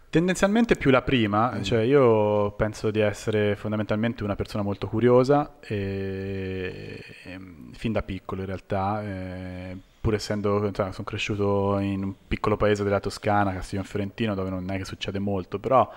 Tendenzialmente 0.10 0.76
più 0.76 0.90
la 0.90 1.04
prima, 1.04 1.54
Mm. 1.54 1.62
cioè 1.62 1.82
io 1.82 2.52
penso 2.54 2.90
di 2.90 3.00
essere 3.00 3.56
fondamentalmente 3.56 4.24
una 4.24 4.36
persona 4.36 4.64
molto 4.64 4.88
curiosa, 4.88 5.58
e, 5.60 7.04
e, 7.26 7.40
fin 7.74 7.92
da 7.92 8.02
piccolo 8.02 8.42
in 8.42 8.48
realtà, 8.48 9.04
eh, 9.04 9.78
pur 10.02 10.16
essendo, 10.16 10.66
insomma, 10.66 10.92
sono 10.94 11.06
cresciuto 11.06 11.78
in 11.78 12.04
un 12.04 12.14
piccolo 12.28 12.58
paese 12.58 12.84
della 12.84 13.00
Toscana, 13.00 13.54
Castiglion 13.54 13.86
Fiorentino, 13.86 14.34
dove 14.34 14.50
non 14.50 14.72
è 14.72 14.78
che 14.78 14.86
succede 14.86 15.20
molto, 15.20 15.60
però 15.60 15.88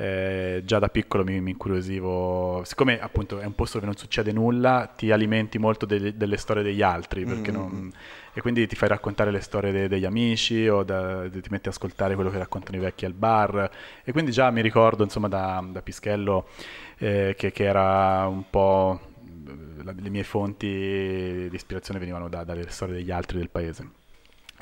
eh, 0.00 0.62
già 0.64 0.78
da 0.78 0.88
piccolo 0.88 1.24
mi, 1.24 1.40
mi 1.40 1.50
incuriosivo, 1.50 2.62
siccome 2.64 3.00
appunto 3.00 3.40
è 3.40 3.44
un 3.44 3.54
posto 3.56 3.74
dove 3.78 3.86
non 3.90 3.96
succede 3.96 4.30
nulla, 4.30 4.92
ti 4.96 5.10
alimenti 5.10 5.58
molto 5.58 5.86
delle, 5.86 6.16
delle 6.16 6.36
storie 6.36 6.62
degli 6.62 6.82
altri, 6.82 7.24
perché 7.24 7.50
Mm. 7.50 7.54
non, 7.54 7.92
e 8.32 8.40
quindi 8.40 8.66
ti 8.68 8.76
fai 8.76 8.88
raccontare 8.88 9.32
le 9.32 9.40
storie 9.40 9.72
de- 9.72 9.88
degli 9.88 10.04
amici 10.04 10.68
o 10.68 10.84
da- 10.84 11.28
ti 11.28 11.42
metti 11.50 11.66
a 11.66 11.72
ascoltare 11.72 12.14
quello 12.14 12.30
che 12.30 12.38
raccontano 12.38 12.76
i 12.76 12.80
vecchi 12.80 13.04
al 13.06 13.12
bar 13.14 13.70
e 14.04 14.12
quindi 14.12 14.30
già 14.30 14.50
mi 14.52 14.60
ricordo 14.62 15.02
insomma 15.02 15.26
da, 15.26 15.64
da 15.68 15.82
Pischello 15.82 16.46
eh, 16.98 17.34
che, 17.36 17.50
che 17.50 17.64
era 17.64 18.26
un 18.28 18.44
po' 18.48 19.00
la- 19.82 19.94
le 19.98 20.10
mie 20.10 20.22
fonti 20.24 20.68
di 20.68 21.54
ispirazione 21.56 21.98
venivano 21.98 22.28
da- 22.28 22.44
dalle 22.44 22.68
storie 22.68 22.94
degli 22.94 23.10
altri 23.10 23.38
del 23.38 23.50
paese. 23.50 23.90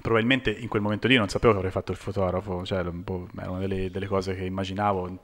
Probabilmente 0.03 0.51
in 0.51 0.69
quel 0.69 0.83
momento 0.83 1.09
lì 1.09 1.17
non 1.17 1.29
sapevo 1.29 1.53
che 1.53 1.59
avrei 1.59 1.73
fatto 1.73 1.91
il 1.91 1.97
fotografo, 1.97 2.65
cioè 2.65 2.85
po'- 3.03 3.29
era 3.39 3.51
una 3.51 3.61
delle, 3.61 3.91
delle 3.91 4.07
cose 4.07 4.35
che 4.35 4.45
immaginavo 4.45 5.09
in- 5.09 5.19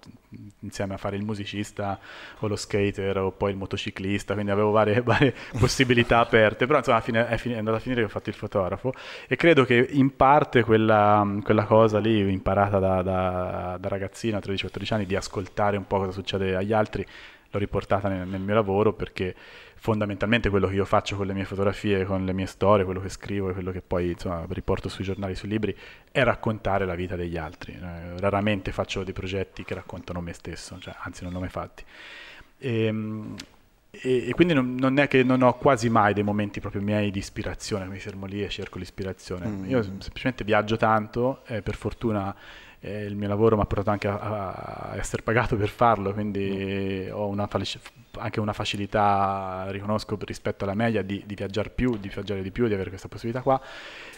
insieme 0.60 0.94
a 0.94 0.96
fare 0.96 1.16
il 1.16 1.22
musicista 1.24 1.98
o 2.38 2.46
lo 2.46 2.56
skater 2.56 3.18
o 3.18 3.32
poi 3.32 3.50
il 3.50 3.56
motociclista, 3.56 4.32
quindi 4.32 4.50
avevo 4.50 4.70
varie, 4.70 5.00
varie 5.02 5.34
possibilità 5.58 6.20
aperte, 6.20 6.66
però 6.66 6.78
insomma 6.78 7.00
fine 7.00 7.28
è, 7.28 7.36
fini- 7.36 7.54
è 7.54 7.58
andata 7.58 7.76
a 7.76 7.80
finire 7.80 8.00
che 8.00 8.06
ho 8.06 8.10
fatto 8.10 8.30
il 8.30 8.34
fotografo. 8.34 8.92
E 9.28 9.36
credo 9.36 9.64
che 9.64 9.88
in 9.90 10.16
parte 10.16 10.62
quella, 10.62 11.26
quella 11.42 11.64
cosa 11.64 11.98
lì 11.98 12.18
imparata 12.32 12.78
da, 12.78 13.02
da, 13.02 13.76
da 13.78 13.88
ragazzino 13.88 14.38
a 14.38 14.40
13-14 14.40 14.94
anni 14.94 15.06
di 15.06 15.16
ascoltare 15.16 15.76
un 15.76 15.86
po' 15.86 15.98
cosa 15.98 16.12
succede 16.12 16.56
agli 16.56 16.72
altri 16.72 17.06
l'ho 17.52 17.58
riportata 17.58 18.08
nel, 18.08 18.26
nel 18.26 18.40
mio 18.40 18.54
lavoro 18.54 18.92
perché 18.94 19.34
fondamentalmente 19.82 20.48
quello 20.48 20.68
che 20.68 20.76
io 20.76 20.84
faccio 20.84 21.16
con 21.16 21.26
le 21.26 21.32
mie 21.34 21.44
fotografie, 21.44 22.04
con 22.04 22.24
le 22.24 22.32
mie 22.32 22.46
storie, 22.46 22.84
quello 22.84 23.00
che 23.00 23.08
scrivo 23.08 23.50
e 23.50 23.52
quello 23.52 23.72
che 23.72 23.82
poi 23.82 24.12
insomma, 24.12 24.46
riporto 24.50 24.88
sui 24.88 25.02
giornali, 25.02 25.34
sui 25.34 25.48
libri, 25.48 25.76
è 26.12 26.22
raccontare 26.22 26.86
la 26.86 26.94
vita 26.94 27.16
degli 27.16 27.36
altri. 27.36 27.72
Eh, 27.72 28.20
raramente 28.20 28.70
faccio 28.70 29.02
dei 29.02 29.12
progetti 29.12 29.64
che 29.64 29.74
raccontano 29.74 30.20
me 30.20 30.32
stesso, 30.34 30.78
cioè, 30.78 30.94
anzi 31.00 31.24
non 31.24 31.32
ne 31.32 31.38
ho 31.38 31.40
mai 31.40 31.50
fatti. 31.50 31.84
Ehm, 32.58 33.34
E, 33.94 34.28
e 34.28 34.32
quindi 34.32 34.54
non, 34.54 34.74
non 34.76 34.98
è 34.98 35.06
che 35.06 35.22
non 35.22 35.42
ho 35.42 35.52
quasi 35.58 35.90
mai 35.90 36.14
dei 36.14 36.22
momenti 36.22 36.60
proprio 36.60 36.80
miei 36.80 37.10
di 37.10 37.18
ispirazione, 37.18 37.84
mi 37.86 37.98
fermo 37.98 38.24
lì 38.24 38.42
e 38.42 38.48
cerco 38.48 38.78
l'ispirazione. 38.78 39.46
Mm. 39.46 39.64
Io 39.68 39.82
sem- 39.82 39.98
semplicemente 39.98 40.44
viaggio 40.44 40.78
tanto, 40.78 41.42
eh, 41.46 41.60
per 41.60 41.74
fortuna 41.74 42.34
eh, 42.84 43.04
il 43.04 43.14
mio 43.14 43.28
lavoro 43.28 43.54
mi 43.54 43.62
ha 43.62 43.64
portato 43.64 43.90
anche 43.90 44.08
a, 44.08 44.18
a, 44.18 44.96
essere 44.96 45.22
pagato 45.22 45.56
per 45.56 45.68
farlo, 45.68 46.12
quindi 46.12 47.08
ho 47.10 47.28
una, 47.28 47.48
anche 48.18 48.40
una 48.40 48.52
facilità, 48.52 49.66
riconosco 49.68 50.18
rispetto 50.20 50.64
alla 50.64 50.74
media, 50.74 51.00
di, 51.02 51.22
di, 51.24 51.34
viaggiare 51.36 51.70
più, 51.70 51.96
di 51.96 52.08
viaggiare 52.08 52.42
di 52.42 52.50
più, 52.50 52.66
di 52.66 52.74
avere 52.74 52.88
questa 52.88 53.06
possibilità 53.06 53.40
qua. 53.40 53.60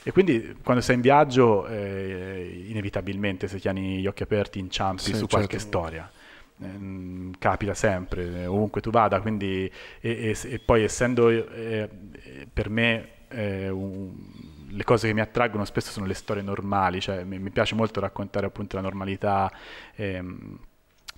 E 0.03 0.13
quindi 0.13 0.57
quando 0.63 0.83
sei 0.83 0.97
in 0.97 1.03
viaggio, 1.03 1.67
eh, 1.67 2.65
inevitabilmente 2.69 3.49
se 3.49 3.61
tieni 3.61 4.01
gli 4.01 4.07
occhi 4.07 4.23
aperti 4.23 4.59
inciampi 4.59 5.03
sì, 5.03 5.11
su 5.11 5.19
certo. 5.19 5.37
qualche 5.37 5.59
storia. 5.59 6.11
Eh, 6.63 7.31
capita 7.39 7.75
sempre, 7.75 8.47
ovunque 8.47 8.81
tu 8.81 8.91
vada, 8.91 9.21
quindi, 9.21 9.71
e, 10.01 10.11
e, 10.11 10.39
e 10.43 10.59
poi 10.59 10.85
essendo 10.85 11.29
eh, 11.29 11.87
per 12.51 12.71
me 12.71 13.09
eh, 13.29 13.69
un, 13.69 14.15
le 14.75 14.85
cose 14.85 15.07
che 15.07 15.15
mi 15.15 15.21
attraggono 15.21 15.65
spesso 15.65 15.91
sono 15.91 16.07
le 16.07 16.15
storie 16.15 16.43
normali, 16.43 17.01
cioè 17.01 17.25
mi, 17.25 17.39
mi 17.39 17.51
piace 17.51 17.75
molto 17.75 18.01
raccontare 18.01 18.47
appunto 18.47 18.77
la 18.77 18.83
normalità 18.83 19.51
ehm, 19.95 20.59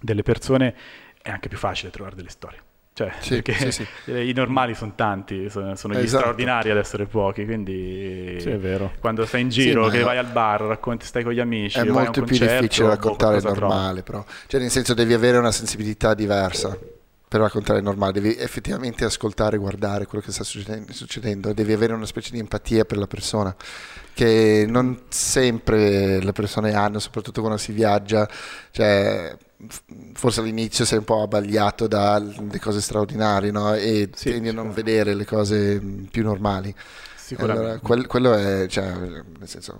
delle 0.01 0.23
persone, 0.23 0.75
è 1.23 1.31
anche 1.31 1.49
più 1.49 1.59
facile 1.59 1.91
trovare 1.91 2.17
delle 2.17 2.31
storie. 2.31 2.61
Cioè, 2.93 3.13
sì, 3.19 3.43
perché 3.43 3.71
sì, 3.73 3.87
sì. 4.05 4.11
i 4.11 4.33
normali 4.33 4.75
sono 4.75 4.93
tanti, 4.95 5.51
sono, 5.51 5.75
sono 5.75 5.95
gli 5.95 5.99
esatto. 5.99 6.23
straordinari 6.23 6.71
ad 6.71 6.79
essere 6.79 7.05
pochi, 7.05 7.45
quindi 7.45 8.37
sì, 8.41 8.49
è 8.49 8.59
vero. 8.59 8.93
quando 9.01 9.27
stai 9.27 9.43
in 9.43 9.51
giro, 9.51 9.89
che 9.89 10.03
vai 10.03 10.17
al 10.17 10.27
bar, 10.27 10.63
racconti, 10.63 11.05
stai 11.05 11.23
con 11.23 11.33
gli 11.33 11.41
amici, 11.41 11.79
è 11.79 11.85
molto 11.85 12.23
più 12.23 12.39
difficile 12.39 12.87
boh, 12.87 12.95
raccontare 12.95 13.37
il 13.37 13.43
normale, 13.43 14.03
però. 14.03 14.25
Cioè, 14.47 14.61
nel 14.61 14.71
senso 14.71 14.95
devi 14.95 15.13
avere 15.13 15.37
una 15.37 15.53
sensibilità 15.53 16.15
diversa 16.15 16.79
per 17.29 17.41
raccontare 17.41 17.79
il 17.79 17.85
normale, 17.85 18.13
devi 18.13 18.37
effettivamente 18.37 19.05
ascoltare, 19.05 19.57
guardare 19.57 20.07
quello 20.07 20.23
che 20.23 20.31
sta 20.31 20.45
succedendo, 20.45 20.93
succedendo, 20.93 21.53
devi 21.53 21.73
avere 21.73 21.93
una 21.93 22.07
specie 22.07 22.31
di 22.31 22.39
empatia 22.39 22.85
per 22.85 22.99
la 22.99 23.09
persona 23.09 23.55
che 24.15 24.65
non 24.69 25.03
sempre 25.09 26.23
le 26.23 26.33
persone 26.33 26.73
hanno, 26.73 27.01
soprattutto 27.01 27.41
quando 27.41 27.59
si 27.59 27.73
viaggia, 27.73 28.29
cioè, 28.71 29.37
forse 30.15 30.41
all'inizio 30.41 30.85
sei 30.85 30.99
un 30.99 31.05
po' 31.05 31.23
abbagliato 31.23 31.89
dalle 31.89 32.61
cose 32.61 32.81
straordinarie 32.81 33.51
no? 33.51 33.75
e 33.75 34.09
sì, 34.15 34.31
tendi 34.31 34.49
a 34.49 34.53
non 34.53 34.73
vedere 34.73 35.15
le 35.15 35.25
cose 35.25 35.81
più 36.11 36.23
normali. 36.23 36.75
Sicuramente. 37.17 37.63
Allora, 37.63 37.79
quel, 37.81 38.07
quello 38.07 38.35
è, 38.35 38.67
cioè, 38.69 38.89
nel 38.89 39.49
senso, 39.49 39.77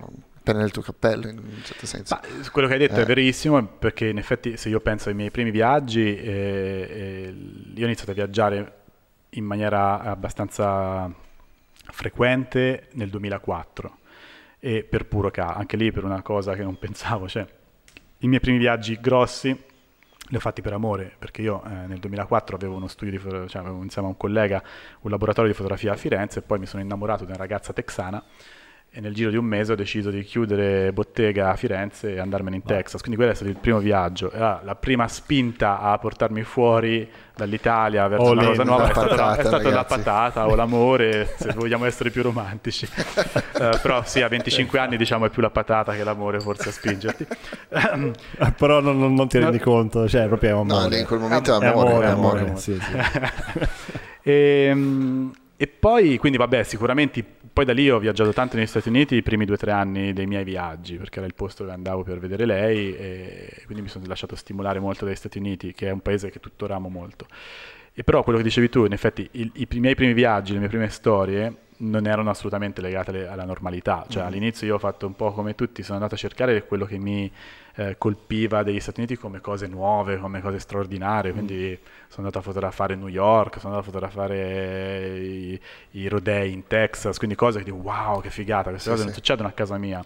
pena 0.47 0.59
nel 0.59 0.71
tuo 0.71 0.81
cappello 0.81 1.27
in 1.27 1.37
un 1.37 1.61
certo 1.63 1.85
senso. 1.85 2.15
Ma 2.15 2.49
quello 2.51 2.67
che 2.67 2.73
hai 2.73 2.79
detto 2.79 2.99
eh. 2.99 3.01
è 3.01 3.05
verissimo 3.05 3.65
perché 3.65 4.07
in 4.07 4.17
effetti 4.17 4.55
se 4.55 4.69
io 4.69 4.79
penso 4.79 5.09
ai 5.09 5.15
miei 5.15 5.31
primi 5.31 5.51
viaggi, 5.51 6.15
eh, 6.15 6.87
eh, 6.89 7.35
io 7.73 7.81
ho 7.81 7.85
iniziato 7.85 8.11
a 8.11 8.13
viaggiare 8.13 8.73
in 9.31 9.43
maniera 9.43 9.99
abbastanza 10.01 11.11
frequente 11.89 12.87
nel 12.93 13.09
2004 13.09 13.97
e 14.59 14.83
per 14.83 15.05
puro 15.05 15.29
caso, 15.29 15.57
anche 15.57 15.77
lì 15.77 15.91
per 15.91 16.03
una 16.03 16.21
cosa 16.21 16.55
che 16.55 16.63
non 16.63 16.77
pensavo, 16.79 17.27
cioè 17.27 17.45
i 18.19 18.27
miei 18.27 18.39
primi 18.39 18.57
viaggi 18.57 18.97
grossi 18.99 19.65
li 20.29 20.35
ho 20.35 20.39
fatti 20.39 20.61
per 20.61 20.73
amore, 20.73 21.13
perché 21.17 21.41
io 21.41 21.63
eh, 21.63 21.87
nel 21.87 21.99
2004 21.99 22.55
avevo 22.55 22.75
uno 22.75 22.87
studio 22.87 23.13
di 23.13 23.17
fotografia, 23.17 23.49
cioè 23.49 23.61
avevo 23.61 23.81
insieme 23.83 24.07
a 24.07 24.11
un 24.11 24.17
collega 24.17 24.61
un 25.01 25.11
laboratorio 25.11 25.49
di 25.49 25.55
fotografia 25.55 25.93
a 25.93 25.95
Firenze 25.95 26.39
e 26.39 26.41
poi 26.41 26.59
mi 26.59 26.65
sono 26.65 26.81
innamorato 26.81 27.23
di 27.23 27.31
una 27.31 27.39
ragazza 27.39 27.71
texana 27.71 28.21
e 28.89 28.99
nel 28.99 29.13
giro 29.13 29.29
di 29.29 29.37
un 29.37 29.45
mese 29.45 29.73
ho 29.73 29.75
deciso 29.75 30.09
di 30.09 30.23
chiudere 30.23 30.91
bottega 30.91 31.51
a 31.51 31.55
Firenze 31.55 32.15
e 32.15 32.19
andarmene 32.19 32.55
in 32.55 32.63
Texas. 32.63 33.01
Quindi 33.01 33.17
quello 33.17 33.31
è 33.31 33.35
stato 33.35 33.51
il 33.51 33.57
primo 33.57 33.77
viaggio, 33.79 34.31
era 34.31 34.61
la 34.63 34.75
prima 34.75 35.07
spinta 35.07 35.79
a 35.81 35.97
portarmi 35.99 36.41
fuori 36.43 37.07
dall'Italia 37.35 38.07
verso 38.07 38.25
oh, 38.25 38.31
una 38.31 38.45
cosa 38.47 38.63
nuova 38.63 38.89
è, 38.89 38.91
patata, 38.91 39.13
stata, 39.13 39.41
è 39.41 39.45
stata 39.45 39.69
la 39.69 39.85
patata 39.85 40.47
o 40.47 40.55
l'amore, 40.55 41.31
se 41.37 41.53
vogliamo 41.53 41.85
essere 41.85 42.09
più 42.09 42.23
romantici. 42.23 42.87
uh, 42.87 43.77
però 43.81 44.01
sì, 44.03 44.21
a 44.21 44.27
25 44.27 44.79
anni 44.79 44.97
diciamo 44.97 45.27
è 45.27 45.29
più 45.29 45.43
la 45.43 45.51
patata 45.51 45.93
che 45.93 46.03
l'amore 46.03 46.39
forse 46.39 46.69
a 46.69 46.71
spingerti. 46.71 47.27
Eh, 47.69 48.53
però 48.57 48.79
non, 48.81 49.13
non, 49.13 49.27
ti 49.27 49.37
rendi 49.37 49.57
no. 49.57 49.63
conto, 49.63 50.07
cioè 50.09 50.25
proprio 50.27 50.49
è 50.49 50.53
amore. 50.53 50.89
No, 50.89 50.95
in 50.95 51.05
quel 51.05 51.19
momento 51.19 51.51
è 51.59 51.65
amore. 51.65 51.67
È 51.67 51.71
amore, 51.71 52.05
è 52.05 52.09
amore. 52.09 52.39
amore. 52.39 52.57
Sì, 52.57 52.79
sì. 52.79 52.91
e, 54.23 54.31
ehm, 54.71 55.31
e 55.59 55.65
poi, 55.65 56.17
quindi 56.17 56.37
vabbè, 56.37 56.61
sicuramente 56.61 57.23
poi 57.57 57.65
da 57.65 57.73
lì 57.73 57.89
ho 57.89 57.97
viaggiato 57.97 58.33
tanto 58.33 58.55
negli 58.55 58.67
Stati 58.67 58.87
Uniti 58.87 59.15
i 59.15 59.23
primi 59.23 59.43
due 59.43 59.55
o 59.55 59.57
tre 59.57 59.71
anni 59.71 60.13
dei 60.13 60.27
miei 60.27 60.43
viaggi, 60.43 60.95
perché 60.95 61.17
era 61.17 61.25
il 61.25 61.33
posto 61.33 61.63
dove 61.63 61.73
andavo 61.73 62.03
per 62.03 62.19
vedere 62.19 62.45
lei 62.45 62.95
e 62.95 63.63
quindi 63.65 63.81
mi 63.81 63.89
sono 63.89 64.05
lasciato 64.05 64.35
stimolare 64.35 64.79
molto 64.79 65.05
dagli 65.05 65.15
Stati 65.15 65.39
Uniti, 65.39 65.73
che 65.73 65.87
è 65.87 65.89
un 65.89 66.01
paese 66.01 66.29
che 66.29 66.39
tuttora 66.39 66.75
amo 66.75 66.87
molto. 66.87 67.25
E 67.99 68.03
però 68.03 68.21
quello 68.21 68.37
che 68.37 68.43
dicevi 68.43 68.69
tu, 68.69 68.85
in 68.85 68.93
effetti 68.93 69.27
i, 69.31 69.51
i 69.55 69.79
miei 69.79 69.95
primi 69.95 70.13
viaggi, 70.13 70.53
le 70.53 70.59
mie 70.59 70.67
prime 70.67 70.87
storie 70.87 71.51
non 71.77 72.05
erano 72.05 72.29
assolutamente 72.29 72.79
legate 72.79 73.25
alla 73.25 73.43
normalità, 73.43 74.05
cioè 74.07 74.21
mm. 74.21 74.25
all'inizio 74.27 74.67
io 74.67 74.75
ho 74.75 74.77
fatto 74.77 75.07
un 75.07 75.15
po' 75.15 75.31
come 75.31 75.55
tutti, 75.55 75.81
sono 75.81 75.95
andato 75.95 76.13
a 76.13 76.17
cercare 76.19 76.63
quello 76.67 76.85
che 76.85 76.99
mi 76.99 77.31
eh, 77.73 77.95
colpiva 77.97 78.61
degli 78.61 78.79
Stati 78.79 78.99
Uniti 78.99 79.15
come 79.15 79.41
cose 79.41 79.65
nuove, 79.65 80.19
come 80.19 80.41
cose 80.41 80.59
straordinarie, 80.59 81.31
quindi 81.31 81.69
mm. 81.71 81.85
sono 82.07 82.27
andato 82.27 82.37
a 82.37 82.41
fotografare 82.41 82.93
New 82.93 83.07
York, 83.07 83.59
sono 83.59 83.73
andato 83.73 83.89
a 83.89 83.91
fotografare 83.91 85.17
i, 85.17 85.59
i 85.93 86.07
rodei 86.07 86.53
in 86.53 86.67
Texas, 86.67 87.17
quindi 87.17 87.35
cose 87.35 87.57
che 87.57 87.63
dico 87.63 87.77
wow 87.77 88.21
che 88.21 88.29
figata, 88.29 88.69
queste 88.69 88.89
sì, 88.89 88.89
cose 88.89 88.99
sì. 88.99 89.05
non 89.05 89.15
succedono 89.15 89.47
a 89.47 89.53
casa 89.53 89.79
mia. 89.79 90.05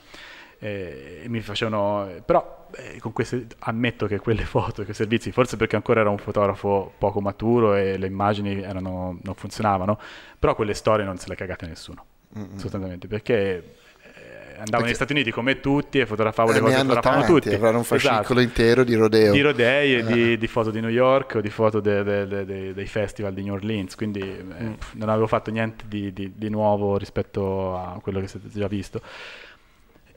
E, 0.63 1.21
e 1.23 1.27
mi 1.27 1.41
facevano, 1.41 2.21
però 2.23 2.67
eh, 2.75 2.99
con 2.99 3.13
queste, 3.13 3.47
ammetto 3.59 4.05
che 4.05 4.19
quelle 4.19 4.45
foto, 4.45 4.83
quei 4.83 4.93
servizi, 4.93 5.31
forse 5.31 5.57
perché 5.57 5.75
ancora 5.75 6.01
ero 6.01 6.11
un 6.11 6.19
fotografo 6.19 6.93
poco 6.97 7.19
maturo 7.19 7.73
e 7.73 7.97
le 7.97 8.05
immagini 8.07 8.61
erano, 8.61 9.17
non 9.21 9.33
funzionavano, 9.33 9.99
però 10.37 10.53
quelle 10.53 10.75
storie 10.75 11.03
non 11.03 11.17
se 11.17 11.29
le 11.29 11.35
cagate 11.35 11.65
nessuno, 11.65 12.05
mm-hmm. 12.37 12.55
assolutamente, 12.55 13.07
perché 13.07 13.79
andavo 14.61 14.83
negli 14.83 14.93
Stati 14.93 15.11
Uniti 15.13 15.31
come 15.31 15.59
tutti 15.59 15.99
e 15.99 16.05
fotografavo 16.05 16.51
eh, 16.51 16.53
le 16.53 16.59
cose 16.59 16.73
che 16.73 16.81
fotografavano 16.81 17.23
tanti, 17.23 17.33
tutti. 17.33 17.55
Avranno 17.55 17.77
un 17.79 17.83
fascicolo 17.83 18.19
esatto. 18.19 18.39
intero 18.39 18.83
di 18.83 18.95
rodeo. 18.95 19.31
Di 19.31 19.41
rodei 19.41 20.03
di, 20.03 20.33
eh. 20.33 20.37
di, 20.37 20.47
foto 20.47 20.71
di 20.71 20.79
New 20.79 20.89
York 20.89 21.35
o 21.35 21.41
di 21.41 21.49
foto 21.49 21.79
de, 21.79 22.03
de, 22.03 22.27
de, 22.27 22.73
dei 22.73 22.85
festival 22.85 23.33
di 23.33 23.43
New 23.43 23.53
Orleans, 23.53 23.95
quindi 23.95 24.19
eh, 24.19 24.43
mm. 24.43 24.73
non 24.93 25.09
avevo 25.09 25.27
fatto 25.27 25.51
niente 25.51 25.85
di, 25.87 26.13
di, 26.13 26.31
di, 26.35 26.49
nuovo 26.49 26.97
rispetto 26.97 27.75
a 27.75 27.99
quello 28.01 28.19
che 28.19 28.27
siete 28.27 28.47
già 28.49 28.67
visto. 28.67 29.01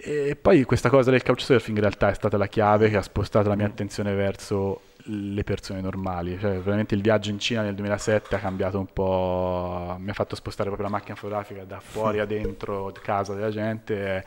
E 0.07 0.37
poi 0.37 0.65
questa 0.65 0.91
cosa 0.91 1.11
del 1.11 1.23
couchsurfing 1.23 1.79
in 1.79 1.83
realtà 1.83 2.11
è 2.11 2.15
stata 2.15 2.37
la 2.37 2.47
chiave 2.47 2.91
che 2.91 2.99
ha 2.99 3.03
spostato 3.03 3.49
la 3.49 3.55
mia 3.55 3.65
attenzione 3.65 4.13
verso 4.13 4.83
le 5.05 5.43
persone 5.45 5.81
normali. 5.81 6.39
Cioè, 6.39 6.59
veramente 6.59 6.95
il 6.95 7.01
viaggio 7.01 7.31
in 7.31 7.39
Cina 7.39 7.63
nel 7.63 7.75
2007 7.75 8.35
ha 8.35 8.39
cambiato 8.39 8.79
un 8.79 8.93
po', 8.93 9.97
mi 9.99 10.11
ha 10.11 10.13
fatto 10.13 10.37
spostare 10.37 10.69
proprio 10.69 10.91
la 10.91 10.95
macchina 10.95 11.15
fotografica 11.15 11.65
da 11.65 11.81
fuori 11.81 12.19
a 12.19 12.27
dentro 12.27 12.93
casa 13.01 13.33
della 13.33 13.51
gente 13.51 14.25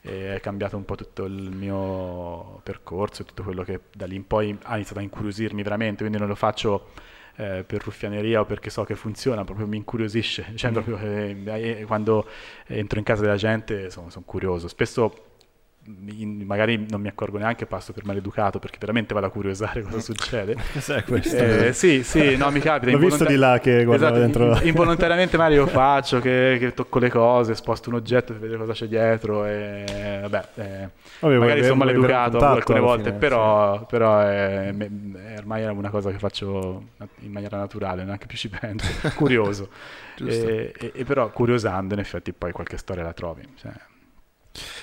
e 0.00 0.34
è 0.36 0.40
cambiato 0.40 0.78
un 0.78 0.86
po' 0.86 0.94
tutto 0.94 1.24
il 1.26 1.50
mio 1.50 2.60
percorso 2.62 3.20
e 3.20 3.24
tutto 3.26 3.42
quello 3.42 3.64
che 3.64 3.80
da 3.92 4.06
lì 4.06 4.16
in 4.16 4.26
poi 4.26 4.56
ha 4.62 4.76
iniziato 4.76 5.00
a 5.00 5.02
incuriosirmi 5.02 5.62
veramente, 5.62 5.98
quindi 5.98 6.16
non 6.16 6.28
lo 6.28 6.36
faccio 6.36 6.88
eh, 7.38 7.62
per 7.64 7.82
ruffianeria 7.82 8.40
o 8.40 8.44
perché 8.44 8.68
so 8.68 8.82
che 8.82 8.96
funziona, 8.96 9.44
proprio 9.44 9.66
mi 9.68 9.76
incuriosisce, 9.76 10.52
cioè, 10.56 10.70
mm. 10.70 10.74
proprio, 10.74 10.98
eh, 10.98 11.36
eh, 11.80 11.84
quando 11.84 12.26
entro 12.66 12.98
in 12.98 13.04
casa 13.04 13.22
della 13.22 13.36
gente 13.36 13.90
sono, 13.90 14.10
sono 14.10 14.24
curioso. 14.26 14.66
Spesso 14.66 15.27
magari 16.44 16.86
non 16.88 17.00
mi 17.00 17.08
accorgo 17.08 17.38
neanche, 17.38 17.66
passo 17.66 17.92
per 17.92 18.04
maleducato 18.04 18.58
perché 18.58 18.76
veramente 18.78 19.14
vado 19.14 19.26
a 19.26 19.30
curiosare 19.30 19.82
cosa 19.82 20.00
succede. 20.00 20.56
Cos'è 20.72 21.04
questo? 21.04 21.36
Eh, 21.36 21.72
sì, 21.72 22.02
sì, 22.02 22.36
no, 22.36 22.50
mi 22.50 22.60
capita. 22.60 22.92
L'ho 22.92 22.98
visto 22.98 23.24
di 23.24 23.36
là 23.36 23.58
che 23.58 23.84
guardava 23.84 24.18
esatto, 24.18 24.38
dentro. 24.38 24.66
Involontariamente 24.66 25.36
magari 25.36 25.56
lo 25.56 25.66
faccio, 25.66 26.20
che, 26.20 26.56
che, 26.58 26.74
tocco 26.74 26.98
le 26.98 27.08
cose, 27.08 27.54
sposto 27.54 27.88
un 27.88 27.96
oggetto 27.96 28.32
per 28.32 28.42
vedere 28.42 28.58
cosa 28.58 28.72
c'è 28.72 28.86
dietro 28.86 29.44
e 29.46 30.18
vabbè, 30.22 30.48
eh, 30.56 30.88
Vabbè, 31.20 31.36
magari 31.38 31.62
sono 31.62 31.76
maleducato 31.76 32.38
alcune 32.38 32.80
volte, 32.80 33.04
fine, 33.04 33.18
però, 33.18 33.78
sì. 33.78 33.84
però 33.88 34.20
è, 34.20 34.74
è, 34.74 35.38
ormai 35.38 35.62
è 35.62 35.68
una 35.68 35.90
cosa 35.90 36.10
che 36.10 36.18
faccio 36.18 36.90
in 37.20 37.32
maniera 37.32 37.56
naturale, 37.56 38.04
neanche 38.04 38.26
più 38.26 38.36
ci 38.36 38.48
penso, 38.48 38.86
curioso. 39.16 39.68
e, 40.24 40.72
e, 40.78 40.92
e, 40.94 41.04
però 41.04 41.30
curiosando 41.30 41.94
in 41.94 42.00
effetti 42.00 42.32
poi 42.32 42.52
qualche 42.52 42.76
storia 42.76 43.02
la 43.02 43.12
trovi. 43.12 43.42
Cioè, 43.56 43.72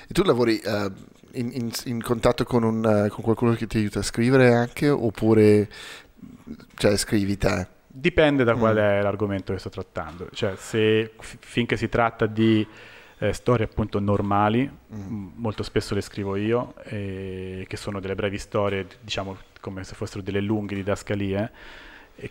e 0.08 0.14
tu 0.14 0.24
lavori 0.24 0.62
uh, 0.64 0.92
in, 1.34 1.52
in, 1.54 1.72
in, 1.86 2.02
contatto 2.02 2.44
con, 2.44 2.64
un, 2.64 2.78
uh, 2.78 3.10
con, 3.10 3.24
qualcuno 3.24 3.54
che 3.54 3.68
ti 3.68 3.78
aiuta 3.78 4.00
a 4.00 4.04
scrivere 4.04 4.54
anche 4.54 4.90
oppure 4.90 5.70
cioè, 6.76 6.98
scrivi 6.98 7.38
te? 7.38 7.68
Dipende 7.88 8.44
da 8.44 8.56
mm. 8.56 8.60
qual 8.60 8.76
è 8.78 9.02
l'argomento 9.02 9.54
che 9.54 9.60
sto 9.60 9.70
trattando. 9.70 10.30
Cioè, 10.32 10.56
se 10.58 11.14
finché 11.18 11.78
si 11.78 11.90
tratta 11.90 12.26
di 12.26 12.66
eh, 13.20 13.34
storie 13.34 13.66
appunto 13.66 14.00
normali, 14.00 14.70
mm. 14.70 15.30
molto 15.36 15.64
spesso 15.64 15.96
le 15.96 16.02
scrivo 16.02 16.36
io, 16.36 16.74
eh, 16.86 17.66
che 17.68 17.78
sono 17.78 18.00
delle 18.00 18.16
brevi 18.16 18.38
storie, 18.38 18.86
diciamo 19.00 19.38
come 19.62 19.84
se 19.84 19.96
fossero 19.96 20.22
delle 20.22 20.42
lunghe 20.42 20.76
didascalie 20.76 21.52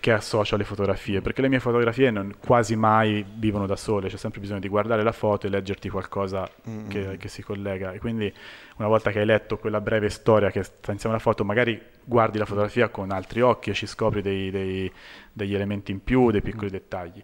che 0.01 0.13
associo 0.13 0.55
alle 0.55 0.65
fotografie, 0.65 1.21
perché 1.21 1.43
le 1.43 1.49
mie 1.49 1.61
fotografie 1.61 2.11
non, 2.11 2.35
quasi 2.39 2.75
mai 2.75 3.25
vivono 3.37 3.67
da 3.67 3.77
sole, 3.77 4.09
c'è 4.09 4.17
sempre 4.17 4.41
bisogno 4.41 4.61
di 4.61 4.69
guardare 4.69 5.03
la 5.03 5.13
foto 5.13 5.47
e 5.47 5.51
leggerti 5.51 5.91
qualcosa 5.91 6.49
mm-hmm. 6.69 6.89
che, 6.89 7.17
che, 7.19 7.29
si 7.29 7.43
collega. 7.43 7.93
E 7.93 7.99
quindi 7.99 8.33
una 8.77 8.89
volta 8.89 9.11
che 9.11 9.21
hai 9.21 9.27
letto 9.27 9.59
quella 9.59 9.81
breve 9.81 10.09
storia 10.09 10.51
che 10.51 10.63
sta 10.63 10.93
insieme 10.93 11.15
alla 11.15 11.23
foto, 11.23 11.45
magari 11.45 11.81
guardi 12.03 12.39
la 12.39 12.47
fotografia 12.47 12.89
con 12.89 13.11
altri 13.11 13.43
occhi 13.43 13.71
e 13.71 13.75
ci 13.75 13.87
scopri 13.87 14.23
dei, 14.23 14.51
dei, 14.51 14.91
degli 15.33 15.55
elementi 15.55 15.93
in 15.93 16.03
più, 16.03 16.31
dei 16.31 16.41
piccoli 16.41 16.71
mm-hmm. 16.71 16.73
dettagli. 16.73 17.23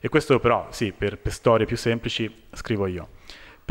E 0.00 0.08
questo 0.08 0.40
però, 0.40 0.66
sì, 0.70 0.92
per, 0.92 1.16
per 1.18 1.32
storie 1.32 1.66
più 1.66 1.76
semplici 1.76 2.32
scrivo 2.52 2.86
io 2.86 3.08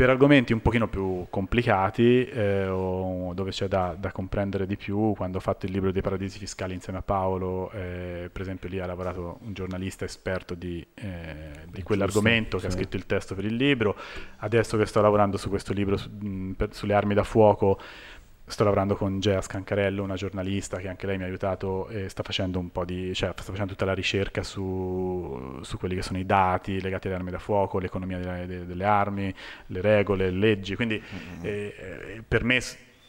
per 0.00 0.08
argomenti 0.08 0.54
un 0.54 0.62
pochino 0.62 0.88
più 0.88 1.26
complicati 1.28 2.24
eh, 2.24 2.66
o 2.66 3.34
dove 3.34 3.50
c'è 3.50 3.68
da, 3.68 3.94
da, 3.98 4.10
comprendere 4.12 4.64
di 4.64 4.78
più, 4.78 5.12
quando 5.14 5.36
ho 5.36 5.40
fatto 5.42 5.66
il 5.66 5.72
libro 5.72 5.92
dei 5.92 6.00
paradisi 6.00 6.38
fiscali 6.38 6.72
insieme 6.72 7.00
a 7.00 7.02
Paolo, 7.02 7.70
eh, 7.72 8.30
per 8.32 8.40
esempio 8.40 8.70
lì 8.70 8.80
ha 8.80 8.86
lavorato 8.86 9.40
un 9.42 9.52
giornalista 9.52 10.06
esperto 10.06 10.54
di, 10.54 10.82
eh, 10.94 11.66
di 11.70 11.82
quell'argomento 11.82 12.56
che 12.56 12.62
sì. 12.62 12.66
ha 12.68 12.70
scritto 12.70 12.96
il 12.96 13.04
testo 13.04 13.34
per 13.34 13.44
il 13.44 13.54
libro, 13.54 13.94
adesso 14.38 14.78
che 14.78 14.86
sto 14.86 15.02
lavorando 15.02 15.36
su 15.36 15.50
questo 15.50 15.74
libro 15.74 15.98
su, 15.98 16.08
mh, 16.08 16.54
per, 16.56 16.72
sulle 16.72 16.94
armi 16.94 17.12
da 17.12 17.22
fuoco 17.22 17.78
sto 18.50 18.64
lavorando 18.64 18.96
con 18.96 19.20
Gea 19.20 19.40
Scancarello, 19.40 20.02
una 20.02 20.16
giornalista 20.16 20.78
che 20.78 20.88
anche 20.88 21.06
lei 21.06 21.16
mi 21.16 21.22
ha 21.22 21.26
aiutato 21.26 21.88
e 21.88 22.08
sta 22.08 22.22
facendo 22.22 22.58
un 22.58 22.70
po' 22.70 22.84
di, 22.84 23.14
cioè 23.14 23.30
sta 23.32 23.42
facendo 23.42 23.72
tutta 23.72 23.84
la 23.84 23.94
ricerca 23.94 24.42
su, 24.42 25.58
su 25.62 25.78
quelli 25.78 25.94
che 25.94 26.02
sono 26.02 26.18
i 26.18 26.26
dati 26.26 26.80
legati 26.80 27.06
alle 27.06 27.16
armi 27.16 27.30
da 27.30 27.38
fuoco, 27.38 27.78
l'economia 27.78 28.18
delle, 28.18 28.66
delle 28.66 28.84
armi, 28.84 29.34
le 29.66 29.80
regole, 29.80 30.30
le 30.30 30.36
leggi. 30.36 30.74
Quindi 30.74 31.00
mm-hmm. 31.00 31.44
eh, 31.44 31.74
eh, 31.78 32.22
per 32.26 32.44
me 32.44 32.60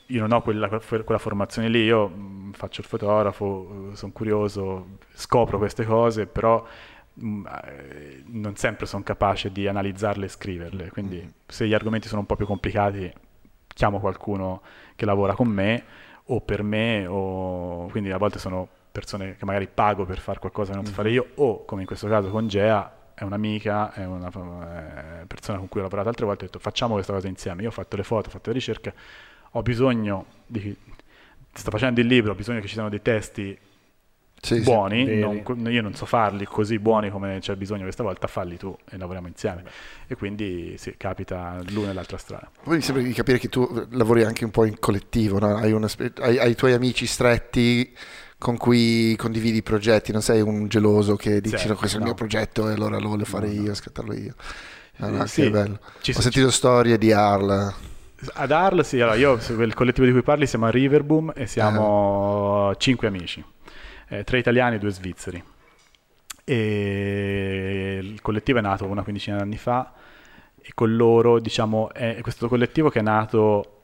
io 0.07 0.19
non 0.19 0.31
ho 0.31 0.41
quella, 0.41 0.67
quella, 0.67 1.17
formazione 1.17 1.69
lì, 1.69 1.83
io 1.83 2.07
mm, 2.09 2.51
faccio 2.51 2.81
il 2.81 2.87
fotografo, 2.87 3.91
sono 3.93 4.11
curioso, 4.11 4.97
scopro 5.13 5.57
queste 5.57 5.85
cose, 5.85 6.27
però 6.27 6.65
mh, 7.13 7.25
mm, 7.25 7.45
eh, 7.47 8.23
non 8.27 8.55
sempre 8.55 8.85
sono 8.85 9.03
capace 9.03 9.51
di 9.51 9.67
analizzarle 9.67 10.25
e 10.25 10.29
scriverle. 10.29 10.89
Quindi 10.89 11.17
mm-hmm. 11.17 11.29
se 11.47 11.67
gli 11.67 11.73
argomenti 11.73 12.07
sono 12.07 12.21
un 12.21 12.25
po' 12.27 12.35
più 12.35 12.45
complicati, 12.45 13.11
chiamo 13.73 13.99
qualcuno 13.99 14.61
che 15.01 15.07
lavora 15.07 15.33
con 15.33 15.47
me 15.47 15.83
o 16.25 16.41
per 16.41 16.61
me, 16.61 17.07
o... 17.07 17.87
quindi 17.87 18.11
a 18.11 18.17
volte 18.17 18.37
sono 18.37 18.67
persone 18.91 19.35
che 19.35 19.45
magari 19.45 19.67
pago 19.67 20.05
per 20.05 20.19
fare 20.19 20.37
qualcosa 20.37 20.71
che 20.71 20.77
non 20.77 20.85
so 20.85 20.93
fare 20.93 21.09
io, 21.09 21.29
o 21.35 21.65
come 21.65 21.81
in 21.81 21.87
questo 21.87 22.07
caso 22.07 22.29
con 22.29 22.47
Gea, 22.47 22.99
è 23.15 23.23
un'amica, 23.23 23.93
è 23.93 24.05
una 24.05 24.29
persona 24.29 25.57
con 25.57 25.67
cui 25.69 25.79
ho 25.79 25.83
lavorato 25.83 26.09
altre 26.09 26.25
volte, 26.25 26.43
ho 26.43 26.45
detto 26.45 26.59
facciamo 26.59 26.93
questa 26.93 27.13
cosa 27.13 27.27
insieme, 27.27 27.63
io 27.63 27.69
ho 27.69 27.71
fatto 27.71 27.95
le 27.95 28.03
foto, 28.03 28.27
ho 28.27 28.31
fatto 28.31 28.49
le 28.49 28.55
ricerche, 28.55 28.93
ho 29.51 29.61
bisogno 29.63 30.25
di... 30.45 30.75
sto 31.51 31.71
facendo 31.71 31.99
il 31.99 32.05
libro, 32.05 32.33
ho 32.33 32.35
bisogno 32.35 32.59
che 32.59 32.67
ci 32.67 32.73
siano 32.73 32.89
dei 32.89 33.01
testi 33.01 33.57
sì, 34.41 34.59
buoni, 34.61 35.05
sì, 35.05 35.19
non, 35.19 35.71
io 35.71 35.81
non 35.83 35.93
so 35.93 36.07
farli 36.07 36.45
così 36.45 36.79
buoni 36.79 37.11
come 37.11 37.37
c'è 37.39 37.55
bisogno 37.55 37.83
questa 37.83 38.01
volta, 38.01 38.25
falli 38.25 38.57
tu 38.57 38.75
e 38.89 38.97
lavoriamo 38.97 39.27
insieme. 39.27 39.63
E 40.07 40.15
quindi 40.15 40.75
sì, 40.77 40.95
capita 40.97 41.61
l'una 41.69 41.91
e 41.91 41.93
l'altra 41.93 42.17
strada. 42.17 42.49
Poi 42.63 42.77
mi 42.77 42.81
sembra 42.81 43.03
di 43.03 43.13
capire 43.13 43.37
che 43.37 43.49
tu 43.49 43.85
lavori 43.91 44.23
anche 44.23 44.43
un 44.43 44.49
po' 44.49 44.65
in 44.65 44.79
collettivo, 44.79 45.37
no? 45.37 45.55
hai, 45.57 45.71
una, 45.71 45.87
hai, 46.21 46.39
hai, 46.39 46.51
i 46.51 46.55
tuoi 46.55 46.73
amici 46.73 47.05
stretti 47.05 47.93
con 48.39 48.57
cui 48.57 49.15
condividi 49.15 49.57
i 49.57 49.63
progetti, 49.63 50.11
non 50.11 50.23
sei 50.23 50.41
un 50.41 50.67
geloso 50.67 51.15
che 51.15 51.39
dici 51.39 51.59
sì, 51.59 51.67
no, 51.67 51.75
questo 51.75 51.97
no. 51.97 52.03
è 52.03 52.07
il 52.07 52.13
mio 52.13 52.17
progetto 52.17 52.67
e 52.67 52.73
allora 52.73 52.97
lo 52.97 53.09
voglio 53.09 53.25
fare 53.25 53.45
no, 53.45 53.61
io, 53.61 53.73
scattarlo 53.75 54.13
io. 54.15 54.33
Ah, 54.97 55.09
no, 55.09 55.25
sì, 55.27 55.47
bello. 55.51 55.79
Ci, 56.01 56.13
Ho 56.17 56.19
sentito 56.19 56.49
ci... 56.49 56.55
storie 56.55 56.97
di 56.97 57.11
Arl. 57.11 57.73
Ad 58.33 58.51
Arl, 58.51 58.83
sì, 58.83 58.99
allora 58.99 59.15
io, 59.15 59.33
il 59.33 59.73
collettivo 59.75 60.07
di 60.07 60.11
cui 60.11 60.23
parli, 60.23 60.47
siamo 60.47 60.65
a 60.65 60.71
Riverboom 60.71 61.33
e 61.35 61.45
siamo 61.45 62.71
eh. 62.71 62.75
cinque 62.79 63.07
amici 63.07 63.43
eh, 64.11 64.23
tre 64.25 64.39
italiani 64.39 64.75
e 64.75 64.79
due 64.79 64.91
svizzeri. 64.91 65.41
E 66.43 67.99
il 68.01 68.21
collettivo 68.21 68.59
è 68.59 68.61
nato 68.61 68.85
una 68.85 69.03
quindicina 69.03 69.37
di 69.37 69.43
anni 69.43 69.57
fa 69.57 69.93
e 70.61 70.71
con 70.73 70.95
loro, 70.95 71.39
diciamo, 71.39 71.91
è 71.93 72.19
questo 72.21 72.47
collettivo 72.47 72.89
che 72.89 72.99
è 72.99 73.03
nato 73.03 73.77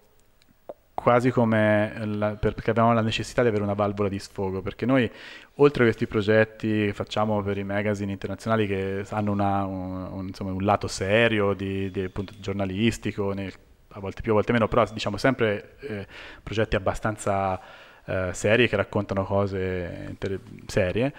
quasi 0.94 1.30
come 1.32 1.94
la, 2.06 2.36
perché 2.36 2.72
avevamo 2.72 2.94
la 2.94 3.02
necessità 3.02 3.42
di 3.42 3.48
avere 3.48 3.64
una 3.64 3.74
valvola 3.74 4.10
di 4.10 4.20
sfogo, 4.20 4.62
perché 4.62 4.86
noi 4.86 5.10
oltre 5.56 5.84
a 5.84 5.86
questi 5.86 6.08
progetti 6.08 6.68
che 6.68 6.94
facciamo 6.94 7.42
per 7.42 7.58
i 7.58 7.64
magazine 7.64 8.12
internazionali 8.12 8.68
che 8.68 9.06
hanno 9.10 9.32
una, 9.32 9.64
un, 9.66 10.10
un, 10.12 10.28
insomma, 10.28 10.52
un, 10.52 10.64
lato 10.64 10.88
serio, 10.88 11.54
di, 11.54 11.90
di, 11.92 12.02
appunto, 12.04 12.34
giornalistico, 12.40 13.32
nel, 13.32 13.54
a 13.90 14.00
volte 14.00 14.22
più, 14.22 14.32
a 14.32 14.36
volte 14.36 14.52
meno, 14.52 14.68
però 14.68 14.86
diciamo 14.92 15.18
sempre 15.18 15.76
eh, 15.80 16.08
progetti 16.44 16.76
abbastanza 16.76 17.62
eh, 18.08 18.30
serie 18.34 18.68
che 18.68 18.76
raccontano 18.76 19.24
cose 19.26 20.06
inter- 20.08 20.40
serie, 20.66 21.14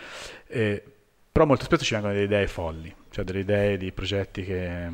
eh, 0.47 0.82
però 1.30 1.45
molto 1.45 1.64
spesso 1.64 1.84
ci 1.84 1.93
vengono 1.93 2.14
delle 2.14 2.24
idee 2.24 2.47
folli, 2.49 2.95
cioè 3.11 3.24
delle 3.24 3.41
idee 3.41 3.76
di 3.76 3.93
progetti 3.93 4.43
che, 4.43 4.89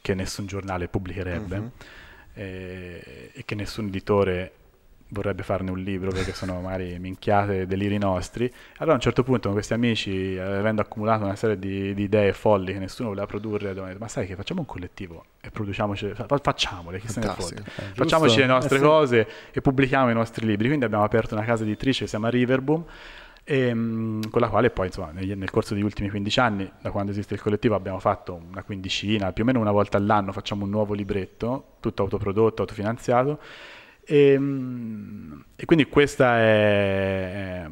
che 0.00 0.14
nessun 0.14 0.46
giornale 0.46 0.88
pubblicherebbe 0.88 1.56
uh-huh. 1.56 1.70
e, 2.32 3.30
e 3.32 3.44
che 3.44 3.54
nessun 3.54 3.86
editore 3.86 4.52
vorrebbe 5.14 5.42
farne 5.42 5.70
un 5.70 5.78
libro 5.78 6.10
perché 6.10 6.34
sono 6.34 6.60
magari 6.60 6.98
minchiate 6.98 7.66
deliri 7.66 7.96
nostri. 7.96 8.52
Allora 8.76 8.92
a 8.92 8.96
un 8.96 9.00
certo 9.00 9.22
punto 9.22 9.44
con 9.44 9.52
questi 9.52 9.72
amici, 9.72 10.36
avendo 10.38 10.82
accumulato 10.82 11.24
una 11.24 11.36
serie 11.36 11.58
di, 11.58 11.94
di 11.94 12.02
idee 12.02 12.32
folli 12.32 12.72
che 12.72 12.78
nessuno 12.78 13.08
voleva 13.08 13.26
produrre, 13.26 13.70
abbiamo 13.70 13.88
detto 13.88 14.00
ma 14.00 14.08
sai 14.08 14.26
che 14.26 14.34
facciamo 14.34 14.60
un 14.60 14.66
collettivo 14.66 15.24
e 15.40 15.50
produciamoci, 15.50 16.12
facciamole, 16.42 16.98
chi 16.98 17.08
se 17.08 17.20
ne 17.20 17.26
fotte. 17.28 17.62
Eh, 17.76 17.82
Facciamoci 17.94 18.38
le 18.38 18.46
nostre 18.46 18.76
eh, 18.76 18.78
sì. 18.78 18.84
cose 18.84 19.28
e 19.52 19.60
pubblichiamo 19.60 20.10
i 20.10 20.14
nostri 20.14 20.44
libri. 20.44 20.66
Quindi 20.66 20.84
abbiamo 20.84 21.04
aperto 21.04 21.34
una 21.34 21.44
casa 21.44 21.62
editrice 21.62 22.00
che 22.00 22.04
si 22.06 22.10
chiama 22.10 22.28
Riverboom 22.28 22.84
e, 23.46 23.70
um, 23.70 24.30
con 24.30 24.40
la 24.40 24.48
quale 24.48 24.70
poi 24.70 24.86
insomma, 24.86 25.10
nel, 25.12 25.36
nel, 25.36 25.50
corso 25.50 25.74
degli 25.74 25.82
ultimi 25.82 26.08
15 26.08 26.40
anni, 26.40 26.70
da 26.80 26.90
quando 26.90 27.10
esiste 27.10 27.34
il 27.34 27.42
collettivo, 27.42 27.74
abbiamo 27.74 27.98
fatto 27.98 28.40
una 28.50 28.62
quindicina, 28.62 29.32
più 29.32 29.42
o 29.42 29.46
meno 29.46 29.60
una 29.60 29.70
volta 29.70 29.98
all'anno 29.98 30.32
facciamo 30.32 30.64
un 30.64 30.70
nuovo 30.70 30.94
libretto, 30.94 31.74
tutto 31.80 32.02
autoprodotto, 32.02 32.62
autofinanziato 32.62 33.38
e, 34.06 34.32
ehm, 34.32 35.44
e 35.56 35.64
quindi 35.64 35.86
è, 35.86 37.66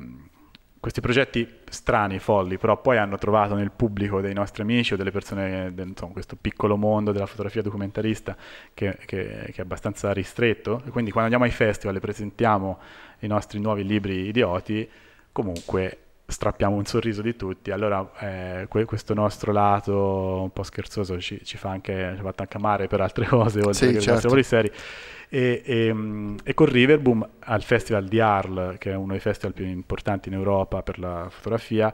questi 0.82 1.00
progetti 1.00 1.60
strani, 1.70 2.18
folli, 2.18 2.58
però 2.58 2.80
poi 2.80 2.98
hanno 2.98 3.16
trovato 3.16 3.54
nel 3.54 3.70
pubblico 3.70 4.20
dei 4.20 4.34
nostri 4.34 4.62
amici 4.62 4.94
o 4.94 4.96
delle 4.96 5.12
persone, 5.12 5.72
insomma, 5.76 6.12
questo 6.12 6.34
piccolo 6.34 6.76
mondo 6.76 7.12
della 7.12 7.26
fotografia 7.26 7.62
documentarista 7.62 8.36
che, 8.74 8.98
che, 9.06 9.50
che, 9.52 9.54
è 9.54 9.60
abbastanza 9.60 10.12
ristretto. 10.12 10.82
E 10.84 10.90
quindi 10.90 11.12
quando 11.12 11.32
andiamo 11.32 11.44
ai 11.44 11.50
festival 11.50 11.94
e 11.94 12.00
presentiamo 12.00 12.80
i 13.20 13.28
nostri 13.28 13.60
nuovi 13.60 13.84
libri 13.84 14.26
idioti, 14.26 14.88
comunque 15.30 15.98
strappiamo 16.26 16.74
un 16.74 16.84
sorriso 16.84 17.22
di 17.22 17.36
tutti. 17.36 17.70
Allora 17.70 18.10
eh, 18.18 18.66
questo 18.84 19.14
nostro 19.14 19.52
lato 19.52 20.40
un 20.42 20.50
po' 20.50 20.64
scherzoso 20.64 21.20
ci, 21.20 21.44
ci 21.44 21.56
fa 21.56 21.70
anche, 21.70 22.14
ci 22.16 22.22
fa 22.22 22.34
anche 22.36 22.56
amare 22.56 22.88
per 22.88 23.00
altre 23.00 23.26
cose, 23.30 23.60
oltre 23.60 23.74
sì, 23.74 23.86
che 23.86 24.00
certo. 24.00 24.08
i 24.08 24.12
nostri 24.12 24.28
lavori 24.28 24.42
seri. 24.42 24.72
E, 25.34 25.62
e, 25.64 26.36
e, 26.44 26.52
con 26.52 26.66
Riverboom 26.66 27.26
al 27.38 27.62
Festival 27.62 28.04
di 28.04 28.20
Arles, 28.20 28.76
che 28.76 28.90
è 28.90 28.94
uno 28.94 29.12
dei 29.12 29.20
festival 29.20 29.54
più 29.54 29.64
importanti 29.64 30.28
in 30.28 30.34
Europa 30.34 30.82
per 30.82 30.98
la 30.98 31.28
fotografia, 31.30 31.90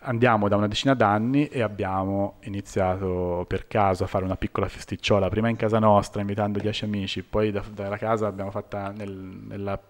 andiamo 0.00 0.46
da 0.46 0.56
una 0.56 0.68
decina 0.68 0.92
d'anni 0.92 1.46
e 1.46 1.62
abbiamo 1.62 2.34
iniziato 2.40 3.46
per 3.48 3.66
caso 3.66 4.04
a 4.04 4.06
fare 4.06 4.26
una 4.26 4.36
piccola 4.36 4.68
festicciola, 4.68 5.30
prima 5.30 5.48
in 5.48 5.56
casa 5.56 5.78
nostra 5.78 6.20
invitando 6.20 6.58
dieci 6.58 6.84
amici, 6.84 7.22
poi 7.22 7.50
da, 7.50 7.64
dalla 7.72 7.96
casa 7.96 8.26
l'abbiamo 8.26 8.50
fatta 8.50 8.90
nel, 8.90 9.10
nella 9.10 9.80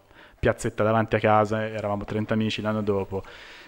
piazzetta 0.43 0.83
davanti 0.83 1.15
a 1.15 1.21
casa, 1.21 1.69
eravamo 1.69 2.05
30 2.05 2.35
amici 2.35 2.61
l'anno 2.63 2.83
dopo 2.83 3.23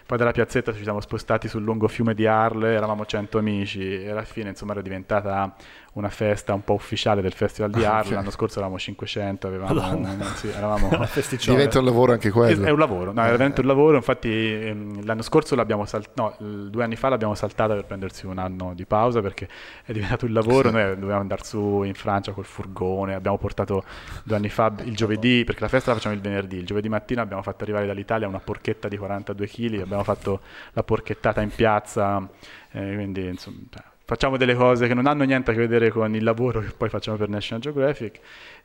poi 0.06 0.18
dalla 0.18 0.32
piazzetta 0.32 0.74
ci 0.74 0.82
siamo 0.82 1.00
spostati 1.00 1.48
sul 1.48 1.62
lungo 1.62 1.88
fiume 1.88 2.12
di 2.12 2.26
Arle, 2.26 2.74
eravamo 2.74 3.06
100 3.06 3.38
amici 3.38 4.02
e 4.02 4.10
alla 4.10 4.24
fine 4.24 4.50
insomma 4.50 4.72
era 4.72 4.82
diventata 4.82 5.54
una 5.94 6.10
festa 6.10 6.52
un 6.52 6.62
po' 6.62 6.74
ufficiale 6.74 7.22
del 7.22 7.32
Festival 7.32 7.70
di 7.70 7.84
Arles. 7.84 8.06
Okay. 8.06 8.16
L'anno 8.18 8.30
scorso 8.30 8.58
eravamo 8.58 8.78
500, 8.78 9.46
avevamo, 9.46 10.34
sì, 10.34 10.48
eravamo 10.48 10.88
Diventa 11.40 11.78
un 11.78 11.84
lavoro 11.84 12.12
anche 12.12 12.30
quello. 12.30 12.64
È, 12.64 12.66
è 12.66 12.70
un 12.70 12.78
lavoro, 12.78 13.12
no, 13.12 13.22
è 13.22 13.26
veramente 13.26 13.60
un 13.60 13.66
lavoro. 13.66 13.96
Infatti 13.96 14.28
ehm, 14.28 15.06
l'anno 15.06 15.22
scorso 15.22 15.54
l'abbiamo 15.54 15.86
saltato, 15.86 16.36
no, 16.38 16.68
due 16.68 16.82
anni 16.82 16.96
fa 16.96 17.08
l'abbiamo 17.08 17.34
saltata 17.34 17.74
per 17.74 17.84
prendersi 17.84 18.26
un 18.26 18.38
anno 18.38 18.74
di 18.74 18.84
pausa 18.84 19.22
perché 19.22 19.48
è 19.84 19.92
diventato 19.92 20.26
un 20.26 20.32
lavoro. 20.32 20.68
Sì. 20.68 20.74
Noi 20.74 20.94
dovevamo 20.96 21.20
andare 21.20 21.44
su 21.44 21.82
in 21.84 21.94
Francia 21.94 22.32
col 22.32 22.44
furgone, 22.44 23.14
abbiamo 23.14 23.38
portato 23.38 23.84
due 24.24 24.36
anni 24.36 24.48
fa 24.50 24.70
il 24.82 24.96
giovedì, 24.96 25.44
perché 25.44 25.62
la 25.62 25.68
festa 25.68 25.90
la 25.90 25.96
facciamo 25.96 26.14
il 26.14 26.20
venerdì, 26.20 26.63
il 26.64 26.66
giovedì 26.66 26.88
mattina 26.88 27.22
abbiamo 27.22 27.42
fatto 27.42 27.62
arrivare 27.62 27.86
dall'Italia 27.86 28.26
una 28.26 28.40
porchetta 28.40 28.88
di 28.88 28.96
42 28.96 29.46
kg, 29.46 29.80
abbiamo 29.80 30.02
fatto 30.02 30.40
la 30.72 30.82
porchettata 30.82 31.40
in 31.42 31.50
piazza, 31.50 32.26
eh, 32.72 32.94
quindi 32.94 33.26
insomma 33.26 33.92
facciamo 34.06 34.36
delle 34.36 34.54
cose 34.54 34.86
che 34.86 34.94
non 34.94 35.06
hanno 35.06 35.24
niente 35.24 35.50
a 35.50 35.54
che 35.54 35.60
vedere 35.60 35.90
con 35.90 36.14
il 36.14 36.22
lavoro 36.22 36.60
che 36.60 36.72
poi 36.76 36.88
facciamo 36.88 37.16
per 37.16 37.28
National 37.28 37.62
Geographic, 37.62 38.20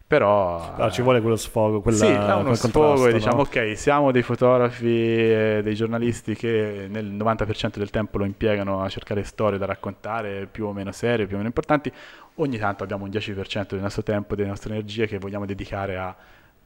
però... 0.06 0.74
Allora, 0.74 0.90
ci 0.90 1.02
vuole 1.02 1.22
quello 1.22 1.36
sfogo, 1.36 1.82
quella, 1.82 1.98
sì, 1.98 2.12
uno 2.12 2.54
sfogo 2.56 3.08
e 3.08 3.14
diciamo 3.14 3.42
ok, 3.42 3.78
siamo 3.78 4.12
dei 4.12 4.24
fotografi, 4.24 4.88
eh, 4.88 5.62
dei 5.64 5.76
giornalisti 5.76 6.36
che 6.36 6.88
nel 6.90 7.06
90% 7.06 7.78
del 7.78 7.90
tempo 7.90 8.18
lo 8.18 8.26
impiegano 8.26 8.82
a 8.82 8.90
cercare 8.90 9.24
storie 9.24 9.58
da 9.58 9.66
raccontare, 9.66 10.48
più 10.52 10.66
o 10.66 10.74
meno 10.74 10.92
serie, 10.92 11.26
più 11.26 11.36
o 11.36 11.38
meno 11.38 11.48
importanti, 11.48 11.92
ogni 12.36 12.58
tanto 12.58 12.84
abbiamo 12.84 13.06
un 13.06 13.12
10% 13.12 13.68
del 13.70 13.82
nostro 13.82 14.04
tempo, 14.04 14.36
delle 14.36 14.50
nostre 14.50 14.74
energie 14.74 15.08
che 15.08 15.20
vogliamo 15.20 15.46
dedicare 15.46 15.98
a 15.98 16.16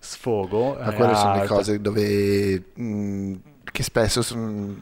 sfogo. 0.03 0.77
Ma 0.79 0.93
quelle 0.93 1.15
sono 1.15 1.41
le 1.41 1.47
cose 1.47 1.81
dove... 1.81 2.63
Mh, 2.75 3.33
che 3.71 3.81
spesso 3.81 4.21
sono 4.21 4.75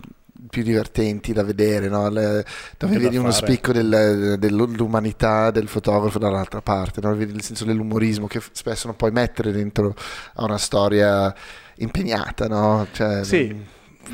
più 0.49 0.63
divertenti 0.63 1.33
da 1.33 1.43
vedere, 1.43 1.87
no? 1.87 2.09
Le, 2.09 2.45
dove 2.77 2.97
vedi 2.97 3.17
uno 3.17 3.31
spicco 3.31 3.71
del, 3.71 4.35
dell'umanità 4.39 5.51
del 5.51 5.67
fotografo 5.67 6.19
dall'altra 6.19 6.61
parte, 6.61 6.99
no? 7.01 7.15
vedi 7.15 7.33
il 7.33 7.43
senso 7.43 7.63
dell'umorismo 7.65 8.27
che 8.27 8.41
spesso 8.51 8.87
non 8.87 8.95
puoi 8.95 9.11
mettere 9.11 9.51
dentro 9.51 9.95
a 10.35 10.43
una 10.43 10.57
storia 10.57 11.33
impegnata. 11.75 12.47
No? 12.47 12.87
Cioè, 12.91 13.23
sì. 13.23 13.55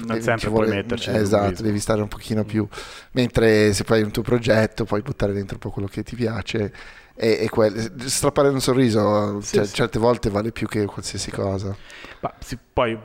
non 0.05 0.21
sempre 0.21 0.49
vuole, 0.49 0.67
puoi 0.67 0.77
metterci 0.77 1.09
esatto 1.11 1.63
devi 1.63 1.79
stare 1.79 2.01
un 2.01 2.09
pochino 2.09 2.43
più 2.43 2.67
mentre 3.11 3.73
se 3.73 3.83
fai 3.85 4.03
un 4.03 4.11
tuo 4.11 4.21
progetto 4.21 4.83
puoi 4.83 5.01
buttare 5.01 5.31
dentro 5.31 5.55
un 5.55 5.61
po' 5.61 5.71
quello 5.71 5.87
che 5.87 6.03
ti 6.03 6.15
piace 6.15 6.73
e, 7.17 7.37
e 7.41 7.49
quel, 7.49 7.93
strappare 8.05 8.49
un 8.49 8.61
sorriso 8.61 9.41
sì, 9.41 9.55
cioè, 9.55 9.65
sì. 9.65 9.73
certe 9.73 9.99
volte 9.99 10.29
vale 10.29 10.51
più 10.51 10.67
che 10.67 10.85
qualsiasi 10.85 11.31
cosa 11.31 11.75
ma, 12.19 12.33
sì, 12.39 12.57
poi 12.71 12.97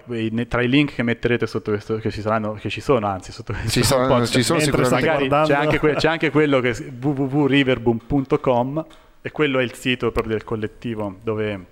tra 0.49 0.63
i 0.63 0.69
link 0.69 0.95
che 0.95 1.03
metterete 1.03 1.47
sotto 1.47 1.71
questo 1.71 1.97
che 1.97 2.11
ci 2.11 2.21
saranno 2.21 2.53
che 2.55 2.69
ci 2.69 2.81
sono 2.81 3.07
anzi 3.07 3.33
sotto 3.33 3.53
questo 3.53 3.71
ci 3.71 3.83
sono, 3.83 4.07
podcast, 4.07 4.33
ci 4.33 4.43
sono 4.43 4.61
sicuramente 4.61 5.29
c'è 5.29 5.55
anche, 5.55 5.79
que, 5.79 5.95
c'è 5.95 6.09
anche 6.09 6.31
quello 6.31 6.61
che 6.61 6.77
www.riverboom.com 7.01 8.87
e 9.23 9.31
quello 9.31 9.59
è 9.59 9.63
il 9.63 9.75
sito 9.75 10.13
proprio 10.13 10.35
del 10.35 10.45
collettivo 10.45 11.17
dove 11.23 11.67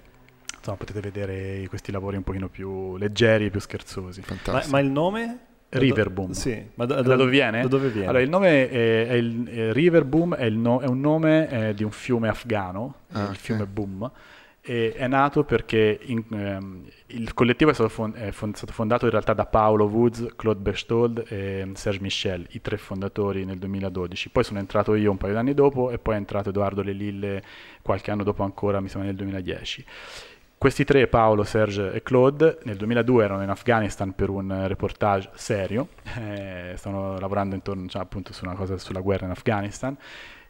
insomma, 0.57 0.77
potete 0.77 1.01
vedere 1.01 1.67
questi 1.69 1.91
lavori 1.91 2.17
un 2.17 2.23
pochino 2.23 2.49
più 2.49 2.97
leggeri 2.97 3.47
e 3.47 3.51
più 3.51 3.61
scherzosi. 3.61 4.23
Ma, 4.47 4.63
ma, 4.69 4.79
il 4.79 4.91
nome? 4.91 5.39
Riverboom. 5.71 6.33
Sì, 6.33 6.63
ma 6.75 6.85
da, 6.85 6.97
da, 6.97 7.03
da, 7.03 7.17
dove 7.17 7.31
viene? 7.31 7.63
Da 7.63 7.69
dove 7.69 7.89
viene? 7.89 8.09
Allora, 8.09 8.23
il 8.23 8.29
nome 8.29 8.69
è, 8.69 9.07
è 9.09 9.13
il 9.15 9.47
è 9.47 9.73
Riverboom 9.73 10.35
è, 10.35 10.49
no, 10.51 10.81
è, 10.81 10.87
un 10.87 11.01
nome 11.01 11.49
eh, 11.69 11.75
di 11.75 11.85
un 11.85 11.91
fiume 11.91 12.29
afgano, 12.29 12.95
ah, 13.13 13.19
il 13.19 13.25
okay. 13.25 13.37
fiume 13.37 13.67
Boom 13.67 14.11
e 14.63 14.93
è 14.93 15.07
nato 15.07 15.43
perché 15.43 15.99
in, 16.03 16.23
ehm, 16.31 16.85
il 17.07 17.33
collettivo 17.33 17.71
è 17.71 17.75
stato, 17.75 17.89
fond- 17.89 18.15
è 18.15 18.31
fond- 18.31 18.55
stato, 18.55 18.73
fondato 18.73 19.07
in 19.07 19.11
realtà 19.11 19.33
da 19.33 19.47
Paolo 19.47 19.87
Woods, 19.87 20.35
Claude 20.37 20.61
Berchtold 20.61 21.25
e 21.29 21.71
Serge 21.75 22.01
Michel, 22.01 22.47
i 22.51 22.61
tre 22.61 22.77
fondatori 22.77 23.45
nel 23.45 23.59
2012. 23.59 24.29
Poi 24.29 24.45
sono 24.45 24.59
entrato 24.59 24.95
io 24.95 25.11
un 25.11 25.17
paio 25.17 25.33
di 25.33 25.39
anni 25.39 25.55
dopo 25.55 25.91
e 25.91 25.99
poi 25.99 26.15
è 26.15 26.19
entrato 26.19 26.51
Edoardo 26.51 26.83
Lelille 26.83 27.43
qualche 27.81 28.11
anno 28.11 28.23
dopo 28.23 28.43
ancora, 28.43 28.81
mi 28.81 28.89
sembra 28.89 29.09
nel 29.09 29.17
2010. 29.17 29.85
Questi 30.61 30.85
tre, 30.85 31.07
Paolo, 31.07 31.43
Serge 31.43 31.91
e 31.91 32.03
Claude, 32.03 32.59
nel 32.65 32.77
2002 32.77 33.25
erano 33.25 33.43
in 33.43 33.49
Afghanistan 33.49 34.15
per 34.15 34.29
un 34.29 34.67
reportage 34.67 35.31
serio, 35.33 35.89
eh, 36.19 36.75
stavano 36.77 37.19
lavorando 37.19 37.55
intorno 37.55 37.89
cioè, 37.89 38.03
appunto 38.03 38.35
su 38.35 38.45
una 38.45 38.53
cosa 38.53 38.77
sulla 38.77 39.01
guerra 39.01 39.25
in 39.25 39.31
Afghanistan. 39.31 39.97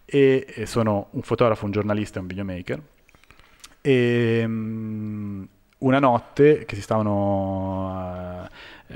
E, 0.04 0.46
e 0.52 0.66
sono 0.66 1.10
un 1.12 1.22
fotografo, 1.22 1.64
un 1.64 1.70
giornalista 1.70 2.18
e 2.18 2.22
un 2.22 2.26
videomaker. 2.26 2.82
E 3.80 4.42
um, 4.44 5.46
una 5.80 5.98
notte 5.98 6.64
che 6.64 6.74
si 6.74 6.82
stavano 6.82 8.46
uh, 8.46 8.48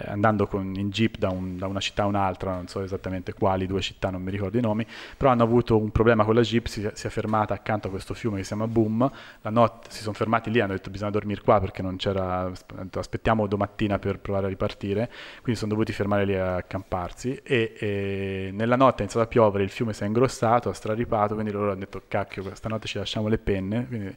andando 0.07 0.47
con, 0.47 0.75
in 0.75 0.91
jeep 0.91 1.19
da, 1.19 1.31
un, 1.31 1.57
da, 1.57 1.67
una 1.67 1.81
città 1.81 2.03
a 2.03 2.07
un'altra, 2.07 2.55
non 2.55 2.67
so 2.67 2.83
esattamente 2.83 3.33
quali 3.33 3.67
due 3.67 3.81
città, 3.81 4.11
non 4.11 4.23
mi 4.23 4.31
ricordo 4.31 4.59
i 4.59 4.61
nomi, 4.61 4.87
però 5.17 5.31
hanno 5.31 5.45
avuto 5.45 5.79
un 5.79 5.91
problema 5.91 6.25
con 6.25 6.35
la 6.35 6.41
jeep, 6.41 6.67
si, 6.67 6.89
si 6.93 7.07
è 7.07 7.11
fermata 7.11 7.55
accanto 7.55 7.89
a 7.89 7.91
questo 7.91 8.15
fiume 8.15 8.37
che 8.39 8.43
si 8.43 8.49
chiama 8.49 8.67
Boom, 8.67 9.11
la 9.41 9.51
notte 9.51 9.91
si 9.91 10.03
sono 10.03 10.15
fermati 10.15 10.51
lì, 10.51 10.61
hanno 10.61 10.73
detto 10.73 10.91
bisogna 10.91 11.11
dormire 11.11 11.41
qua 11.43 11.61
perché 11.61 11.81
non 11.83 11.97
c'era, 11.97 12.51
aspettiamo 12.93 13.47
domattina 13.47 13.99
per 13.99 14.19
provare 14.19 14.47
a 14.47 14.49
ripartire, 14.49 15.11
quindi 15.43 15.59
sono 15.59 15.73
dovuti 15.73 15.93
fermare 15.93 16.25
lì 16.25 16.37
a 16.37 16.57
accamparsi 16.57 17.41
e, 17.43 17.75
e 17.79 18.51
nella 18.53 18.77
notte 18.77 18.99
è 18.99 19.03
iniziato 19.03 19.27
a 19.27 19.29
piovere, 19.29 19.65
il 19.65 19.71
fiume 19.71 19.93
si 19.93 20.03
è 20.03 20.07
ingrossato, 20.07 20.69
ha 20.69 20.75
straripato, 20.75 21.35
quindi 21.35 21.53
loro 21.53 21.71
hanno 21.71 21.81
detto 21.81 22.03
cacchio, 22.09 22.55
stanotte 22.55 22.89
ci 22.89 22.99
lasciamo 22.99 23.29
le 23.29 23.39
penne, 23.39 23.87
quindi 23.87 24.17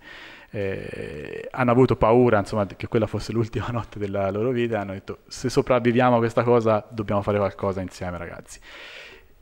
eh, 0.50 1.48
hanno 1.52 1.72
avuto 1.72 1.95
paura 1.95 2.39
insomma, 2.39 2.66
che 2.66 2.88
quella 2.88 3.08
fosse 3.08 3.32
l'ultima 3.32 3.68
notte 3.72 4.00
della 4.00 4.30
loro 4.32 4.52
vita 4.52 4.76
e 4.76 4.80
hanno 4.80 4.93
detto 4.93 5.20
se 5.28 5.50
sopravviviamo 5.50 6.16
a 6.16 6.20
questa 6.20 6.43
cosa 6.43 6.86
dobbiamo 6.89 7.22
fare 7.22 7.38
qualcosa 7.38 7.82
insieme 7.82 8.18
ragazzi. 8.18 8.60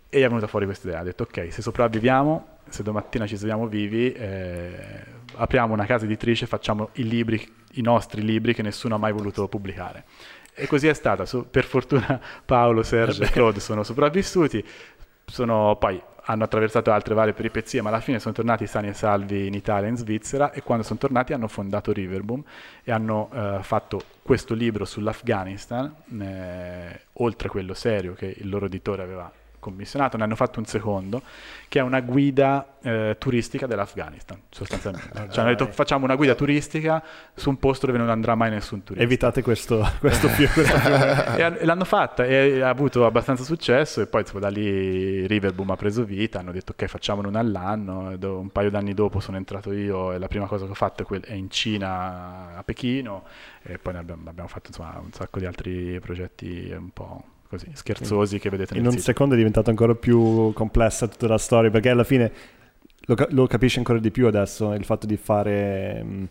E 0.10 0.20
gli 0.20 0.24
è 0.24 0.28
venuta 0.28 0.48
fuori 0.48 0.66
questa 0.66 0.88
idea, 0.88 1.00
ha 1.02 1.04
detto 1.04 1.24
ok, 1.24 1.52
se 1.52 1.62
sopravviviamo, 1.62 2.48
se 2.70 2.84
domattina 2.84 3.28
ci 3.28 3.36
svegliamo 3.36 3.68
vivi, 3.68 4.14
eh, 4.14 4.78
apriamo 5.36 5.74
una 5.74 5.86
casa 5.86 6.06
editrice, 6.06 6.46
facciamo 6.46 6.90
i 6.94 7.04
libri, 7.04 7.54
i 7.74 7.82
nostri 7.82 8.22
libri 8.22 8.54
che 8.54 8.62
nessuno 8.62 8.96
ha 8.96 8.98
mai 8.98 9.12
voluto 9.12 9.48
pubblicare. 9.48 10.06
E 10.54 10.68
così 10.68 10.88
è 10.88 10.94
stata, 10.94 11.26
per 11.52 11.66
fortuna 11.66 12.20
Paolo, 12.46 12.82
Sergio 12.82 13.24
e 13.24 13.30
Claude 13.30 13.60
sono 13.60 13.84
sopravvissuti, 13.84 14.64
sono 15.26 15.76
poi 15.78 16.02
hanno 16.26 16.44
attraversato 16.44 16.92
altre 16.92 17.14
varie 17.14 17.34
peripezie, 17.34 17.82
ma 17.82 17.90
alla 17.90 18.00
fine 18.00 18.20
sono 18.20 18.34
tornati 18.34 18.68
sani 18.68 18.88
e 18.88 18.94
salvi 18.94 19.48
in 19.48 19.54
Italia 19.54 19.88
e 19.88 19.92
in 19.92 19.98
Svizzera 19.98 20.52
e 20.52 20.62
quando 20.62 20.84
sono 20.84 21.00
tornati 21.00 21.34
hanno 21.34 21.48
fondato 21.48 21.92
Riverboom 21.92 22.44
e 22.84 22.92
hanno 22.92 23.30
eh, 23.34 23.60
fatto 23.62 24.02
questo 24.22 24.54
libro 24.54 24.86
sull'Afghanistan, 24.86 25.94
eh, 26.20 27.02
oltre 27.14 27.48
a 27.48 27.52
quello 27.52 27.74
serio 27.74 28.14
che 28.14 28.34
il 28.38 28.50
loro 28.50 28.66
editore 28.66 29.04
aveva 29.04 29.32
commissionato, 29.66 30.18
ne 30.18 30.24
hanno 30.24 30.36
fatto 30.36 30.60
un 30.60 30.66
secondo, 30.66 31.24
che 31.68 31.80
è 31.80 31.82
una 31.82 32.02
guida 32.02 32.76
eh, 32.82 33.16
turistica 33.18 33.66
dell'Afghanistan, 33.66 34.40
sostanzialmente. 34.50 35.10
Cioè 35.30 35.40
hanno 35.40 35.50
detto 35.50 35.68
facciamo 35.72 36.06
una 36.06 36.16
guida 36.16 36.36
turistica 36.36 37.04
su 37.34 37.50
un 37.50 37.58
posto 37.58 37.88
dove 37.88 37.98
non 37.98 38.10
andrà 38.10 38.36
mai 38.36 38.52
nessun 38.52 38.84
turista. 38.84 39.04
Evitate 39.04 39.42
questo, 39.42 39.88
questo 40.00 40.28
più. 40.28 40.48
e 40.56 41.66
l'hanno 41.66 41.86
fatta 41.86 42.24
e 42.26 42.62
ha 42.62 42.70
avuto 42.70 43.06
abbastanza 43.06 43.44
successo 43.44 44.02
e 44.02 44.06
poi 44.06 44.22
insomma, 44.22 44.42
da 44.42 44.50
lì 44.50 45.26
Riverboom 45.26 45.72
ha 45.72 45.76
preso 45.76 46.04
vita, 46.04 46.40
hanno 46.40 46.52
detto 46.52 46.74
ok 46.74 46.86
facciamone 46.86 47.28
una 47.28 47.40
all'anno, 47.40 48.16
un 48.22 48.50
paio 48.52 48.70
d'anni 48.70 48.94
dopo 48.94 49.20
sono 49.20 49.38
entrato 49.38 49.72
io 49.72 50.14
e 50.14 50.20
la 50.20 50.28
prima 50.28 50.46
cosa 50.46 50.66
che 50.66 50.72
ho 50.72 50.76
fatto 50.76 51.08
è 51.22 51.34
in 51.34 51.50
Cina, 51.50 52.56
a 52.56 52.64
Pechino 52.64 53.24
e 53.64 53.80
poi 53.80 53.96
abbiamo, 53.96 54.30
abbiamo 54.30 54.50
fatto 54.50 54.68
insomma, 54.68 55.00
un 55.04 55.12
sacco 55.12 55.40
di 55.40 55.46
altri 55.46 56.00
progetti 56.00 56.72
un 56.78 56.92
po' 56.92 57.24
così 57.48 57.68
scherzosi 57.74 58.40
che 58.40 58.50
vedete 58.50 58.74
nel 58.74 58.82
In 58.82 58.88
un 58.88 58.94
sito. 58.94 59.06
secondo 59.06 59.34
è 59.34 59.38
diventato 59.38 59.70
ancora 59.70 59.96
più 59.96 60.52
complessa 60.54 61.08
tutta 61.08 61.28
la 61.28 61.38
storia 61.38 61.70
perché 61.70 61.90
alla 61.90 62.04
fine 62.04 62.32
lo, 63.02 63.16
lo 63.30 63.48
capisci 63.48 63.78
ancora 63.78 64.00
di 64.00 64.12
più 64.12 64.28
adesso 64.28 64.74
il 64.74 64.84
fatto 64.84 65.06
di 65.06 65.18
fare 65.18 66.02
mm, 66.04 66.24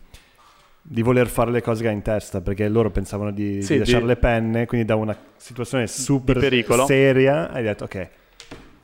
di 0.81 1.01
voler 1.01 1.27
fare 1.27 1.51
le 1.51 1.61
cose 1.61 1.81
che 1.81 1.87
hai 1.87 1.95
in 1.95 2.01
testa 2.01 2.41
perché 2.41 2.67
loro 2.67 2.91
pensavano 2.91 3.31
di, 3.31 3.61
sì, 3.61 3.73
di 3.73 3.79
lasciare 3.79 4.01
di... 4.01 4.07
le 4.07 4.15
penne 4.17 4.65
quindi 4.65 4.85
da 4.85 4.95
una 4.95 5.17
situazione 5.35 5.87
super 5.87 6.39
seria 6.85 7.49
hai 7.49 7.63
detto 7.63 7.85
ok 7.85 8.09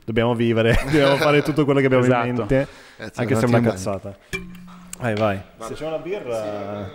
dobbiamo 0.04 0.34
vivere 0.34 0.80
dobbiamo 0.86 1.16
fare 1.18 1.44
tutto 1.44 1.66
quello 1.66 1.80
che 1.80 1.86
abbiamo 1.86 2.04
esatto. 2.04 2.28
in 2.28 2.36
mente 2.36 2.68
eh, 2.98 3.12
anche 3.16 3.36
se 3.36 3.46
è 3.46 3.48
una 3.48 3.62
cazzata. 3.62 4.16
Vai 5.00 5.16
vai. 5.16 5.42
Se 5.62 5.74
c'è 5.74 5.88
una 5.88 5.98
birra 5.98 6.88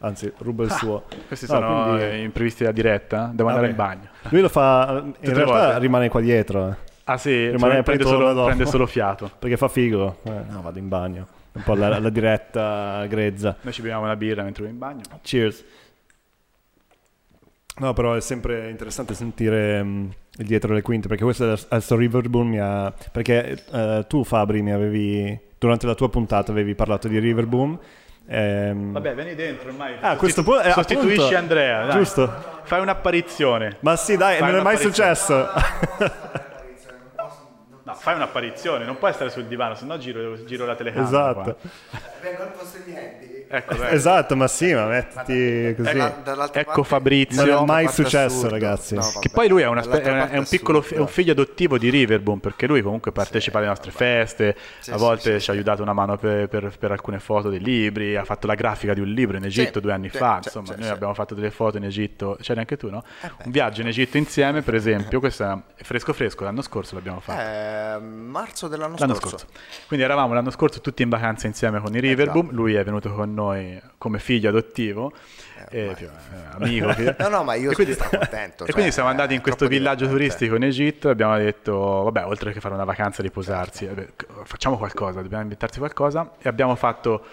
anzi 0.00 0.32
ruba 0.38 0.64
il 0.64 0.70
ah, 0.70 0.74
suo. 0.74 1.04
Questi 1.26 1.46
no, 1.46 1.52
sono 1.52 1.96
quindi... 1.96 2.22
imprevisti 2.22 2.64
da 2.64 2.72
diretta, 2.72 3.30
devo 3.32 3.48
andare 3.48 3.68
in 3.68 3.76
bagno. 3.76 4.08
Lui 4.28 4.40
lo 4.40 4.48
fa, 4.48 5.02
in 5.04 5.12
Tutte 5.12 5.34
realtà 5.34 5.64
volte. 5.64 5.78
rimane 5.78 6.08
qua 6.08 6.20
dietro. 6.20 6.68
Eh. 6.68 6.76
Ah 7.04 7.16
sì, 7.16 7.50
rimane 7.50 7.82
prende 7.82 8.04
solo, 8.04 8.44
prende 8.44 8.66
solo 8.66 8.86
fiato. 8.86 9.30
Perché 9.38 9.56
fa 9.56 9.68
figo. 9.68 10.18
Eh, 10.24 10.42
no, 10.48 10.60
vado 10.62 10.78
in 10.78 10.88
bagno. 10.88 11.26
Un 11.52 11.62
po' 11.62 11.74
la, 11.74 11.98
la 11.98 12.10
diretta 12.10 13.04
grezza. 13.06 13.56
Noi 13.62 13.72
ci 13.72 13.80
beviamo 13.80 14.04
una 14.04 14.16
birra 14.16 14.42
mentre 14.42 14.64
vai 14.64 14.72
in 14.72 14.78
bagno. 14.78 15.00
Cheers. 15.22 15.64
No, 17.78 17.92
però 17.92 18.14
è 18.14 18.20
sempre 18.20 18.70
interessante 18.70 19.14
sentire 19.14 19.80
um, 19.80 20.12
il 20.36 20.46
dietro 20.46 20.74
le 20.74 20.82
quinte, 20.82 21.08
perché 21.08 21.22
questo 21.22 21.56
adesso 21.68 21.96
Riverboom 21.96 22.48
mi 22.48 22.58
ha... 22.58 22.92
Perché 23.12 23.64
uh, 23.70 24.04
tu 24.06 24.24
Fabri 24.24 24.62
mi 24.62 24.72
avevi... 24.72 25.46
Durante 25.58 25.86
la 25.86 25.94
tua 25.94 26.08
puntata 26.08 26.52
avevi 26.52 26.74
parlato 26.74 27.08
di 27.08 27.18
Riverboom 27.18 27.78
Ehm... 28.30 28.92
Vabbè, 28.92 29.14
vieni 29.14 29.34
dentro 29.34 29.70
ormai. 29.70 29.96
Ah, 30.00 30.16
questo 30.16 30.42
pu- 30.42 30.60
eh, 30.62 30.70
sostituisci 30.72 31.18
appunto, 31.20 31.36
Andrea. 31.36 31.86
Dai. 31.86 31.96
Giusto. 31.96 32.60
Fai 32.62 32.80
un'apparizione. 32.80 33.78
Ma 33.80 33.96
sì, 33.96 34.16
dai, 34.16 34.36
Fai 34.38 34.50
non 34.50 34.60
è 34.60 34.62
mai 34.62 34.76
successo. 34.76 35.48
No, 37.84 37.94
fai 37.94 38.16
un'apparizione, 38.16 38.84
non 38.84 38.98
puoi 38.98 39.14
stare 39.14 39.30
sul 39.30 39.44
divano, 39.46 39.74
sennò 39.74 39.96
giro, 39.96 40.44
giro 40.44 40.66
la 40.66 40.74
telecamera. 40.74 41.08
Esatto. 41.08 41.56
Vengo 42.20 42.42
al 42.42 42.50
posto 42.50 42.78
di 42.84 42.94
Andy. 42.94 43.37
Ecco, 43.50 43.72
ecco, 43.74 43.84
esatto, 43.86 44.36
ma 44.36 44.46
sì, 44.46 44.72
ma 44.74 44.86
mettiti 44.86 45.74
così. 45.76 45.98
Ecco, 45.98 46.52
ecco 46.52 46.82
Fabrizio. 46.82 47.44
Non 47.44 47.62
è 47.62 47.66
mai 47.66 47.88
successo, 47.88 48.36
assurdo. 48.36 48.50
ragazzi. 48.50 48.94
No, 48.94 49.10
che 49.20 49.30
poi 49.30 49.48
lui 49.48 49.62
è, 49.62 49.66
una, 49.66 49.82
è, 49.82 50.36
un 50.36 50.46
piccolo 50.46 50.84
è 50.86 50.98
un 50.98 51.08
figlio 51.08 51.32
adottivo 51.32 51.78
di 51.78 51.88
Riverboom, 51.88 52.38
perché 52.38 52.66
lui 52.66 52.82
comunque 52.82 53.10
partecipa 53.10 53.52
sì, 53.52 53.56
alle 53.58 53.66
nostre 53.66 53.90
feste, 53.90 54.56
sì, 54.80 54.90
a 54.90 54.96
volte 54.96 55.38
sì, 55.38 55.44
ci 55.44 55.50
ha 55.50 55.52
aiutato 55.54 55.82
una 55.82 55.92
mano 55.94 56.16
per, 56.16 56.48
per, 56.48 56.76
per, 56.78 56.92
alcune 56.92 57.18
foto 57.18 57.48
dei 57.48 57.60
libri, 57.60 58.16
ha 58.16 58.24
fatto 58.24 58.46
la 58.46 58.54
grafica 58.54 58.92
di 58.92 59.00
un 59.00 59.08
libro 59.08 59.36
in 59.36 59.44
Egitto 59.44 59.80
due 59.80 59.92
anni 59.92 60.08
fa, 60.08 60.40
insomma, 60.42 60.74
noi 60.76 60.88
abbiamo 60.88 61.14
fatto 61.14 61.34
delle 61.34 61.50
foto 61.50 61.78
in 61.78 61.84
Egitto, 61.84 62.36
c'eri 62.40 62.60
anche 62.60 62.76
tu, 62.76 62.90
no? 62.90 63.02
Eh 63.22 63.30
un 63.44 63.50
viaggio 63.50 63.80
in 63.80 63.86
Egitto 63.88 64.16
insieme, 64.16 64.62
per 64.62 64.74
esempio, 64.74 65.20
questo 65.20 65.64
è 65.74 65.82
fresco 65.82 66.12
fresco, 66.12 66.44
l'anno 66.44 66.62
scorso 66.62 66.94
l'abbiamo 66.94 67.20
fatto. 67.20 67.40
Eh, 67.40 67.98
marzo 68.00 68.68
dell'anno 68.68 68.96
l'anno 68.98 69.14
scorso. 69.14 69.38
scorso. 69.38 69.58
Quindi 69.86 70.04
eravamo 70.04 70.34
l'anno 70.34 70.50
scorso 70.50 70.80
tutti 70.80 71.02
in 71.02 71.08
vacanza 71.08 71.46
insieme 71.46 71.80
con 71.80 71.94
i 71.94 72.00
Riverboom, 72.00 72.46
esatto. 72.46 72.56
lui 72.56 72.74
è 72.74 72.84
venuto 72.84 73.12
con 73.12 73.37
noi 73.38 73.80
come 73.98 74.18
figlio 74.18 74.48
adottivo, 74.48 75.12
eh, 75.70 75.86
eh, 75.88 75.94
più, 75.94 76.06
eh, 76.06 76.10
amico. 76.50 76.94
no, 77.18 77.28
no, 77.28 77.44
ma 77.44 77.54
io 77.54 77.72
quindi, 77.72 77.94
sono 77.94 78.10
contento. 78.10 78.58
Cioè, 78.58 78.68
e 78.68 78.72
quindi 78.72 78.92
siamo 78.92 79.08
andati 79.08 79.34
in 79.34 79.40
questo 79.40 79.66
villaggio 79.66 80.08
turistico 80.08 80.54
in 80.54 80.64
Egitto 80.64 81.08
e 81.08 81.12
abbiamo 81.12 81.36
detto, 81.36 81.74
vabbè, 82.04 82.24
oltre 82.26 82.52
che 82.52 82.60
fare 82.60 82.74
una 82.74 82.84
vacanza 82.84 83.22
riposarsi, 83.22 83.86
vabbè, 83.86 84.06
facciamo 84.44 84.76
qualcosa, 84.76 85.20
dobbiamo 85.20 85.42
inventarsi 85.42 85.78
qualcosa. 85.78 86.32
E 86.40 86.48
abbiamo 86.48 86.74
fatto, 86.74 87.24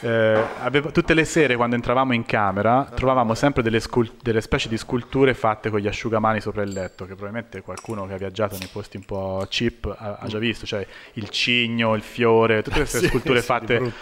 eh, 0.00 0.42
avevo, 0.62 0.90
tutte 0.90 1.14
le 1.14 1.24
sere 1.24 1.56
quando 1.56 1.76
entravamo 1.76 2.12
in 2.12 2.26
camera, 2.26 2.88
trovavamo 2.94 3.34
sempre 3.34 3.62
delle, 3.62 3.80
scult- 3.80 4.22
delle 4.22 4.40
specie 4.40 4.68
di 4.68 4.76
sculture 4.76 5.34
fatte 5.34 5.70
con 5.70 5.80
gli 5.80 5.88
asciugamani 5.88 6.40
sopra 6.40 6.62
il 6.62 6.72
letto, 6.72 7.04
che 7.04 7.14
probabilmente 7.14 7.62
qualcuno 7.62 8.06
che 8.06 8.14
ha 8.14 8.18
viaggiato 8.18 8.56
nei 8.58 8.68
posti 8.70 8.96
un 8.96 9.04
po' 9.04 9.46
cheap 9.48 9.94
ha, 9.96 10.18
ha 10.20 10.26
già 10.26 10.38
visto, 10.38 10.66
cioè 10.66 10.86
il 11.14 11.28
cigno, 11.28 11.94
il 11.94 12.02
fiore, 12.02 12.62
tutte 12.62 12.78
queste 12.78 12.98
sì, 13.00 13.06
sculture 13.06 13.42
fatte. 13.42 13.92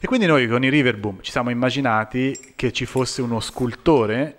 E 0.00 0.06
quindi 0.06 0.26
noi 0.26 0.48
con 0.48 0.64
i 0.64 0.68
Riverboom 0.68 1.18
ci 1.20 1.30
siamo 1.30 1.50
immaginati 1.50 2.54
che 2.56 2.72
ci 2.72 2.86
fosse 2.86 3.21
uno 3.22 3.40
scultore 3.40 4.36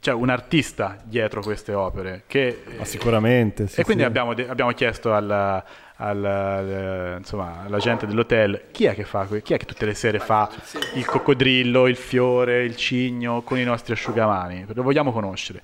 cioè 0.00 0.12
un 0.14 0.28
artista 0.28 0.98
dietro 1.02 1.40
queste 1.40 1.72
opere. 1.72 2.24
Che, 2.26 2.62
Ma 2.76 2.84
sicuramente. 2.84 3.66
Sì, 3.66 3.80
e 3.80 3.84
quindi 3.84 4.02
sì. 4.02 4.08
abbiamo, 4.08 4.34
de- 4.34 4.46
abbiamo 4.48 4.70
chiesto 4.72 5.14
al, 5.14 5.30
al- 5.30 6.24
al- 6.24 7.14
insomma, 7.18 7.62
alla 7.64 7.78
gente 7.78 8.06
dell'hotel 8.06 8.64
chi 8.72 8.84
è 8.84 8.94
che 8.94 9.04
fa 9.04 9.24
que- 9.24 9.40
chi 9.42 9.54
è 9.54 9.56
che 9.56 9.64
tutte 9.64 9.86
le 9.86 9.94
sere 9.94 10.18
fa 10.18 10.50
il 10.94 11.04
coccodrillo, 11.06 11.86
il 11.86 11.96
fiore, 11.96 12.62
il 12.64 12.76
cigno 12.76 13.40
con 13.42 13.58
i 13.58 13.64
nostri 13.64 13.94
asciugamani. 13.94 14.66
Lo 14.68 14.82
vogliamo 14.82 15.12
conoscere. 15.12 15.62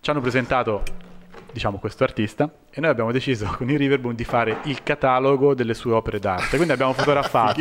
Ci 0.00 0.10
hanno 0.10 0.20
presentato 0.20 0.82
diciamo 1.52 1.78
questo 1.78 2.04
artista 2.04 2.48
e 2.70 2.80
noi 2.80 2.90
abbiamo 2.90 3.12
deciso 3.12 3.52
con 3.56 3.68
il 3.70 3.78
Riverboom 3.78 4.14
di 4.14 4.24
fare 4.24 4.58
il 4.64 4.82
catalogo 4.82 5.54
delle 5.54 5.74
sue 5.74 5.92
opere 5.92 6.18
d'arte. 6.18 6.56
Quindi 6.56 6.72
abbiamo 6.72 6.92
fotografato. 6.92 7.60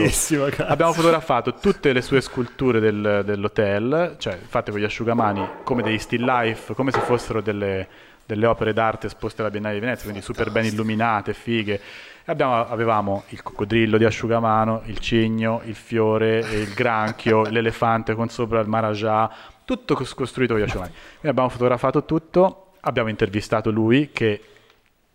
Abbiamo 0.67 0.93
fotografato 0.93 1.53
tutte 1.55 1.91
le 1.93 2.01
sue 2.01 2.21
sculture 2.21 2.79
del- 2.79 3.23
dell'hotel, 3.25 4.15
cioè 4.17 4.37
fatte 4.37 4.71
con 4.71 4.79
gli 4.79 4.83
asciugamani 4.83 5.47
come 5.63 5.81
dei 5.81 5.97
still 5.99 6.23
life, 6.23 6.73
come 6.73 6.91
se 6.91 6.99
fossero 6.99 7.41
delle, 7.41 7.87
delle 8.25 8.45
opere 8.45 8.73
d'arte 8.73 9.07
esposte 9.07 9.41
alla 9.41 9.49
Biennale 9.49 9.73
di 9.75 9.79
Venezia, 9.79 10.03
quindi 10.03 10.21
super 10.21 10.51
ben 10.51 10.65
illuminate, 10.65 11.33
fighe. 11.33 11.79
Abbiamo- 12.25 12.67
avevamo 12.67 13.23
il 13.29 13.41
coccodrillo 13.41 13.97
di 13.97 14.05
asciugamano, 14.05 14.81
il 14.85 14.99
cigno, 14.99 15.61
il 15.65 15.73
fiore, 15.75 16.37
il 16.39 16.73
granchio, 16.75 17.43
l'elefante 17.49 18.13
con 18.13 18.29
sopra 18.29 18.59
il 18.59 18.67
Maharaja, 18.67 19.29
tutto 19.65 19.95
cos- 19.95 20.13
costruito 20.13 20.53
con 20.53 20.61
gli 20.61 20.65
asciugamani. 20.65 20.93
Quindi 20.93 21.27
abbiamo 21.27 21.49
fotografato 21.49 22.05
tutto, 22.05 22.68
abbiamo 22.81 23.09
intervistato 23.09 23.71
lui 23.71 24.11
che 24.11 24.41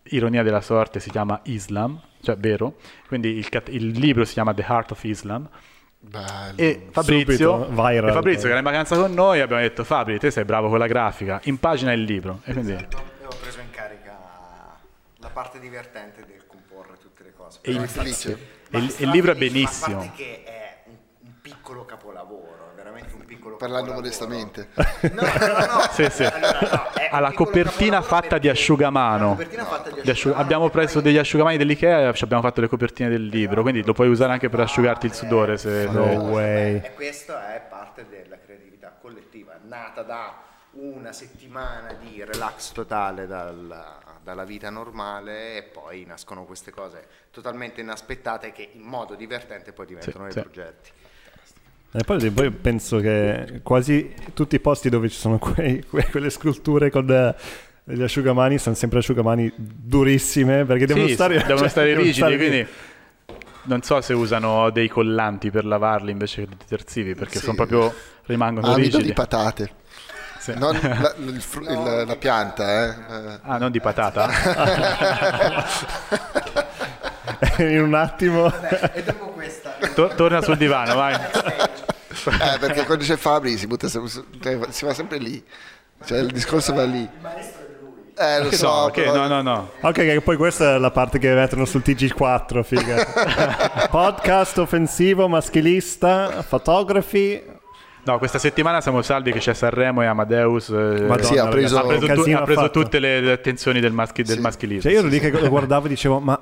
ironia 0.05 0.43
della 0.43 0.61
sorte 0.61 1.01
si 1.01 1.11
chiama 1.11 1.41
Islam, 1.45 2.01
cioè 2.23 2.37
vero, 2.37 2.77
quindi 3.07 3.29
il, 3.39 3.63
il 3.69 3.87
libro 3.99 4.25
si 4.25 4.35
chiama 4.35 4.53
The 4.53 4.65
Heart 4.69 4.91
of 4.93 5.05
Islam 5.05 5.49
Bello. 5.99 6.53
e 6.57 6.89
Fabrizio, 6.91 7.65
Subito, 7.65 7.83
viral. 7.83 8.09
e 8.09 8.13
Fabrizio 8.13 8.43
che 8.43 8.49
era 8.49 8.59
in 8.59 8.65
vacanza 8.65 8.97
con 8.97 9.13
noi 9.15 9.41
abbiamo 9.41 9.63
detto 9.63 9.85
Fabri 9.85 10.19
te 10.19 10.31
sei 10.31 10.45
bravo 10.45 10.69
con 10.69 10.79
la 10.79 10.87
grafica, 10.87 11.41
impagina 11.45 11.93
il 11.93 12.03
libro 12.03 12.41
e 12.45 12.53
quindi 12.53 12.73
Io 12.73 12.79
ho 13.29 13.37
preso 13.41 13.61
in 13.61 13.71
carica 13.71 14.13
la 15.19 15.29
parte 15.31 15.59
divertente 15.59 16.25
del 16.27 16.47
comporre 16.47 16.99
tutte 17.01 17.23
le 17.23 17.33
cose. 17.35 17.61
E 17.63 17.71
il- 17.71 17.79
il, 17.79 18.95
il 18.99 19.09
libro 19.09 19.33
è 19.33 19.35
felice, 19.35 19.35
ma 19.35 19.35
a 19.35 19.35
benissimo. 19.35 19.97
parte 19.97 20.11
che 20.17 20.43
è 20.45 20.83
un, 20.87 20.97
un 21.21 21.33
piccolo 21.41 21.85
capolavoro, 21.87 22.73
è 22.73 22.75
veramente 22.75 23.15
un 23.15 23.25
piccolo 23.25 23.54
Parlando 23.65 23.93
modestamente. 23.95 24.69
No, 25.13 25.23
no, 25.23 25.67
no. 25.67 25.81
Sì, 25.93 26.07
sì. 26.11 26.25
Allora, 26.25 26.59
no, 26.61 26.91
è 26.93 27.09
Ha 27.11 27.17
un 27.17 27.23
la 27.23 27.29
piccolo 27.31 27.51
copertina 27.51 28.03
fatta 28.03 28.37
di 28.39 28.49
asciugamano. 28.51 29.37
fatta 29.37 29.91
di 29.91 30.33
abbiamo 30.35 30.69
preso 30.69 31.01
degli 31.01 31.17
asciugamani 31.17 31.57
dell'Ikea 31.57 32.09
e 32.11 32.15
ci 32.15 32.25
abbiamo 32.25 32.43
fatto 32.43 32.61
le 32.61 32.69
copertine 32.69 33.09
del 33.09 33.27
libro, 33.27 33.63
quindi 33.63 33.83
lo 33.83 33.95
puoi 33.95 34.09
usare 34.09 34.33
anche 34.33 34.49
per 34.51 34.61
asciugarti 34.61 35.07
il 35.07 35.15
sudore. 35.15 35.57
Se, 35.57 35.87
No 35.91 36.05
way. 36.05 36.77
E 36.83 36.93
questa 36.95 37.55
è 37.55 37.61
parte 37.69 38.07
della 38.09 38.37
creatività 38.39 38.95
collettiva, 39.01 39.59
nata 39.63 40.03
da 40.03 40.35
una 40.73 41.13
settimana 41.13 41.95
di 41.95 42.23
relax 42.25 42.73
totale 42.73 43.27
dal- 43.27 44.03
dalla 44.23 44.45
vita 44.45 44.71
normale 44.71 45.57
e 45.59 45.63
poi 45.63 46.05
nascono 46.07 46.45
queste 46.45 46.71
cose 46.71 47.07
totalmente 47.31 47.81
inaspettate 47.83 48.53
che 48.53 48.71
in 48.73 48.83
modo 48.83 49.15
divertente 49.15 49.73
poi 49.73 49.87
diventano 49.87 50.27
Sì, 50.29 50.35
dei 50.35 50.43
sì. 50.43 50.49
progetti. 50.51 50.91
E 51.97 52.03
poi, 52.05 52.29
poi 52.31 52.51
penso 52.51 52.99
che 52.99 53.61
quasi 53.63 54.13
tutti 54.35 54.57
i 54.57 54.61
posti 54.61 54.89
dove 54.89 55.09
ci 55.09 55.17
sono 55.17 55.39
quei- 55.39 55.85
que- 55.89 56.09
quelle 56.11 56.29
sculture 56.29 56.91
con 56.91 57.09
eh, 57.09 57.35
gli 57.85 58.03
asciugamani 58.03 58.59
sono 58.59 58.75
sempre 58.75 58.99
asciugamani 58.99 59.53
durissime 59.57 60.65
perché 60.65 60.87
devono 60.87 61.07
Sì, 61.07 61.13
stare, 61.15 61.37
devono 61.39 61.59
cioè, 61.59 61.69
stare 61.69 61.87
devono 61.89 62.05
rigidi, 62.05 62.19
stare 62.27 62.37
quindi 62.37 62.67
non 63.67 63.83
so 63.83 64.01
se 64.01 64.13
usano 64.13 64.71
dei 64.71 64.89
collanti 64.89 65.51
per 65.53 65.65
lavarli 65.65 66.11
invece 66.11 66.43
che 66.43 66.49
dei 66.49 66.57
detersivi, 66.59 67.15
perché 67.15 67.39
Sì. 67.39 67.45
sono 67.45 67.55
proprio 67.55 67.95
rimangono 68.25 68.67
Amido 68.67 68.81
rigidi. 68.83 69.05
di 69.05 69.13
patate. 69.13 69.71
Sì. 70.41 70.53
Non 70.57 70.77
la, 70.83 71.15
il 71.19 71.41
fru- 71.41 71.65
il- 71.71 72.05
la 72.07 72.17
pianta, 72.17 72.89
eh. 72.89 73.39
Ah, 73.43 73.59
non 73.59 73.71
di 73.71 73.81
patata? 73.81 74.29
in 77.59 77.83
un 77.83 77.95
attimo 77.95 78.53
E 78.93 79.03
dopo 79.05 79.27
questa... 79.29 79.77
To- 79.95 80.11
torna 80.17 80.43
sul 80.43 80.57
divano, 80.57 80.95
vai. 80.97 81.15
Eh, 82.31 82.59
perché 82.59 82.85
quando 82.85 83.05
c'è 83.05 83.17
Fabri 83.17 83.57
si, 83.57 83.67
butta 83.67 83.89
sempre 83.89 84.11
su- 84.11 84.25
si 84.71 84.85
va 84.85 84.95
sempre 84.95 85.19
lì. 85.19 85.43
Cioè 86.05 86.19
il 86.19 86.31
discorso 86.33 86.73
va 86.75 86.85
lì. 86.85 87.09
Eh, 88.17 88.43
lo 88.43 88.49
Che 88.49 88.57
so, 88.57 88.69
no, 88.73 88.87
che 88.91 89.03
però- 89.03 89.27
no, 89.27 89.27
no, 89.27 89.43
no. 89.43 89.71
ok 89.81 89.93
che 89.95 90.21
poi 90.21 90.37
questa 90.37 90.75
è 90.77 90.79
la 90.79 90.93
parte 90.93 91.19
che 91.19 91.35
mettono 91.35 91.65
sul 91.65 91.83
TG4 91.85 92.63
figa 92.63 93.05
podcast 93.91 94.59
offensivo 94.59 95.27
maschilista 95.27 96.43
fotografi 96.47 97.43
No, 98.05 98.19
questa 98.19 98.39
settimana 98.39 98.81
siamo 98.83 99.01
salvi 99.03 99.33
che 99.33 99.39
c'è 99.39 99.55
Sanremo 99.55 100.03
e 100.03 100.07
Amadeus. 100.07 100.69
eh, 100.69 100.73
Madonna, 101.07 101.23
Sì, 101.23 101.39
ha 101.39 101.49
preso- 101.49 101.79
ha 101.79 101.87
preso, 101.87 102.07
tu- 102.07 102.31
ha 102.35 102.43
preso 102.43 102.71
tutte 102.71 102.99
le, 102.99 103.21
le 103.21 103.33
attenzioni 103.33 103.81
del, 103.81 103.93
maschi- 103.93 104.23
del 104.23 104.37
Sì. 104.37 104.43
maschilismo. 104.43 104.83
cioè 104.83 104.93
io 104.93 104.99
ero 104.99 105.09
lì 105.09 105.19
che 105.19 105.31
lo 105.31 105.49
guardavo 105.49 105.87
e 105.87 105.89
dicevo 105.89 106.21
ma, 106.21 106.39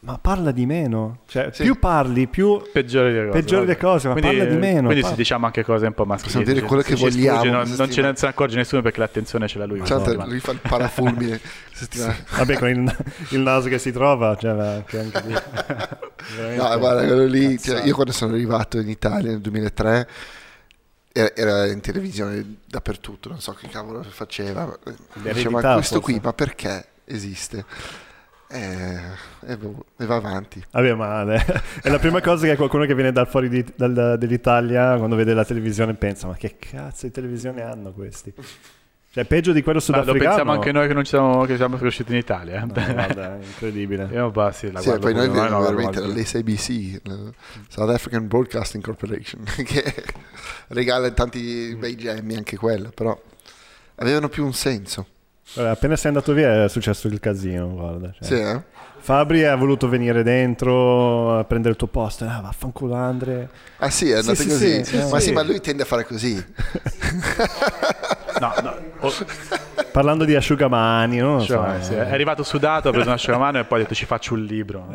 ma 0.00 0.16
parla 0.16 0.52
di 0.52 0.64
meno 0.64 1.20
cioè 1.26 1.50
Sì. 1.52 1.64
più 1.64 1.78
parli 1.78 2.28
più 2.28 2.62
Peggiori 2.72 3.12
le 3.12 3.26
cose. 3.26 3.38
Peggiori 3.40 3.66
le 3.66 3.76
cose, 3.76 4.08
ma 4.08 4.14
parla 4.14 4.44
di 4.44 4.56
meno, 4.56 4.82
Quindi 4.82 5.00
parla. 5.00 5.08
si 5.08 5.14
diciamo 5.16 5.46
anche 5.46 5.64
cose 5.64 5.86
un 5.86 5.94
po' 5.94 6.04
maschili. 6.04 6.32
Possiamo 6.32 6.52
dire 6.52 6.66
quello 6.66 6.82
che 6.82 6.94
vogliamo 6.94 7.44
non, 7.44 7.62
questa 7.62 7.84
non 7.84 7.92
ce 7.92 8.00
ne 8.02 8.28
accorge 8.28 8.56
nessuno 8.56 8.82
perché 8.82 9.00
l'attenzione 9.00 9.48
ce 9.48 9.58
l'ha 9.58 9.64
lui. 9.66 9.78
Tanto 9.80 10.04
questa 10.04 10.24
lui 10.26 10.38
fa 10.40 10.52
il 10.52 10.58
parafulmine. 10.60 11.40
settimana. 11.72 12.16
vabbè 12.36 12.58
con 12.58 12.68
il, 12.68 12.96
il 13.30 13.40
naso 13.40 13.68
che 13.68 13.78
si 13.78 13.92
trova 13.92 14.36
cioè 14.36 14.50
anche 14.50 15.22
lì 15.26 15.34
No, 16.56 16.78
guarda, 16.78 17.04
quello 17.06 17.24
lì, 17.24 17.58
cioè, 17.58 17.84
io 17.84 17.94
quando 17.94 18.12
sono 18.12 18.32
arrivato 18.34 18.78
in 18.78 18.88
Italia 18.88 19.30
nel 19.30 19.40
2003 19.40 20.08
era, 21.12 21.66
in 21.66 21.80
televisione 21.80 22.58
dappertutto, 22.66 23.28
non 23.28 23.40
so 23.40 23.52
che 23.52 23.66
cavolo 23.68 24.02
faceva. 24.04 24.76
L'eredità, 25.22 25.74
questo 25.74 26.00
qui, 26.00 26.14
forse. 26.14 26.26
ma 26.26 26.32
perché 26.32 26.86
esiste? 27.04 27.64
Eh, 28.50 28.98
e, 29.46 29.56
boh, 29.58 29.84
e 29.98 30.06
va 30.06 30.16
avanti. 30.16 30.64
Vabbè, 30.70 30.94
ma 30.94 31.22
è 31.82 31.90
la 31.90 31.98
prima 31.98 32.20
cosa 32.22 32.46
che 32.46 32.56
qualcuno 32.56 32.86
che 32.86 32.94
viene 32.94 33.12
dal 33.12 33.28
fuori 33.28 33.48
di- 33.48 33.64
dal- 33.76 34.16
dell'Italia 34.18 34.96
quando 34.96 35.16
vede 35.16 35.34
la 35.34 35.44
televisione 35.44 35.94
pensa: 35.94 36.26
ma 36.26 36.34
che 36.34 36.56
cazzo 36.58 37.06
di 37.06 37.12
televisione 37.12 37.62
hanno 37.62 37.92
questi? 37.92 38.32
Cioè, 39.10 39.24
peggio 39.24 39.52
di 39.52 39.62
quello 39.62 39.80
Ma 39.88 39.96
lo 39.96 40.02
sudafricano. 40.02 40.24
pensiamo 40.28 40.52
anche 40.52 40.72
noi 40.72 40.86
che 40.86 40.94
non 40.94 41.02
ci 41.02 41.10
siamo, 41.10 41.44
che 41.44 41.56
siamo 41.56 41.76
cresciuti 41.76 42.12
in 42.12 42.18
Italia. 42.18 42.62
eh. 42.62 42.66
No, 42.66 42.92
guarda, 42.92 43.38
incredibile. 43.40 44.08
Io 44.12 44.30
bah, 44.30 44.52
sì, 44.52 44.70
la 44.70 44.80
Sì, 44.80 44.90
e 44.90 44.98
poi 44.98 45.14
noi 45.14 45.28
no, 45.28 45.60
veramente 45.60 46.00
la 46.00 46.12
South 47.68 47.90
African 47.90 48.28
Broadcasting 48.28 48.82
Corporation, 48.82 49.42
che 49.64 50.04
regala 50.68 51.10
tanti 51.10 51.74
bei 51.78 51.96
gemmi 51.96 52.36
anche 52.36 52.56
quella, 52.56 52.90
però 52.94 53.18
avevano 53.96 54.28
più 54.28 54.44
un 54.44 54.52
senso. 54.54 55.06
Vabbè, 55.54 55.68
appena 55.68 55.96
sei 55.96 56.08
andato 56.08 56.32
via 56.32 56.64
è 56.64 56.68
successo 56.68 57.06
il 57.08 57.20
casino. 57.20 57.68
Guarda, 57.68 58.12
cioè. 58.12 58.24
Sì, 58.24 58.34
eh? 58.34 58.62
Fabri 59.00 59.44
ha 59.44 59.54
voluto 59.56 59.88
venire 59.88 60.22
dentro 60.22 61.38
a 61.38 61.44
prendere 61.44 61.72
il 61.72 61.78
tuo 61.78 61.86
posto. 61.86 62.24
Ah, 62.24 62.40
vaffanculo, 62.42 62.94
Andre. 62.94 63.48
Ah 63.78 63.90
sì, 63.90 64.10
è 64.10 64.16
andato 64.16 64.42
sì, 64.42 64.48
così. 64.48 64.84
sì, 64.84 64.96
ma 65.08 65.18
sì. 65.18 65.26
sì, 65.28 65.32
ma 65.32 65.42
lui 65.42 65.60
tende 65.60 65.82
a 65.82 65.86
fare 65.86 66.04
così. 66.04 66.44
No, 68.40 68.54
no. 68.62 68.76
Oh, 69.00 69.12
Parlando 69.92 70.24
di 70.24 70.34
asciugamani, 70.34 71.18
non 71.18 71.36
lo 71.36 71.40
so. 71.42 71.54
cioè, 71.54 71.76
sì, 71.80 71.94
è 71.94 72.10
arrivato 72.10 72.42
sudato, 72.42 72.88
ha 72.88 72.90
preso 72.90 73.06
un 73.06 73.14
asciugamano 73.14 73.60
e 73.60 73.64
poi 73.64 73.78
ha 73.78 73.82
detto 73.82 73.94
ci 73.94 74.06
faccio 74.06 74.34
un 74.34 74.42
libro. 74.42 74.88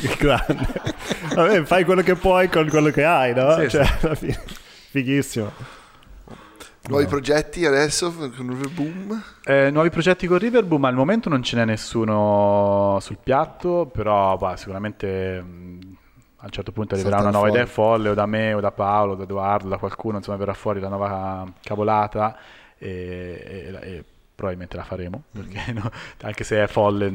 Che 0.00 0.14
grande. 0.16 0.66
Vabbè, 1.34 1.64
fai 1.64 1.84
quello 1.84 2.02
che 2.02 2.14
puoi 2.14 2.48
con 2.48 2.68
quello 2.68 2.90
che 2.90 3.02
hai, 3.04 3.34
no? 3.34 3.58
Sì, 3.58 3.68
cioè, 3.68 3.84
alla 4.02 4.14
fine, 4.14 4.40
fighissimo. 4.90 5.52
Nuovi 6.88 7.06
progetti 7.06 7.66
adesso 7.66 8.10
con 8.12 8.68
Boom. 8.72 9.22
Eh, 9.44 9.70
nuovi 9.70 9.90
progetti 9.90 10.26
con 10.26 10.38
Riverboom, 10.38 10.84
al 10.84 10.94
momento 10.94 11.28
non 11.28 11.42
ce 11.42 11.56
n'è 11.56 11.64
nessuno 11.66 12.96
sul 13.00 13.18
piatto, 13.22 13.86
però 13.92 14.36
bah, 14.38 14.56
sicuramente 14.56 15.40
mh, 15.40 15.78
a 16.38 16.44
un 16.46 16.50
certo 16.50 16.72
punto 16.72 16.94
arriverà 16.94 17.16
una 17.16 17.24
Saltano 17.30 17.44
nuova 17.44 17.48
fuori. 17.48 17.62
idea 17.62 17.66
folle 17.66 18.08
o 18.08 18.14
da 18.14 18.26
me 18.26 18.54
o 18.54 18.60
da 18.60 18.72
Paolo, 18.72 19.14
da 19.14 19.24
Edoardo, 19.24 19.68
da 19.68 19.76
qualcuno, 19.76 20.16
insomma 20.16 20.38
verrà 20.38 20.54
fuori 20.54 20.80
la 20.80 20.88
nuova 20.88 21.44
cavolata 21.62 22.36
e, 22.78 23.68
e- 23.78 23.78
e 23.82 24.04
probabilmente 24.34 24.76
la 24.76 24.84
faremo, 24.84 25.24
perché 25.32 25.72
no? 25.72 25.90
anche 26.22 26.44
se 26.44 26.62
è 26.62 26.66
folle, 26.68 27.12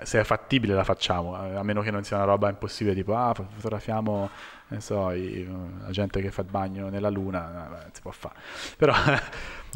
se 0.00 0.20
è 0.20 0.24
fattibile 0.24 0.72
la 0.74 0.82
facciamo, 0.82 1.34
a 1.34 1.62
meno 1.62 1.82
che 1.82 1.90
non 1.90 2.02
sia 2.02 2.16
una 2.16 2.24
roba 2.24 2.48
impossibile 2.48 2.94
tipo 2.94 3.14
ah, 3.14 3.34
fotografiamo 3.34 4.30
ne 4.68 4.80
so, 4.80 5.10
i- 5.12 5.46
la 5.82 5.90
gente 5.90 6.20
che 6.20 6.30
fa 6.30 6.42
il 6.42 6.48
bagno 6.50 6.88
nella 6.88 7.10
luna, 7.10 7.84
eh, 7.86 7.90
si 7.92 8.00
può 8.00 8.10
fare. 8.10 8.34
Però 8.76 8.92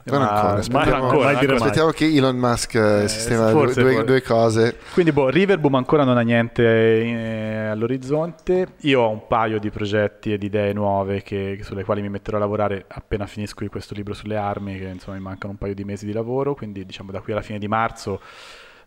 Non 0.05 0.21
ma- 0.21 0.31
ancora, 0.31 0.53
ma 0.53 0.59
aspettiamo- 0.61 1.03
ancora, 1.09 1.25
mai 1.25 1.39
dire 1.39 1.39
ancora. 1.39 1.47
mai. 1.47 1.57
Aspettiamo 1.57 1.91
che 1.91 2.07
Elon 2.07 2.37
Musk 2.37 2.75
eh, 2.77 3.03
Eh, 3.03 3.09
sistema 3.09 3.49
forse, 3.51 3.81
due, 3.83 3.91
forse. 3.93 4.07
due 4.07 4.23
cose. 4.23 4.79
Quindi, 4.93 5.11
boh, 5.13 5.29
Riverboom 5.29 5.75
ancora 5.75 6.05
non 6.05 6.17
ha 6.17 6.21
niente 6.21 6.63
eh, 6.63 7.67
all'orizzonte. 7.67 8.75
Io 8.83 9.01
ho 9.01 9.11
un 9.11 9.27
paio 9.27 9.59
di 9.59 9.71
progetti 9.71 10.33
e 10.33 10.39
di 10.39 10.47
idee 10.47 10.73
nuove 10.73 11.23
che- 11.23 11.59
sulle 11.63 11.83
quali 11.85 12.01
mi 12.01 12.09
metterò 12.11 12.37
a 12.37 12.41
lavorare 12.41 12.85
appena 12.87 13.27
finisco 13.27 13.67
questo 13.69 13.95
libro 13.95 14.15
sulle 14.15 14.37
armi, 14.37 14.79
che 14.79 14.85
insomma 14.87 15.17
mi 15.17 15.23
mancano 15.25 15.53
un 15.53 15.59
paio 15.59 15.75
di 15.75 15.85
mesi 15.85 16.07
di 16.07 16.13
lavoro. 16.13 16.55
Quindi, 16.55 16.87
diciamo, 16.87 17.11
da 17.11 17.21
qui 17.21 17.33
alla 17.33 17.43
fine 17.43 17.59
di 17.59 17.67
marzo 17.69 18.21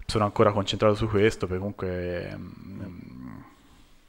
sono 0.06 0.24
ancora 0.24 0.52
concentrato 0.54 0.96
su 0.96 1.08
questo, 1.08 1.46
perché 1.46 1.60
comunque 1.60 2.36
mm, 2.38 3.31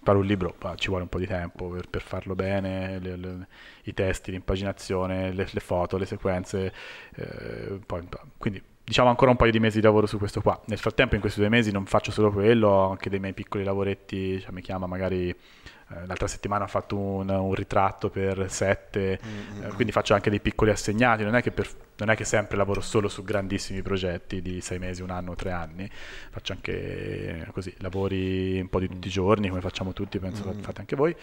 fare 0.03 0.19
un 0.19 0.25
libro 0.25 0.55
ci 0.77 0.89
vuole 0.89 1.03
un 1.03 1.09
po' 1.09 1.19
di 1.19 1.27
tempo 1.27 1.69
per, 1.69 1.89
per 1.89 2.03
farlo 2.03 2.35
bene, 2.35 2.99
le, 2.99 3.17
le, 3.17 3.47
i 3.85 3.95
testi, 3.95 4.31
l'impaginazione, 4.31 5.33
le, 5.33 5.47
le 5.51 5.61
foto, 5.61 5.97
le 5.97 6.07
sequenze, 6.07 6.73
eh, 7.15 7.79
poi, 7.87 8.07
quindi 8.37 8.63
diciamo 8.85 9.09
ancora 9.09 9.31
un 9.31 9.37
paio 9.37 9.53
di 9.53 9.61
mesi 9.61 9.79
di 9.79 9.85
lavoro 9.85 10.07
su 10.07 10.19
questo 10.19 10.41
qua. 10.41 10.61
Nel 10.67 10.79
frattempo 10.79 11.15
in 11.15 11.21
questi 11.21 11.41
due 11.41 11.49
mesi 11.49 11.71
non 11.71 11.87
faccio 11.87 12.11
solo 12.11 12.31
quello, 12.31 12.69
ho 12.69 12.91
anche 12.91 13.09
dei 13.09 13.21
miei 13.21 13.33
piccoli 13.33 13.65
lavoretti, 13.65 14.41
cioè, 14.41 14.51
mi 14.51 14.61
chiama 14.61 14.87
magari 14.87 15.29
eh, 15.29 16.07
l'altra 16.07 16.27
settimana 16.27 16.65
ho 16.65 16.69
fatto 16.69 16.99
un, 16.99 17.29
un 17.29 17.55
ritratto 17.55 18.11
per 18.11 18.51
sette, 18.51 19.21
mm-hmm. 19.25 19.65
eh, 19.65 19.69
quindi 19.75 19.93
faccio 19.93 20.15
anche 20.15 20.31
dei 20.31 20.41
piccoli 20.41 20.71
assegnati, 20.71 21.23
non 21.23 21.37
è, 21.37 21.43
per, 21.43 21.69
non 22.05 22.11
è, 22.11 22.17
che 22.17 22.25
sempre 22.25 22.57
lavoro 22.57 22.81
solo 22.81 23.09
su 23.09 23.23
grandissimi 23.23 23.81
progetti 23.81 24.43
di 24.43 24.61
sei 24.61 24.79
mesi, 24.79 25.03
un 25.03 25.11
anno, 25.11 25.35
tre 25.35 25.53
anni, 25.53 25.89
faccio 26.31 26.53
anche 26.53 27.47
così 27.53 27.73
lavori 27.79 28.61
un 28.61 28.69
po' 28.69 28.81
di 28.81 28.89
tutti 28.89 29.07
i 29.07 29.11
giorni 29.11 29.49
come 29.49 29.61
facciamo 29.61 29.93
tutti, 29.93 30.19
penso 30.19 30.47
mm-hmm. 30.47 30.61
fate 30.61 30.81
anche 30.81 30.97
voi, 30.97 31.15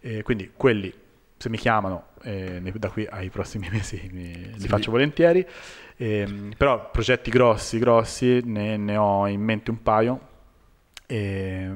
e 0.00 0.22
quindi 0.22 0.52
quelli 0.54 0.92
se 1.38 1.48
mi 1.48 1.56
chiamano 1.56 2.08
eh, 2.22 2.60
da 2.74 2.90
qui 2.90 3.06
ai 3.08 3.30
prossimi 3.30 3.68
mesi 3.72 4.08
mi, 4.12 4.32
sì. 4.32 4.60
li 4.60 4.68
faccio 4.68 4.90
volentieri, 4.90 5.46
eh, 5.96 6.50
però 6.56 6.90
progetti 6.90 7.30
grossi, 7.30 7.78
grossi 7.78 8.40
ne, 8.44 8.76
ne, 8.76 8.96
ho 8.96 9.26
in 9.26 9.40
mente 9.40 9.70
un 9.70 9.82
paio. 9.82 10.26
E, 11.06 11.70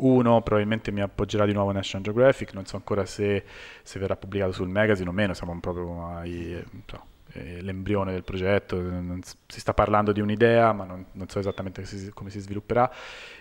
uno 0.00 0.42
probabilmente 0.42 0.90
mi 0.90 1.00
appoggerà 1.00 1.44
di 1.46 1.52
nuovo 1.52 1.72
National 1.72 2.04
Geographic, 2.04 2.52
non 2.54 2.66
so 2.66 2.76
ancora 2.76 3.04
se, 3.06 3.44
se 3.82 3.98
verrà 3.98 4.16
pubblicato 4.16 4.52
sul 4.52 4.68
magazine 4.68 5.08
o 5.08 5.12
meno, 5.12 5.34
siamo 5.34 5.58
proprio 5.60 6.06
ai, 6.06 6.62
so, 6.86 7.02
eh, 7.32 7.62
l'embrione 7.62 8.12
del 8.12 8.24
progetto, 8.24 8.80
non, 8.80 9.20
si 9.22 9.60
sta 9.60 9.74
parlando 9.74 10.12
di 10.12 10.20
un'idea 10.20 10.72
ma 10.72 10.84
non, 10.84 11.06
non 11.12 11.28
so 11.28 11.38
esattamente 11.38 11.84
si, 11.84 12.10
come 12.12 12.30
si 12.30 12.40
svilupperà 12.40 12.90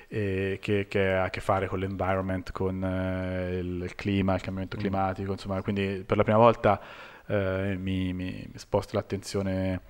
eh, 0.08 0.58
che, 0.62 0.88
che, 0.88 1.14
ha 1.14 1.24
a 1.24 1.30
che 1.30 1.40
fare 1.40 1.68
con 1.68 1.80
l'environment, 1.80 2.52
con 2.52 2.84
eh, 2.84 3.58
il 3.58 3.94
clima, 3.96 4.36
il 4.36 4.42
cambiamento 4.42 4.76
mm. 4.76 4.80
climatico, 4.80 5.32
insomma, 5.32 5.62
quindi 5.62 6.04
per 6.06 6.18
la 6.18 6.24
prima 6.24 6.40
volta 6.40 6.80
eh, 7.28 7.78
mi, 7.80 8.12
mi, 8.14 8.52
sposto 8.56 8.96
l'attenzione, 8.96 9.82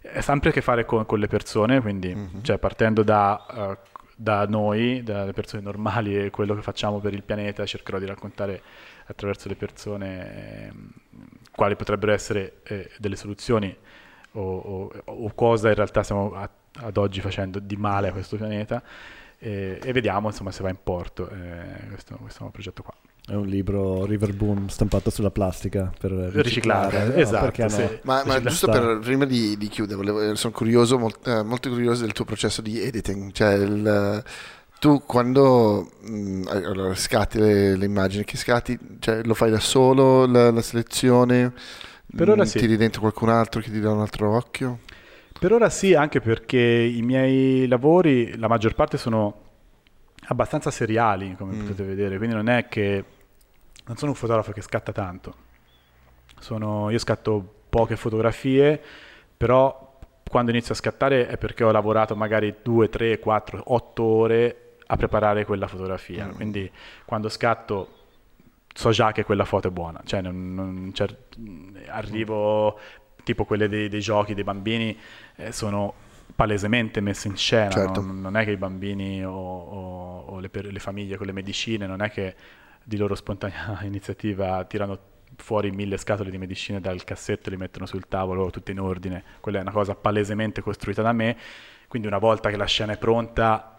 è 0.00 0.20
sempre 0.20 0.50
a 0.50 0.52
che 0.52 0.60
fare 0.60 0.84
con, 0.84 1.06
con 1.06 1.18
le 1.18 1.28
persone, 1.28 1.80
quindi 1.80 2.14
mm-hmm. 2.14 2.42
cioè, 2.42 2.58
partendo 2.58 3.02
da, 3.04 3.46
uh, 3.48 3.97
da 4.20 4.46
noi, 4.46 5.04
dalle 5.04 5.32
persone 5.32 5.62
normali 5.62 6.18
e 6.18 6.30
quello 6.30 6.56
che 6.56 6.62
facciamo 6.62 6.98
per 6.98 7.14
il 7.14 7.22
pianeta, 7.22 7.64
cercherò 7.64 8.00
di 8.00 8.06
raccontare 8.06 8.60
attraverso 9.06 9.48
le 9.48 9.54
persone 9.54 10.66
ehm, 10.66 10.90
quali 11.52 11.76
potrebbero 11.76 12.12
essere 12.12 12.56
eh, 12.64 12.90
delle 12.98 13.14
soluzioni 13.14 13.74
o, 14.32 14.40
o, 14.40 14.92
o, 15.04 15.32
cosa 15.34 15.68
in 15.68 15.74
realtà 15.76 16.02
stiamo 16.02 16.34
a, 16.34 16.50
ad 16.80 16.96
oggi 16.96 17.20
facendo 17.20 17.60
di 17.60 17.76
male 17.76 18.08
a 18.08 18.12
questo 18.12 18.36
pianeta 18.36 18.82
e, 19.38 19.78
e 19.82 19.92
vediamo 19.92 20.28
insomma 20.28 20.50
se 20.50 20.62
va 20.64 20.68
in 20.68 20.78
porto 20.82 21.30
eh, 21.30 21.86
questo, 21.88 22.16
questo 22.16 22.44
progetto 22.50 22.82
qua. 22.82 22.94
È 23.28 23.34
un 23.34 23.46
libro 23.46 24.06
River 24.06 24.34
Boom 24.34 24.68
stampato 24.68 25.10
sulla 25.10 25.30
plastica 25.30 25.92
per 25.98 26.12
riciclare. 26.12 26.42
riciclare. 26.42 27.06
No, 27.08 27.14
esatto. 27.14 27.68
Sì. 27.68 27.98
Ma, 28.04 28.22
ma 28.24 28.40
giusto 28.40 28.70
per, 28.70 29.00
prima 29.02 29.26
di, 29.26 29.54
di 29.58 29.68
chiudere, 29.68 29.96
volevo, 29.96 30.34
sono 30.34 30.54
curioso, 30.54 30.98
molto, 30.98 31.30
eh, 31.30 31.42
molto, 31.42 31.68
curioso 31.68 32.04
del 32.04 32.14
tuo 32.14 32.24
processo 32.24 32.62
di 32.62 32.80
editing. 32.80 33.30
Cioè 33.32 33.52
il, 33.52 34.24
tu 34.80 35.02
quando 35.04 35.90
mh, 36.00 36.10
mm, 36.10 36.42
allora, 36.46 36.94
scatti 36.94 37.38
le, 37.38 37.76
le, 37.76 37.84
immagini 37.84 38.24
che 38.24 38.38
scatti, 38.38 38.78
cioè, 38.98 39.22
lo 39.22 39.34
fai 39.34 39.50
da 39.50 39.60
solo 39.60 40.24
la, 40.24 40.50
la 40.50 40.62
selezione? 40.62 41.52
Per 42.16 42.30
ora 42.30 42.44
mh, 42.44 42.46
mm, 42.46 42.48
sì. 42.48 42.58
Tiri 42.60 42.76
dentro 42.78 43.02
qualcun 43.02 43.28
altro 43.28 43.60
che 43.60 43.70
ti 43.70 43.78
dà 43.78 43.92
un 43.92 44.00
altro 44.00 44.34
occhio? 44.34 44.78
Per 45.38 45.52
ora 45.52 45.68
sì, 45.68 45.92
anche 45.92 46.22
perché 46.22 46.58
i 46.58 47.02
miei 47.02 47.68
lavori, 47.68 48.38
la 48.38 48.48
maggior 48.48 48.72
parte 48.72 48.96
sono 48.96 49.42
abbastanza 50.28 50.70
seriali, 50.70 51.34
come 51.36 51.56
mm. 51.56 51.60
potete 51.60 51.82
vedere, 51.82 52.16
quindi 52.16 52.34
non 52.34 52.48
è 52.48 52.68
che 52.68 53.04
non 53.88 53.96
sono 53.96 54.10
un 54.12 54.16
fotografo 54.16 54.52
che 54.52 54.60
scatta 54.60 54.92
tanto. 54.92 55.34
Sono, 56.38 56.90
io 56.90 56.98
scatto 56.98 57.54
poche 57.68 57.96
fotografie, 57.96 58.80
però 59.36 59.98
quando 60.28 60.50
inizio 60.50 60.74
a 60.74 60.76
scattare 60.76 61.26
è 61.26 61.38
perché 61.38 61.64
ho 61.64 61.70
lavorato 61.70 62.14
magari 62.14 62.56
2, 62.62 62.88
3, 62.88 63.18
4, 63.18 63.62
8 63.66 64.02
ore 64.02 64.74
a 64.86 64.96
preparare 64.96 65.44
quella 65.44 65.66
fotografia. 65.66 66.26
Mm. 66.26 66.30
Quindi 66.32 66.70
quando 67.06 67.28
scatto 67.30 67.96
so 68.74 68.90
già 68.90 69.10
che 69.12 69.24
quella 69.24 69.44
foto 69.44 69.68
è 69.68 69.70
buona, 69.70 70.02
cioè 70.04 70.20
non, 70.20 70.54
non, 70.54 70.90
cioè, 70.92 71.08
arrivo 71.88 72.78
tipo 73.24 73.44
quelle 73.44 73.68
dei, 73.68 73.88
dei 73.88 74.00
giochi 74.00 74.34
dei 74.34 74.44
bambini 74.44 74.96
eh, 75.36 75.50
sono 75.50 75.94
palesemente 76.34 77.00
messe 77.00 77.26
in 77.26 77.36
scena, 77.36 77.70
certo. 77.70 78.00
non, 78.00 78.20
non, 78.20 78.36
è 78.36 78.44
che 78.44 78.52
i 78.52 78.56
bambini 78.56 79.24
o, 79.24 79.32
o, 79.32 80.20
o 80.26 80.38
le, 80.38 80.50
le, 80.52 80.78
famiglie 80.78 81.16
con 81.16 81.26
le 81.26 81.32
medicine, 81.32 81.86
non 81.86 82.02
è 82.02 82.10
che 82.10 82.34
di 82.88 82.96
loro 82.96 83.14
spontanea 83.14 83.80
iniziativa 83.84 84.64
tirano 84.64 84.98
fuori 85.36 85.70
mille 85.70 85.98
scatole 85.98 86.30
di 86.30 86.38
medicine 86.38 86.80
dal 86.80 87.04
cassetto 87.04 87.48
e 87.48 87.52
li 87.52 87.58
mettono 87.58 87.84
sul 87.84 88.08
tavolo 88.08 88.48
tutte 88.48 88.72
in 88.72 88.80
ordine, 88.80 89.22
quella 89.40 89.58
è 89.58 89.60
una 89.60 89.72
cosa 89.72 89.94
palesemente 89.94 90.62
costruita 90.62 91.02
da 91.02 91.12
me, 91.12 91.36
quindi 91.86 92.08
una 92.08 92.18
volta 92.18 92.48
che 92.48 92.56
la 92.56 92.64
scena 92.64 92.94
è 92.94 92.98
pronta 92.98 93.74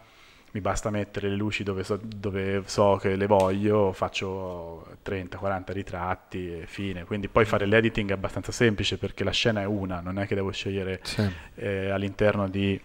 mi 0.51 0.61
basta 0.61 0.89
mettere 0.89 1.29
le 1.29 1.35
luci 1.35 1.63
dove 1.63 1.83
so, 1.83 1.99
dove 2.03 2.63
so, 2.65 2.97
che 2.99 3.15
le 3.15 3.27
voglio, 3.27 3.91
faccio 3.91 4.97
30-40 5.05 5.71
ritratti 5.71 6.61
e 6.61 6.65
fine. 6.65 7.03
Quindi 7.03 7.27
poi 7.27 7.45
fare 7.45 7.67
l'editing 7.67 8.09
è 8.09 8.13
abbastanza 8.13 8.51
semplice 8.51 8.97
perché 8.97 9.23
la 9.23 9.29
scena 9.31 9.61
è 9.61 9.65
una, 9.65 9.99
non 9.99 10.17
è 10.17 10.25
che 10.25 10.33
devo 10.33 10.49
scegliere 10.49 11.01
sì. 11.03 11.29
eh, 11.53 11.91
all'interno 11.91 12.49
di 12.49 12.81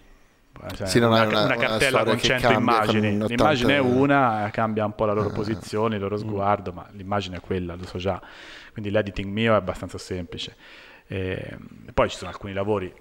cioè, 0.74 0.86
sì, 0.86 0.98
una, 0.98 1.08
una, 1.08 1.44
una, 1.44 1.56
cartella 1.56 2.04
con 2.04 2.18
100 2.18 2.52
immagini. 2.52 3.18
Con 3.18 3.26
l'immagine 3.26 3.76
è 3.76 3.80
una, 3.80 4.48
cambia 4.52 4.84
un 4.84 4.94
po' 4.94 5.04
la 5.04 5.12
loro 5.12 5.28
uh, 5.28 5.32
posizione, 5.32 5.96
il 5.96 6.00
loro 6.00 6.16
mm. 6.16 6.20
sguardo, 6.20 6.72
ma 6.72 6.86
l'immagine 6.92 7.36
è 7.36 7.40
quella, 7.40 7.74
lo 7.74 7.86
so 7.86 7.98
già. 7.98 8.20
Quindi 8.72 8.90
l'editing 8.90 9.30
mio 9.30 9.52
è 9.52 9.56
abbastanza 9.56 9.98
semplice. 9.98 10.56
E, 11.06 11.56
poi 11.92 12.08
ci 12.08 12.16
sono 12.16 12.30
alcuni 12.30 12.52
lavori 12.52 12.92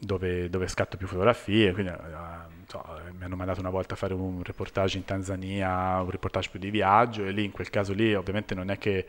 dove, 0.00 0.48
dove 0.48 0.66
scatto 0.66 0.96
più 0.96 1.06
fotografie, 1.06 1.72
quindi 1.72 1.92
uh, 1.92 2.66
so, 2.66 2.82
mi 3.16 3.24
hanno 3.24 3.36
mandato 3.36 3.60
una 3.60 3.70
volta 3.70 3.94
a 3.94 3.96
fare 3.96 4.14
un 4.14 4.42
reportage 4.42 4.96
in 4.96 5.04
Tanzania, 5.04 6.00
un 6.00 6.10
reportage 6.10 6.48
più 6.50 6.58
di 6.58 6.70
viaggio 6.70 7.24
e 7.24 7.32
lì 7.32 7.44
in 7.44 7.50
quel 7.50 7.68
caso 7.68 7.92
lì 7.92 8.14
ovviamente 8.14 8.54
non 8.54 8.70
è 8.70 8.78
che, 8.78 9.06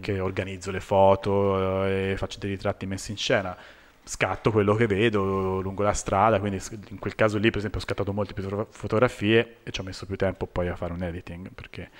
che 0.00 0.18
organizzo 0.18 0.70
le 0.70 0.80
foto 0.80 1.84
eh, 1.86 2.10
e 2.12 2.16
faccio 2.16 2.38
dei 2.38 2.50
ritratti 2.50 2.86
messi 2.86 3.12
in 3.12 3.16
scena, 3.16 3.56
scatto 4.04 4.50
quello 4.50 4.74
che 4.74 4.86
vedo 4.86 5.60
lungo 5.60 5.82
la 5.82 5.92
strada, 5.92 6.40
quindi 6.40 6.60
in 6.88 6.98
quel 6.98 7.14
caso 7.14 7.38
lì 7.38 7.48
per 7.48 7.58
esempio 7.58 7.78
ho 7.78 7.82
scattato 7.82 8.12
molte 8.12 8.34
più 8.34 8.66
fotografie 8.70 9.58
e 9.62 9.70
ci 9.70 9.80
ho 9.80 9.84
messo 9.84 10.06
più 10.06 10.16
tempo 10.16 10.46
poi 10.46 10.68
a 10.68 10.76
fare 10.76 10.92
un 10.92 11.02
editing 11.02 11.50
perché 11.52 11.90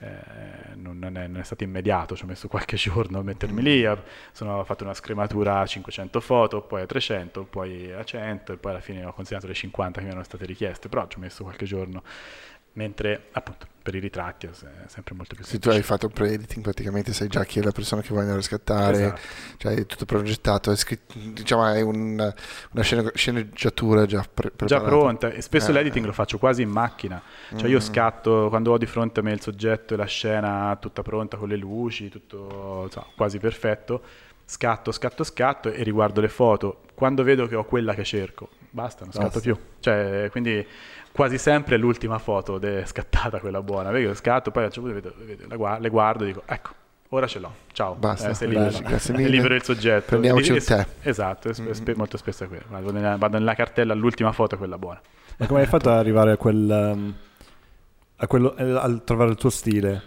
eh, 0.00 0.74
non, 0.74 1.02
è, 1.16 1.26
non, 1.28 1.38
è, 1.38 1.44
stato 1.44 1.62
immediato, 1.62 2.16
ci 2.16 2.24
ho 2.24 2.26
messo 2.26 2.48
qualche 2.48 2.76
giorno 2.76 3.20
a 3.20 3.22
mettermi 3.22 3.62
lì, 3.62 3.88
sono, 4.32 4.58
ho 4.58 4.64
fatto 4.64 4.84
una 4.84 4.94
scrematura 4.94 5.60
a 5.60 5.66
500 5.66 6.20
foto, 6.20 6.62
poi 6.62 6.82
a 6.82 6.86
300, 6.86 7.44
poi 7.44 7.92
a 7.92 8.02
100 8.02 8.52
e 8.52 8.56
poi 8.56 8.72
alla 8.72 8.80
fine 8.80 9.04
ho 9.04 9.12
consegnato 9.12 9.46
le 9.46 9.54
50 9.54 9.98
che 9.98 10.04
mi 10.04 10.10
erano 10.10 10.24
state 10.24 10.44
richieste, 10.44 10.88
però 10.88 11.06
ci 11.06 11.18
ho 11.18 11.20
messo 11.20 11.44
qualche 11.44 11.64
giorno 11.64 12.02
mentre 12.74 13.28
appunto 13.32 13.66
per 13.84 13.94
i 13.94 13.98
ritratti 13.98 14.46
è 14.46 14.50
sempre 14.86 15.14
molto 15.14 15.34
più 15.34 15.44
semplice. 15.44 15.50
Se 15.50 15.58
tu 15.58 15.68
hai 15.68 15.82
fatto 15.82 16.08
pre-editing 16.08 16.62
praticamente 16.62 17.12
sai 17.12 17.28
già 17.28 17.44
chi 17.44 17.58
è 17.58 17.62
la 17.62 17.70
persona 17.70 18.00
che 18.00 18.14
vogliono 18.14 18.36
riscattare, 18.36 18.96
esatto. 18.96 19.20
cioè 19.58 19.74
è 19.74 19.84
tutto 19.84 20.06
progettato, 20.06 20.70
è 20.70 20.76
scritto, 20.76 21.14
diciamo 21.18 21.66
è 21.66 21.82
un, 21.82 22.34
una 22.70 22.82
sceneggiatura 22.82 24.06
già 24.06 24.22
pre- 24.22 24.50
preparata. 24.50 24.66
Già 24.66 24.80
pronta 24.80 25.30
e 25.30 25.42
spesso 25.42 25.68
eh, 25.68 25.74
l'editing 25.74 26.04
eh. 26.04 26.08
lo 26.08 26.14
faccio 26.14 26.38
quasi 26.38 26.62
in 26.62 26.70
macchina, 26.70 27.22
cioè 27.50 27.68
mm. 27.68 27.72
io 27.72 27.80
scatto 27.80 28.48
quando 28.48 28.72
ho 28.72 28.78
di 28.78 28.86
fronte 28.86 29.20
a 29.20 29.22
me 29.22 29.32
il 29.32 29.42
soggetto 29.42 29.92
e 29.92 29.96
la 29.98 30.06
scena 30.06 30.76
tutta 30.80 31.02
pronta 31.02 31.36
con 31.36 31.48
le 31.48 31.56
luci, 31.56 32.08
tutto 32.08 32.88
so, 32.90 33.06
quasi 33.14 33.38
perfetto, 33.38 34.02
scatto, 34.46 34.92
scatto, 34.92 35.24
scatto 35.24 35.70
e 35.70 35.82
riguardo 35.82 36.22
le 36.22 36.28
foto, 36.30 36.84
quando 36.94 37.22
vedo 37.22 37.46
che 37.46 37.54
ho 37.54 37.64
quella 37.64 37.92
che 37.92 38.04
cerco, 38.04 38.48
basta, 38.74 39.04
non 39.04 39.12
scatto 39.12 39.24
basta. 39.24 39.40
più. 39.40 39.56
Cioè, 39.78 40.28
quindi 40.30 40.66
quasi 41.12 41.38
sempre 41.38 41.76
l'ultima 41.76 42.18
foto 42.18 42.60
è 42.60 42.84
scattata 42.84 43.38
quella 43.38 43.62
buona. 43.62 43.90
Vedi 43.90 44.06
che 44.06 44.14
scatto, 44.14 44.50
poi 44.50 44.64
a 44.64 44.66
un 44.66 44.72
certo 44.72 44.90
punto 44.90 45.10
vedo, 45.16 45.24
vedo, 45.24 45.48
la 45.48 45.56
guardo, 45.56 45.82
le 45.82 45.88
guardo 45.88 46.24
e 46.24 46.26
dico, 46.26 46.42
ecco, 46.44 46.70
ora 47.10 47.26
ce 47.26 47.38
l'ho, 47.38 47.52
ciao, 47.72 47.94
Basta, 47.94 48.30
eh, 48.30 48.34
sei 48.34 48.48
libero, 48.48 48.78
grazie 48.80 49.14
mille. 49.14 49.26
è 49.26 49.30
libero 49.30 49.54
il 49.54 49.62
soggetto. 49.62 50.06
Prendiamoci 50.06 50.52
un 50.52 50.58
tè. 50.58 50.86
Esatto, 51.02 51.50
mm-hmm. 51.50 51.92
molto 51.96 52.16
spesso 52.16 52.44
è 52.44 52.48
quello. 52.48 52.64
Vado 52.68 52.90
nella, 52.90 53.16
vado 53.16 53.38
nella, 53.38 53.54
cartella, 53.54 53.94
l'ultima 53.94 54.32
foto 54.32 54.56
è 54.56 54.58
quella 54.58 54.78
buona. 54.78 55.00
Ma 55.36 55.46
come 55.46 55.60
hai 55.60 55.66
fatto 55.66 55.90
ad 55.90 55.98
arrivare 55.98 56.32
a 56.32 56.36
quel... 56.36 56.92
Um, 56.94 57.14
a 58.16 58.26
quello, 58.28 58.56
eh, 58.56 58.70
a 58.70 58.98
trovare 58.98 59.30
il 59.30 59.36
tuo 59.36 59.50
stile 59.50 60.02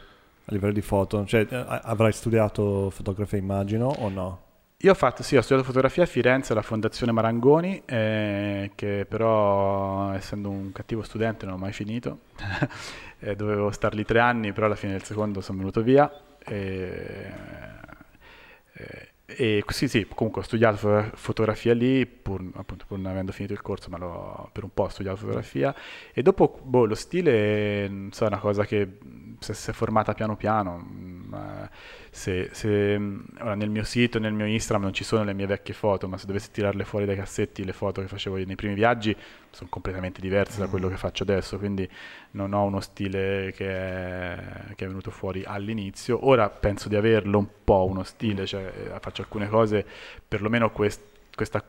a 0.45 0.51
livello 0.51 0.73
di 0.73 0.81
foto? 0.81 1.25
Cioè, 1.25 1.45
eh, 1.49 1.65
avrai 1.83 2.11
studiato 2.11 2.89
fotografia 2.89 3.37
immagino 3.37 3.87
o 3.87 4.09
no? 4.09 4.41
Io 4.81 4.91
ho 4.91 4.93
fatto, 4.93 5.23
sì, 5.23 5.35
ho 5.35 5.41
studiato 5.41 5.65
fotografia 5.65 6.03
a 6.03 6.05
Firenze 6.05 6.51
alla 6.51 6.61
Fondazione 6.61 7.11
Marangoni, 7.11 7.81
eh, 7.83 8.71
che 8.75 9.07
però 9.09 10.11
essendo 10.13 10.51
un 10.51 10.71
cattivo 10.71 11.01
studente 11.01 11.45
non 11.47 11.55
ho 11.55 11.57
mai 11.57 11.73
finito, 11.73 12.19
eh, 13.19 13.35
dovevo 13.35 13.71
star 13.71 13.95
lì 13.95 14.05
tre 14.05 14.19
anni, 14.19 14.53
però 14.53 14.67
alla 14.67 14.75
fine 14.75 14.91
del 14.91 15.01
secondo 15.01 15.41
sono 15.41 15.57
venuto 15.57 15.81
via. 15.81 16.11
E, 16.45 17.31
eh, 18.73 19.11
e 19.25 19.63
sì, 19.67 19.87
sì, 19.87 20.07
comunque 20.13 20.41
ho 20.41 20.45
studiato 20.45 21.09
fotografia 21.15 21.73
lì, 21.73 22.05
pur, 22.05 22.39
appunto, 22.53 22.85
pur 22.87 22.99
non 22.99 23.11
avendo 23.11 23.31
finito 23.31 23.53
il 23.53 23.61
corso, 23.63 23.89
ma 23.89 23.97
l'ho, 23.97 24.49
per 24.53 24.63
un 24.63 24.69
po' 24.71 24.83
ho 24.83 24.89
studiato 24.89 25.17
fotografia. 25.17 25.73
E 26.13 26.21
dopo, 26.21 26.59
boh, 26.63 26.85
lo 26.85 26.95
stile, 26.95 27.87
non 27.87 28.11
so, 28.11 28.25
è 28.25 28.27
una 28.27 28.37
cosa 28.37 28.63
che 28.63 28.99
si 29.39 29.69
è 29.71 29.73
formata 29.73 30.13
piano 30.13 30.35
piano. 30.35 30.77
Ma 30.77 31.67
se, 32.17 32.49
se 32.51 32.99
ora 33.39 33.53
nel 33.53 33.69
mio 33.69 33.83
sito, 33.83 34.17
nel 34.17 34.33
mio 34.33 34.47
Instagram 34.47 34.85
non 34.85 34.93
ci 34.93 35.03
sono 35.03 35.23
le 35.23 35.33
mie 35.33 35.45
vecchie 35.45 35.75
foto, 35.75 36.07
ma 36.07 36.17
se 36.17 36.25
dovessi 36.25 36.49
tirarle 36.49 36.83
fuori 36.83 37.05
dai 37.05 37.15
cassetti, 37.15 37.63
le 37.63 37.73
foto 37.73 38.01
che 38.01 38.07
facevo 38.07 38.37
nei 38.37 38.55
primi 38.55 38.73
viaggi 38.73 39.15
sono 39.51 39.69
completamente 39.69 40.19
diverse 40.19 40.59
da 40.59 40.67
quello 40.67 40.89
che 40.89 40.97
faccio 40.97 41.21
adesso, 41.21 41.59
quindi 41.59 41.87
non 42.31 42.53
ho 42.53 42.63
uno 42.63 42.79
stile 42.79 43.53
che 43.55 43.69
è, 43.69 44.73
che 44.73 44.85
è 44.85 44.87
venuto 44.87 45.11
fuori 45.11 45.43
all'inizio. 45.45 46.27
Ora 46.27 46.49
penso 46.49 46.89
di 46.89 46.95
averlo 46.95 47.37
un 47.37 47.47
po' 47.63 47.85
uno 47.85 48.01
stile, 48.01 48.47
cioè 48.47 48.63
eh, 48.65 48.99
faccio 48.99 49.21
alcune 49.21 49.47
cose, 49.47 49.85
perlomeno 50.27 50.71
quest, 50.71 51.01
questa 51.35 51.63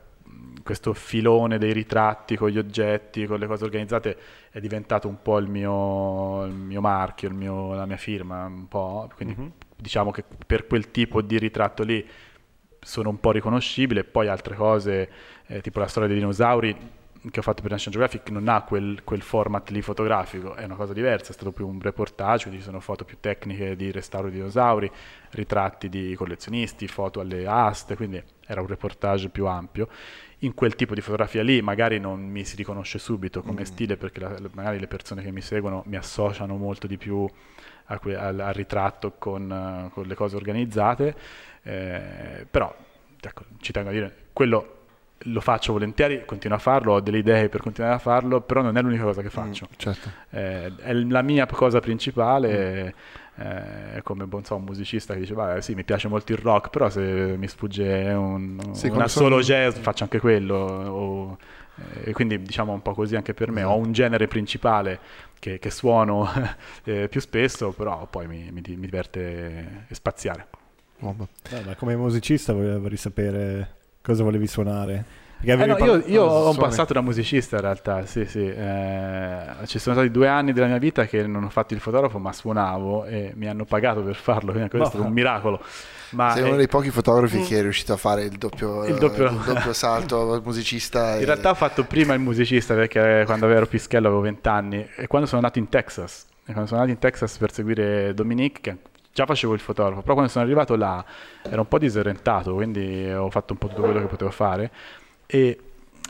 questo 0.63 0.93
filone 0.93 1.57
dei 1.57 1.73
ritratti 1.73 2.37
con 2.37 2.51
gli 2.51 2.59
oggetti, 2.59 3.25
con 3.27 3.39
le 3.39 3.47
cose 3.47 3.65
organizzate 3.65 4.17
è 4.51 4.61
diventato 4.61 5.09
un 5.09 5.23
po' 5.23 5.39
il 5.39 5.49
mio, 5.49 6.45
il 6.45 6.53
mio 6.53 6.81
marchio, 6.83 7.29
il 7.29 7.35
mio, 7.35 7.75
la 7.75 7.87
mia 7.87 7.97
firma, 7.97 8.45
un 8.45 8.69
po', 8.69 9.11
quindi 9.15 9.35
mm-hmm 9.39 9.51
diciamo 9.79 10.11
che 10.11 10.25
per 10.47 10.67
quel 10.67 10.91
tipo 10.91 11.23
di 11.23 11.39
ritratto 11.39 11.83
lì 11.83 12.07
sono 12.81 13.11
un 13.11 13.21
po' 13.21 13.33
riconoscibile, 13.33 14.05
poi 14.05 14.29
altre 14.29 14.55
cose, 14.55 15.11
eh, 15.47 15.61
tipo 15.61 15.79
la 15.79 15.87
storia 15.87 16.09
dei 16.09 16.19
dinosauri 16.19 16.77
che 17.31 17.41
ho 17.41 17.43
fatto 17.43 17.63
per 17.63 17.73
National 17.73 17.99
Geographic 17.99 18.31
non 18.31 18.49
ha 18.49 18.63
quel, 18.63 19.03
quel, 19.05 19.23
format 19.23 19.71
lì 19.71 19.83
fotografico, 19.83 20.55
è 20.55 20.65
una 20.65 20.77
cosa 20.77 20.93
diversa, 20.93 21.31
è 21.31 21.33
stato 21.33 21.53
più 21.53 21.67
un 21.67 21.81
reportage, 21.81 22.45
quindi 22.45 22.61
ci 22.61 22.67
sono 22.67 22.81
foto 22.81 23.05
più 23.05 23.19
tecniche 23.21 23.77
di 23.77 23.91
restauro 23.91 24.29
di 24.29 24.37
dinosauri, 24.37 24.91
ritratti 25.31 25.89
di 25.89 26.15
collezionisti, 26.15 26.87
foto 26.87 27.21
alle 27.21 27.47
aste, 27.47 27.97
quindi 27.97 28.23
era 28.47 28.61
un 28.61 28.67
reportage 28.67 29.29
più 29.29 29.47
ampio. 29.47 29.89
In 30.43 30.55
quel 30.55 30.77
tipo 30.77 30.95
di 30.95 31.01
fotografia 31.01 31.43
lì 31.43 31.61
magari 31.61 31.99
non 31.99 32.21
mi 32.21 32.45
si 32.45 32.55
riconosce 32.55 32.99
subito 32.99 33.43
come 33.43 33.63
mm. 33.63 33.65
stile 33.65 33.97
perché 33.97 34.21
la, 34.21 34.39
magari 34.53 34.79
le 34.79 34.87
persone 34.87 35.23
che 35.23 35.33
mi 35.33 35.41
seguono 35.41 35.83
mi 35.87 35.97
associano 35.97 36.57
molto 36.57 36.87
di 36.87 36.97
più 36.97 37.29
que- 37.97 38.17
al, 38.17 38.39
al, 38.39 38.53
ritratto 38.53 39.15
con, 39.19 39.51
uh, 39.51 39.91
con, 39.91 40.07
le 40.07 40.15
cose 40.15 40.37
organizzate, 40.37 41.15
eh, 41.63 42.47
però 42.51 42.75
ecco, 43.21 43.45
ci 43.61 43.73
tengo 43.73 43.89
a 43.89 43.93
dire, 43.93 44.15
quello 44.33 44.75
lo 45.23 45.41
faccio 45.41 45.73
volentieri, 45.73 46.25
continuo 46.25 46.57
a 46.57 46.61
farlo, 46.61 46.93
ho 46.95 47.01
delle 47.01 47.19
idee 47.19 47.49
per 47.49 47.61
continuare 47.61 47.97
a 47.97 47.99
farlo, 47.99 48.41
però 48.41 48.63
non 48.63 48.77
è 48.77 48.83
l'unica 48.83 49.03
cosa 49.03 49.23
che 49.23 49.31
faccio. 49.31 49.67
Mm, 49.69 49.75
certo. 49.77 50.11
eh, 50.31 50.73
è 50.77 50.93
la 50.93 51.23
mia 51.23 51.47
cosa 51.47 51.81
principale. 51.81 52.85
Mm. 52.85 53.17
Eh, 53.41 54.03
come 54.03 54.25
bon, 54.27 54.45
so, 54.45 54.57
un 54.57 54.65
musicista 54.65 55.15
che 55.15 55.21
dice 55.21 55.61
sì 55.61 55.75
mi 55.77 55.85
piace 55.85 56.09
molto 56.09 56.33
il 56.33 56.39
rock 56.39 56.71
però 56.71 56.91
se 56.91 57.37
mi 57.39 57.47
sfugge 57.47 58.11
un, 58.11 58.59
sì, 58.73 58.89
una 58.89 59.07
solo 59.07 59.39
jazz 59.39 59.77
faccio 59.77 60.03
anche 60.03 60.19
quello 60.19 60.57
o, 60.57 61.39
e 62.05 62.13
quindi 62.13 62.41
diciamo 62.43 62.73
un 62.73 62.83
po' 62.83 62.95
così 62.95 63.17
anche 63.17 63.35
per 63.35 63.51
me. 63.51 63.63
Ho 63.63 63.77
un 63.77 63.93
genere 63.93 64.29
principale 64.29 64.99
che, 65.39 65.59
che 65.59 65.71
suono 65.71 66.29
eh, 66.85 67.09
più 67.09 67.21
spesso, 67.21 67.73
però 67.73 68.07
poi 68.07 68.27
mi, 68.27 68.51
mi, 68.51 68.63
mi 68.63 68.87
diverte 68.87 69.87
spaziare. 69.91 70.47
Oh, 71.01 71.15
ma 71.65 71.75
come 71.77 71.97
musicista 71.97 72.53
vorrei 72.53 72.97
sapere 72.97 73.77
cosa 74.03 74.23
volevi 74.23 74.47
suonare. 74.47 75.27
Eh 75.41 75.55
no, 75.55 75.77
io, 75.79 76.03
io 76.07 76.25
ho 76.25 76.51
un 76.51 76.57
passato 76.57 76.93
da 76.93 77.01
musicista 77.01 77.57
in 77.57 77.63
realtà, 77.63 78.05
sì, 78.07 78.25
sì. 78.25 78.45
Eh, 78.45 79.43
ci 79.67 79.79
sono 79.79 79.95
stati 79.95 80.11
due 80.11 80.27
anni 80.27 80.53
della 80.53 80.67
mia 80.67 80.79
vita 80.79 81.07
che 81.07 81.27
non 81.27 81.45
ho 81.45 81.49
fatto 81.49 81.75
il 81.75 81.81
fotografo, 81.81 82.19
ma 82.19 82.33
suonavo 82.33 83.05
e 83.05 83.33
mi 83.37 83.47
hanno 83.49 83.65
pagato 83.65 84.03
per 84.03 84.17
farlo, 84.17 84.51
quindi 84.51 84.69
questo 84.69 84.99
no. 84.99 85.05
è 85.05 85.07
un 85.07 85.13
miracolo. 85.13 85.61
Ma 86.11 86.33
Sei 86.33 86.43
è... 86.43 86.47
uno 86.47 86.57
dei 86.57 86.67
pochi 86.67 86.91
fotografi 86.91 87.39
mm. 87.39 87.45
che 87.45 87.59
è 87.59 87.63
riuscito 87.63 87.93
a 87.93 87.97
fare 87.97 88.25
il 88.25 88.37
doppio, 88.37 88.85
il 88.85 88.97
doppio... 88.97 89.27
il 89.29 89.43
doppio 89.45 89.73
salto 89.73 90.41
musicista. 90.45 91.17
In 91.17 91.23
e... 91.23 91.25
realtà 91.25 91.51
ho 91.51 91.55
fatto 91.55 91.85
prima 91.85 92.15
il 92.15 92.21
musicista 92.21 92.75
perché 92.75 93.23
quando 93.25 93.49
ero 93.49 93.67
pischello 93.67 94.07
avevo 94.07 94.23
20 94.23 94.49
anni 94.49 94.89
e 94.97 95.07
quando 95.07 95.29
sono 95.29 95.41
andato 95.41 95.59
in 95.61 95.69
Texas, 95.69 96.27
quando 96.45 96.67
sono 96.67 96.81
andato 96.81 96.91
in 96.91 96.99
Texas 96.99 97.37
per 97.37 97.53
seguire 97.53 98.13
Dominique, 98.15 98.61
che 98.61 98.77
già 99.13 99.27
facevo 99.27 99.53
il 99.53 99.61
fotografo, 99.61 100.01
però 100.01 100.15
quando 100.15 100.31
sono 100.31 100.45
arrivato 100.45 100.77
là 100.77 101.05
ero 101.43 101.61
un 101.61 101.69
po' 101.69 101.79
disorientato, 101.79 102.55
quindi 102.55 103.13
ho 103.13 103.31
fatto 103.31 103.53
un 103.53 103.59
po' 103.59 103.69
tutto 103.69 103.83
quello 103.83 104.01
che 104.01 104.07
potevo 104.07 104.31
fare 104.31 104.71
e, 105.31 105.61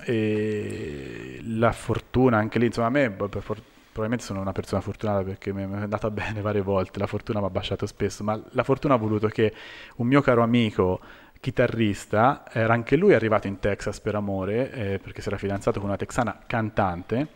e 0.05 1.41
la 1.43 1.73
fortuna 1.73 2.39
anche 2.39 2.59
lì, 2.59 2.67
insomma 2.67 2.87
a 2.87 2.91
me 2.91 3.11
per 3.11 3.43
fortuna 3.43 3.77
probabilmente 3.99 4.25
sono 4.25 4.41
una 4.41 4.53
persona 4.53 4.81
fortunata 4.81 5.25
perché 5.25 5.53
mi 5.53 5.63
è 5.63 5.65
andata 5.65 6.09
bene 6.13 6.41
varie 6.41 6.61
volte, 6.61 7.01
la 7.01 7.09
fortuna 7.09 7.41
mi 7.41 7.47
ha 7.47 7.51
baciato 7.51 7.85
spesso, 7.87 8.23
ma 8.23 8.41
la 8.51 8.63
fortuna 8.63 8.95
ha 8.95 8.97
voluto 8.97 9.27
che 9.27 9.53
un 9.97 10.07
mio 10.07 10.21
caro 10.21 10.43
amico 10.43 11.01
chitarrista, 11.41 12.45
era 12.51 12.73
anche 12.73 12.97
lui 12.97 13.15
arrivato 13.15 13.49
in 13.49 13.59
Texas 13.59 14.01
per 14.01 14.15
amore, 14.15 14.71
eh, 14.73 14.99
perché 14.99 15.21
si 15.21 15.29
era 15.29 15.37
fidanzato 15.37 15.81
con 15.81 15.89
una 15.89 15.99
texana 15.99 16.39
cantante, 16.47 17.29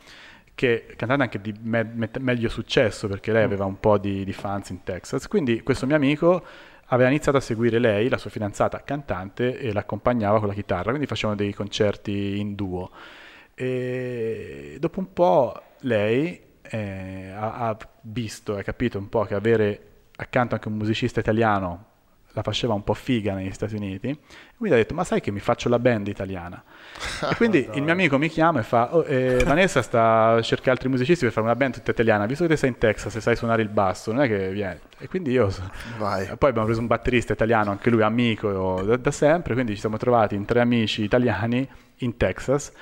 che 0.54 0.86
cantante 0.96 1.22
anche 1.24 1.40
di 1.40 1.54
me- 1.62 1.84
me- 1.84 2.10
meglio 2.20 2.48
successo, 2.48 3.08
perché 3.08 3.32
lei 3.32 3.44
aveva 3.44 3.64
un 3.64 3.78
po' 3.80 3.98
di, 3.98 4.24
di 4.24 4.32
fans 4.32 4.70
in 4.70 4.82
Texas. 4.84 5.28
Quindi 5.28 5.62
questo 5.62 5.86
mio 5.86 5.96
amico 5.96 6.44
aveva 6.92 7.08
iniziato 7.08 7.38
a 7.38 7.40
seguire 7.40 7.78
lei, 7.78 8.08
la 8.08 8.18
sua 8.18 8.30
fidanzata 8.30 8.82
cantante, 8.82 9.58
e 9.58 9.72
l'accompagnava 9.72 10.38
con 10.38 10.48
la 10.48 10.54
chitarra, 10.54 10.90
quindi 10.90 11.06
facevano 11.06 11.36
dei 11.36 11.52
concerti 11.52 12.38
in 12.38 12.54
duo. 12.54 12.90
E 13.54 14.76
dopo 14.78 15.00
un 15.00 15.12
po' 15.12 15.62
lei 15.80 16.40
eh, 16.62 17.30
ha, 17.30 17.68
ha, 17.68 17.76
visto 18.02 18.58
e 18.58 18.62
capito 18.62 18.98
un 18.98 19.08
po' 19.08 19.24
che 19.24 19.34
avere 19.34 19.86
accanto 20.16 20.54
anche 20.54 20.68
un 20.68 20.74
musicista 20.74 21.20
italiano 21.20 21.90
la 22.32 22.42
faceva 22.42 22.74
un 22.74 22.82
po' 22.82 22.94
figa 22.94 23.34
negli 23.34 23.52
Stati 23.52 23.74
Uniti, 23.74 24.08
e 24.08 24.18
quindi 24.56 24.76
ha 24.76 24.80
detto, 24.80 24.94
ma 24.94 25.04
sai 25.04 25.20
che 25.20 25.30
mi 25.30 25.40
faccio 25.40 25.68
la 25.68 25.78
band 25.78 26.08
italiana? 26.08 26.62
e 27.30 27.34
quindi 27.36 27.68
il 27.74 27.82
mio 27.82 27.92
amico 27.92 28.18
mi 28.18 28.28
chiama 28.28 28.60
e 28.60 28.62
fa, 28.62 28.94
oh, 28.94 29.04
eh, 29.06 29.42
Vanessa 29.44 29.82
sta 29.82 30.40
cercando 30.42 30.70
altri 30.72 30.88
musicisti 30.88 31.24
per 31.24 31.32
fare 31.32 31.46
una 31.46 31.56
band 31.56 31.74
tutta 31.74 31.90
italiana, 31.90 32.26
visto 32.26 32.44
che 32.44 32.50
te 32.50 32.56
sei 32.56 32.70
in 32.70 32.78
Texas 32.78 33.14
e 33.16 33.20
sai 33.20 33.36
suonare 33.36 33.62
il 33.62 33.68
basso, 33.68 34.12
non 34.12 34.22
è 34.22 34.28
che 34.28 34.50
vieni. 34.50 34.78
E 34.98 35.08
quindi 35.08 35.32
io... 35.32 35.52
Vai. 35.98 36.26
Poi 36.36 36.48
abbiamo 36.48 36.66
preso 36.66 36.80
un 36.80 36.86
batterista 36.86 37.32
italiano, 37.32 37.70
anche 37.70 37.90
lui 37.90 38.02
amico 38.02 38.82
da, 38.82 38.96
da 38.96 39.10
sempre, 39.10 39.54
quindi 39.54 39.74
ci 39.74 39.80
siamo 39.80 39.96
trovati 39.96 40.34
in 40.34 40.44
tre 40.44 40.60
amici 40.60 41.02
italiani 41.02 41.68
in 41.98 42.16
Texas 42.16 42.72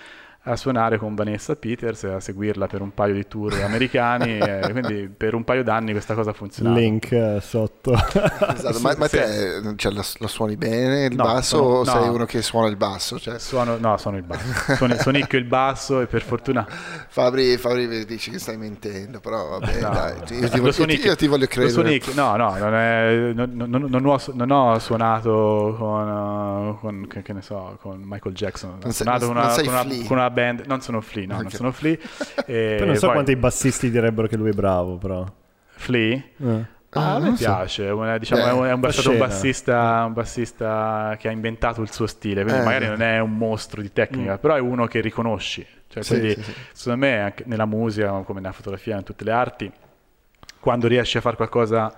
a 0.44 0.56
suonare 0.56 0.96
con 0.96 1.14
Vanessa 1.14 1.54
Peters 1.54 2.04
e 2.04 2.12
a 2.12 2.20
seguirla 2.20 2.66
per 2.66 2.80
un 2.80 2.94
paio 2.94 3.12
di 3.12 3.28
tour 3.28 3.52
americani 3.62 4.38
e 4.40 4.70
quindi 4.70 5.08
per 5.14 5.34
un 5.34 5.44
paio 5.44 5.62
d'anni 5.62 5.92
questa 5.92 6.14
cosa 6.14 6.30
ha 6.30 6.32
funzionato 6.32 6.78
link 6.78 7.12
eh, 7.12 7.38
sotto. 7.42 7.92
Esatto, 8.60 8.80
ma, 8.80 8.94
ma 8.96 9.08
te 9.08 9.60
cioè, 9.76 9.92
la, 9.92 10.04
la, 10.18 10.28
suoni 10.28 10.56
bene 10.56 11.06
il 11.06 11.14
no, 11.14 11.24
basso 11.24 11.56
sono, 11.56 11.78
o 11.78 11.84
sei 11.84 12.08
uno 12.08 12.24
che 12.24 12.42
suona 12.42 12.68
il 12.68 12.76
basso? 12.76 13.18
Cioè... 13.18 13.38
Suono, 13.38 13.76
no, 13.78 13.96
suono 13.96 14.16
il 14.16 14.22
basso. 14.22 14.74
Suono, 14.74 14.96
suonicchio 14.96 15.38
il 15.38 15.44
basso 15.44 16.00
e 16.00 16.06
per 16.06 16.22
fortuna 16.22 16.66
Fabri, 17.08 17.56
Fabri 17.56 18.04
dici 18.06 18.30
che 18.30 18.38
stai 18.38 18.56
mentendo 18.56 19.20
però 19.20 19.58
vabbè 19.58 19.80
no, 19.80 19.90
dai 19.90 20.16
io, 20.16 20.48
ti, 20.48 20.58
io, 20.58 20.72
ti, 20.72 21.00
io 21.06 21.16
ti 21.16 21.26
voglio 21.26 21.46
credere. 21.46 22.00
no 22.14 22.36
no 22.36 22.56
non, 22.56 22.74
è, 22.74 23.32
non, 23.34 23.52
non, 23.54 23.86
non, 23.88 24.06
ho, 24.06 24.20
non, 24.32 24.50
ho, 24.50 24.78
suonato 24.78 25.74
con, 25.78 26.78
con 26.80 27.06
che, 27.08 27.22
che, 27.22 27.32
ne 27.32 27.42
so 27.42 27.78
con 27.80 28.00
Michael 28.02 28.34
Jackson 28.34 28.78
ho 28.84 28.90
suonato 28.90 29.26
con 29.26 29.36
una, 29.36 29.54
con 29.54 29.66
una, 29.66 29.84
con 30.06 30.16
una 30.16 30.29
band, 30.30 30.64
non 30.66 30.80
sono 30.80 31.00
Flea, 31.00 31.26
no, 31.26 31.34
okay. 31.34 31.42
non 31.44 31.52
sono 31.52 31.72
Flea. 31.72 31.96
E 32.46 32.82
non 32.84 32.94
so 32.94 33.06
poi... 33.06 33.14
quanti 33.14 33.36
bassisti 33.36 33.90
direbbero 33.90 34.26
che 34.26 34.36
lui 34.36 34.50
è 34.50 34.54
bravo, 34.54 34.96
però. 34.96 35.24
Flea? 35.68 36.22
Eh. 36.38 36.78
Ah, 36.92 37.14
a 37.14 37.18
me 37.20 37.34
piace, 37.34 37.86
so. 37.88 38.18
diciamo, 38.18 38.64
eh, 38.64 38.70
è, 38.70 38.72
un, 38.72 38.82
è 38.82 38.90
stato 38.90 39.10
un 39.10 39.18
bassista, 39.18 40.02
un 40.06 40.12
bassista, 40.12 41.16
che 41.20 41.28
ha 41.28 41.30
inventato 41.30 41.82
il 41.82 41.92
suo 41.92 42.08
stile, 42.08 42.42
quindi 42.42 42.62
eh. 42.62 42.64
magari 42.64 42.86
non 42.88 43.00
è 43.00 43.20
un 43.20 43.36
mostro 43.36 43.80
di 43.80 43.92
tecnica, 43.92 44.34
mm. 44.34 44.38
però 44.38 44.56
è 44.56 44.60
uno 44.60 44.86
che 44.86 45.00
riconosci. 45.00 45.64
Cioè, 45.86 46.02
sì, 46.02 46.18
quindi, 46.18 46.34
sì, 46.34 46.42
sì. 46.42 46.54
secondo 46.72 47.06
me, 47.06 47.20
anche 47.20 47.44
nella 47.46 47.66
musica, 47.66 48.10
come 48.24 48.40
nella 48.40 48.52
fotografia, 48.52 48.96
in 48.96 49.04
tutte 49.04 49.22
le 49.22 49.30
arti, 49.30 49.72
quando 50.58 50.88
riesci 50.88 51.16
a 51.16 51.20
fare 51.20 51.36
qualcosa 51.36 51.92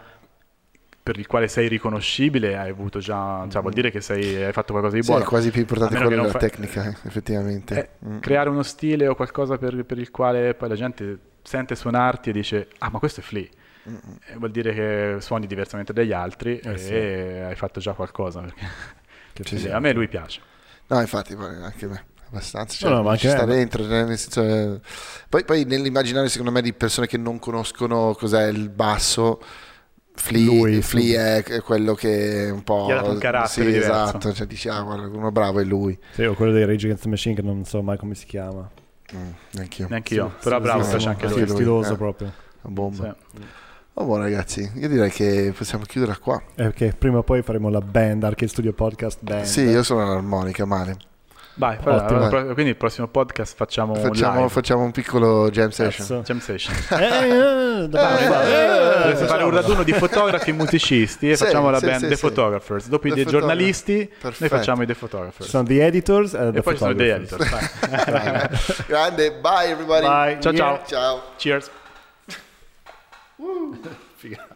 per 1.02 1.18
il 1.18 1.26
quale 1.26 1.48
sei 1.48 1.66
riconoscibile 1.66 2.56
hai 2.56 2.70
avuto 2.70 3.00
già, 3.00 3.44
cioè 3.50 3.60
vuol 3.60 3.72
dire 3.72 3.90
che 3.90 4.00
sei, 4.00 4.44
hai 4.44 4.52
fatto 4.52 4.72
qualcosa 4.72 4.94
di 4.96 5.02
buono. 5.02 5.20
Sì, 5.20 5.26
è 5.26 5.28
quasi 5.28 5.50
più 5.50 5.60
importante 5.60 5.96
quello 5.96 6.10
della 6.10 6.28
fa... 6.28 6.38
tecnica, 6.38 6.88
eh, 6.88 6.96
effettivamente. 7.06 7.76
Eh, 8.00 8.08
mm. 8.08 8.18
Creare 8.20 8.48
uno 8.50 8.62
stile 8.62 9.08
o 9.08 9.16
qualcosa 9.16 9.58
per, 9.58 9.84
per, 9.84 9.98
il 9.98 10.12
quale 10.12 10.54
poi 10.54 10.68
la 10.68 10.76
gente 10.76 11.18
sente 11.42 11.74
suonarti 11.74 12.30
e 12.30 12.32
dice, 12.32 12.68
ah 12.78 12.90
ma 12.90 13.00
questo 13.00 13.18
è 13.18 13.22
Flea. 13.24 13.48
Eh, 13.84 14.36
vuol 14.36 14.52
dire 14.52 14.72
che 14.72 15.16
suoni 15.18 15.48
diversamente 15.48 15.92
dagli 15.92 16.12
altri 16.12 16.58
eh, 16.58 16.72
e 16.72 16.78
sì. 16.78 16.94
hai 16.94 17.56
fatto 17.56 17.80
già 17.80 17.94
qualcosa. 17.94 18.40
Perché... 18.40 18.60
Sì, 19.58 19.68
a 19.68 19.80
me 19.80 19.92
lui 19.92 20.06
piace. 20.06 20.40
No, 20.86 21.00
infatti, 21.00 21.32
anche 21.32 21.86
a 21.86 21.88
me 21.88 22.04
abbastanza, 22.28 22.76
cioè, 22.76 22.90
no, 22.90 23.02
no, 23.02 23.16
ci 23.16 23.28
sta 23.28 23.44
dentro. 23.44 23.82
Cioè, 23.82 24.04
nel 24.04 24.18
senso, 24.18 24.42
eh... 24.42 24.80
poi, 25.28 25.44
poi 25.44 25.64
nell'immaginario, 25.64 26.28
secondo 26.28 26.52
me, 26.52 26.62
di 26.62 26.72
persone 26.72 27.08
che 27.08 27.16
non 27.16 27.40
conoscono 27.40 28.14
cos'è 28.16 28.46
il 28.46 28.68
basso 28.68 29.40
Flea, 30.14 30.44
lui, 30.44 30.82
Flea 30.82 31.36
è, 31.36 31.42
è, 31.42 31.60
quello 31.62 31.94
che 31.94 32.50
un 32.52 32.62
po'... 32.62 32.86
Gli 32.86 32.92
ha 32.92 32.96
dato 32.96 33.10
un 33.10 33.18
carattere 33.18 33.72
sì, 33.72 33.78
esatto, 33.78 34.32
cioè 34.32 34.46
dici, 34.46 34.68
guarda, 34.68 35.06
uno 35.06 35.32
bravo 35.32 35.60
è 35.60 35.64
lui. 35.64 35.98
Sì, 36.12 36.24
o 36.24 36.34
quello 36.34 36.52
dei 36.52 36.64
Rage 36.64 36.84
Against 36.84 37.04
the 37.04 37.08
Machine 37.08 37.34
che 37.34 37.42
non 37.42 37.64
so 37.64 37.82
mai 37.82 37.96
come 37.96 38.14
si 38.14 38.26
chiama. 38.26 38.70
Mm, 39.14 39.30
neanch'io. 39.52 39.86
Neanch'io, 39.88 40.32
sì, 40.36 40.44
però 40.44 40.56
sì, 40.56 40.62
bravo, 40.62 40.88
piace 40.88 41.08
anche 41.08 41.28
lui. 41.28 41.48
Stiloso 41.48 41.94
eh, 41.94 41.96
proprio. 41.96 42.32
Bomba. 42.62 43.16
Sì. 43.32 43.40
Oh, 43.94 44.04
buon 44.04 44.20
ragazzi, 44.20 44.70
io 44.74 44.88
direi 44.88 45.10
che 45.10 45.52
possiamo 45.56 45.84
chiudere 45.84 46.16
qua. 46.18 46.40
Eh, 46.54 46.72
che 46.72 46.94
prima 46.96 47.18
o 47.18 47.22
poi 47.22 47.42
faremo 47.42 47.68
la 47.68 47.80
band, 47.80 48.24
Arcade 48.24 48.50
Studio 48.50 48.72
Podcast 48.72 49.18
Band. 49.22 49.44
Sì, 49.44 49.62
io 49.62 49.82
sono 49.82 50.02
all'armonica, 50.02 50.64
male. 50.64 50.96
Vai, 51.54 51.76
Ottimo. 51.76 51.92
allora, 51.98 52.28
pro- 52.28 52.44
quindi 52.54 52.70
il 52.70 52.76
prossimo 52.76 53.08
podcast 53.08 53.54
facciamo, 53.54 53.92
un 53.92 54.00
Facciamo, 54.00 54.36
live. 54.38 54.48
facciamo 54.48 54.82
un 54.84 54.90
piccolo 54.90 55.50
jam 55.50 55.68
session. 55.68 56.06
Cazzo. 56.06 56.22
Jam 56.22 56.38
session. 56.40 56.74
Eh, 56.98 57.04
eh, 57.04 57.88
dobbiamo 57.88 58.16
Eh, 58.16 58.22
fare- 58.22 59.10
eh, 59.20 59.26
fare 59.26 59.42
un 59.44 59.50
raduno 59.50 59.82
di 59.82 59.92
fotografi 59.92 60.48
e 60.48 60.52
musicisti 60.54 61.30
e 61.30 61.36
Sì, 61.36 61.44
facciamo 61.44 61.68
la 61.68 61.78
sì, 61.78 61.84
band 61.86 62.00
sì, 62.04 62.08
The 62.08 62.16
sì. 62.16 62.20
Photographers. 62.22 62.88
Dopo 62.88 63.06
i 63.06 63.10
The 63.10 63.16
Photographer. 63.24 63.40
giornalisti, 63.48 63.96
noi 63.96 64.08
Perfetto. 64.20 64.56
facciamo 64.56 64.82
i 64.82 64.86
The 64.86 64.94
Photographers. 64.94 65.48
sono 65.50 65.64
the 65.64 65.84
editors 65.84 66.32
e 66.32 66.50
the 66.52 66.58
E 66.58 66.62
poi 66.62 66.76
sono 66.78 66.92
dei 66.94 67.10
photographers. 67.10 67.50
editor. 67.50 68.08
vai. 68.12 68.48
Grande, 68.86 69.32
bye 69.32 69.68
everybody. 69.68 70.06
Bye. 70.06 70.38
Ciao, 70.40 70.54
ciao. 70.54 70.72
Yeah. 70.74 70.86
Ciao. 70.86 71.22
Cheers. 71.36 71.70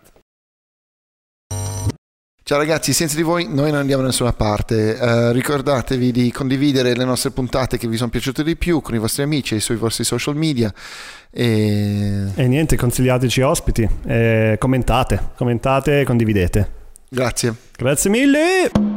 Ciao 2.49 2.59
ragazzi, 2.59 2.93
senza 2.93 3.17
di 3.17 3.23
voi 3.23 3.49
noi 3.51 3.73
non 3.73 3.81
andiamo 3.81 4.03
da 4.03 4.07
nessuna 4.11 4.33
parte. 4.33 4.97
Eh, 4.97 5.33
ricordatevi 5.33 6.13
di 6.13 6.31
condividere 6.31 6.95
le 6.95 7.05
nostre 7.05 7.33
puntate 7.33 7.77
che 7.77 7.89
vi 7.89 7.97
sono 7.97 8.09
piaciute 8.09 8.45
di 8.45 8.55
più 8.55 8.81
con 8.81 8.95
i 8.95 8.99
vostri 8.99 9.25
amici 9.25 9.57
e 9.57 9.61
sui 9.61 9.75
vostri 9.75 10.05
social 10.05 10.37
media. 10.37 10.73
E 11.29 12.31
E 12.37 12.47
niente, 12.47 12.77
consigliateci 12.77 13.41
ospiti, 13.41 13.89
eh, 14.07 14.55
commentate, 14.61 15.31
commentate 15.37 16.03
e 16.03 16.05
condividete. 16.05 16.71
grazie. 17.09 17.53
Grazie 17.77 18.11
mille! 18.11 18.96